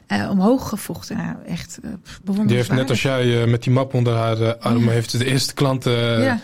eh, 0.07 0.29
omhoog 0.31 0.69
gevochten. 0.69 1.17
Nou, 1.17 1.35
echt 1.47 1.79
uh, 1.83 2.45
Die 2.47 2.55
heeft 2.55 2.71
net 2.71 2.89
als 2.89 3.01
jij 3.01 3.41
eh, 3.41 3.47
met 3.49 3.63
die 3.63 3.73
map 3.73 3.93
onder 3.93 4.13
haar 4.15 4.57
armen, 4.57 4.83
Ja. 4.83 4.91
heeft 4.91 5.09
ze 5.11 5.17
de 5.17 5.25
eerste 5.25 5.53
klant 5.53 5.83
ja, 5.83 6.39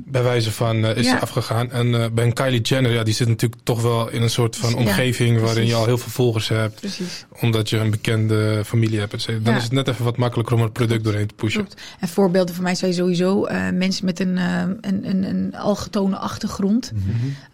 bij 0.00 0.22
wijze 0.22 0.52
van 0.52 0.84
eh, 0.84 0.96
is 0.96 1.04
Ja. 1.06 1.10
ze 1.10 1.20
afgegaan. 1.20 1.70
En 1.70 2.02
eh, 2.02 2.10
bij 2.12 2.24
een 2.24 2.32
Kylie 2.32 2.60
Jenner, 2.60 2.92
ja, 2.92 3.02
die 3.02 3.14
zit 3.14 3.28
natuurlijk 3.28 3.62
toch 3.62 3.82
wel 3.82 4.08
in 4.10 4.22
een 4.22 4.30
soort 4.30 4.56
van 4.56 4.70
Ja, 4.70 4.76
omgeving 4.76 5.40
waarin 5.40 5.66
je 5.66 5.74
al 5.74 5.84
heel 5.84 5.98
veel 5.98 6.10
volgers 6.10 6.48
hebt. 6.48 6.74
precies. 6.80 7.24
Omdat 7.40 7.70
je 7.70 7.76
een 7.78 7.90
bekende 7.90 8.62
familie 8.64 8.98
hebt. 8.98 9.26
Dan 9.26 9.40
Ja. 9.44 9.56
is 9.56 9.62
het 9.62 9.72
net 9.72 9.88
even 9.88 10.04
wat 10.04 10.16
makkelijker 10.16 10.54
om 10.56 10.62
een 10.62 10.72
product 10.72 11.04
doorheen 11.04 11.26
te 11.26 11.34
pushen. 11.34 11.64
Klopt. 11.64 11.80
En 12.00 12.08
voorbeelden 12.08 12.54
van 12.54 12.64
mij 12.64 12.74
zijn 12.74 12.94
sowieso 12.94 13.44
eh, 13.44 13.70
mensen 13.72 14.04
met 14.04 14.20
een, 14.20 14.36
een, 14.36 14.78
een, 15.08 15.22
een 15.24 15.54
algetone 15.56 16.16
achtergrond. 16.16 16.92
Mhm. 16.94 17.04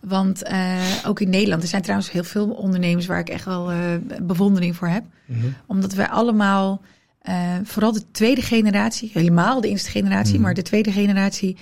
Want 0.00 0.42
eh, 0.42 0.72
ook 1.06 1.20
in 1.20 1.30
Nederland, 1.30 1.62
er 1.62 1.68
zijn 1.68 1.82
trouwens 1.82 2.10
heel 2.10 2.24
veel 2.24 2.48
ondernemers 2.48 3.06
waar 3.06 3.18
ik 3.20 3.28
echt 3.28 3.44
wel 3.44 3.70
eh, 3.70 3.78
bewondering 4.22 4.76
voor 4.76 4.88
heb. 4.88 5.02
Mhm. 5.26 5.46
Omdat 5.66 5.92
wij 5.94 6.08
allemaal, 6.08 6.80
eh, 7.22 7.34
vooral 7.64 7.92
de 7.92 8.02
tweede 8.12 8.42
generatie, 8.42 9.10
helemaal 9.12 9.60
de 9.60 9.68
eerste 9.68 9.90
generatie, 9.90 10.34
Mhm. 10.34 10.42
maar 10.42 10.54
de 10.54 10.62
tweede 10.62 10.92
generatie, 10.92 11.56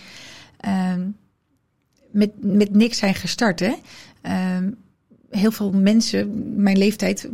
ehm, 0.62 1.00
met, 2.10 2.30
met 2.40 2.74
niks 2.74 2.98
zijn 2.98 3.14
gestart. 3.14 3.60
Hè? 3.60 3.72
Ehm, 4.22 4.70
heel 5.30 5.52
veel 5.52 5.72
mensen, 5.72 6.42
mijn 6.62 6.78
leeftijd, 6.78 7.28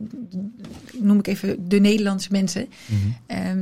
noem 0.98 1.18
ik 1.18 1.26
even 1.26 1.68
de 1.68 1.80
Nederlandse 1.80 2.28
mensen, 2.30 2.68
Mhm. 2.86 2.96
ehm, 3.26 3.58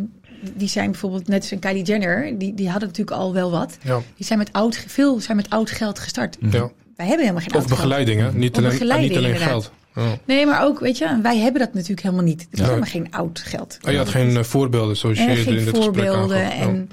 die 0.56 0.68
zijn 0.68 0.90
bijvoorbeeld 0.90 1.28
net 1.28 1.40
als 1.40 1.50
een 1.50 1.58
Kylie 1.58 1.82
Jenner, 1.84 2.38
die, 2.38 2.54
die 2.54 2.68
hadden 2.70 2.88
natuurlijk 2.88 3.16
al 3.16 3.32
wel 3.32 3.50
wat. 3.50 3.78
Ja. 3.82 4.00
Die 4.16 4.26
zijn 4.26 4.38
met 4.38 4.52
oud, 4.52 4.84
veel 4.86 5.20
zijn 5.20 5.36
met 5.36 5.50
oud 5.50 5.70
geld 5.70 5.98
gestart. 5.98 6.40
Mhm. 6.40 6.52
ja. 6.56 6.70
Wij 6.96 7.06
hebben 7.06 7.24
helemaal 7.26 7.42
geen 7.46 7.54
Of 7.54 7.60
oud 7.60 7.66
geld. 7.66 7.78
begeleiding, 7.80 8.20
hè? 8.20 8.32
Niet 8.32 8.50
Of 8.52 8.58
alleen, 8.58 8.70
begeleiding, 8.70 9.08
niet 9.10 9.18
alleen 9.18 9.32
inderdaad. 9.32 9.62
geld. 9.62 9.72
Ja. 10.06 10.18
Nee, 10.24 10.46
maar 10.46 10.64
ook, 10.64 10.80
weet 10.80 10.98
je, 10.98 11.18
wij 11.22 11.38
hebben 11.38 11.60
dat 11.60 11.74
natuurlijk 11.74 12.02
helemaal 12.02 12.24
niet. 12.24 12.46
Is 12.50 12.58
Ja. 12.58 12.64
helemaal 12.64 12.88
geen 12.88 13.06
oud 13.10 13.38
geld. 13.38 13.78
Oh, 13.84 13.90
je 13.90 13.96
had 13.98 14.08
geen 14.08 14.36
eh, 14.36 14.42
voorbeelden 14.42 14.96
zoals 14.96 15.18
je 15.18 15.24
en 15.24 15.28
in 15.30 15.64
dit 15.64 15.76
gesprek. 15.76 16.04
Ja. 16.04 16.84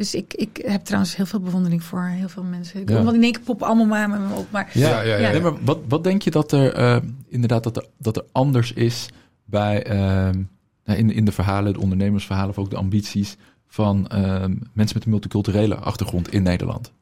Dus 0.00 0.14
ik, 0.14 0.34
ik 0.34 0.62
heb 0.66 0.84
trouwens 0.84 1.16
heel 1.16 1.26
veel 1.26 1.40
bewondering 1.40 1.82
voor 1.82 2.02
heel 2.02 2.28
veel 2.28 2.42
mensen. 2.42 2.80
Ik 2.80 2.88
Ja. 2.88 3.02
Want 3.02 3.16
in 3.16 3.22
één 3.22 3.32
keer 3.32 3.42
poppen 3.42 3.66
allemaal 3.66 3.86
maar 3.86 4.08
met 4.08 4.20
me 4.20 4.34
op. 4.34 4.50
Maar 4.50 4.70
Ja, 4.72 4.88
ja, 4.88 5.00
ja. 5.00 5.16
Ja. 5.16 5.30
Nee, 5.30 5.40
maar 5.40 5.64
wat, 5.64 5.78
wat 5.88 6.04
denk 6.04 6.22
je 6.22 6.30
dat 6.30 6.52
er 6.52 6.72
eh, 6.72 6.96
inderdaad 7.28 7.62
dat 7.62 7.76
er, 7.76 7.86
dat 7.98 8.16
er 8.16 8.24
anders 8.32 8.72
is 8.72 9.08
bij 9.44 9.82
ehm, 9.82 10.42
nou, 10.84 10.98
in, 10.98 11.12
in 11.12 11.24
de 11.24 11.32
verhalen, 11.32 11.72
de 11.72 11.80
ondernemersverhalen 11.80 12.50
of 12.50 12.58
ook 12.58 12.70
de 12.70 12.76
ambities 12.76 13.36
van 13.66 14.08
ehm, 14.08 14.54
mensen 14.72 14.96
met 14.96 15.04
een 15.04 15.10
multiculturele 15.10 15.74
achtergrond 15.74 16.32
in 16.32 16.42
Nederland? 16.42 16.92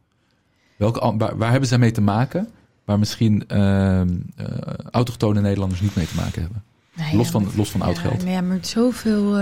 Welke, 0.76 1.16
waar, 1.16 1.36
waar 1.36 1.50
hebben 1.50 1.68
zij 1.68 1.78
mee 1.78 1.92
te 1.92 2.00
maken? 2.00 2.48
Waar 2.84 2.98
misschien 2.98 3.48
ehm 3.48 4.08
eh, 4.36 4.46
autochtone 4.90 5.40
Nederlanders 5.40 5.80
niet 5.80 5.96
mee 5.96 6.06
te 6.06 6.16
maken 6.16 6.42
hebben. 6.42 6.62
Nee, 6.94 7.16
Los 7.16 7.26
ja, 7.26 7.32
van, 7.32 7.48
los 7.56 7.70
van 7.70 7.82
oud 7.82 7.96
ja, 7.96 8.02
geld. 8.02 8.24
Nee, 8.24 8.32
ja, 8.32 8.40
maar 8.40 8.58
zoveel. 8.60 9.36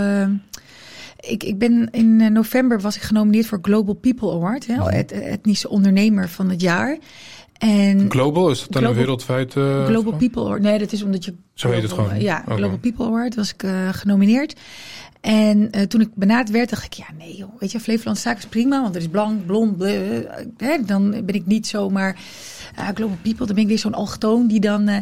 Eh, 1.16 1.30
ik, 1.32 1.44
ik 1.44 1.58
ben 1.58 1.88
in 1.90 2.20
eh, 2.20 2.30
november 2.30 2.80
was 2.80 2.96
ik 2.96 3.02
genomineerd 3.02 3.46
voor 3.46 3.58
Global 3.62 3.94
People 3.94 4.30
Award, 4.32 4.66
hè, 4.66 4.74
Mhm. 4.76 4.88
et- 4.88 5.12
etnische 5.12 5.68
ondernemer 5.68 6.28
van 6.28 6.50
het 6.50 6.60
jaar. 6.60 6.98
En 7.58 8.10
Global, 8.10 8.50
is 8.50 8.60
dat 8.60 8.72
dan 8.72 8.84
een 8.84 8.94
wereldwijd... 8.94 9.56
eh, 9.56 9.84
Global 9.84 10.10
van? 10.10 10.18
People 10.18 10.42
Award. 10.42 10.62
Nee, 10.62 10.78
dat 10.78 10.92
is 10.92 11.02
omdat 11.02 11.24
je. 11.24 11.34
Zo 11.54 11.70
heet 11.70 11.82
het 11.82 11.92
gewoon. 11.92 12.20
Ja. 12.20 12.44
Global 12.48 12.78
People 12.78 13.04
Award 13.06 13.34
was 13.34 13.52
ik 13.52 13.62
eh, 13.62 13.88
genomineerd. 13.92 14.54
En 15.20 15.70
eh, 15.72 15.82
toen 15.82 16.00
ik 16.00 16.08
benaderd 16.14 16.50
werd, 16.50 16.70
dacht 16.70 16.84
ik, 16.84 16.92
ja, 16.92 17.04
nee, 17.18 17.36
joh, 17.36 17.50
weet 17.58 17.72
je, 17.72 17.80
Flevolandse 17.80 18.22
zaak 18.22 18.38
is 18.38 18.46
prima, 18.46 18.82
want 18.82 18.94
er 18.94 19.00
is 19.00 19.08
blank, 19.08 19.46
blond, 19.46 19.76
bleu, 19.76 20.18
eh, 20.20 20.44
hè, 20.56 20.76
dan 20.84 21.10
ben 21.10 21.34
ik 21.34 21.46
niet 21.46 21.66
zomaar 21.66 22.16
eh, 22.76 22.88
Global 22.94 23.16
People, 23.22 23.46
dan 23.46 23.54
ben 23.54 23.64
ik 23.64 23.68
weer 23.70 23.78
zo'n 23.78 23.94
algetoon 23.94 24.46
die 24.46 24.60
dan. 24.60 24.88
eh, 24.88 24.96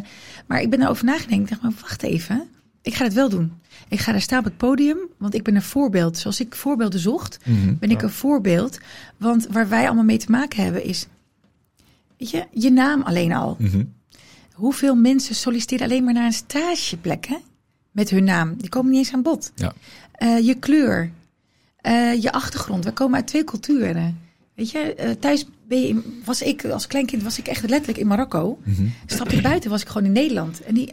maar 0.47 0.61
ik 0.61 0.69
ben 0.69 0.81
erover 0.81 1.05
nagedacht. 1.05 1.31
Ik 1.39 1.49
dacht, 1.49 1.61
maar 1.61 1.71
wacht 1.81 2.03
even, 2.03 2.47
ik 2.85 2.93
ga 2.95 3.03
het 3.03 3.13
wel 3.13 3.29
doen. 3.29 3.51
Ik 3.89 3.99
ga 3.99 4.11
daar 4.11 4.21
staan 4.21 4.39
op 4.39 4.45
het 4.45 4.57
podium, 4.57 4.97
want 5.17 5.33
ik 5.33 5.43
ben 5.43 5.55
een 5.55 5.61
voorbeeld. 5.61 6.17
Zoals 6.17 6.39
ik 6.39 6.55
voorbeelden 6.55 6.99
zocht, 6.99 7.37
Mhm. 7.45 7.75
ben 7.79 7.91
ik 7.91 8.01
een 8.01 8.09
voorbeeld. 8.09 8.77
Want 9.17 9.47
waar 9.51 9.69
wij 9.69 9.85
allemaal 9.85 10.03
mee 10.03 10.17
te 10.17 10.31
maken 10.31 10.63
hebben 10.63 10.83
is, 10.83 11.07
weet 12.17 12.29
je, 12.29 12.45
je 12.51 12.71
naam 12.71 13.01
alleen 13.01 13.33
al. 13.33 13.55
Mhm. 13.59 13.83
Hoeveel 14.53 14.95
mensen 14.95 15.35
solliciteren 15.35 15.85
alleen 15.85 16.03
maar 16.03 16.13
naar 16.13 16.25
een 16.25 16.33
stageplek 16.33 17.25
hè? 17.25 17.37
met 17.91 18.09
hun 18.09 18.23
naam? 18.23 18.55
Die 18.57 18.69
komen 18.69 18.91
niet 18.91 18.99
eens 18.99 19.13
aan 19.13 19.21
bod. 19.21 19.51
Ja. 19.55 19.73
Eh, 20.11 20.39
je 20.39 20.53
kleur, 20.53 21.11
eh, 21.77 22.21
je 22.21 22.31
achtergrond. 22.31 22.83
We 22.85 22.91
komen 22.91 23.15
uit 23.15 23.27
twee 23.27 23.43
culturen. 23.43 24.19
Weet 24.55 24.71
je, 24.71 24.79
eh, 24.95 25.11
thuis 25.11 25.45
ben 25.67 25.81
je 25.81 25.87
in- 25.87 26.21
was 26.25 26.41
ik 26.41 26.65
als 26.65 26.87
kleinkind 26.87 27.23
was 27.23 27.37
ik 27.39 27.47
echt 27.47 27.69
letterlijk 27.69 27.97
in 27.99 28.07
Marokko. 28.07 28.59
Mhm. 28.63 28.85
Stapte 29.05 29.35
ik 29.35 29.41
buiten 29.43 29.69
was 29.69 29.81
ik 29.81 29.87
gewoon 29.87 30.05
in 30.07 30.11
Nederland. 30.13 30.61
En 30.61 30.73
die, 30.73 30.89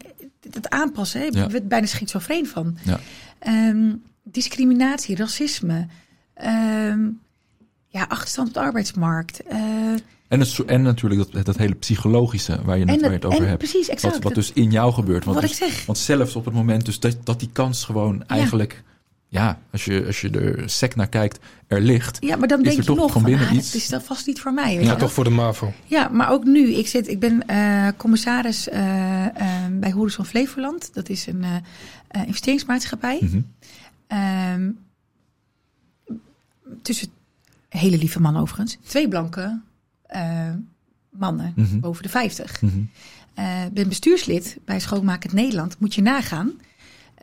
dat 0.51 0.70
aanpassen, 0.70 1.20
hè, 1.20 1.26
Ja. 1.30 1.45
ik 1.45 1.51
werd 1.51 1.68
bijna 1.68 1.86
schizofreen 1.86 2.47
van. 2.47 2.76
Ja. 2.84 3.01
Ehm, 3.38 3.93
discriminatie, 4.22 5.16
racisme. 5.16 5.86
ehm, 6.34 7.01
ja, 7.88 8.05
achterstand 8.09 8.49
op 8.49 8.55
de 8.55 8.61
arbeidsmarkt. 8.61 9.43
eh, 9.43 9.59
En, 10.28 10.40
het, 10.40 10.59
en 10.66 10.82
natuurlijk 10.82 11.32
dat, 11.32 11.45
dat 11.45 11.57
hele 11.57 11.74
psychologische 11.74 12.59
waar 12.64 12.78
je 12.78 12.84
net 12.84 13.01
waar 13.01 13.11
je 13.11 13.16
het 13.16 13.24
over 13.24 13.40
en 13.43 13.47
hebt. 13.47 13.59
precies, 13.59 13.88
exact. 13.88 14.14
Wat, 14.14 14.22
wat 14.22 14.34
dus 14.34 14.53
in 14.53 14.70
jou 14.70 14.93
gebeurt. 14.93 15.24
Want, 15.24 15.36
wat 15.40 15.45
ik 15.51 15.59
dus- 15.59 15.68
zeg. 15.68 15.86
want 15.86 15.99
zelfs 15.99 16.36
op 16.36 16.45
het 16.45 16.55
moment 16.55 16.84
dus 16.84 17.01
dat, 17.01 17.16
dat 17.24 17.38
die 17.40 17.51
kans 17.53 17.84
gewoon 17.84 18.26
eigenlijk... 18.26 18.82
Ja, 19.33 19.59
als 19.70 19.85
je, 19.85 20.07
als 20.07 20.20
je 20.20 20.30
er 20.30 20.70
sec 20.70 20.95
naar 20.97 21.09
kijkt, 21.09 21.39
er 21.66 21.80
ligt. 21.80 22.16
Ja, 22.20 22.37
maar 22.37 22.49
dan 22.49 22.59
Is 22.59 22.64
denk 22.64 22.76
er 22.76 22.83
je 22.83 22.89
toch 22.89 22.97
nog 22.99 23.12
van 23.12 23.20
van, 23.20 23.30
binnen 23.30 23.49
ah, 23.49 23.55
iets? 23.55 23.66
het 23.66 23.74
is 23.83 23.89
dat 23.89 24.03
vast 24.03 24.26
niet 24.26 24.41
voor 24.41 24.53
mij. 24.53 24.76
Weet 24.76 24.85
Ja, 24.85 24.93
je 24.93 24.99
toch 24.99 25.12
voor 25.12 25.24
de 25.24 25.30
MAVO. 25.30 25.72
Ja, 25.87 26.09
maar 26.09 26.30
ook 26.30 26.45
nu. 26.45 26.68
Ik, 26.72 26.87
zit, 26.87 27.09
ik 27.09 27.20
ben 27.20 27.47
eh, 27.47 27.89
commissaris 27.97 28.68
eh, 28.68 29.24
eh, 29.26 29.33
bij 29.72 29.93
Horizon 29.93 30.24
Flevoland. 30.24 30.95
Dat 30.95 31.09
is 31.09 31.26
een 31.26 31.45
eh, 31.45 31.57
eh, 32.09 32.26
investeringsmaatschappij. 32.26 33.43
Ehm, 34.07 34.70
tussen 36.83 37.09
hele 37.68 37.99
lieve 37.99 38.20
mannen 38.20 38.43
overigens. 38.43 38.78
Twee 38.87 39.09
blanke 39.09 39.61
eh, 40.07 40.51
mannen 41.11 41.53
Mhm. 41.57 41.80
boven 41.80 42.03
de 42.03 42.09
50. 42.09 42.62
Mhm. 42.62 42.72
Eh, 43.35 43.45
ben 43.72 43.89
bestuurslid 43.89 44.59
bij 44.64 44.80
Schoonmakend 44.80 45.33
Nederland. 45.33 45.78
Moet 45.78 45.95
je 45.95 46.03
nagaan. 46.03 46.53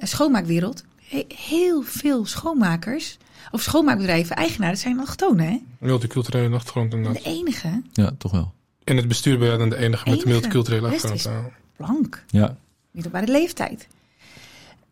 Schoonmaakwereld. 0.01 0.83
He- 1.09 1.25
heel 1.35 1.81
veel 1.81 2.25
schoonmakers 2.25 3.17
of 3.51 3.61
schoonmaakbedrijven, 3.61 4.35
eigenaren 4.35 4.77
zijn 4.77 4.97
allochtonen. 4.97 5.45
Hè? 5.45 5.61
Multiculturele 5.79 6.55
achtergrond 6.55 6.91
De 6.91 6.97
inderdaad. 6.97 7.23
enige 7.23 7.81
Ja, 7.93 8.11
toch 8.17 8.31
wel. 8.31 8.53
In 8.83 8.97
het 8.97 9.07
bestuur 9.07 9.37
ben 9.37 9.47
jij 9.47 9.57
dan 9.57 9.69
de 9.69 9.75
enige 9.77 10.09
met 10.09 10.19
de 10.19 10.27
multiculturele 10.27 10.87
De 10.89 10.93
achtergrond. 10.93 11.19
is- 11.19 11.25
Ja. 11.25 11.49
blank. 11.75 12.23
Ja. 12.27 12.57
middelbare 12.91 13.27
leeftijd. 13.31 13.87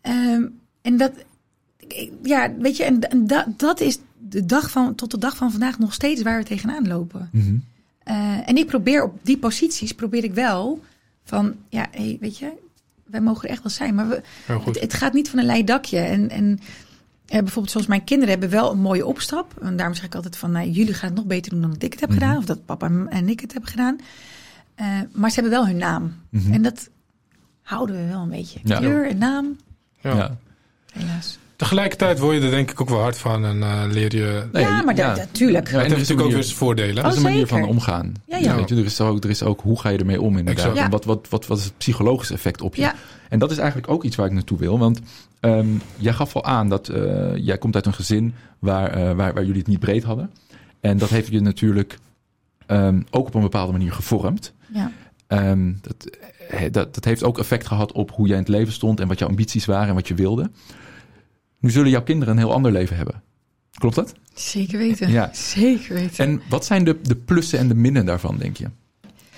Ehm, 0.02 0.44
en 0.82 0.98
dat, 0.98 1.12
ja, 2.24 2.54
weet 2.60 2.78
je, 2.78 2.84
en, 2.84 3.02
en 3.10 3.28
dat, 3.28 3.46
dat 3.60 3.80
is 3.80 3.98
de 4.20 4.46
dag 4.46 4.72
van, 4.72 4.96
tot 4.96 5.12
de 5.12 5.18
dag 5.18 5.36
van 5.38 5.52
vandaag 5.52 5.80
nog 5.80 5.94
steeds 5.94 6.22
waar 6.22 6.38
we 6.40 6.46
tegenaan 6.46 6.88
lopen. 6.88 7.30
Mhm. 7.32 7.56
Eh, 8.04 8.50
en 8.50 8.58
ik 8.58 8.66
probeer 8.66 9.04
op 9.04 9.20
die 9.22 9.38
posities, 9.38 9.92
probeer 9.94 10.24
ik 10.24 10.34
wel 10.34 10.84
van, 11.24 11.56
ja, 11.70 11.88
hey, 11.92 12.18
weet 12.20 12.38
je, 12.38 12.52
wij 13.10 13.22
mogen 13.22 13.44
er 13.44 13.50
echt 13.54 13.64
wel 13.64 13.72
zijn, 13.72 13.96
maar 13.96 14.08
we, 14.08 14.22
het, 14.66 14.80
het 14.80 14.94
gaat 14.94 15.14
niet 15.14 15.30
van 15.30 15.40
een 15.40 15.46
lei 15.46 15.64
dakje. 15.64 16.00
En, 16.00 16.30
en 16.30 16.60
eh, 17.26 17.40
bijvoorbeeld 17.40 17.72
zoals 17.72 17.88
mijn 17.88 18.04
kinderen 18.04 18.30
hebben 18.32 18.50
wel 18.50 18.72
een 18.72 18.80
mooie 18.80 19.06
opstap. 19.06 19.54
En 19.62 19.76
daarom 19.78 19.96
zeg 19.96 20.06
ik 20.06 20.16
altijd 20.16 20.38
van, 20.38 20.52
nou, 20.52 20.70
jullie 20.70 20.94
gaan 20.94 21.10
het 21.10 21.18
nog 21.18 21.28
beter 21.28 21.52
doen 21.52 21.62
dan 21.62 21.70
dat 21.74 21.84
ik 21.84 21.92
het 21.92 22.00
heb 22.02 22.10
Mhm. 22.10 22.20
gedaan. 22.20 22.38
Of 22.38 22.46
dat 22.46 22.66
papa 22.66 22.92
en 23.10 23.30
ik 23.30 23.40
het 23.40 23.52
hebben 23.52 23.70
gedaan. 23.72 23.98
Eh, 24.76 24.86
maar 25.14 25.30
ze 25.30 25.40
hebben 25.40 25.60
wel 25.60 25.68
hun 25.68 25.78
naam. 25.78 26.16
Mhm. 26.30 26.54
En 26.54 26.62
dat 26.62 26.90
houden 27.62 27.96
we 27.96 28.08
wel 28.08 28.22
een 28.22 28.30
beetje. 28.30 28.60
Ja. 28.64 28.78
Kleur 28.78 29.08
en 29.10 29.18
naam, 29.18 29.58
Ja. 30.02 30.16
Ja. 30.16 30.38
helaas. 30.94 31.38
Tegelijkertijd 31.58 32.20
word 32.20 32.36
je 32.36 32.42
er 32.42 32.50
denk 32.50 32.72
ik 32.72 32.82
ook 32.82 32.90
wel 32.90 33.02
hard 33.02 33.18
van 33.18 33.46
en 33.46 33.64
eh, 33.64 33.84
leer 33.88 34.16
je... 34.16 34.44
Nee, 34.52 34.64
ja, 34.64 34.82
maar 34.82 34.96
ja. 34.96 35.08
dat, 35.08 35.18
natuurlijk. 35.18 35.68
Ja, 35.68 35.74
het 35.74 35.74
en 35.74 35.80
heeft 35.80 35.92
er 35.92 36.02
is 36.02 36.08
natuurlijk 36.08 36.28
ook 36.28 36.34
weer 36.34 36.44
zijn 36.44 36.58
voordelen. 36.58 36.96
Dat 36.96 37.06
is 37.06 37.12
Oh, 37.12 37.18
een 37.18 37.24
manier 37.24 37.48
zeker. 37.48 37.60
van 37.60 37.68
omgaan. 37.70 38.14
Ja, 38.26 38.38
ja. 38.38 38.56
Weet 38.56 38.70
je, 38.70 38.76
er, 38.76 38.86
is 38.86 39.02
ook, 39.02 39.24
er 39.24 39.30
is 39.30 39.44
ook 39.44 39.62
hoe 39.62 39.80
ga 39.80 39.90
je 39.90 39.98
ermee 39.98 40.22
om 40.22 40.38
inderdaad. 40.38 40.76
En 40.76 40.90
wat, 40.90 41.06
wat, 41.06 41.28
wat, 41.30 41.48
wat 41.48 41.58
is 41.58 41.64
het 41.64 41.78
psychologische 41.78 42.34
effect 42.34 42.62
op 42.62 42.76
je? 42.76 42.82
Ja. 42.82 42.96
En 43.30 43.40
dat 43.40 43.52
is 43.52 43.58
eigenlijk 43.58 43.92
ook 43.92 44.04
iets 44.04 44.16
waar 44.16 44.26
ik 44.26 44.32
naartoe 44.32 44.58
wil. 44.58 44.80
Want 44.80 45.00
ehm, 45.40 45.68
jij 45.96 46.14
gaf 46.14 46.36
al 46.36 46.44
aan 46.44 46.70
dat 46.70 46.90
eh, 46.90 47.36
jij 47.36 47.58
komt 47.58 47.76
uit 47.76 47.86
een 47.86 47.94
gezin 47.94 48.34
waar, 48.60 48.90
eh, 48.90 49.04
waar, 49.04 49.34
waar 49.34 49.44
jullie 49.44 49.60
het 49.60 49.68
niet 49.68 49.80
breed 49.80 50.04
hadden. 50.04 50.30
En 50.80 50.98
dat 50.98 51.10
heeft 51.10 51.28
je 51.28 51.42
natuurlijk 51.42 51.98
ehm, 52.66 53.02
ook 53.10 53.28
op 53.28 53.34
een 53.34 53.42
bepaalde 53.42 53.72
manier 53.72 53.92
gevormd. 53.92 54.54
Ja. 54.74 54.92
Ehm, 55.28 55.74
dat, 55.82 56.18
dat, 56.72 56.94
dat 56.94 57.06
heeft 57.06 57.24
ook 57.24 57.40
effect 57.40 57.68
gehad 57.68 57.92
op 57.92 58.12
hoe 58.12 58.28
jij 58.28 58.36
in 58.36 58.42
het 58.42 58.52
leven 58.52 58.74
stond 58.74 59.00
en 59.00 59.08
wat 59.08 59.20
jouw 59.20 59.30
ambities 59.30 59.66
waren 59.66 59.88
en 59.88 59.96
wat 59.96 60.08
je 60.08 60.14
wilde. 60.14 60.50
Nu 61.60 61.70
zullen 61.70 61.90
jouw 61.90 62.04
kinderen 62.04 62.34
een 62.34 62.40
heel 62.40 62.54
ander 62.54 62.72
leven 62.72 62.96
hebben. 62.96 63.22
Klopt 63.72 63.96
dat? 63.96 64.14
Zeker 64.34 64.78
weten. 64.78 65.12
Ja. 65.12 65.30
Zeker 65.34 65.94
weten. 65.94 66.26
En 66.26 66.42
wat 66.50 66.66
zijn 66.66 66.84
de, 66.84 67.02
de 67.02 67.16
plussen 67.16 67.60
en 67.60 67.68
de 67.68 67.76
minnen 67.76 68.06
daarvan, 68.06 68.38
denk 68.38 68.58
je? 68.58 68.68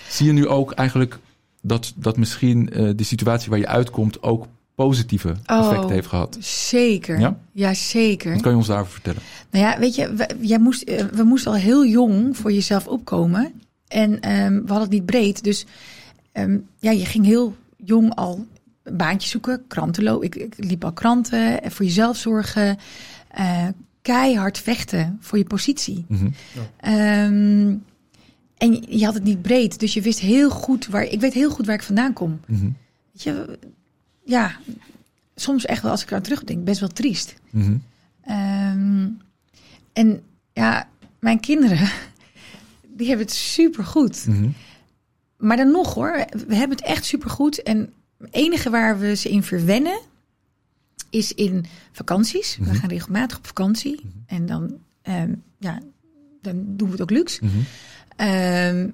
Zie 0.09 0.25
je 0.25 0.31
nu 0.31 0.47
ook 0.47 0.71
eigenlijk 0.71 1.19
dat, 1.61 1.93
dat 1.95 2.17
misschien 2.17 2.69
eh, 2.69 2.89
de 2.95 3.03
situatie 3.03 3.49
waar 3.49 3.59
je 3.59 3.67
uitkomt 3.67 4.23
ook 4.23 4.47
positieve 4.75 5.35
Oh. 5.45 5.59
effecten 5.67 5.89
heeft 5.91 6.07
gehad? 6.07 6.37
Zeker. 6.39 7.19
Ja? 7.19 7.39
Ja, 7.51 7.73
zeker. 7.73 8.31
Wat 8.33 8.41
kan 8.41 8.51
je 8.51 8.57
ons 8.57 8.67
daarover 8.67 8.91
vertellen? 8.91 9.21
Nou 9.51 9.65
ja, 9.65 9.79
weet 9.79 9.95
je, 9.95 10.13
we, 10.13 10.27
jij 10.41 10.59
moest, 10.59 10.81
eh, 10.81 11.05
we 11.05 11.23
moesten 11.23 11.51
al 11.51 11.57
heel 11.57 11.85
jong 11.85 12.37
voor 12.37 12.51
jezelf 12.51 12.87
opkomen. 12.87 13.53
En 13.87 14.19
ehm, 14.19 14.53
we 14.53 14.67
hadden 14.67 14.81
het 14.81 14.89
niet 14.91 15.05
breed. 15.05 15.43
Dus 15.43 15.65
ehm, 16.31 16.57
ja, 16.79 16.91
je 16.91 17.05
ging 17.05 17.25
heel 17.25 17.55
jong 17.77 18.15
al 18.15 18.45
een 18.89 18.97
baantje 18.97 19.29
zoeken, 19.29 19.67
kranten 19.67 20.03
lopen. 20.03 20.25
Ik, 20.25 20.35
ik 20.35 20.53
liep 20.57 20.83
al 20.83 20.93
kranten, 20.93 21.61
eh, 21.63 21.71
voor 21.71 21.85
jezelf 21.85 22.17
zorgen. 22.17 22.77
eh, 23.29 23.67
keihard 24.01 24.57
vechten 24.57 25.17
voor 25.21 25.37
je 25.37 25.43
positie. 25.43 26.05
Mhm. 26.07 26.29
Ehm, 26.77 27.75
en 28.57 28.73
je, 28.73 28.97
je 28.97 29.05
had 29.05 29.13
het 29.13 29.23
niet 29.23 29.41
breed, 29.41 29.79
dus 29.79 29.93
je 29.93 30.01
wist 30.01 30.19
heel 30.19 30.49
goed 30.49 30.87
waar. 30.87 31.03
Ik 31.03 31.19
weet 31.19 31.33
heel 31.33 31.49
goed 31.49 31.65
waar 31.65 31.75
ik 31.75 31.83
vandaan 31.83 32.13
kom. 32.13 32.39
Mhm. 32.47 32.69
Weet 33.11 33.23
je, 33.23 33.59
ja, 34.25 34.55
soms 35.35 35.65
echt 35.65 35.81
wel 35.81 35.91
als 35.91 36.01
ik 36.01 36.07
eraan 36.09 36.21
terugdenk, 36.21 36.63
best 36.63 36.79
wel 36.79 36.89
triest. 36.89 37.35
Mhm. 37.49 37.77
Ehm, 38.21 39.07
en 39.93 40.21
ja, 40.53 40.87
mijn 41.19 41.39
kinderen, 41.39 41.89
die 42.97 43.07
hebben 43.07 43.25
het 43.25 43.35
super 43.35 43.83
goed. 43.83 44.25
Mhm. 44.27 44.49
Maar 45.37 45.57
dan 45.57 45.71
nog 45.71 45.93
hoor, 45.93 46.25
we 46.47 46.55
hebben 46.55 46.77
het 46.77 46.85
echt 46.85 47.05
super 47.05 47.29
goed. 47.29 47.63
En 47.63 47.93
het 48.19 48.33
enige 48.33 48.69
waar 48.69 48.99
we 48.99 49.15
ze 49.15 49.29
in 49.29 49.43
verwennen, 49.43 49.99
is 51.09 51.33
in 51.33 51.65
vakanties. 51.91 52.57
Mhm. 52.57 52.69
We 52.69 52.75
gaan 52.75 52.89
regelmatig 52.89 53.37
op 53.37 53.47
vakantie. 53.47 54.01
En 54.25 54.45
dan, 54.45 54.77
ehm, 55.01 55.33
ja, 55.57 55.79
dan 56.41 56.63
doen 56.67 56.87
we 56.87 56.91
het 56.91 57.01
ook 57.01 57.09
luxe. 57.09 57.45
Mhm. 57.45 57.57
Ehm, 58.15 58.87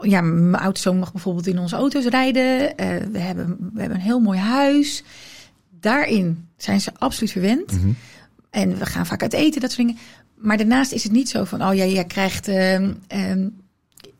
ja, 0.00 0.20
mijn 0.20 0.62
oudste 0.62 0.92
mag 0.92 1.12
bijvoorbeeld 1.12 1.46
in 1.46 1.58
onze 1.58 1.76
auto's 1.76 2.04
rijden. 2.04 2.76
Eh, 2.76 2.96
we, 3.12 3.18
hebben, 3.18 3.56
we 3.72 3.80
hebben 3.80 3.98
een 3.98 4.04
heel 4.04 4.20
mooi 4.20 4.38
huis. 4.38 5.04
Daarin 5.70 6.48
zijn 6.56 6.80
ze 6.80 6.90
absoluut 6.98 7.32
verwend. 7.32 7.72
Mhm. 7.72 7.90
En 8.50 8.78
we 8.78 8.86
gaan 8.86 9.06
vaak 9.06 9.22
uit 9.22 9.32
eten, 9.32 9.60
dat 9.60 9.72
soort 9.72 9.86
dingen. 9.86 10.02
Maar 10.34 10.56
daarnaast 10.56 10.92
is 10.92 11.02
het 11.02 11.12
niet 11.12 11.28
zo 11.28 11.44
van, 11.44 11.62
oh 11.62 11.74
ja, 11.74 11.84
jij 11.84 12.04
krijgt, 12.04 12.48
ehm, 12.48 12.92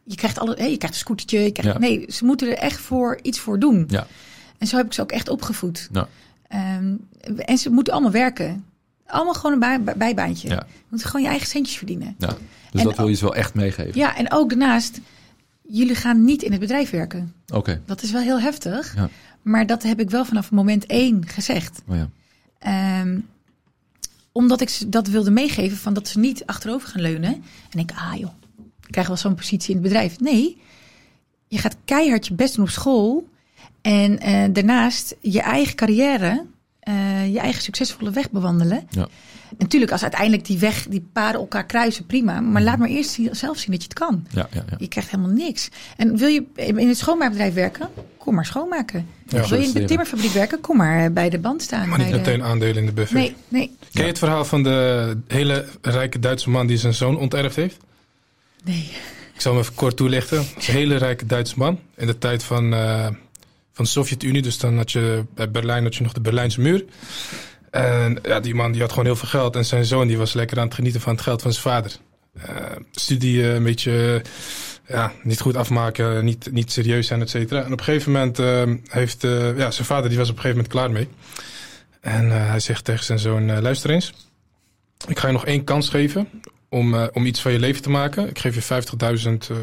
je 0.07 0.15
krijgt 0.17 0.39
alle, 0.39 0.51
je 0.51 0.77
krijgt 0.77 0.83
een 0.83 0.95
scootertje. 0.95 1.39
Je 1.39 1.51
krijgt, 1.53 1.73
Ja. 1.73 1.79
Nee, 1.79 2.05
ze 2.09 2.25
moeten 2.25 2.49
er 2.51 2.57
echt 2.59 2.81
voor 2.81 3.19
iets 3.23 3.39
voor 3.39 3.59
doen. 3.59 3.85
Ja. 3.89 4.07
En 4.59 4.67
zo 4.67 4.77
heb 4.77 4.87
ik 4.87 4.93
ze 4.93 5.01
ook 5.03 5.13
echt 5.13 5.29
opgevoed. 5.29 5.89
Ja. 5.93 6.09
Ehm, 6.49 6.95
en 7.37 7.59
ze 7.59 7.71
moeten 7.71 7.93
allemaal 7.93 8.11
werken. 8.13 8.65
Allemaal 9.07 9.35
gewoon 9.35 9.53
een 9.53 9.59
bij- 9.59 9.83
bij- 9.83 9.97
bijbaantje. 9.97 10.49
Ja. 10.49 10.67
Je 10.69 10.83
moet 10.89 11.05
gewoon 11.05 11.23
je 11.23 11.29
eigen 11.29 11.49
centjes 11.49 11.77
verdienen. 11.77 12.15
Ja. 12.19 12.27
Dus 12.27 12.81
En 12.81 12.85
dat 12.89 12.97
wil 12.97 13.09
je 13.09 13.15
ze 13.15 13.25
wel 13.25 13.35
echt 13.35 13.55
meegeven. 13.55 13.99
Ja, 14.01 14.17
en 14.17 14.33
ook 14.33 14.49
daarnaast, 14.49 15.01
jullie 15.63 15.95
gaan 15.95 16.25
niet 16.25 16.43
in 16.43 16.51
het 16.51 16.61
bedrijf 16.61 16.91
werken. 16.91 17.33
Oké. 17.53 17.81
Dat 17.87 18.03
is 18.03 18.11
wel 18.11 18.21
heel 18.23 18.41
heftig. 18.41 18.95
Ja. 18.97 19.09
Maar 19.43 19.67
dat 19.67 19.83
heb 19.83 20.01
ik 20.01 20.11
wel 20.11 20.25
vanaf 20.25 20.51
moment 20.51 20.87
één 20.87 21.27
gezegd. 21.29 21.83
Oh 21.89 21.97
ja. 21.97 22.09
Ehm, 22.59 23.19
omdat 24.33 24.61
ik 24.61 24.69
ze 24.69 24.89
dat 24.89 25.07
wilde 25.09 25.31
meegeven 25.31 25.77
van 25.77 25.95
dat 25.95 26.09
ze 26.09 26.19
niet 26.19 26.47
achterover 26.47 26.89
gaan 26.89 27.01
leunen. 27.03 27.43
En 27.71 27.79
ik, 27.79 27.91
ah 27.95 28.15
joh, 28.19 28.31
krijg 28.91 29.07
wel 29.07 29.17
zo'n 29.17 29.35
positie 29.35 29.69
in 29.75 29.81
het 29.81 29.83
bedrijf. 29.89 30.21
Nee, 30.21 30.61
je 31.49 31.59
gaat 31.59 31.77
keihard 31.85 32.27
je 32.27 32.35
best 32.35 32.55
doen 32.55 32.65
op 32.65 32.71
school. 32.71 33.29
En 33.83 34.19
eh, 34.21 34.45
daarnaast 34.53 35.17
je 35.21 35.41
eigen 35.41 35.75
carrière, 35.75 36.45
eh, 36.81 37.33
je 37.33 37.39
eigen 37.39 37.63
succesvolle 37.63 38.11
weg 38.11 38.31
bewandelen. 38.31 38.87
Ja. 38.91 39.09
En 39.51 39.57
natuurlijk, 39.59 39.93
als 39.93 40.03
uiteindelijk 40.03 40.45
die 40.45 40.59
weg, 40.59 40.87
die 40.89 41.07
paden 41.13 41.41
elkaar 41.41 41.67
kruisen, 41.67 42.07
prima. 42.07 42.41
Maar 42.41 42.63
laat 42.63 42.79
maar 42.79 42.89
eerst 42.89 43.19
zelf 43.31 43.59
zien 43.59 43.71
dat 43.71 43.83
je 43.83 43.89
het 43.89 43.99
kan. 43.99 44.27
Ja, 44.31 44.49
ja, 44.53 44.65
ja. 44.71 44.75
Je 44.79 44.89
krijgt 44.89 45.11
helemaal 45.11 45.33
niks. 45.33 45.69
En 45.97 46.17
wil 46.17 46.29
je 46.29 46.45
in 46.55 46.89
het 46.89 46.97
schoonmaakbedrijf 46.99 47.55
werken? 47.55 47.89
Kom 48.19 48.35
maar 48.35 48.45
schoonmaken. 48.47 49.07
Ja. 49.29 49.49
wil 49.49 49.61
je 49.61 49.67
in 49.67 49.73
de 49.73 49.85
timmerfabriek 49.85 50.31
werken? 50.33 50.61
Kom 50.61 50.77
maar 50.77 51.05
eh, 51.05 51.11
bij 51.11 51.31
de 51.31 51.39
band 51.39 51.63
staan. 51.63 51.89
Maar 51.89 51.99
niet 51.99 52.11
bij 52.11 52.23
de- 52.23 52.31
meteen 52.31 52.43
aandelen 52.45 52.77
in 52.77 52.87
de 52.87 52.93
buffet. 52.93 53.17
Nee, 53.17 53.35
nee, 53.49 53.77
Ken 53.93 54.03
je 54.03 54.09
het 54.09 54.19
verhaal 54.19 54.45
van 54.45 54.63
de 54.63 55.17
hele 55.29 55.65
rijke 55.83 56.19
Duitse 56.19 56.51
man 56.51 56.67
die 56.67 56.77
zijn 56.77 56.95
zoon 56.95 57.19
onterfd 57.19 57.57
heeft? 57.57 57.77
Nee. 58.67 58.91
Ik 59.35 59.43
zal 59.43 59.53
hem 59.53 59.61
even 59.61 59.75
kort 59.75 59.97
toelichten. 59.97 60.39
Het 60.39 60.55
is 60.57 60.69
een 60.69 60.75
hele 60.75 60.97
rijke 60.97 61.27
Duitse 61.27 61.55
man. 61.59 61.81
In 61.97 62.07
de 62.07 62.19
tijd 62.19 62.43
van, 62.43 62.75
eh, 62.75 63.05
van 63.73 63.85
de 63.85 63.91
Sovjet-Unie. 63.91 64.43
Dus 64.43 64.59
dan 64.59 64.77
had 64.77 64.93
je 64.93 65.25
bij 65.35 65.51
Berlijn 65.51 65.83
had 65.83 65.95
je 65.95 66.03
nog 66.03 66.13
de 66.13 66.21
Berlijnse 66.21 66.61
muur. 66.61 66.85
En 67.71 68.19
ja, 68.23 68.41
die 68.41 68.55
man 68.55 68.73
die 68.73 68.81
had 68.81 68.91
gewoon 68.91 69.05
heel 69.05 69.17
veel 69.17 69.29
geld. 69.29 69.57
En 69.57 69.65
zijn 69.65 69.85
zoon 69.85 70.07
die 70.07 70.19
was 70.19 70.33
lekker 70.33 70.59
aan 70.59 70.65
het 70.65 70.75
genieten 70.75 71.01
van 71.01 71.13
het 71.13 71.23
geld 71.23 71.43
van 71.43 71.53
zijn 71.53 71.65
vader. 71.65 71.97
Eh, 72.39 72.77
studie 72.91 73.43
eh, 73.43 73.55
een 73.55 73.63
beetje 73.63 74.23
ja, 74.89 75.13
niet 75.23 75.41
goed 75.41 75.57
afmaken, 75.57 76.25
niet, 76.25 76.53
niet 76.53 76.73
serieus 76.73 77.07
zijn, 77.07 77.21
et 77.21 77.31
cetera. 77.31 77.65
En 77.65 77.73
op 77.73 77.79
een 77.79 77.85
gegeven 77.85 78.13
moment 78.13 78.39
heeft 78.89 79.23
ja, 79.57 79.71
zijn 79.71 79.87
vader 79.87 80.09
die 80.09 80.19
was 80.19 80.31
op 80.31 80.37
een 80.37 80.43
gegeven 80.43 80.63
moment 80.63 80.69
klaar 80.69 80.91
mee. 80.91 81.09
En 82.01 82.31
hij 82.49 82.61
zegt 82.61 82.85
tegen 82.85 83.05
zijn 83.05 83.19
zoon, 83.19 83.61
luister 83.61 83.91
eens. 83.91 84.13
Ik 85.09 85.19
ga 85.19 85.27
je 85.27 85.33
nog 85.33 85.47
één 85.47 85.65
kans 85.65 85.89
geven 85.89 86.29
om, 86.77 86.95
eh, 86.95 87.07
om 87.13 87.27
iets 87.27 87.41
van 87.41 87.53
je 87.53 87.59
leven 87.59 87.83
te 87.83 87.91
maken. 87.91 88.29
Ik 88.29 88.39
geef 88.39 88.55
je 88.55 88.63
50.000 88.63 89.51
eh, 89.51 89.57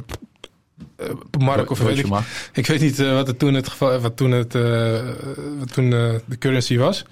eh, 0.95 1.13
mark 1.39 1.69
of 1.69 1.79
weet 1.79 1.97
ik. 1.97 2.05
Ik 2.53 2.67
weet 2.67 2.81
niet 2.81 2.97
wat, 2.97 3.27
het 3.27 3.39
toen 3.39 3.53
het 3.53 3.67
geval, 3.67 3.99
wat 3.99 4.17
toen, 4.17 4.31
het, 4.31 4.55
eh, 4.55 5.01
wat 5.59 5.73
toen 5.73 5.89
de 5.89 6.37
currency 6.39 6.77
was. 6.77 7.05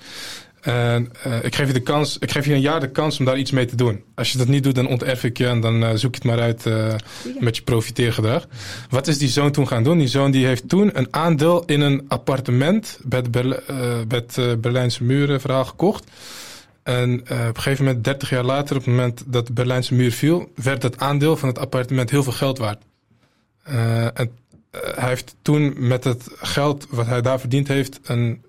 En 0.62 1.10
eh, 1.24 1.43
ik 1.43 1.56
geef 1.56 1.68
je 1.68 1.74
de 1.74 1.80
kans, 1.80 2.18
ik 2.20 2.32
geef 2.32 2.45
je 2.45 2.54
een 2.54 2.62
jaar 2.62 2.80
de 2.80 2.91
kans 2.91 3.20
om 3.20 3.26
daar 3.26 3.38
iets 3.38 3.52
mee 3.52 3.66
te 3.66 3.76
doen. 3.76 4.04
Als 4.16 4.32
je 4.32 4.38
dat 4.38 4.47
niet 4.47 4.64
doet, 4.64 4.76
dan 4.76 4.88
onterf 4.88 5.24
ik 5.24 5.38
je 5.38 5.47
en 5.47 5.62
dan 5.62 5.97
zoek 5.97 6.16
je 6.16 6.22
het 6.22 6.24
maar 6.24 6.39
uit 6.39 6.66
eh, 6.66 6.93
met 7.39 7.56
je 7.56 7.62
profiteergedrag. 7.62 8.47
Wat 8.89 9.08
is 9.08 9.18
die 9.18 9.30
zoon 9.30 9.52
toen 9.52 9.68
gaan 9.68 9.84
doen? 9.84 9.97
Die 9.97 10.08
zoon 10.08 10.32
die 10.32 10.45
heeft 10.45 10.70
toen 10.70 10.97
een 10.97 11.08
aandeel 11.12 11.64
in 11.66 11.82
een 11.82 12.06
appartement 12.08 12.99
bij, 13.04 13.22
de 13.22 13.30
Berl- 13.30 13.60
eh, 13.68 13.78
bij 14.08 14.24
het 14.28 14.62
Berlijnse 14.62 15.04
muren 15.04 15.41
verhaal 15.41 15.66
gekocht. 15.66 16.04
En 16.84 17.21
eh, 17.25 17.39
op 17.49 17.55
een 17.55 17.61
gegeven 17.61 17.86
moment, 17.86 18.03
30 18.03 18.29
jaar 18.29 18.43
later, 18.43 18.75
op 18.75 18.82
het 18.86 18.91
moment 18.91 19.23
dat 19.25 19.47
de 19.47 19.53
Berlijnse 19.53 19.93
muur 19.93 20.11
viel, 20.11 20.51
werd 20.55 20.84
het 20.84 20.99
aandeel 20.99 21.38
van 21.38 21.47
het 21.49 21.59
appartement 21.59 22.09
heel 22.09 22.23
veel 22.23 22.32
geld 22.34 22.57
waard. 22.57 22.84
Eh, 23.63 24.03
en 24.05 24.32
eh, 24.71 24.79
hij 24.95 25.09
heeft 25.09 25.36
toen 25.41 25.73
met 25.88 26.03
het 26.03 26.27
geld 26.36 26.88
wat 26.89 27.05
hij 27.05 27.21
daar 27.21 27.39
verdiend 27.39 27.67
heeft, 27.67 27.99
een, 28.03 28.41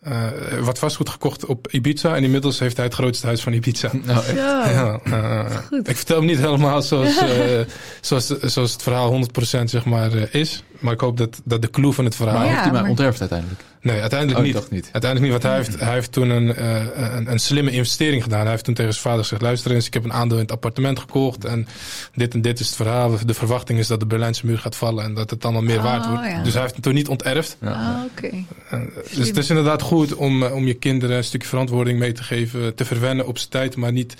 eh, 0.00 0.28
wat 0.60 0.78
vastgoed 0.78 1.08
gekocht 1.08 1.44
op 1.44 1.68
Ibiza. 1.70 2.16
En 2.16 2.24
inmiddels 2.24 2.58
heeft 2.58 2.76
hij 2.76 2.84
het 2.86 2.94
grootste 2.94 3.26
huis 3.26 3.42
van 3.42 3.52
Ibiza. 3.52 3.90
Nou, 4.04 4.18
echt. 4.24 4.34
Ja, 4.36 5.48
Goed. 5.48 5.88
ik 5.88 5.96
vertel 5.96 6.16
hem 6.16 6.26
niet 6.26 6.38
helemaal 6.38 6.82
zoals, 6.82 7.16
eh, 7.18 7.60
zoals, 8.00 8.26
zoals 8.26 8.72
het 8.72 8.82
verhaal 8.82 9.10
100% 9.10 9.70
zeg 9.70 9.84
maar 9.84 10.12
eh, 10.12 10.34
is. 10.40 10.62
Maar 10.78 10.92
ik 10.92 11.00
hoop 11.00 11.16
dat, 11.16 11.40
dat 11.44 11.62
de 11.62 11.70
clue 11.70 11.92
van 11.92 12.04
het 12.04 12.14
verhaal... 12.16 12.38
Maar 12.38 12.46
heeft 12.46 12.60
hij 12.60 12.70
mij 12.72 12.80
maar- 12.80 12.90
onterfd 12.90 13.20
uiteindelijk? 13.20 13.60
Nee, 13.86 14.00
uiteindelijk 14.00 14.56
Oh, 14.56 14.70
niet. 14.70 14.88
Uiteindelijk 14.92 15.20
niet, 15.20 15.30
want 15.30 15.42
hij 15.42 15.54
heeft, 15.56 15.80
hij 15.80 15.92
heeft 15.92 16.12
toen 16.12 16.30
een, 16.30 16.54
eh, 16.54 16.84
een, 17.16 17.30
een 17.30 17.38
slimme 17.38 17.70
investering 17.70 18.22
gedaan. 18.22 18.40
Hij 18.40 18.50
heeft 18.50 18.64
toen 18.64 18.74
tegen 18.74 18.92
zijn 18.92 19.04
vader 19.04 19.22
gezegd, 19.22 19.42
luister 19.42 19.70
eens, 19.70 19.86
ik 19.86 19.94
heb 19.94 20.04
een 20.04 20.12
aandeel 20.12 20.36
in 20.36 20.42
het 20.42 20.52
appartement 20.52 20.98
gekocht. 20.98 21.44
En 21.44 21.66
dit 22.14 22.34
en 22.34 22.40
dit 22.42 22.60
is 22.60 22.66
het 22.66 22.76
verhaal. 22.76 23.18
De 23.26 23.34
verwachting 23.34 23.78
is 23.78 23.86
dat 23.86 24.00
de 24.00 24.06
Berlijnse 24.06 24.46
muur 24.46 24.58
gaat 24.58 24.76
vallen 24.76 25.04
en 25.04 25.14
dat 25.14 25.30
het 25.30 25.44
allemaal 25.44 25.62
meer 25.62 25.76
Oh, 25.76 25.82
waard 25.82 26.06
wordt. 26.06 26.24
ja. 26.24 26.42
Dus 26.42 26.52
hij 26.52 26.62
heeft 26.62 26.74
het 26.74 26.82
toen 26.82 26.94
niet 26.94 27.08
onterfd. 27.08 27.56
Ja. 27.60 27.70
Ah, 27.72 28.04
oké. 28.04 28.44
Eh, 28.70 28.80
dus 29.16 29.28
het 29.28 29.36
is 29.36 29.48
inderdaad 29.48 29.82
goed 29.82 30.14
om, 30.14 30.42
eh, 30.42 30.54
om 30.54 30.66
je 30.66 30.74
kinderen 30.74 31.16
een 31.16 31.24
stukje 31.24 31.48
verantwoording 31.48 31.98
mee 31.98 32.12
te 32.12 32.22
geven. 32.22 32.74
Te 32.74 32.84
verwennen 32.84 33.26
op 33.26 33.38
zijn 33.38 33.50
tijd, 33.50 33.76
maar 33.76 33.92
niet 33.92 34.14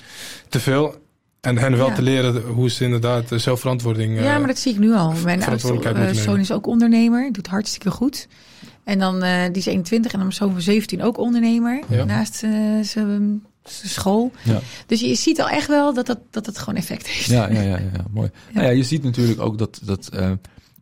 te 0.49 0.61
veel. 0.61 1.05
En 1.41 1.59
hen 1.59 1.77
wel 1.77 1.89
Ja. 1.89 1.95
te 1.95 2.03
leren 2.03 2.43
hoe 2.43 2.71
ze 2.71 2.85
inderdaad 2.85 3.25
zelfverantwoording... 3.37 4.21
Ja, 4.21 4.39
maar 4.39 4.47
dat 4.47 4.59
zie 4.59 4.73
ik 4.73 4.79
nu 4.79 4.93
al. 4.95 5.13
Mijn 5.25 5.45
oudste 5.45 6.15
zoon 6.15 6.39
is 6.41 6.53
ook 6.53 6.67
ondernemer. 6.67 7.33
Doet 7.33 7.47
hartstikke 7.47 7.91
goed. 7.91 8.29
En 8.87 8.99
dan, 8.99 9.23
eh, 9.23 9.45
die 9.45 9.57
is 9.57 9.67
21 9.67 10.13
en 10.13 10.19
dan 10.19 10.33
zoon 10.33 10.53
van 10.53 10.61
17 10.61 11.03
ook 11.03 11.19
ondernemer. 11.19 11.83
Ja. 11.89 12.05
Naast 12.05 12.43
eh, 12.43 12.51
zijn 12.83 13.45
school. 13.63 14.33
Ja. 14.43 14.61
Dus 14.87 15.01
je 15.01 15.15
ziet 15.15 15.41
al 15.41 15.49
echt 15.49 15.69
wel 15.69 15.95
dat 15.95 16.07
dat, 16.07 16.19
dat 16.31 16.47
het 16.47 16.59
gewoon 16.59 16.75
effect 16.75 17.07
heeft. 17.07 17.27
Ja, 17.27 17.51
ja, 17.51 17.61
ja, 17.61 17.79
ja, 17.79 18.05
mooi. 18.11 18.31
Nou 18.53 18.67
ja, 18.67 18.73
je 18.73 18.83
ziet 18.83 19.03
natuurlijk 19.03 19.41
ook 19.41 19.59
dat, 19.59 19.81
dat 19.83 20.09
eh, 20.09 20.31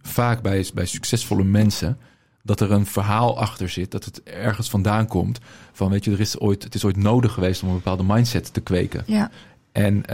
vaak 0.03 0.43
bij, 0.43 0.67
bij 0.75 0.87
succesvolle 0.87 1.45
mensen 1.45 1.99
dat 2.43 2.61
er 2.61 2.73
een 2.73 2.87
verhaal 2.87 3.39
achter 3.39 3.69
zit, 3.69 3.91
dat 3.91 4.05
het 4.05 4.23
ergens 4.23 4.71
vandaan 4.71 5.07
komt. 5.07 5.39
Van 5.73 5.91
weet 5.91 6.05
je, 6.05 6.11
er 6.11 6.21
is 6.21 6.39
ooit, 6.39 6.65
het 6.65 6.75
is 6.75 6.85
ooit 6.85 6.97
nodig 6.97 7.33
geweest 7.33 7.63
om 7.63 7.69
een 7.69 7.75
bepaalde 7.75 8.05
mindset 8.07 8.53
te 8.53 8.61
kweken. 8.61 9.03
Ja, 9.07 9.31
En 9.73 10.05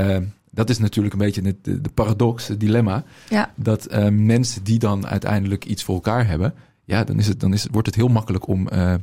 dat 0.50 0.70
is 0.70 0.78
natuurlijk 0.78 1.14
een 1.14 1.20
beetje 1.20 1.42
het, 1.42 1.64
de, 1.64 1.80
de 1.80 1.90
paradox, 1.90 2.46
het 2.46 2.60
dilemma. 2.60 3.04
ja, 3.28 3.52
Dat 3.56 3.88
mensen 4.10 4.64
die 4.64 4.78
dan 4.78 5.06
uiteindelijk 5.06 5.64
iets 5.64 5.84
voor 5.84 5.94
elkaar 5.94 6.26
hebben, 6.26 6.54
ja, 6.90 7.04
dan, 7.04 7.18
is 7.18 7.26
het, 7.26 7.40
dan 7.40 7.52
is, 7.52 7.66
wordt 7.70 7.86
het 7.86 7.96
heel 7.96 8.08
makkelijk 8.08 8.46
om 8.46 8.68
eh, 8.68 8.94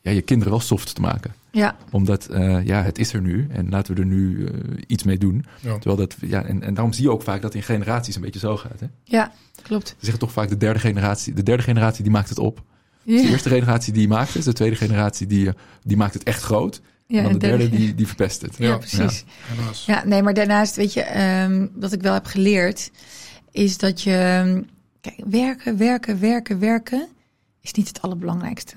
ja, 0.00 0.10
je 0.10 0.22
kinderen 0.22 0.52
wel 0.52 0.62
soft 0.62 0.94
te 0.94 1.00
maken. 1.00 1.34
ja, 1.50 1.76
Omdat 1.90 2.26
eh, 2.26 2.66
ja, 2.66 2.82
het 2.82 2.98
is 2.98 3.12
er 3.12 3.20
nu 3.20 3.46
en 3.50 3.68
laten 3.68 3.94
we 3.94 4.00
er 4.00 4.06
nu 4.06 4.46
eh, 4.46 4.52
iets 4.86 5.02
mee 5.02 5.18
doen. 5.18 5.44
Ja. 5.60 5.72
Terwijl 5.72 5.96
dat, 5.96 6.16
ja, 6.20 6.44
en, 6.44 6.62
en 6.62 6.74
daarom 6.74 6.92
zie 6.92 7.04
je 7.04 7.10
ook 7.10 7.22
vaak 7.22 7.42
dat 7.42 7.54
in 7.54 7.62
generaties 7.62 8.14
een 8.14 8.22
beetje 8.22 8.40
zo 8.40 8.56
gaat. 8.56 8.80
Hè? 8.80 8.86
ja, 9.04 9.32
klopt. 9.62 9.88
Ze 9.88 9.94
zeggen 10.00 10.18
toch 10.18 10.32
vaak 10.32 10.48
de 10.48 10.56
derde 10.56 10.78
generatie, 10.78 11.34
de 11.34 11.42
derde 11.42 11.62
generatie 11.62 12.02
die 12.02 12.12
maakt 12.12 12.28
het 12.28 12.38
op. 12.38 12.62
De 13.02 13.28
eerste 13.28 13.48
generatie 13.48 13.92
die 13.92 14.08
maakt 14.08 14.34
het, 14.34 14.44
de 14.44 14.52
tweede 14.52 14.76
generatie 14.76 15.26
die, 15.26 15.50
die 15.82 15.96
maakt 15.96 16.14
het 16.14 16.22
echt 16.22 16.42
groot. 16.42 16.80
ja, 17.06 17.16
en 17.16 17.22
dan 17.22 17.32
de 17.32 17.38
derde 17.38 17.68
die, 17.68 17.94
die 17.94 18.06
verpest 18.06 18.42
het. 18.42 18.56
Ja, 18.56 18.66
Ja, 18.66 18.76
precies. 18.76 19.24
Ja, 19.86 20.04
nee, 20.04 20.22
maar 20.22 20.34
daarnaast, 20.34 20.76
weet 20.76 20.92
je, 20.92 21.00
ehm, 21.00 21.66
wat 21.74 21.92
ik 21.92 22.02
wel 22.02 22.12
heb 22.12 22.26
geleerd, 22.26 22.90
is 23.50 23.78
dat 23.78 24.02
je, 24.02 24.64
kijk, 25.00 25.20
werken, 25.26 25.76
werken, 25.76 26.20
werken, 26.20 26.58
werken, 26.58 27.08
is 27.60 27.72
niet 27.72 27.88
het 27.88 28.02
allerbelangrijkste. 28.02 28.74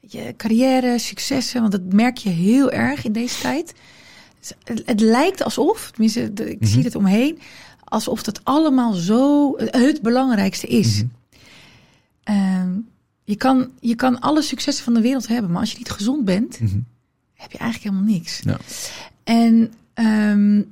Je, 0.00 0.34
carrière, 0.36 0.98
successen, 0.98 1.60
want 1.60 1.72
dat 1.72 1.92
merk 1.92 2.16
je 2.16 2.28
heel 2.30 2.70
erg 2.70 3.04
in 3.04 3.12
deze 3.12 3.40
tijd. 3.40 3.74
Het, 4.64 4.82
het 4.86 5.00
lijkt 5.00 5.42
alsof, 5.42 5.90
tenminste, 5.90 6.20
ik 6.50 6.60
Mhm. 6.60 6.70
zie 6.70 6.82
het 6.84 6.94
omheen, 6.94 7.38
alsof 7.84 8.22
dat 8.22 8.44
allemaal 8.44 8.92
zo 8.92 9.52
het 9.56 10.02
belangrijkste 10.02 10.66
is. 10.66 10.96
Mhm. 10.96 11.06
Ehm, 12.22 12.70
je, 13.24 13.36
kan, 13.36 13.70
je 13.80 13.94
kan 13.94 14.20
alle 14.20 14.42
successen 14.42 14.84
van 14.84 14.94
de 14.94 15.00
wereld 15.00 15.26
hebben, 15.28 15.50
maar 15.50 15.60
als 15.60 15.72
je 15.72 15.78
niet 15.78 15.90
gezond 15.90 16.24
bent, 16.24 16.60
Mhm. 16.60 16.78
heb 17.34 17.52
je 17.52 17.58
eigenlijk 17.58 17.90
helemaal 17.94 18.14
niks. 18.14 18.40
Ja. 18.44 18.58
En 19.24 19.72
ehm, 19.94 20.62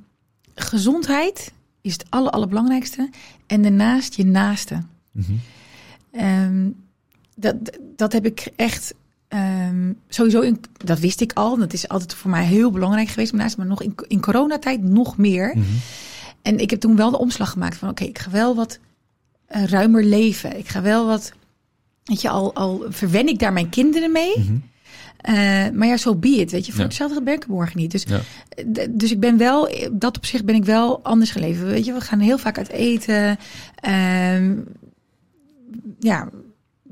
gezondheid 0.55 1.51
is 1.81 1.93
het 1.93 2.05
aller, 2.09 2.31
allerbelangrijkste. 2.31 3.09
En 3.47 3.61
daarnaast 3.61 4.13
je 4.15 4.25
naaste. 4.25 4.83
Mhm. 5.11 5.31
Dat, 7.39 7.55
dat 7.95 8.13
heb 8.13 8.25
ik 8.25 8.47
echt 8.55 8.93
ehm, 9.27 9.93
sowieso, 10.09 10.41
in, 10.41 10.59
dat 10.77 10.99
wist 10.99 11.21
ik 11.21 11.33
al. 11.33 11.57
Dat 11.57 11.73
is 11.73 11.87
altijd 11.87 12.13
voor 12.13 12.29
mij 12.31 12.45
heel 12.45 12.71
belangrijk 12.71 13.07
geweest. 13.07 13.31
Maar, 13.33 13.41
naast, 13.41 13.57
maar 13.57 13.65
nog 13.65 13.81
in, 13.81 13.95
in 14.07 14.21
coronatijd 14.21 14.83
nog 14.83 15.17
meer. 15.17 15.51
Mhm. 15.55 15.65
En 16.41 16.57
ik 16.59 16.69
heb 16.69 16.79
toen 16.79 16.95
wel 16.95 17.11
de 17.11 17.19
omslag 17.19 17.51
gemaakt 17.51 17.77
van 17.77 17.89
oké, 17.89 18.03
ik 18.03 18.19
ga 18.19 18.31
wel 18.31 18.55
wat 18.55 18.79
eh, 19.45 19.63
ruimer 19.63 20.03
leven. 20.03 20.57
Ik 20.57 20.67
ga 20.67 20.81
wel 20.81 21.05
wat, 21.05 21.31
weet 22.03 22.21
je, 22.21 22.29
al, 22.29 22.53
al 22.55 22.85
verwen 22.89 23.27
ik 23.27 23.39
daar 23.39 23.53
mijn 23.53 23.69
kinderen 23.69 24.11
mee. 24.11 24.37
Mhm. 24.39 24.55
Eh, 25.19 25.33
maar 25.73 25.87
ja, 25.87 25.97
zo 25.97 26.15
be 26.15 26.27
it, 26.29 26.51
weet 26.51 26.65
je. 26.65 26.71
Voor 26.71 26.81
Ja. 26.81 26.87
hetzelfde 26.87 27.31
ik 27.31 27.43
er 27.43 27.49
morgen 27.49 27.77
niet. 27.79 27.91
Dus, 27.91 28.03
Ja. 28.07 28.19
d- 28.73 28.87
dus 28.89 29.11
ik 29.11 29.19
ben 29.19 29.37
wel, 29.37 29.69
dat 29.91 30.17
op 30.17 30.25
zich 30.25 30.43
ben 30.43 30.55
ik 30.55 30.65
wel 30.65 31.03
anders 31.03 31.31
geleefd. 31.31 31.61
Weet 31.61 31.85
je, 31.85 31.93
we 31.93 32.01
gaan 32.01 32.19
heel 32.19 32.37
vaak 32.37 32.57
uit 32.57 32.69
eten. 32.69 33.37
Ehm, 33.75 34.55
ja, 35.99 36.29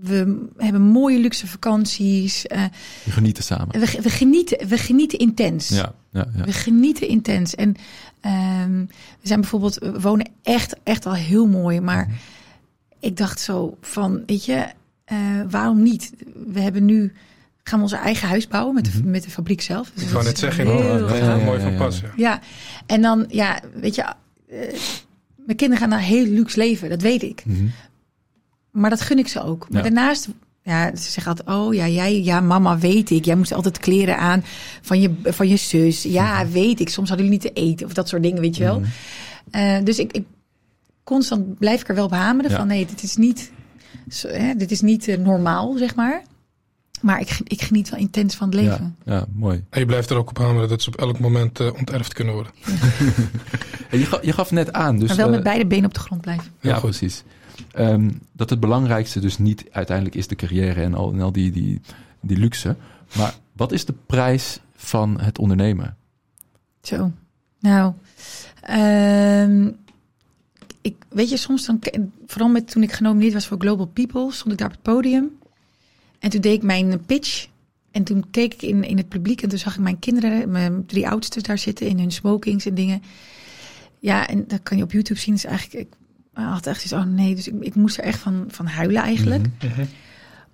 we 0.01 0.45
hebben 0.57 0.81
mooie 0.81 1.19
luxe 1.19 1.47
vakanties. 1.47 2.47
Eh, 2.47 2.63
We 3.03 3.11
genieten 3.11 3.43
samen. 3.43 3.79
we, 3.79 3.99
we, 4.01 4.09
genieten, 4.09 4.67
we 4.67 4.77
genieten 4.77 5.19
intens. 5.19 5.69
Ja, 5.69 5.93
ja, 6.11 6.27
ja. 6.35 6.43
We 6.43 6.51
genieten 6.53 7.07
intens. 7.07 7.55
En 7.55 7.75
ehm, 8.21 8.79
we 9.21 9.27
zijn 9.27 9.41
bijvoorbeeld, 9.41 9.75
we 9.77 9.99
wonen 9.99 10.29
echt, 10.43 10.75
echt 10.83 11.05
al 11.05 11.13
heel 11.15 11.47
mooi. 11.47 11.79
Maar 11.81 12.05
Mhm. 12.07 12.15
ik 12.99 13.17
dacht 13.17 13.39
zo 13.39 13.77
van, 13.81 14.23
weet 14.25 14.45
je, 14.45 14.65
eh, 15.05 15.17
waarom 15.49 15.83
niet? 15.83 16.13
We 16.47 16.59
hebben 16.61 16.85
nu, 16.85 17.13
gaan 17.63 17.77
we 17.79 17.83
onze 17.85 17.95
eigen 17.97 18.27
huis 18.27 18.47
bouwen 18.47 18.73
met 18.75 18.85
de, 18.85 18.91
Mhm. 18.97 19.09
met 19.09 19.23
de 19.23 19.29
fabriek 19.29 19.61
zelf. 19.61 19.91
Dus 19.93 20.03
Ik 20.03 20.09
wou 20.09 20.23
net 20.23 20.39
zeggen, 20.39 20.65
heel 20.65 20.77
inderdaad, 20.77 20.99
dat 20.99 21.11
is 21.11 21.17
ja, 21.19 21.25
wel 21.25 21.37
ja, 21.37 21.45
mooi 21.45 21.57
ja, 21.57 21.63
van 21.63 21.71
ja. 21.73 21.77
pas. 21.77 22.01
Ja. 22.15 22.39
En 22.85 23.01
dan, 23.01 23.25
ja, 23.29 23.59
weet 23.73 23.95
je, 23.95 24.01
eh, 24.01 24.57
mijn 25.35 25.57
kinderen 25.57 25.77
gaan 25.77 25.89
naar 25.89 25.99
heel 26.07 26.25
luxe 26.25 26.57
leven, 26.57 26.89
dat 26.89 27.01
weet 27.01 27.23
ik. 27.23 27.45
Mhm. 27.45 27.65
Maar 28.77 28.89
dat 28.89 29.01
gun 29.01 29.17
ik 29.17 29.27
ze 29.27 29.43
ook. 29.43 29.67
Maar 29.69 29.83
Ja. 29.83 29.89
daarnaast, 29.89 30.27
ja, 30.61 30.95
ze 30.95 31.11
zeggen 31.11 31.25
altijd, 31.35 31.49
oh 31.57 31.73
ja, 31.73 31.87
jij, 31.87 32.21
ja, 32.23 32.39
mama, 32.39 32.77
weet 32.77 33.09
ik. 33.09 33.25
Jij 33.25 33.35
moest 33.35 33.53
altijd 33.53 33.77
kleren 33.77 34.17
aan 34.17 34.43
van 34.81 35.01
je, 35.01 35.13
van 35.23 35.47
je 35.47 35.55
zus. 35.57 36.03
Ja, 36.03 36.47
weet 36.47 36.79
ik. 36.79 36.89
Soms 36.89 37.09
hadden 37.09 37.27
jullie 37.27 37.41
niet 37.43 37.53
te 37.55 37.61
eten 37.61 37.85
of 37.85 37.93
dat 37.93 38.07
soort 38.09 38.23
dingen, 38.23 38.41
weet 38.41 38.57
je 38.57 38.63
wel. 38.63 38.79
Mhm. 38.79 38.89
Eh, 39.51 39.83
dus 39.83 39.99
ik, 39.99 40.11
ik, 40.11 40.25
constant 41.03 41.57
blijf 41.57 41.81
ik 41.81 41.87
er 41.89 41.95
wel 41.95 42.05
op 42.05 42.11
hameren 42.11 42.51
Ja. 42.51 42.57
van, 42.57 42.67
nee, 42.67 42.85
dit 42.85 43.03
is 43.03 43.15
niet, 43.15 43.51
zo, 44.09 44.27
hè, 44.27 44.53
dit 44.55 44.71
is 44.71 44.81
niet 44.81 45.07
eh, 45.07 45.17
normaal, 45.17 45.77
zeg 45.77 45.95
maar. 45.95 46.21
Maar 47.01 47.19
ik, 47.19 47.39
ik 47.43 47.61
geniet 47.61 47.89
wel 47.89 47.99
intens 47.99 48.35
van 48.35 48.47
het 48.49 48.55
leven. 48.55 48.95
ja, 49.05 49.25
mooi. 49.33 49.63
En 49.69 49.79
je 49.79 49.85
blijft 49.85 50.09
er 50.09 50.17
ook 50.17 50.29
op 50.29 50.37
hameren 50.37 50.69
dat 50.69 50.81
ze 50.81 50.89
op 50.89 50.95
elk 50.95 51.19
moment 51.19 51.59
eh, 51.59 51.73
onterfd 51.77 52.13
kunnen 52.13 52.33
worden. 52.33 52.51
En 53.89 53.99
je, 53.99 54.05
gaf, 54.05 54.23
je 54.25 54.33
gaf 54.33 54.51
net 54.51 54.73
aan, 54.73 54.97
dus 54.99 55.07
maar 55.07 55.17
wel 55.17 55.29
met 55.29 55.43
beide 55.43 55.65
benen 55.65 55.85
op 55.85 55.93
de 55.93 55.99
grond 55.99 56.21
blijven. 56.21 56.45
Ja, 56.61 56.73
goed. 56.73 56.81
precies. 56.81 57.23
Ehm, 57.71 58.09
dat 58.31 58.49
het 58.49 58.59
belangrijkste 58.59 59.19
dus 59.19 59.37
niet 59.37 59.65
uiteindelijk 59.71 60.15
is 60.15 60.27
de 60.27 60.35
carrière 60.35 60.81
en 60.81 60.93
al, 60.93 61.13
en 61.13 61.21
al 61.21 61.31
die, 61.31 61.51
die, 61.51 61.81
die 62.21 62.37
luxe. 62.37 62.75
Maar 63.15 63.35
wat 63.53 63.71
is 63.71 63.85
de 63.85 63.93
prijs 64.05 64.59
van 64.75 65.19
het 65.19 65.37
ondernemen? 65.39 65.95
Zo. 66.81 67.11
Nou, 67.59 67.93
ehm, 68.61 69.71
ik, 70.81 70.95
weet 71.09 71.29
je, 71.29 71.37
soms 71.37 71.65
dan, 71.65 71.79
vooral 72.25 72.49
met 72.49 72.71
toen 72.71 72.83
ik 72.83 72.91
genomineerd 72.91 73.33
was 73.33 73.47
voor 73.47 73.59
Global 73.59 73.85
People, 73.85 74.31
stond 74.31 74.51
ik 74.51 74.57
daar 74.57 74.67
op 74.67 74.73
het 74.73 74.81
podium. 74.81 75.37
En 76.19 76.29
toen 76.29 76.41
deed 76.41 76.53
ik 76.53 76.63
mijn 76.63 77.05
pitch. 77.05 77.47
En 77.91 78.03
toen 78.03 78.29
keek 78.31 78.53
ik 78.53 78.61
in, 78.61 78.83
in 78.83 78.97
het 78.97 79.09
publiek 79.09 79.41
en 79.41 79.49
toen 79.49 79.57
zag 79.57 79.73
ik 79.73 79.81
mijn 79.81 79.99
kinderen, 79.99 80.51
mijn 80.51 80.85
drie 80.85 81.09
oudsten 81.09 81.43
daar 81.43 81.57
zitten 81.57 81.87
in 81.87 81.99
hun 81.99 82.11
smokings 82.11 82.65
en 82.65 82.75
dingen. 82.75 83.01
Ja, 83.99 84.27
en 84.27 84.47
dat 84.47 84.63
kan 84.63 84.77
je 84.77 84.83
op 84.83 84.91
YouTube 84.91 85.19
zien. 85.19 85.33
Dus 85.33 85.45
eigenlijk, 85.45 85.87
ik 85.87 85.93
had 86.45 86.67
echt 86.67 86.81
zoiets, 86.87 87.07
oh 87.07 87.13
nee, 87.15 87.35
dus 87.35 87.47
ik, 87.47 87.53
ik 87.59 87.75
moest 87.75 87.97
er 87.97 88.03
echt 88.03 88.19
van, 88.19 88.45
van 88.47 88.65
huilen 88.65 89.01
eigenlijk 89.01 89.45
Mhm. 89.63 89.85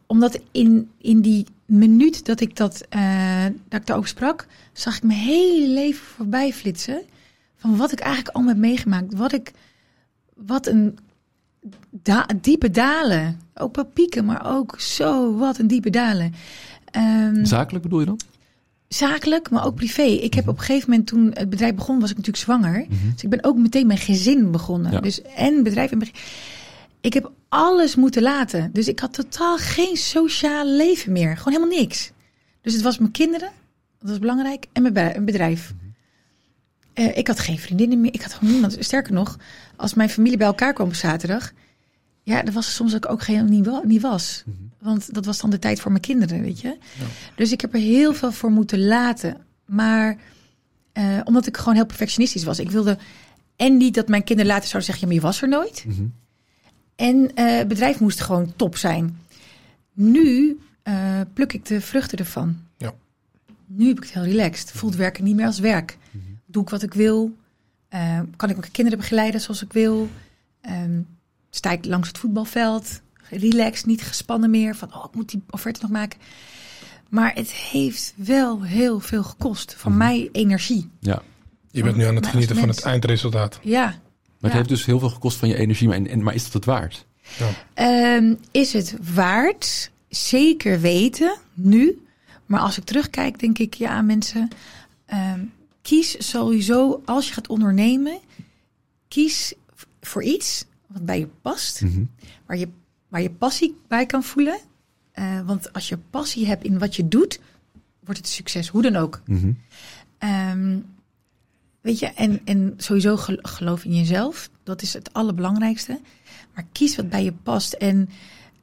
omdat 0.07 0.39
in, 0.51 0.89
in 0.97 1.21
die 1.21 1.45
minuut 1.65 2.25
dat 2.25 2.39
ik, 2.41 2.55
dat, 2.55 2.85
eh, 2.89 3.43
dat 3.69 3.79
ik 3.79 3.85
daarover 3.85 4.09
sprak, 4.09 4.47
zag 4.73 4.95
ik 4.97 5.03
mijn 5.03 5.19
hele 5.19 5.67
leven 5.69 6.05
voorbij 6.05 6.53
flitsen. 6.53 7.01
Van 7.57 7.77
wat 7.77 7.91
ik 7.91 7.99
eigenlijk 7.99 8.35
allemaal 8.35 8.53
heb 8.53 8.61
meegemaakt. 8.63 9.13
Wat 9.13 9.33
ik, 9.33 9.51
wat 10.35 10.67
een 10.67 10.97
da- 11.89 12.27
diepe 12.41 12.71
dalen. 12.71 13.39
Ook 13.55 13.75
wel 13.75 13.85
pieken, 13.85 14.25
maar 14.25 14.55
ook 14.55 14.79
zo 14.79 15.37
wat 15.37 15.57
een 15.59 15.67
diepe 15.67 15.89
dalen. 15.89 16.33
Ehm, 16.91 17.45
Zakelijk 17.45 17.83
bedoel 17.83 17.99
je 17.99 18.05
dan? 18.05 18.19
Zakelijk, 18.93 19.49
maar 19.49 19.65
ook 19.65 19.75
privé. 19.75 20.01
Ik 20.01 20.33
heb 20.33 20.47
op 20.47 20.57
een 20.57 20.63
gegeven 20.63 20.89
moment, 20.89 21.07
toen 21.07 21.31
het 21.33 21.49
bedrijf 21.49 21.75
begon, 21.75 21.99
was 21.99 22.09
ik 22.09 22.17
natuurlijk 22.17 22.43
zwanger. 22.43 22.85
Dus 23.13 23.23
ik 23.23 23.29
ben 23.29 23.43
ook 23.43 23.57
meteen 23.57 23.87
mijn 23.87 23.99
gezin 23.99 24.51
begonnen. 24.51 24.91
Ja. 24.91 24.99
Dus 24.99 25.21
en 25.21 25.63
bedrijf 25.63 25.91
en 25.91 25.99
begin. 25.99 26.15
Ik 27.01 27.13
heb 27.13 27.31
alles 27.49 27.95
moeten 27.95 28.21
laten. 28.21 28.69
Dus 28.73 28.87
ik 28.87 28.99
had 28.99 29.13
totaal 29.13 29.57
geen 29.57 29.97
sociaal 29.97 30.65
leven 30.65 31.11
meer. 31.11 31.37
Gewoon 31.37 31.53
helemaal 31.53 31.79
niks. 31.79 32.11
Dus 32.61 32.73
het 32.73 32.81
was 32.81 32.97
mijn 32.97 33.11
kinderen, 33.11 33.49
dat 33.99 34.09
was 34.09 34.19
belangrijk, 34.19 34.65
en 34.71 34.93
mijn 34.93 35.25
bedrijf. 35.25 35.73
Eh, 36.93 37.17
ik 37.17 37.27
had 37.27 37.39
geen 37.39 37.59
vriendinnen 37.59 38.01
meer. 38.01 38.13
Ik 38.13 38.21
had 38.21 38.33
gewoon 38.33 38.53
niemand. 38.53 38.75
Sterker 38.79 39.13
nog, 39.13 39.37
als 39.75 39.93
mijn 39.93 40.09
familie 40.09 40.37
bij 40.37 40.47
elkaar 40.47 40.73
kwam 40.73 40.87
op 40.87 40.93
zaterdag, 40.93 41.51
ja, 42.23 42.45
er 42.45 42.51
was 42.51 42.75
soms 42.75 43.07
ook 43.07 43.23
geen 43.23 43.45
niet, 43.45 43.83
niet 43.83 44.01
was. 44.01 44.43
Want 44.79 45.13
dat 45.13 45.25
was 45.25 45.39
dan 45.39 45.49
de 45.49 45.59
tijd 45.59 45.79
voor 45.79 45.91
mijn 45.91 46.03
kinderen, 46.03 46.41
weet 46.41 46.61
je. 46.61 46.77
Dus 47.35 47.51
ik 47.51 47.61
heb 47.61 47.73
er 47.73 47.79
heel 47.79 48.13
veel 48.13 48.31
voor 48.31 48.51
moeten 48.51 48.85
laten. 48.85 49.37
Maar 49.65 50.17
eh, 50.93 51.19
omdat 51.23 51.47
ik 51.47 51.57
gewoon 51.57 51.75
heel 51.75 51.85
perfectionistisch 51.85 52.43
was. 52.43 52.59
Ik 52.59 52.71
wilde 52.71 52.97
en 53.55 53.77
niet 53.77 53.93
dat 53.93 54.07
mijn 54.07 54.23
kinderen 54.23 54.51
later 54.51 54.67
zouden 54.69 54.91
zeggen... 54.91 55.07
ja, 55.07 55.13
maar 55.13 55.23
je 55.23 55.27
was 55.27 55.41
er 55.41 55.49
nooit. 55.49 55.85
Mhm. 55.87 56.05
En 56.95 57.31
eh, 57.35 57.57
het 57.57 57.67
bedrijf 57.67 57.99
moest 57.99 58.21
gewoon 58.21 58.53
top 58.55 58.77
zijn. 58.77 59.17
Nu 59.93 60.59
eh, 60.83 61.21
pluk 61.33 61.53
ik 61.53 61.65
de 61.65 61.81
vruchten 61.81 62.17
ervan. 62.17 62.57
Ja. 62.77 62.93
Nu 63.65 63.87
heb 63.87 63.97
ik 63.97 64.03
het 64.03 64.13
heel 64.13 64.23
relaxed. 64.23 64.71
Voelt 64.71 64.95
werken 64.95 65.23
niet 65.23 65.35
meer 65.35 65.45
als 65.45 65.59
werk. 65.59 65.97
Doe 66.45 66.63
ik 66.63 66.69
wat 66.69 66.83
ik 66.83 66.93
wil. 66.93 67.35
Kan 68.35 68.49
ik 68.49 68.57
mijn 68.57 68.71
kinderen 68.71 68.99
begeleiden 68.99 69.41
zoals 69.41 69.63
ik 69.63 69.73
wil. 69.73 70.09
Ehm, 70.61 71.01
sta 71.55 71.71
ik 71.71 71.85
langs 71.85 72.07
het 72.07 72.17
voetbalveld. 72.17 73.01
Relaxed, 73.29 73.85
niet 73.85 74.01
gespannen 74.01 74.49
meer. 74.49 74.75
Van, 74.75 74.93
oh, 74.95 75.05
ik 75.09 75.15
moet 75.15 75.29
die 75.29 75.43
offerte 75.49 75.79
nog 75.81 75.91
maken. 75.91 76.19
Maar 77.09 77.33
het 77.35 77.51
heeft 77.51 78.13
wel 78.15 78.63
heel 78.63 78.99
veel 78.99 79.23
gekost. 79.23 79.73
Van 79.77 79.97
mij 79.97 80.29
energie. 80.31 80.89
Ja. 80.99 81.21
Je 81.71 81.83
bent 81.83 81.95
nu 81.95 82.05
aan 82.05 82.15
het 82.15 82.27
genieten 82.27 82.55
van 82.55 82.67
het 82.67 82.81
eindresultaat. 82.83 83.59
Ja. 83.63 83.85
Maar 83.85 83.95
het 84.39 84.51
Ja. 84.51 84.57
heeft 84.57 84.69
dus 84.69 84.85
heel 84.85 84.99
veel 84.99 85.09
gekost 85.09 85.37
van 85.37 85.47
je 85.49 85.55
energie. 85.57 85.87
Maar, 85.87 85.97
en, 85.97 86.07
en- 86.07 86.23
maar 86.23 86.33
is 86.33 86.43
dat 86.43 86.53
het 86.53 86.65
waard? 86.65 87.05
Ehm, 87.73 88.33
is 88.51 88.73
het 88.73 88.95
waard? 89.13 89.91
Zeker 90.09 90.79
weten, 90.81 91.37
nu. 91.53 92.05
Maar 92.45 92.59
als 92.59 92.77
ik 92.77 92.83
terugkijk, 92.83 93.39
denk 93.39 93.57
ik, 93.57 93.73
ja, 93.73 94.01
mensen, 94.01 94.47
ehm, 95.05 95.39
kies 95.81 96.29
sowieso 96.29 97.01
als 97.05 97.27
je 97.27 97.33
gaat 97.33 97.47
ondernemen, 97.47 98.19
kies 99.07 99.53
voor 100.01 100.23
iets 100.23 100.65
wat 100.93 101.05
bij 101.05 101.19
je 101.19 101.27
past, 101.41 101.81
Mhm. 101.81 102.03
waar 102.45 102.57
je, 102.57 102.67
waar 103.07 103.21
je 103.21 103.29
passie 103.31 103.77
bij 103.87 104.05
kan 104.05 104.23
voelen. 104.23 104.57
Eh, 105.11 105.41
want 105.45 105.73
als 105.73 105.89
je 105.89 105.97
passie 105.97 106.45
hebt 106.47 106.63
in 106.63 106.79
wat 106.79 106.95
je 106.95 107.07
doet, 107.07 107.39
wordt 108.03 108.19
het 108.19 108.29
succes, 108.29 108.67
hoe 108.67 108.81
dan 108.81 108.95
ook. 108.95 109.21
Mhm. 109.25 109.51
Ehm, 110.17 110.77
weet 111.81 111.99
je, 111.99 112.05
en, 112.07 112.41
en 112.45 112.73
sowieso 112.77 113.17
gel- 113.17 113.39
geloof 113.41 113.83
in 113.85 113.95
jezelf. 113.95 114.49
Dat 114.63 114.81
is 114.81 114.93
het 114.93 115.13
allerbelangrijkste. 115.13 115.99
Maar 116.53 116.65
kies 116.71 116.95
wat 116.95 117.09
bij 117.09 117.23
je 117.23 117.33
past. 117.33 117.73
En 117.73 118.09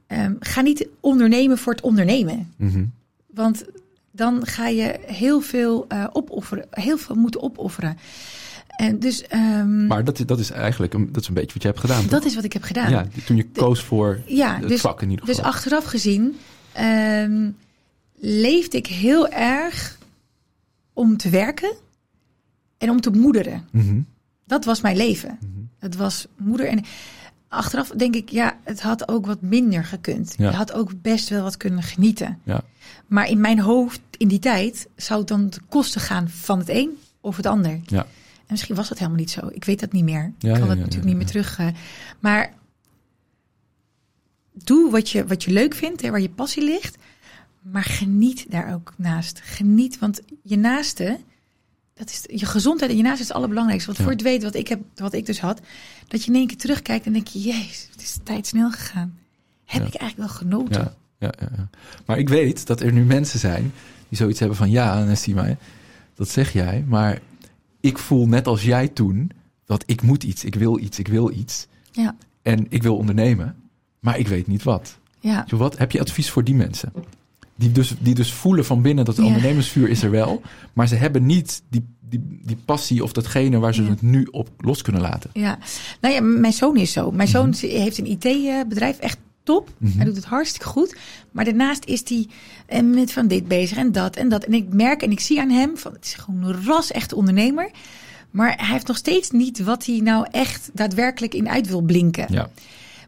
ehm, 0.06 0.34
ga 0.40 0.60
niet 0.60 0.88
ondernemen 1.00 1.58
voor 1.58 1.72
het 1.72 1.82
ondernemen. 1.82 2.52
Mhm. 2.56 2.84
Want 3.26 3.64
dan 4.10 4.46
ga 4.46 4.66
je 4.68 4.98
heel 5.06 5.40
veel 5.40 5.84
eh, 5.88 6.06
opofferen, 6.12 6.66
heel 6.70 6.98
veel 6.98 7.16
moeten 7.16 7.42
opofferen. 7.42 7.96
En 8.80 8.98
dus 8.98 9.22
ehm, 9.26 9.86
Maar 9.86 10.04
dat, 10.04 10.18
is- 10.18 10.26
dat 10.26 10.38
is 10.38 10.50
eigenlijk 10.50 10.94
een, 10.94 11.12
dat 11.12 11.22
is 11.22 11.28
een 11.28 11.34
beetje 11.34 11.52
wat 11.52 11.62
je 11.62 11.68
hebt 11.68 11.80
gedaan. 11.80 12.00
toch? 12.00 12.10
dat 12.10 12.24
is 12.24 12.34
wat 12.34 12.44
ik 12.44 12.52
heb 12.52 12.62
gedaan. 12.62 12.90
ja, 12.90 13.06
toen 13.26 13.36
je 13.36 13.48
koos 13.48 13.80
voor 13.84 14.20
Ja, 14.26 14.58
het 14.58 14.68
dus, 14.68 14.80
vak 14.80 15.02
in 15.02 15.10
ieder 15.10 15.26
dus 15.26 15.36
geval. 15.36 15.50
achteraf 15.52 15.84
gezien 15.84 16.36
ehm, 16.72 17.50
leefde 18.18 18.76
ik 18.76 18.86
heel 18.86 19.28
erg 19.28 19.98
om 20.92 21.16
te 21.16 21.28
werken 21.28 21.72
en 22.78 22.90
om 22.90 23.00
te 23.00 23.10
moederen. 23.10 23.64
Mhm. 23.70 24.00
Dat 24.46 24.64
was 24.64 24.80
mijn 24.80 24.96
leven. 24.96 25.38
Het 25.78 25.96
was 25.96 26.26
moeder 26.36 26.66
en 26.66 26.84
achteraf 27.48 27.88
denk 27.88 28.14
ik, 28.14 28.28
ja, 28.28 28.58
het 28.64 28.80
had 28.80 29.08
ook 29.08 29.26
wat 29.26 29.40
minder 29.42 29.84
gekund. 29.84 30.34
Ja. 30.38 30.50
Je 30.50 30.56
had 30.56 30.72
ook 30.72 30.90
best 31.02 31.28
wel 31.28 31.42
wat 31.42 31.56
kunnen 31.56 31.82
genieten. 31.82 32.38
Ja. 32.44 32.60
Maar 33.06 33.28
in 33.28 33.40
mijn 33.40 33.60
hoofd 33.60 34.00
in 34.16 34.28
die 34.28 34.38
tijd 34.38 34.88
zou 34.96 35.18
het 35.18 35.28
dan 35.28 35.48
ten 35.48 35.62
koste 35.68 36.00
gaan 36.00 36.28
van 36.28 36.58
het 36.58 36.68
een 36.68 36.90
of 37.20 37.36
het 37.36 37.46
ander. 37.46 37.80
Ja. 37.86 38.06
En 38.50 38.56
misschien 38.56 38.76
was 38.76 38.88
dat 38.88 38.98
helemaal 38.98 39.18
niet 39.20 39.30
zo. 39.30 39.48
Ik 39.52 39.64
weet 39.64 39.80
dat 39.80 39.92
niet 39.92 40.04
meer. 40.04 40.32
Ja, 40.38 40.54
ik 40.54 40.60
kan 40.60 40.68
ja, 40.68 40.74
natuurlijk 40.74 41.04
niet 41.04 41.16
meer 41.16 41.26
terug. 41.26 41.58
eh, 41.58 41.66
maar 42.20 42.52
doe 44.52 44.90
wat 44.90 45.10
je, 45.10 45.26
wat 45.26 45.44
je 45.44 45.50
leuk 45.50 45.74
vindt, 45.74 46.02
hè, 46.02 46.10
waar 46.10 46.20
je 46.20 46.30
passie 46.30 46.64
ligt. 46.64 46.96
Maar 47.60 47.82
geniet 47.84 48.46
daar 48.50 48.74
ook 48.74 48.92
naast. 48.96 49.40
Geniet, 49.44 49.98
want 49.98 50.20
je 50.42 50.56
naaste, 50.56 51.18
dat 51.94 52.10
is 52.10 52.24
je 52.40 52.46
gezondheid 52.46 52.90
en 52.90 52.96
je 52.96 53.02
naaste 53.02 53.20
is 53.22 53.28
het 53.28 53.36
allerbelangrijkste. 53.36 53.86
Want 53.86 53.98
Ja. 53.98 54.04
voor 54.04 54.14
het 54.14 54.22
weet 54.22 54.42
wat 54.42 54.54
ik, 54.54 54.68
heb, 54.68 54.80
wat 54.94 55.12
ik 55.12 55.26
dus 55.26 55.40
had, 55.40 55.60
dat 56.08 56.24
je 56.24 56.30
in 56.30 56.36
één 56.36 56.46
keer 56.46 56.56
terugkijkt 56.56 57.06
en 57.06 57.12
denk 57.12 57.26
je, 57.26 57.40
jezus, 57.40 57.88
het 57.90 58.02
is 58.02 58.12
de 58.14 58.22
tijd 58.22 58.46
snel 58.46 58.70
gegaan. 58.70 59.18
Heb 59.64 59.80
Ja. 59.80 59.86
ik 59.86 59.94
eigenlijk 59.94 60.30
wel 60.30 60.38
genoten? 60.38 60.94
Ja, 61.18 61.32
ja. 61.38 61.68
Maar 62.06 62.18
ik 62.18 62.28
weet 62.28 62.66
dat 62.66 62.80
er 62.80 62.92
nu 62.92 63.04
mensen 63.04 63.38
zijn 63.38 63.72
die 64.08 64.18
zoiets 64.18 64.38
hebben 64.38 64.56
van... 64.56 64.70
ja, 64.70 65.04
Nessima, 65.04 65.56
dat 66.14 66.28
zeg 66.28 66.52
jij, 66.52 66.84
maar 66.88 67.20
ik 67.80 67.98
voel 67.98 68.26
net 68.28 68.46
als 68.46 68.62
jij 68.62 68.88
toen... 68.88 69.30
dat 69.64 69.82
ik 69.86 70.02
moet 70.02 70.22
iets, 70.24 70.44
ik 70.44 70.54
wil 70.54 70.78
iets, 70.78 70.98
ik 70.98 71.08
wil 71.08 71.30
iets. 71.30 71.66
Ja, 71.92 72.14
En 72.42 72.66
ik 72.68 72.82
wil 72.82 72.96
ondernemen, 72.96 73.56
maar 74.00 74.18
ik 74.18 74.28
weet 74.28 74.46
niet 74.46 74.62
wat. 74.62 74.98
ja. 75.20 75.46
Wat? 75.48 75.78
Heb 75.78 75.92
je 75.92 76.00
advies 76.00 76.30
voor 76.30 76.44
die 76.44 76.54
mensen? 76.54 76.92
Die 77.56 77.72
dus, 77.72 77.94
die 78.00 78.14
dus 78.14 78.32
voelen 78.32 78.64
van 78.64 78.82
binnen 78.82 79.04
dat 79.04 79.16
het 79.16 79.26
Ja. 79.26 79.32
ondernemersvuur 79.32 79.88
is 79.88 80.02
er 80.02 80.10
wel... 80.10 80.42
maar 80.72 80.88
ze 80.88 80.94
hebben 80.94 81.26
niet 81.26 81.62
die, 81.68 81.84
die, 82.08 82.40
die 82.42 82.56
passie 82.64 83.02
of 83.02 83.12
datgene 83.12 83.58
waar 83.58 83.74
ze 83.74 83.82
Ja. 83.82 83.88
het 83.88 84.02
nu 84.02 84.24
op 84.30 84.48
los 84.58 84.82
kunnen 84.82 85.02
laten. 85.02 85.30
Ja, 85.32 85.58
nou 86.00 86.14
ja, 86.14 86.20
mijn 86.20 86.52
zoon 86.52 86.76
is 86.76 86.92
zo. 86.92 87.10
Mijn 87.10 87.28
zoon 87.28 87.54
heeft 87.58 87.98
een 87.98 88.06
IT-bedrijf, 88.06 88.98
echt 88.98 89.18
top. 89.50 89.70
Mhm. 89.78 89.96
Hij 89.96 90.04
doet 90.04 90.16
het 90.16 90.24
hartstikke 90.24 90.66
goed. 90.66 90.96
Maar 91.30 91.44
daarnaast 91.44 91.84
is 91.84 92.02
hij 92.08 92.26
eh, 92.66 92.82
met 92.82 93.12
van 93.12 93.28
dit 93.28 93.48
bezig 93.48 93.76
en 93.76 93.92
dat 93.92 94.16
en 94.16 94.28
dat. 94.28 94.44
En 94.44 94.52
ik 94.52 94.72
merk 94.72 95.02
en 95.02 95.10
ik 95.10 95.20
zie 95.20 95.40
aan 95.40 95.50
hem, 95.50 95.76
van, 95.76 95.92
het 95.92 96.04
is 96.04 96.14
gewoon 96.14 96.42
een 96.42 96.64
ras-echte 96.64 97.16
ondernemer. 97.16 97.70
Maar 98.30 98.56
hij 98.56 98.72
heeft 98.72 98.86
nog 98.86 98.96
steeds 98.96 99.30
niet 99.30 99.62
wat 99.62 99.86
hij 99.86 100.00
nou 100.00 100.26
echt 100.30 100.70
daadwerkelijk 100.72 101.34
in 101.34 101.48
uit 101.48 101.68
wil 101.68 101.80
blinken. 101.80 102.26
Ja, 102.28 102.50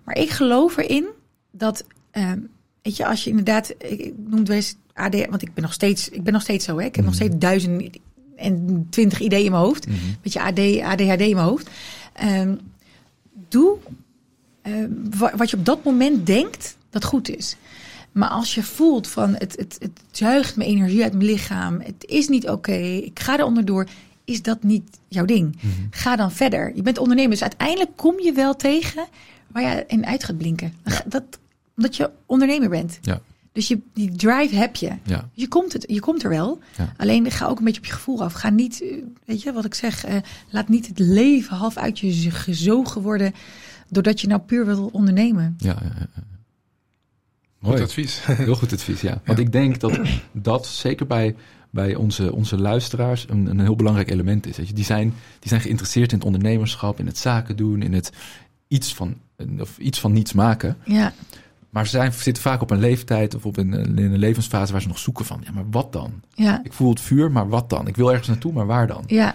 Maar 0.05 0.16
ik 0.16 0.31
geloof 0.31 0.77
erin 0.77 1.06
dat, 1.51 1.85
ehm, 2.10 2.39
weet 2.82 2.97
je, 2.97 3.06
als 3.06 3.24
je 3.24 3.31
inderdaad, 3.31 3.74
ik, 3.78 4.12
noem 4.16 4.39
het 4.39 4.48
eens 4.48 4.77
AD, 4.93 5.27
want 5.28 5.43
ik 5.43 5.55
ben 5.55 5.62
nog 5.62 5.73
steeds, 5.73 6.09
ik 6.09 6.23
ben 6.23 6.32
nog 6.32 6.43
steeds 6.43 6.64
zo, 6.64 6.78
hè. 6.78 6.85
Ik 6.85 6.97
heb 6.97 7.05
nog 7.05 7.14
steeds 7.14 7.35
duizend 7.39 7.98
en 8.36 8.86
twintig 8.90 9.20
ideeën 9.20 9.44
in 9.44 9.51
mijn 9.51 9.62
hoofd. 9.62 9.86
Mhm. 9.86 9.97
Beetje 10.23 10.40
AD, 10.40 10.59
ADHD 10.82 11.20
in 11.20 11.35
mijn 11.35 11.47
hoofd. 11.47 11.70
Ehm, 12.12 12.55
doe 13.48 13.78
wa- 15.18 15.32
wat 15.36 15.51
je 15.51 15.56
op 15.56 15.64
dat 15.64 15.84
moment 15.84 16.26
denkt 16.26 16.76
dat 16.90 17.05
goed 17.05 17.28
is. 17.36 17.56
Maar 18.12 18.28
als 18.28 18.55
je 18.55 18.62
voelt 18.62 19.09
van 19.09 19.34
het, 19.34 19.56
het, 19.56 19.76
het 19.78 20.01
zuigt 20.10 20.56
mijn 20.56 20.68
energie 20.68 21.02
uit 21.02 21.12
mijn 21.12 21.24
lichaam, 21.24 21.80
het 21.80 22.05
is 22.06 22.28
niet 22.28 22.48
oké, 22.48 22.72
ik 22.82 23.18
ga 23.20 23.39
er 23.39 23.44
onderdoor, 23.44 23.86
is 24.24 24.43
dat 24.43 24.62
niet 24.62 24.98
jouw 25.09 25.24
ding. 25.24 25.56
Mhm. 25.56 25.68
Ga 25.90 26.16
dan 26.16 26.32
verder. 26.32 26.72
Je 26.74 26.82
bent 26.82 26.98
ondernemer, 26.98 27.30
dus 27.30 27.43
uiteindelijk 27.43 27.90
kom 27.97 28.20
je 28.20 28.32
wel 28.32 28.56
tegen 28.56 29.06
waar 29.47 29.62
je 29.62 29.84
in 29.86 30.06
uit 30.06 30.24
gaat 30.24 30.39
blinken. 30.39 30.72
Dat, 31.06 31.22
omdat 31.76 31.97
je 31.97 32.10
ondernemer 32.26 32.68
bent. 32.68 32.98
ja, 33.02 33.20
Dus 33.52 33.68
je, 33.68 33.78
die 33.94 34.12
drive 34.16 34.55
heb 34.55 34.76
je. 34.76 34.90
ja. 35.05 35.28
Je 35.32 35.48
komt, 35.48 35.72
het, 35.72 35.84
je 35.89 36.01
komt 36.01 36.22
er 36.22 36.28
wel. 36.30 36.59
Ja. 36.76 36.93
Alleen 36.97 37.30
ga 37.30 37.47
ook 37.47 37.59
een 37.59 37.64
beetje 37.64 37.80
op 37.80 37.86
je 37.86 37.93
gevoel 37.93 38.22
af. 38.22 38.32
Ga 38.32 38.51
niet, 38.51 38.82
eh, 38.82 38.89
weet 39.24 39.43
je 39.43 39.52
wat 39.52 39.64
ik 39.64 39.74
zeg, 39.74 40.05
eh, 40.05 40.16
laat 40.51 40.68
niet 40.68 40.86
het 40.86 40.98
leven 40.98 41.56
half 41.56 41.76
uit 41.76 41.98
je 41.98 42.30
gezogen 42.30 43.02
worden. 43.02 43.34
Doordat 43.93 44.20
je 44.20 44.27
nou 44.27 44.40
puur 44.40 44.66
wil 44.66 44.89
ondernemen. 44.93 45.55
ja, 45.59 45.77
ja, 45.81 45.86
ja. 45.98 46.06
ja. 46.14 46.23
Goed 47.60 47.70
Mooi. 47.70 47.82
advies. 47.82 48.20
Heel 48.27 48.55
goed 48.55 48.73
advies, 48.73 49.01
ja. 49.01 49.20
Want 49.24 49.39
ik 49.39 49.52
denk 49.52 49.81
dat 49.81 49.98
dat 50.32 50.66
zeker 50.66 51.06
bij, 51.06 51.35
bij 51.70 51.94
onze, 51.94 52.32
onze 52.32 52.59
luisteraars 52.59 53.27
een, 53.28 53.47
een 53.47 53.60
heel 53.60 53.77
belangrijk 53.77 54.10
element 54.10 54.47
is. 54.47 54.56
Weet 54.56 54.69
je. 54.69 54.74
Die, 54.74 54.85
zijn, 54.85 55.14
die 55.39 55.48
zijn 55.48 55.60
geïnteresseerd 55.60 56.12
in 56.12 56.16
het 56.16 56.27
ondernemerschap, 56.27 56.98
in 56.98 57.06
het 57.06 57.19
zaken 57.19 57.56
doen, 57.56 57.82
in 57.82 57.93
het 57.93 58.12
iets 58.69 58.94
van, 58.94 59.14
of 59.59 59.78
iets 59.78 60.01
van 60.01 60.12
niets 60.12 60.32
maken. 60.32 60.77
Ja, 60.85 61.12
Maar 61.70 61.85
ze 61.85 61.90
zijn, 61.90 62.12
zitten 62.12 62.43
vaak 62.43 62.60
op 62.62 62.70
een 62.70 62.78
leeftijd 62.81 63.35
of 63.35 63.47
op 63.47 63.56
een, 63.56 63.73
in 63.74 63.98
een 63.98 64.19
levensfase 64.19 64.73
waar 64.73 64.82
ze 64.82 64.89
nog 64.89 64.98
zoeken 64.98 65.24
van, 65.24 65.40
ja, 65.44 65.52
maar 65.52 65.70
wat 65.70 65.93
dan? 65.93 66.12
ja, 66.35 66.60
Ik 66.64 66.73
voel 66.73 66.90
het 66.90 67.01
vuur, 67.01 67.31
maar 67.32 67.48
wat 67.48 67.70
dan? 67.70 67.86
Ik 67.86 67.97
wil 67.97 68.09
ergens 68.10 68.28
naartoe, 68.28 68.52
maar 68.52 68.66
waar 68.66 68.86
dan? 68.86 69.05
ja, 69.06 69.35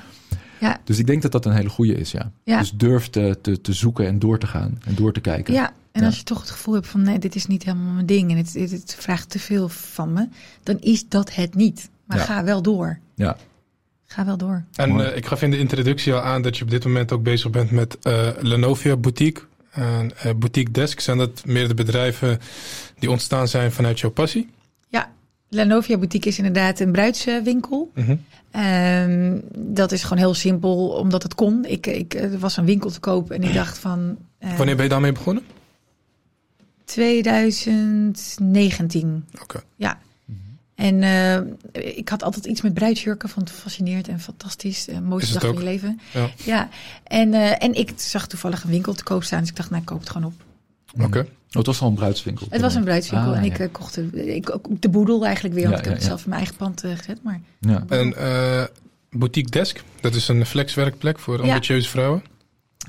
Dus 0.84 1.00
ik 1.00 1.08
denk 1.08 1.22
dat 1.22 1.32
dat 1.32 1.46
een 1.46 1.52
hele 1.56 1.70
goede 1.70 1.94
is, 1.96 2.12
ja. 2.12 2.32
Ja. 2.44 2.60
Dus 2.60 2.72
durf 2.72 3.08
te, 3.10 3.38
te, 3.42 3.62
te 3.62 3.74
zoeken 3.74 4.08
en 4.08 4.20
door 4.20 4.40
te 4.40 4.48
gaan 4.48 4.80
en 4.86 4.96
door 4.96 5.14
te 5.14 5.20
kijken. 5.20 5.54
ja. 5.54 5.74
En 5.92 6.02
Ja. 6.04 6.10
als 6.10 6.18
je 6.18 6.24
toch 6.24 6.40
het 6.40 6.50
gevoel 6.50 6.74
hebt 6.74 6.88
van 6.88 7.02
nee, 7.02 7.20
dit 7.20 7.36
is 7.36 7.46
niet 7.46 7.64
helemaal 7.64 7.94
mijn 7.94 8.06
ding. 8.06 8.32
En 8.32 8.38
het, 8.38 8.54
het, 8.54 8.72
het 8.72 8.96
vraagt 9.00 9.30
te 9.30 9.40
veel 9.40 9.70
van 9.70 10.14
me. 10.14 10.28
Dan 10.64 10.80
is 10.80 11.08
dat 11.10 11.36
het 11.36 11.56
niet. 11.56 11.90
Maar 12.06 12.18
Ja. 12.18 12.24
ga 12.24 12.44
wel 12.44 12.62
door. 12.62 13.00
Ja. 13.16 13.38
Ga 14.06 14.26
wel 14.26 14.38
door. 14.38 14.64
En 14.76 15.00
eh, 15.12 15.18
ik 15.18 15.26
gaf 15.26 15.42
in 15.42 15.52
de 15.52 15.58
introductie 15.58 16.14
al 16.14 16.22
aan 16.22 16.42
dat 16.42 16.58
je 16.58 16.64
op 16.64 16.70
dit 16.70 16.84
moment 16.84 17.12
ook 17.12 17.24
bezig 17.24 17.50
bent 17.52 17.72
met 17.72 17.98
eh 18.02 18.28
Lenovia 18.40 18.96
Boutique 18.98 19.44
en 19.72 20.18
eh, 20.18 20.34
Boutique 20.36 20.72
Desk. 20.72 21.00
Zijn 21.00 21.18
dat 21.18 21.46
meer 21.46 21.68
de 21.68 21.74
bedrijven 21.74 22.40
die 23.00 23.12
ontstaan 23.12 23.48
zijn 23.48 23.72
vanuit 23.72 24.00
jouw 24.00 24.12
passie? 24.12 24.50
Ja, 24.88 25.12
Lanovia 25.50 25.98
Boutique 25.98 26.30
is 26.30 26.38
inderdaad 26.38 26.80
een 26.80 26.92
bruidswinkel. 26.92 27.92
Mhm. 27.96 28.16
Ehm, 28.52 29.40
dat 29.56 29.92
is 29.92 30.04
gewoon 30.04 30.18
heel 30.18 30.34
simpel, 30.34 30.90
omdat 30.90 31.24
het 31.24 31.36
kon. 31.36 31.66
Ik, 31.66 31.88
ik, 31.88 32.14
er 32.14 32.40
was 32.40 32.58
een 32.58 32.66
winkel 32.66 32.90
te 32.90 33.00
koop 33.00 33.32
en 33.32 33.44
ik 33.44 33.54
dacht 33.54 33.78
van... 33.78 34.18
eh, 34.40 34.58
Wanneer 34.58 34.76
ben 34.76 34.84
je 34.84 34.90
daarmee 34.92 35.12
begonnen? 35.12 35.44
2019, 36.86 39.26
Oké. 39.42 39.60
ja. 39.76 40.00
En 40.76 41.04
eh, 41.04 41.38
ik 41.98 42.10
had 42.10 42.24
altijd 42.24 42.46
iets 42.46 42.62
met 42.62 42.74
bruidsjurken, 42.74 43.30
vond 43.30 43.50
het 43.50 43.58
fascineerd 43.60 44.08
en 44.08 44.20
fantastisch. 44.20 44.86
De 44.86 45.02
mooiste 45.02 45.34
dag 45.34 45.42
van 45.42 45.52
ook? 45.52 45.58
je 45.58 45.64
leven. 45.64 46.00
Ja. 46.14 46.30
Ja, 46.44 46.70
en, 47.04 47.34
en 47.60 47.74
ik 47.74 47.92
zag 47.96 48.28
toevallig 48.28 48.64
een 48.64 48.70
winkel 48.70 48.94
te 48.94 49.04
koop 49.04 49.24
staan, 49.24 49.40
dus 49.40 49.50
ik 49.50 49.56
dacht, 49.56 49.70
nou, 49.70 49.82
ik 49.82 49.88
koop 49.88 50.00
het 50.00 50.10
gewoon 50.10 50.28
op. 50.28 50.34
Oké. 51.02 51.20
Oh, 51.20 51.26
het 51.50 51.66
was 51.66 51.82
al 51.82 51.88
een 51.88 51.94
bruidswinkel. 51.96 52.48
Het 52.50 52.62
was 52.62 52.76
een 52.76 52.84
bruidswinkel 52.84 53.32
Ah, 53.32 53.38
en 53.38 53.44
ik 53.44 53.58
ja. 53.58 53.64
eh, 53.64 53.72
kocht 53.72 53.94
de, 53.96 54.36
ik, 54.36 54.56
de 54.70 54.90
boedel 54.90 55.26
eigenlijk 55.26 55.56
weer, 55.56 55.64
want 55.70 55.78
ik 55.78 55.84
heb 55.86 55.94
ja, 55.94 56.00
het 56.00 56.02
ja. 56.04 56.08
zelf 56.08 56.24
in 56.24 56.30
mijn 56.30 56.42
eigen 56.42 56.58
pand 56.60 56.84
eh, 56.84 56.92
gezet. 56.96 57.24
Maar 57.24 57.42
Ja. 57.60 57.84
En 57.90 58.18
eh, 58.18 58.64
Boutique 59.10 59.52
Desk, 59.52 59.84
dat 60.02 60.16
is 60.16 60.28
een 60.28 60.46
flexwerkplek 60.46 61.20
voor 61.20 61.36
Ja. 61.46 61.48
ambitieuze 61.54 61.90
vrouwen. 61.90 62.24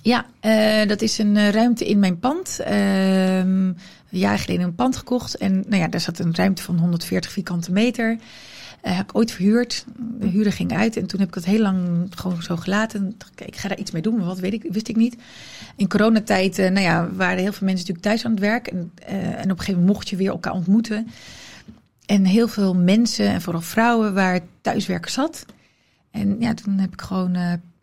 Ja, 0.03 0.27
eh, 0.41 0.89
dat 0.89 1.03
is 1.03 1.19
een 1.19 1.51
ruimte 1.51 1.89
in 1.89 1.99
mijn 1.99 2.19
pand. 2.19 2.59
Ehm, 2.61 2.77
een 2.79 3.77
jaar 4.09 4.39
geleden 4.39 4.65
een 4.65 4.75
pand 4.75 4.97
gekocht. 4.97 5.35
En 5.37 5.65
nou 5.69 5.83
ja, 5.83 5.89
daar 5.89 6.01
zat 6.01 6.19
een 6.19 6.35
ruimte 6.35 6.63
van 6.63 6.79
140 6.79 7.31
vierkante 7.33 7.73
meter. 7.73 8.19
Eh, 8.89 8.97
heb 8.97 9.09
ik 9.09 9.16
ooit 9.16 9.32
verhuurd. 9.32 9.85
De 9.97 10.27
huurder 10.27 10.52
ging 10.52 10.73
uit. 10.73 10.97
En 10.97 11.06
toen 11.06 11.20
heb 11.20 11.28
ik 11.28 11.35
het 11.35 11.44
heel 11.44 11.60
lang 11.60 12.06
gewoon 12.10 12.43
zo 12.43 12.56
gelaten. 12.56 13.16
Ik, 13.35 13.47
Ik 13.47 13.56
ga 13.56 13.69
daar 13.69 13.78
iets 13.78 13.90
mee 13.90 14.02
doen, 14.02 14.16
maar 14.16 14.27
wat 14.27 14.39
weet 14.39 14.52
ik, 14.52 14.66
wist 14.70 14.89
ik 14.89 14.97
niet. 14.97 15.16
In 15.77 15.89
coronatijd 15.89 16.59
eh, 16.59 16.70
nou 16.70 16.85
ja, 16.85 17.09
waren 17.12 17.39
heel 17.39 17.52
veel 17.52 17.66
mensen 17.66 17.86
natuurlijk 17.86 18.06
thuis 18.06 18.24
aan 18.24 18.31
het 18.31 18.40
werk. 18.40 18.66
En, 18.66 18.93
eh, 18.94 19.16
en 19.16 19.32
op 19.32 19.35
een 19.35 19.59
gegeven 19.59 19.74
moment 19.74 19.93
mocht 19.93 20.09
je 20.09 20.16
weer 20.16 20.31
elkaar 20.31 20.52
ontmoeten. 20.52 21.09
En 22.06 22.24
heel 22.24 22.48
veel 22.48 22.74
mensen, 22.74 23.27
en 23.27 23.40
vooral 23.40 23.62
vrouwen, 23.62 24.15
waar 24.15 24.40
thuiswerken 24.60 25.10
zat. 25.10 25.44
En 26.10 26.36
ja, 26.40 26.55
toen 26.55 26.78
heb 26.78 26.93
ik 26.93 27.01
gewoon 27.01 27.36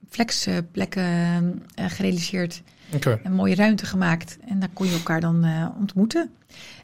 flexplekken 0.10 1.64
gerealiseerd. 1.76 2.62
Oké. 2.94 3.20
Een 3.24 3.34
mooie 3.34 3.56
ruimte 3.56 3.86
gemaakt. 3.86 4.38
En 4.48 4.60
daar 4.60 4.70
kon 4.74 4.88
je 4.88 4.94
elkaar 4.94 5.22
dan 5.22 5.46
ontmoeten. 5.80 6.30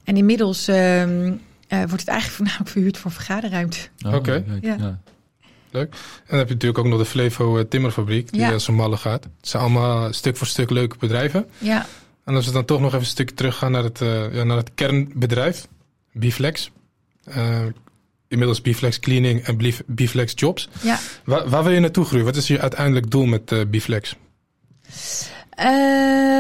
En 0.03 0.18
inmiddels 0.18 0.68
ehm, 0.68 1.34
eh, 1.72 1.77
wordt 1.77 1.99
het 1.99 2.07
eigenlijk 2.07 2.38
voornamelijk 2.38 2.69
verhuurd 2.69 2.98
voor 2.98 3.11
vergaderruimte. 3.11 3.77
Oh, 4.06 4.14
Oké. 4.14 4.43
Ja. 4.61 4.76
ja. 4.77 4.98
En 5.72 5.89
dan 6.27 6.38
heb 6.39 6.48
je 6.48 6.53
natuurlijk 6.53 6.77
ook 6.77 6.88
nog 6.88 6.99
de 6.99 7.06
Flevo 7.06 7.57
eh, 7.57 7.64
Timmerfabriek, 7.69 8.31
die 8.31 8.41
Ja. 8.41 8.52
als 8.52 8.68
een 8.68 8.73
malle 8.76 8.98
gaat. 8.98 9.23
Het 9.23 9.48
zijn 9.49 9.64
allemaal 9.64 10.14
stuk 10.14 10.38
voor 10.38 10.48
stuk 10.48 10.69
leuke 10.69 10.98
bedrijven. 10.99 11.45
Ja, 11.57 11.85
En 12.26 12.35
als 12.35 12.45
we 12.45 12.52
dan 12.52 12.65
toch 12.65 12.80
nog 12.80 12.88
even 12.89 12.99
een 12.99 13.06
stukje 13.06 13.35
teruggaan 13.35 13.72
naar 13.72 13.84
het, 13.84 14.02
eh, 14.02 14.34
ja, 14.34 14.43
naar 14.43 14.57
het 14.57 14.72
kernbedrijf. 14.76 15.68
Biflex. 16.14 16.72
Eh, 17.23 17.60
inmiddels 18.27 18.61
Biflex 18.61 18.99
Cleaning 18.99 19.41
en 19.43 19.57
Bif- 19.57 19.84
Biflex 19.85 20.34
Jobs. 20.35 20.69
Ja. 20.81 20.99
Waar, 21.26 21.49
waar 21.49 21.64
wil 21.64 21.73
je 21.73 21.80
naartoe 21.80 22.06
groeien? 22.06 22.26
Wat 22.26 22.35
is 22.35 22.48
je 22.48 22.60
uiteindelijk 22.61 23.11
doel 23.11 23.26
met 23.26 23.52
eh 23.52 23.60
Biflex? 23.68 24.15
Eh, 25.49 25.65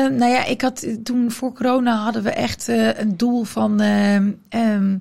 nou 0.09 0.25
ja, 0.25 0.45
ik 0.45 0.61
had 0.61 0.87
toen 1.03 1.31
voor 1.31 1.53
corona 1.53 2.03
hadden 2.03 2.23
we 2.23 2.29
echt 2.29 2.67
eh, 2.69 2.99
een 2.99 3.17
doel 3.17 3.43
van 3.43 3.79
ehm, 3.81 4.97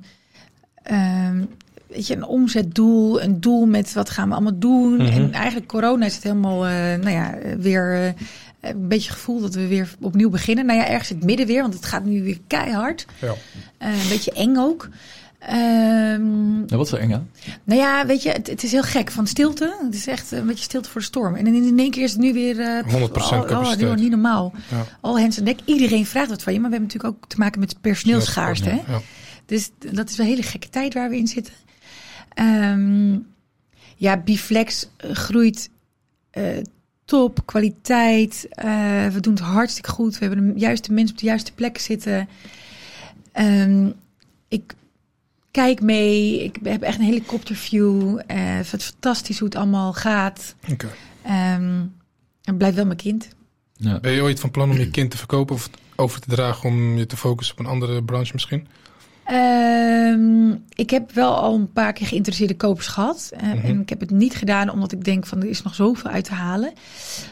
ehm, 0.83 1.45
weet 1.87 2.07
je, 2.07 2.17
een 2.17 2.25
omzetdoel, 2.25 3.23
een 3.23 3.41
doel 3.41 3.67
met 3.67 3.93
wat 3.93 4.11
gaan 4.11 4.29
we 4.29 4.35
allemaal 4.35 4.59
doen. 4.59 4.95
Mhm. 4.97 5.07
En 5.07 5.33
eigenlijk 5.33 5.67
corona 5.67 6.07
is 6.07 6.15
het 6.15 6.23
helemaal, 6.23 6.67
eh, 6.67 6.73
nou 6.73 7.11
ja, 7.11 7.35
weer 7.59 7.95
eh, 7.95 8.71
een 8.71 8.89
beetje 8.89 9.09
het 9.09 9.19
gevoel 9.19 9.41
dat 9.41 9.55
we 9.55 9.67
weer 9.67 9.95
opnieuw 10.01 10.31
beginnen. 10.31 10.67
Nou 10.67 10.79
ja, 10.79 10.87
ergens 10.89 11.11
in 11.11 11.17
het 11.17 11.25
midden 11.25 11.47
weer, 11.47 11.63
want 11.63 11.75
het 11.75 11.85
gaat 11.87 12.05
nu 12.05 12.23
weer 12.23 12.39
keihard. 12.47 13.07
Ja. 13.21 13.35
Eh, 13.79 14.03
een 14.03 14.09
beetje 14.09 14.33
eng 14.33 14.57
ook. 14.57 14.89
Ehm, 15.39 16.59
Ja, 16.67 16.77
wat 16.77 16.89
zo 16.89 16.97
eng 16.97 17.13
aan? 17.13 17.31
nou 17.65 17.81
ja, 17.81 18.07
weet 18.07 18.23
je, 18.23 18.31
het, 18.31 18.47
het 18.47 18.63
is 18.63 18.73
heel 18.73 18.83
gek 18.83 19.11
van 19.11 19.27
stilte. 19.27 19.77
Het 19.85 19.95
is 19.95 20.07
echt 20.07 20.33
een 20.33 20.47
beetje 20.47 20.65
stilte 20.65 20.89
voor 20.89 21.01
de 21.01 21.07
storm. 21.07 21.35
En 21.35 21.47
in 21.47 21.79
één 21.79 21.91
keer 21.91 22.03
is 22.03 22.11
het 22.13 22.21
nu 22.21 22.33
weer... 22.33 22.61
eh, 22.61 22.95
100% 22.95 22.97
oh, 22.97 23.47
capaciteit. 23.47 23.91
Oh, 23.91 23.97
niet 23.97 24.11
normaal. 24.11 24.53
Ja. 24.71 24.85
Al 25.01 25.19
hens 25.19 25.39
en 25.39 25.45
dek. 25.45 25.59
Iedereen 25.65 26.07
vraagt 26.07 26.29
wat 26.29 26.43
van 26.43 26.53
je. 26.53 26.61
Maar 26.61 26.71
we 26.71 26.77
hebben 26.77 26.93
natuurlijk 26.95 27.23
ook 27.23 27.29
te 27.31 27.39
maken 27.39 27.61
met 27.61 27.81
personeelsschaarste. 27.81 28.69
Hè? 28.69 28.93
Ja. 28.93 29.01
Dus 29.51 29.71
dat 29.93 30.11
is 30.11 30.17
wel 30.17 30.27
een 30.27 30.33
hele 30.33 30.47
gekke 30.47 30.69
tijd 30.69 30.95
waar 30.95 31.11
we 31.11 31.17
in 31.17 31.27
zitten. 31.27 31.55
Ehm, 32.35 33.19
ja, 33.97 34.17
Biflex 34.17 34.89
eh, 34.97 35.11
groeit 35.11 35.71
eh, 36.31 36.59
top, 37.05 37.47
kwaliteit. 37.47 38.47
Eh, 38.51 39.09
we 39.09 39.21
doen 39.21 39.35
het 39.35 39.43
hartstikke 39.43 39.91
goed. 39.91 40.19
We 40.19 40.25
hebben 40.27 40.53
de 40.53 40.61
juiste 40.61 40.93
mensen 40.93 41.15
op 41.15 41.21
de 41.21 41.27
juiste 41.27 41.53
plek 41.53 41.79
zitten. 41.79 42.29
Ehm, 43.33 43.91
ik 44.49 44.75
kijk 45.51 45.81
mee. 45.81 46.45
Ik 46.45 46.59
heb 46.63 46.83
echt 46.83 46.99
een 46.99 47.05
helikopterview. 47.05 48.19
Eh, 48.27 48.59
ik 48.59 48.67
vind 48.67 48.83
het 48.83 48.93
fantastisch 48.93 49.39
hoe 49.39 49.49
het 49.49 49.57
allemaal 49.57 49.93
gaat. 49.93 50.55
Oké. 50.69 50.89
Ehm 51.23 51.83
en 52.45 52.57
blijf 52.57 52.75
wel 52.75 52.85
mijn 52.85 52.97
kind. 52.97 53.29
Ja. 53.73 54.01
Ben 54.01 54.13
je 54.13 54.23
ooit 54.23 54.41
van 54.41 54.51
plan 54.51 54.71
om 54.71 54.77
je 54.77 54.91
kind 54.91 55.11
te 55.11 55.17
verkopen 55.17 55.55
of 55.55 55.71
over 55.97 56.21
te 56.21 56.29
dragen 56.29 56.69
om 56.69 56.97
je 56.97 57.07
te 57.07 57.17
focussen 57.17 57.59
op 57.59 57.65
een 57.65 57.71
andere 57.71 58.03
branche 58.03 58.33
misschien? 58.33 58.67
Ehm, 59.31 60.51
ik 60.75 60.91
heb 60.91 61.13
wel 61.13 61.37
al 61.37 61.55
een 61.55 61.73
paar 61.73 61.93
keer 61.93 62.07
geïnteresseerde 62.07 62.57
kopers 62.57 62.87
gehad. 62.87 63.31
Eh, 63.37 63.43
Mhm. 63.53 63.67
En 63.67 63.81
ik 63.81 63.89
heb 63.89 64.01
het 64.01 64.11
niet 64.11 64.35
gedaan 64.35 64.71
omdat 64.71 64.93
ik 64.93 65.05
denk 65.05 65.27
van 65.27 65.41
er 65.43 65.49
is 65.49 65.63
nog 65.63 65.75
zoveel 65.75 66.11
uit 66.11 66.25
te 66.25 66.35
halen. 66.35 66.73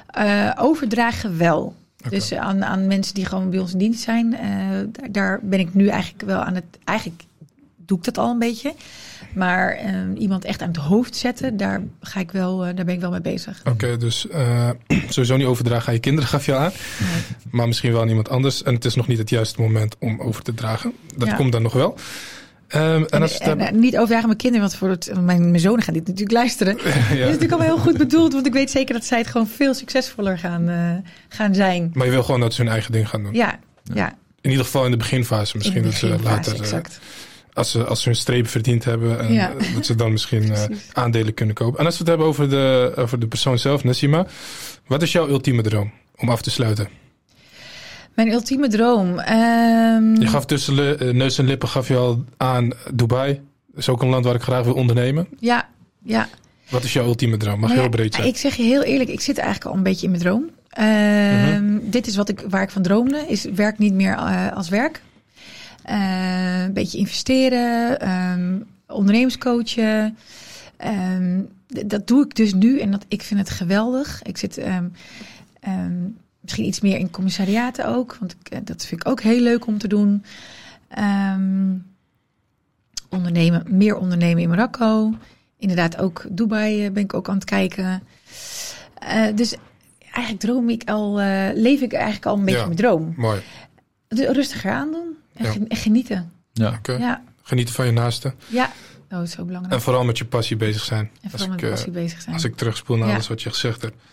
Eh, 0.07 0.51
overdragen 0.59 1.39
wel. 1.39 1.75
Dus 2.09 2.35
aan, 2.35 2.65
aan 2.65 2.87
mensen 2.87 3.15
die 3.15 3.25
gewoon 3.25 3.51
bij 3.51 3.59
ons 3.59 3.73
in 3.73 3.79
dienst 3.79 4.03
zijn. 4.03 4.35
eh, 4.35 4.49
daar, 4.93 5.13
daar 5.13 5.41
ben 5.43 5.59
ik 5.61 5.75
nu 5.75 5.87
eigenlijk 5.87 6.23
wel 6.23 6.41
aan 6.41 6.55
het... 6.55 6.65
Eigenlijk 6.85 7.23
doe 7.77 7.99
ik 7.99 8.05
dat 8.05 8.19
al 8.19 8.31
een 8.31 8.39
beetje. 8.39 8.75
Maar 9.35 9.71
eh, 9.71 9.93
iemand 10.19 10.45
echt 10.45 10.63
aan 10.63 10.69
het 10.69 10.77
hoofd 10.77 11.17
zetten, 11.17 11.57
daar, 11.57 11.83
ga 12.01 12.21
ik 12.21 12.31
wel, 12.31 12.67
eh, 12.67 12.77
daar 12.77 12.85
ben 12.85 12.95
ik 12.95 13.01
wel 13.01 13.11
mee 13.11 13.21
bezig. 13.21 13.63
Oké, 13.65 13.97
dus 13.97 14.29
eh, 14.29 14.71
sowieso 15.09 15.37
niet 15.37 15.47
overdragen 15.47 15.89
aan 15.89 15.95
je 15.95 16.01
kinderen, 16.01 16.29
gaf 16.29 16.47
je 16.47 16.55
aan. 16.55 16.73
Nee. 17.01 17.23
Maar 17.51 17.67
misschien 17.67 17.93
wel 17.93 18.01
aan 18.01 18.09
iemand 18.09 18.29
anders. 18.29 18.63
En 18.63 18.75
het 18.75 18.85
is 18.85 18.95
nog 18.95 19.07
niet 19.07 19.19
het 19.19 19.31
juiste 19.31 19.61
moment 19.61 19.97
om 19.99 20.21
over 20.21 20.43
te 20.43 20.55
dragen. 20.55 20.93
Dat 21.17 21.29
Ja. 21.29 21.35
komt 21.35 21.53
dan 21.53 21.63
nog 21.63 21.73
wel. 21.73 21.97
Ehm, 22.69 23.05
en 23.09 23.23
als 23.23 23.39
en, 23.39 23.81
niet 23.81 23.95
overdragen 23.95 24.17
aan 24.17 24.27
mijn 24.27 24.37
kinderen, 24.37 24.67
want 24.67 24.75
voor 24.79 24.89
het, 24.89 25.13
mijn, 25.21 25.41
mijn 25.51 25.61
zonen 25.61 25.83
gaan 25.83 25.95
dit 25.95 26.07
natuurlijk 26.07 26.33
luisteren. 26.33 26.77
ja. 26.77 26.83
Het 26.91 27.13
is 27.13 27.19
natuurlijk 27.19 27.53
allemaal 27.53 27.75
heel 27.75 27.85
goed 27.85 27.99
bedoeld, 27.99 28.33
want 28.33 28.47
ik 28.47 28.53
weet 28.53 28.71
zeker 28.71 28.95
dat 28.95 29.05
zij 29.05 29.19
het 29.19 29.27
gewoon 29.27 29.47
veel 29.47 29.75
succesvoller 29.75 30.39
gaan, 30.39 30.69
eh, 30.69 31.11
gaan 31.29 31.55
zijn. 31.55 31.91
Maar 31.95 32.07
je 32.07 32.13
wil 32.13 32.23
gewoon 32.23 32.41
dat 32.41 32.55
ze 32.55 32.63
hun 32.63 32.71
eigen 32.71 32.93
ding 32.93 33.09
gaan 33.09 33.23
doen. 33.23 33.35
Ja, 33.35 33.59
ja. 33.95 34.09
In 34.41 34.51
ieder 34.51 34.65
geval 34.65 34.85
in 34.85 34.91
de 34.91 34.97
beginfase. 34.97 35.57
Misschien 35.57 35.83
dat 35.83 35.95
ze 35.95 36.17
later, 36.23 36.53
eh, 36.55 36.59
exact. 36.59 37.01
Als, 37.59 37.71
ze, 37.71 37.85
als 37.85 38.03
ze 38.03 38.09
hun 38.09 38.19
streep 38.19 38.49
verdiend 38.49 38.85
hebben, 38.85 39.21
en, 39.21 39.33
Ja. 39.33 39.53
eh, 39.59 39.75
dat 39.75 39.87
ze 39.87 39.95
dan 39.95 40.13
misschien 40.13 40.53
eh, 40.55 40.63
aandelen 40.93 41.35
kunnen 41.35 41.55
kopen. 41.55 41.79
En 41.79 41.85
als 41.85 41.95
we 41.95 42.01
het 42.01 42.09
hebben 42.09 42.27
over 42.27 42.51
de, 42.51 42.93
over 42.97 43.19
de 43.21 43.27
persoon 43.27 43.59
zelf, 43.59 43.85
Nassima. 43.85 44.27
Wat 44.87 45.03
is 45.03 45.13
jouw 45.13 45.29
ultieme 45.29 45.63
droom 45.63 45.91
om 46.17 46.29
af 46.29 46.43
te 46.43 46.51
sluiten? 46.51 46.89
Mijn 48.15 48.31
ultieme 48.33 48.69
droom. 48.69 49.19
ehm, 49.19 50.21
Je 50.21 50.27
gaf 50.27 50.47
tussen 50.47 50.99
eh, 51.01 51.13
neus 51.15 51.39
en 51.39 51.45
lippen 51.47 51.69
gaf 51.69 51.89
je 51.89 51.97
al 51.97 52.25
aan 52.37 52.73
Dubai. 52.95 53.33
Dat 53.67 53.79
is 53.79 53.89
ook 53.89 54.03
een 54.03 54.09
land 54.09 54.25
waar 54.25 54.35
ik 54.35 54.43
graag 54.43 54.65
wil 54.65 54.75
ondernemen. 54.75 55.27
Ja, 55.39 55.69
ja. 56.05 56.29
Wat 56.69 56.85
is 56.85 56.93
jouw 56.93 57.05
ultieme 57.07 57.37
droom? 57.37 57.61
Mag 57.61 57.69
Nou 57.69 57.81
heel 57.81 57.91
breed 57.91 58.15
zijn. 58.15 58.27
Ik 58.27 58.37
zeg 58.37 58.55
je 58.55 58.63
heel 58.63 58.83
eerlijk, 58.83 59.11
ik 59.11 59.21
zit 59.21 59.39
eigenlijk 59.39 59.71
al 59.71 59.77
een 59.77 59.83
beetje 59.83 60.05
in 60.05 60.11
mijn 60.11 60.23
droom. 60.23 60.51
Ehm, 60.69 61.65
Mhm. 61.65 61.79
Dit 61.83 62.07
is 62.07 62.17
wat 62.17 62.29
ik, 62.29 62.45
waar 62.49 62.63
ik 62.63 62.71
van 62.71 62.83
droomde. 62.83 63.25
Is 63.29 63.45
werk 63.55 63.79
niet 63.79 63.95
meer 63.95 64.17
als 64.55 64.69
werk. 64.69 65.03
Eh, 65.83 66.63
een 66.63 66.73
beetje 66.73 66.99
investeren, 66.99 68.01
ehm, 68.01 68.59
ondernemerscoachen. 68.87 70.17
Ehm, 70.77 71.41
dat 71.87 72.07
doe 72.07 72.25
ik 72.25 72.35
dus 72.35 72.55
nu 72.55 72.81
en 72.81 72.91
dat, 72.91 73.05
ik 73.09 73.23
vind 73.23 73.41
het 73.41 73.51
geweldig. 73.51 74.23
Ik 74.23 74.37
zit 74.39 74.59
ehm, 74.59 74.85
misschien 76.41 76.65
iets 76.67 76.81
meer 76.81 76.99
in 76.99 77.11
commissariaten 77.11 77.87
ook, 77.87 78.17
want 78.21 78.37
ik, 78.41 78.49
eh, 78.49 78.59
dat 78.65 78.85
vind 78.87 79.01
ik 79.01 79.09
ook 79.09 79.21
heel 79.21 79.41
leuk 79.41 79.67
om 79.67 79.79
te 79.79 79.89
doen. 79.89 80.25
Ondernemen, 83.11 83.65
meer 83.69 83.97
ondernemen 83.97 84.43
in 84.43 84.49
Marokko. 84.49 85.15
Inderdaad, 85.59 85.99
ook 85.99 86.25
Dubai 86.31 86.85
eh, 86.85 86.93
ben 86.93 87.03
ik 87.03 87.15
ook 87.15 87.29
aan 87.29 87.35
het 87.35 87.45
kijken. 87.45 88.03
Dus 89.35 89.57
eigenlijk 90.01 90.41
droom 90.41 90.69
ik 90.71 90.89
al, 90.89 91.15
leef 91.55 91.81
ik 91.81 91.93
eigenlijk 91.93 92.27
al 92.27 92.37
een 92.37 92.45
beetje 92.45 92.59
Ja. 92.59 92.65
mijn 92.65 92.77
droom. 92.77 93.13
Mooi. 93.17 93.41
Dus 94.09 94.27
rustiger 94.27 94.71
aandoen 94.71 95.17
en, 95.39 95.67
Ja. 95.69 95.77
genieten. 95.77 96.33
Ja. 96.53 96.75
Oké. 96.79 96.93
Ja, 96.93 97.23
Genieten 97.43 97.75
van 97.75 97.87
je 97.87 97.93
naasten. 97.93 98.35
ja. 98.47 98.71
Oh, 99.11 99.19
dat 99.19 99.27
is 99.27 99.33
zo 99.35 99.45
belangrijk. 99.45 99.75
En 99.75 99.81
vooral 99.81 100.05
met 100.05 100.19
je 100.19 100.25
passie 100.25 100.57
bezig 100.57 100.83
zijn. 100.85 101.01
En 101.01 101.11
Als 101.23 101.31
vooral 101.31 101.47
ik, 101.47 101.53
met 101.53 101.63
eh, 101.63 101.71
passie 101.71 101.91
bezig 101.93 102.21
zijn. 102.23 102.35
Als 102.35 102.45
ik 102.45 102.57
terugspoel 102.57 102.97
naar 102.97 103.09
Ja. 103.09 103.15
alles 103.15 103.29
wat 103.29 103.43
je 103.43 103.51
gezegd 103.51 103.83
hebt. 103.83 103.95
Nou, 103.95 104.05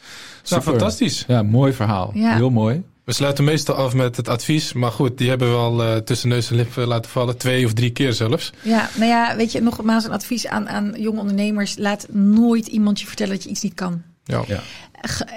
Super. 0.44 0.62
fantastisch. 0.64 1.24
ja, 1.28 1.44
mooi 1.44 1.74
verhaal. 1.74 2.12
Ja. 2.14 2.36
Heel 2.36 2.50
mooi. 2.50 2.84
We 3.04 3.14
sluiten 3.14 3.44
meestal 3.44 3.76
af 3.76 3.94
met 3.94 4.16
het 4.18 4.28
advies. 4.28 4.74
Maar 4.74 4.92
goed, 4.92 5.18
die 5.18 5.30
hebben 5.30 5.50
we 5.50 5.56
al 5.58 5.84
eh, 5.84 5.96
tussen 5.98 6.30
neus 6.30 6.50
en 6.50 6.56
lippen 6.56 6.88
laten 6.88 7.12
vallen. 7.12 7.38
Twee 7.38 7.66
of 7.66 7.74
drie 7.74 7.90
keer 7.92 8.14
zelfs. 8.14 8.52
Ja, 8.62 8.90
nou 8.98 9.10
ja, 9.10 9.36
weet 9.36 9.52
je, 9.52 9.62
nogmaals 9.62 10.04
een 10.04 10.12
advies 10.12 10.48
aan, 10.48 10.70
aan 10.70 10.94
jonge 10.98 11.20
ondernemers. 11.20 11.78
Laat 11.78 12.08
nooit 12.12 12.68
iemand 12.68 13.00
je 13.00 13.08
vertellen 13.08 13.34
dat 13.34 13.44
je 13.44 13.50
iets 13.50 13.62
niet 13.62 13.74
kan. 13.74 14.02
Ja. 14.24 14.44
Ja. 14.48 14.60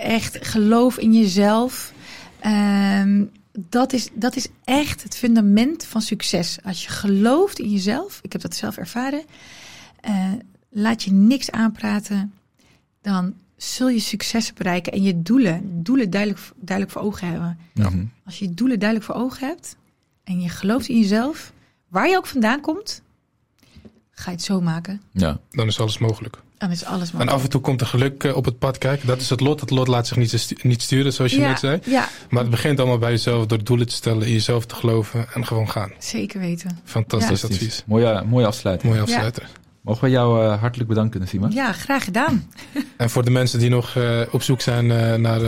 Echt, 0.02 0.38
geloof 0.40 0.98
in 0.98 1.12
jezelf. 1.12 1.92
Ehm, 2.40 3.22
dat, 3.68 3.92
is, 3.92 4.08
dat 4.12 4.36
is 4.36 4.48
echt 4.64 5.02
het 5.02 5.16
fundament 5.16 5.84
van 5.84 6.00
succes. 6.02 6.58
Als 6.64 6.84
je 6.84 6.90
gelooft 6.90 7.58
in 7.58 7.70
jezelf, 7.70 8.18
ik 8.22 8.32
heb 8.32 8.40
dat 8.40 8.54
zelf 8.54 8.76
ervaren, 8.76 9.24
eh, 10.00 10.32
laat 10.70 11.02
je 11.02 11.12
niks 11.12 11.50
aanpraten, 11.50 12.32
dan 13.00 13.34
zul 13.56 13.88
je 13.88 13.98
successen 13.98 14.54
bereiken 14.54 14.92
en 14.92 15.02
je 15.02 15.22
doelen, 15.22 15.82
doelen 15.82 16.10
duidelijk, 16.10 16.40
duidelijk 16.56 16.98
voor 16.98 17.06
ogen 17.06 17.28
hebben. 17.28 17.58
Ja. 17.74 17.90
Als 18.24 18.38
je 18.38 18.48
je 18.48 18.54
doelen 18.54 18.78
duidelijk 18.78 19.10
voor 19.10 19.20
ogen 19.20 19.46
hebt 19.46 19.76
en 20.24 20.40
je 20.40 20.48
gelooft 20.48 20.88
in 20.88 20.98
jezelf, 20.98 21.52
waar 21.88 22.08
je 22.08 22.16
ook 22.16 22.26
vandaan 22.26 22.60
komt, 22.60 23.02
ga 24.10 24.30
je 24.30 24.36
het 24.36 24.44
zo 24.44 24.60
maken. 24.60 25.00
ja. 25.12 25.40
Dan 25.50 25.66
is 25.66 25.80
alles 25.80 25.98
mogelijk. 25.98 26.42
Dan 26.58 26.70
is 26.70 26.84
alles 26.84 27.10
En 27.18 27.28
af 27.28 27.42
en 27.42 27.48
toe 27.48 27.60
komt 27.60 27.80
er 27.80 27.86
geluk 27.86 28.24
eh, 28.24 28.36
op 28.36 28.44
het 28.44 28.58
pad 28.58 28.78
kijken. 28.78 29.06
Dat 29.06 29.20
is 29.20 29.30
het 29.30 29.40
lot. 29.40 29.60
Het 29.60 29.70
lot 29.70 29.88
laat 29.88 30.06
zich 30.06 30.16
niet, 30.16 30.54
niet 30.62 30.82
sturen, 30.82 31.12
zoals 31.12 31.32
je 31.32 31.40
ja, 31.40 31.48
net 31.48 31.58
zei. 31.58 31.78
ja, 31.84 32.08
Maar 32.30 32.40
het 32.42 32.50
begint 32.50 32.78
allemaal 32.78 32.98
bij 32.98 33.10
jezelf 33.10 33.46
door 33.46 33.64
doelen 33.64 33.86
te 33.86 33.94
stellen, 33.94 34.26
in 34.26 34.32
jezelf 34.32 34.66
te 34.66 34.74
geloven 34.74 35.26
en 35.34 35.46
gewoon 35.46 35.68
gaan. 35.70 35.92
zeker 35.98 36.40
weten. 36.40 36.78
Fantastisch 36.84 37.40
Fantastisch. 37.40 37.58
advies. 37.68 37.82
Mooie, 37.86 38.22
mooie 38.26 38.46
afsluiting. 38.46 38.92
Mooi 38.92 39.04
afsluiter. 39.04 39.48
Mogen 39.80 40.04
we 40.04 40.10
jou 40.10 40.44
eh, 40.44 40.60
hartelijk 40.60 40.88
bedanken, 40.88 41.20
Nasima? 41.20 41.48
Ja, 41.50 41.72
graag 41.72 42.04
gedaan. 42.04 42.50
En 42.96 43.10
voor 43.10 43.24
de 43.24 43.30
mensen 43.30 43.58
die 43.58 43.70
nog 43.70 43.96
eh, 43.96 44.20
op 44.30 44.42
zoek 44.42 44.60
zijn 44.60 44.90
eh, 44.90 45.14
naar 45.14 45.40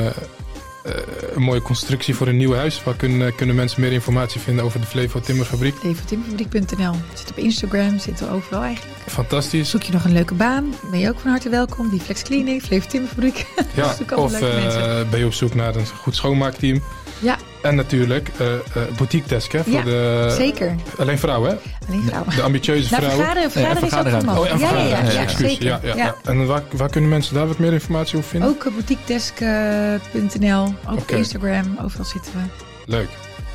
eh, 0.84 0.92
eh, 0.92 1.02
een 1.34 1.42
mooie 1.42 1.62
constructie 1.62 2.14
voor 2.14 2.26
een 2.26 2.36
nieuw 2.36 2.54
huis, 2.54 2.84
waar 2.84 2.96
kunnen, 2.96 3.34
kunnen 3.34 3.56
mensen 3.56 3.80
meer 3.80 3.92
informatie 3.92 4.40
vinden 4.40 4.64
over 4.64 4.80
de 4.80 4.86
Flevo 4.86 5.20
Timmerfabriek? 5.20 5.82
Leventimmerfabriek.nl. 5.82 6.94
Zit 7.14 7.30
op 7.30 7.38
Instagram, 7.38 7.98
zitten 7.98 8.26
we 8.26 8.32
overal 8.32 8.62
eigenlijk. 8.62 8.98
Fantastisch. 9.06 9.70
Zoek 9.70 9.82
je 9.82 9.92
nog 9.92 10.04
een 10.04 10.12
leuke 10.12 10.34
baan, 10.34 10.74
ben 10.90 11.00
je 11.00 11.08
ook 11.08 11.18
van 11.18 11.30
harte 11.30 11.48
welkom. 11.48 11.90
Die 11.90 12.00
Flex 12.00 12.22
Clinic, 12.22 12.62
Flevo 12.62 12.88
Timmerfabriek. 12.88 13.46
Ja, 13.74 13.96
of 14.16 14.30
leuke 14.30 14.46
eh, 14.46 14.62
mensen. 14.62 15.10
ben 15.10 15.18
je 15.18 15.26
op 15.26 15.32
zoek 15.32 15.54
naar 15.54 15.76
een 15.76 15.86
goed 15.86 16.16
schoonmaakteam? 16.16 16.82
Ja. 17.18 17.36
En 17.62 17.74
natuurlijk 17.74 18.28
eh 18.38 18.54
eh 18.54 18.60
boutique 18.96 19.28
desk, 19.28 19.52
hè? 19.52 19.62
Voor 19.62 19.72
Ja, 19.72 19.82
de, 19.82 20.34
Zeker. 20.36 20.74
Alleen 20.98 21.18
vrouwen, 21.18 21.50
hè? 21.50 21.56
Alleen 21.88 22.02
vrouwen. 22.02 22.34
De 22.36 22.42
ambitieuze 22.42 22.90
Nou, 22.90 23.02
vrouwen. 23.02 23.24
vergaderen, 23.26 23.50
vergaderen 23.50 23.88
is 23.88 23.94
ook 23.94 24.24
van 24.24 24.38
Oh 24.38 24.46
ja, 24.46 24.56
ja, 24.58 24.78
ja, 24.82 25.02
ja, 25.02 25.10
ja, 25.12 25.20
excuus. 25.20 25.58
Ja, 25.58 25.80
ja, 25.82 25.96
ja. 25.96 26.14
En 26.24 26.46
waar, 26.46 26.62
waar 26.72 26.90
kunnen 26.90 27.10
mensen 27.10 27.34
daar 27.34 27.46
wat 27.46 27.58
meer 27.58 27.72
informatie 27.72 28.18
over 28.18 28.30
vinden? 28.30 28.48
Ook 28.48 28.64
eh, 28.64 28.72
boutiquedesk.nl, 28.72 30.62
ook 30.62 30.92
Oké. 30.92 31.00
op 31.00 31.10
Instagram, 31.10 31.76
overal 31.84 32.04
zitten 32.04 32.32
we. 32.32 32.38
Leuk. 32.86 33.08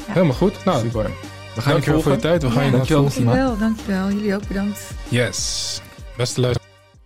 Ja. 0.08 0.14
Helemaal 0.14 0.36
goed. 0.36 0.66
Nou, 0.66 0.80
Super. 0.82 1.04
We 1.04 1.10
gaan 1.62 1.64
je 1.64 1.70
dankjewel 1.72 2.02
voor 2.02 2.12
je 2.12 2.18
tijd. 2.18 2.42
We 2.42 2.50
gaan 2.52 2.58
Ja, 2.60 2.70
je 2.70 2.78
nog 2.78 2.88
dankjewel. 2.88 3.04
Dankjewel, 3.26 3.58
dankjewel. 3.58 4.10
Jullie 4.10 4.36
ook 4.36 4.48
bedankt. 4.48 4.80
Yes. 5.10 5.82
Beste 6.18 6.40
luisteraars. 6.42 6.65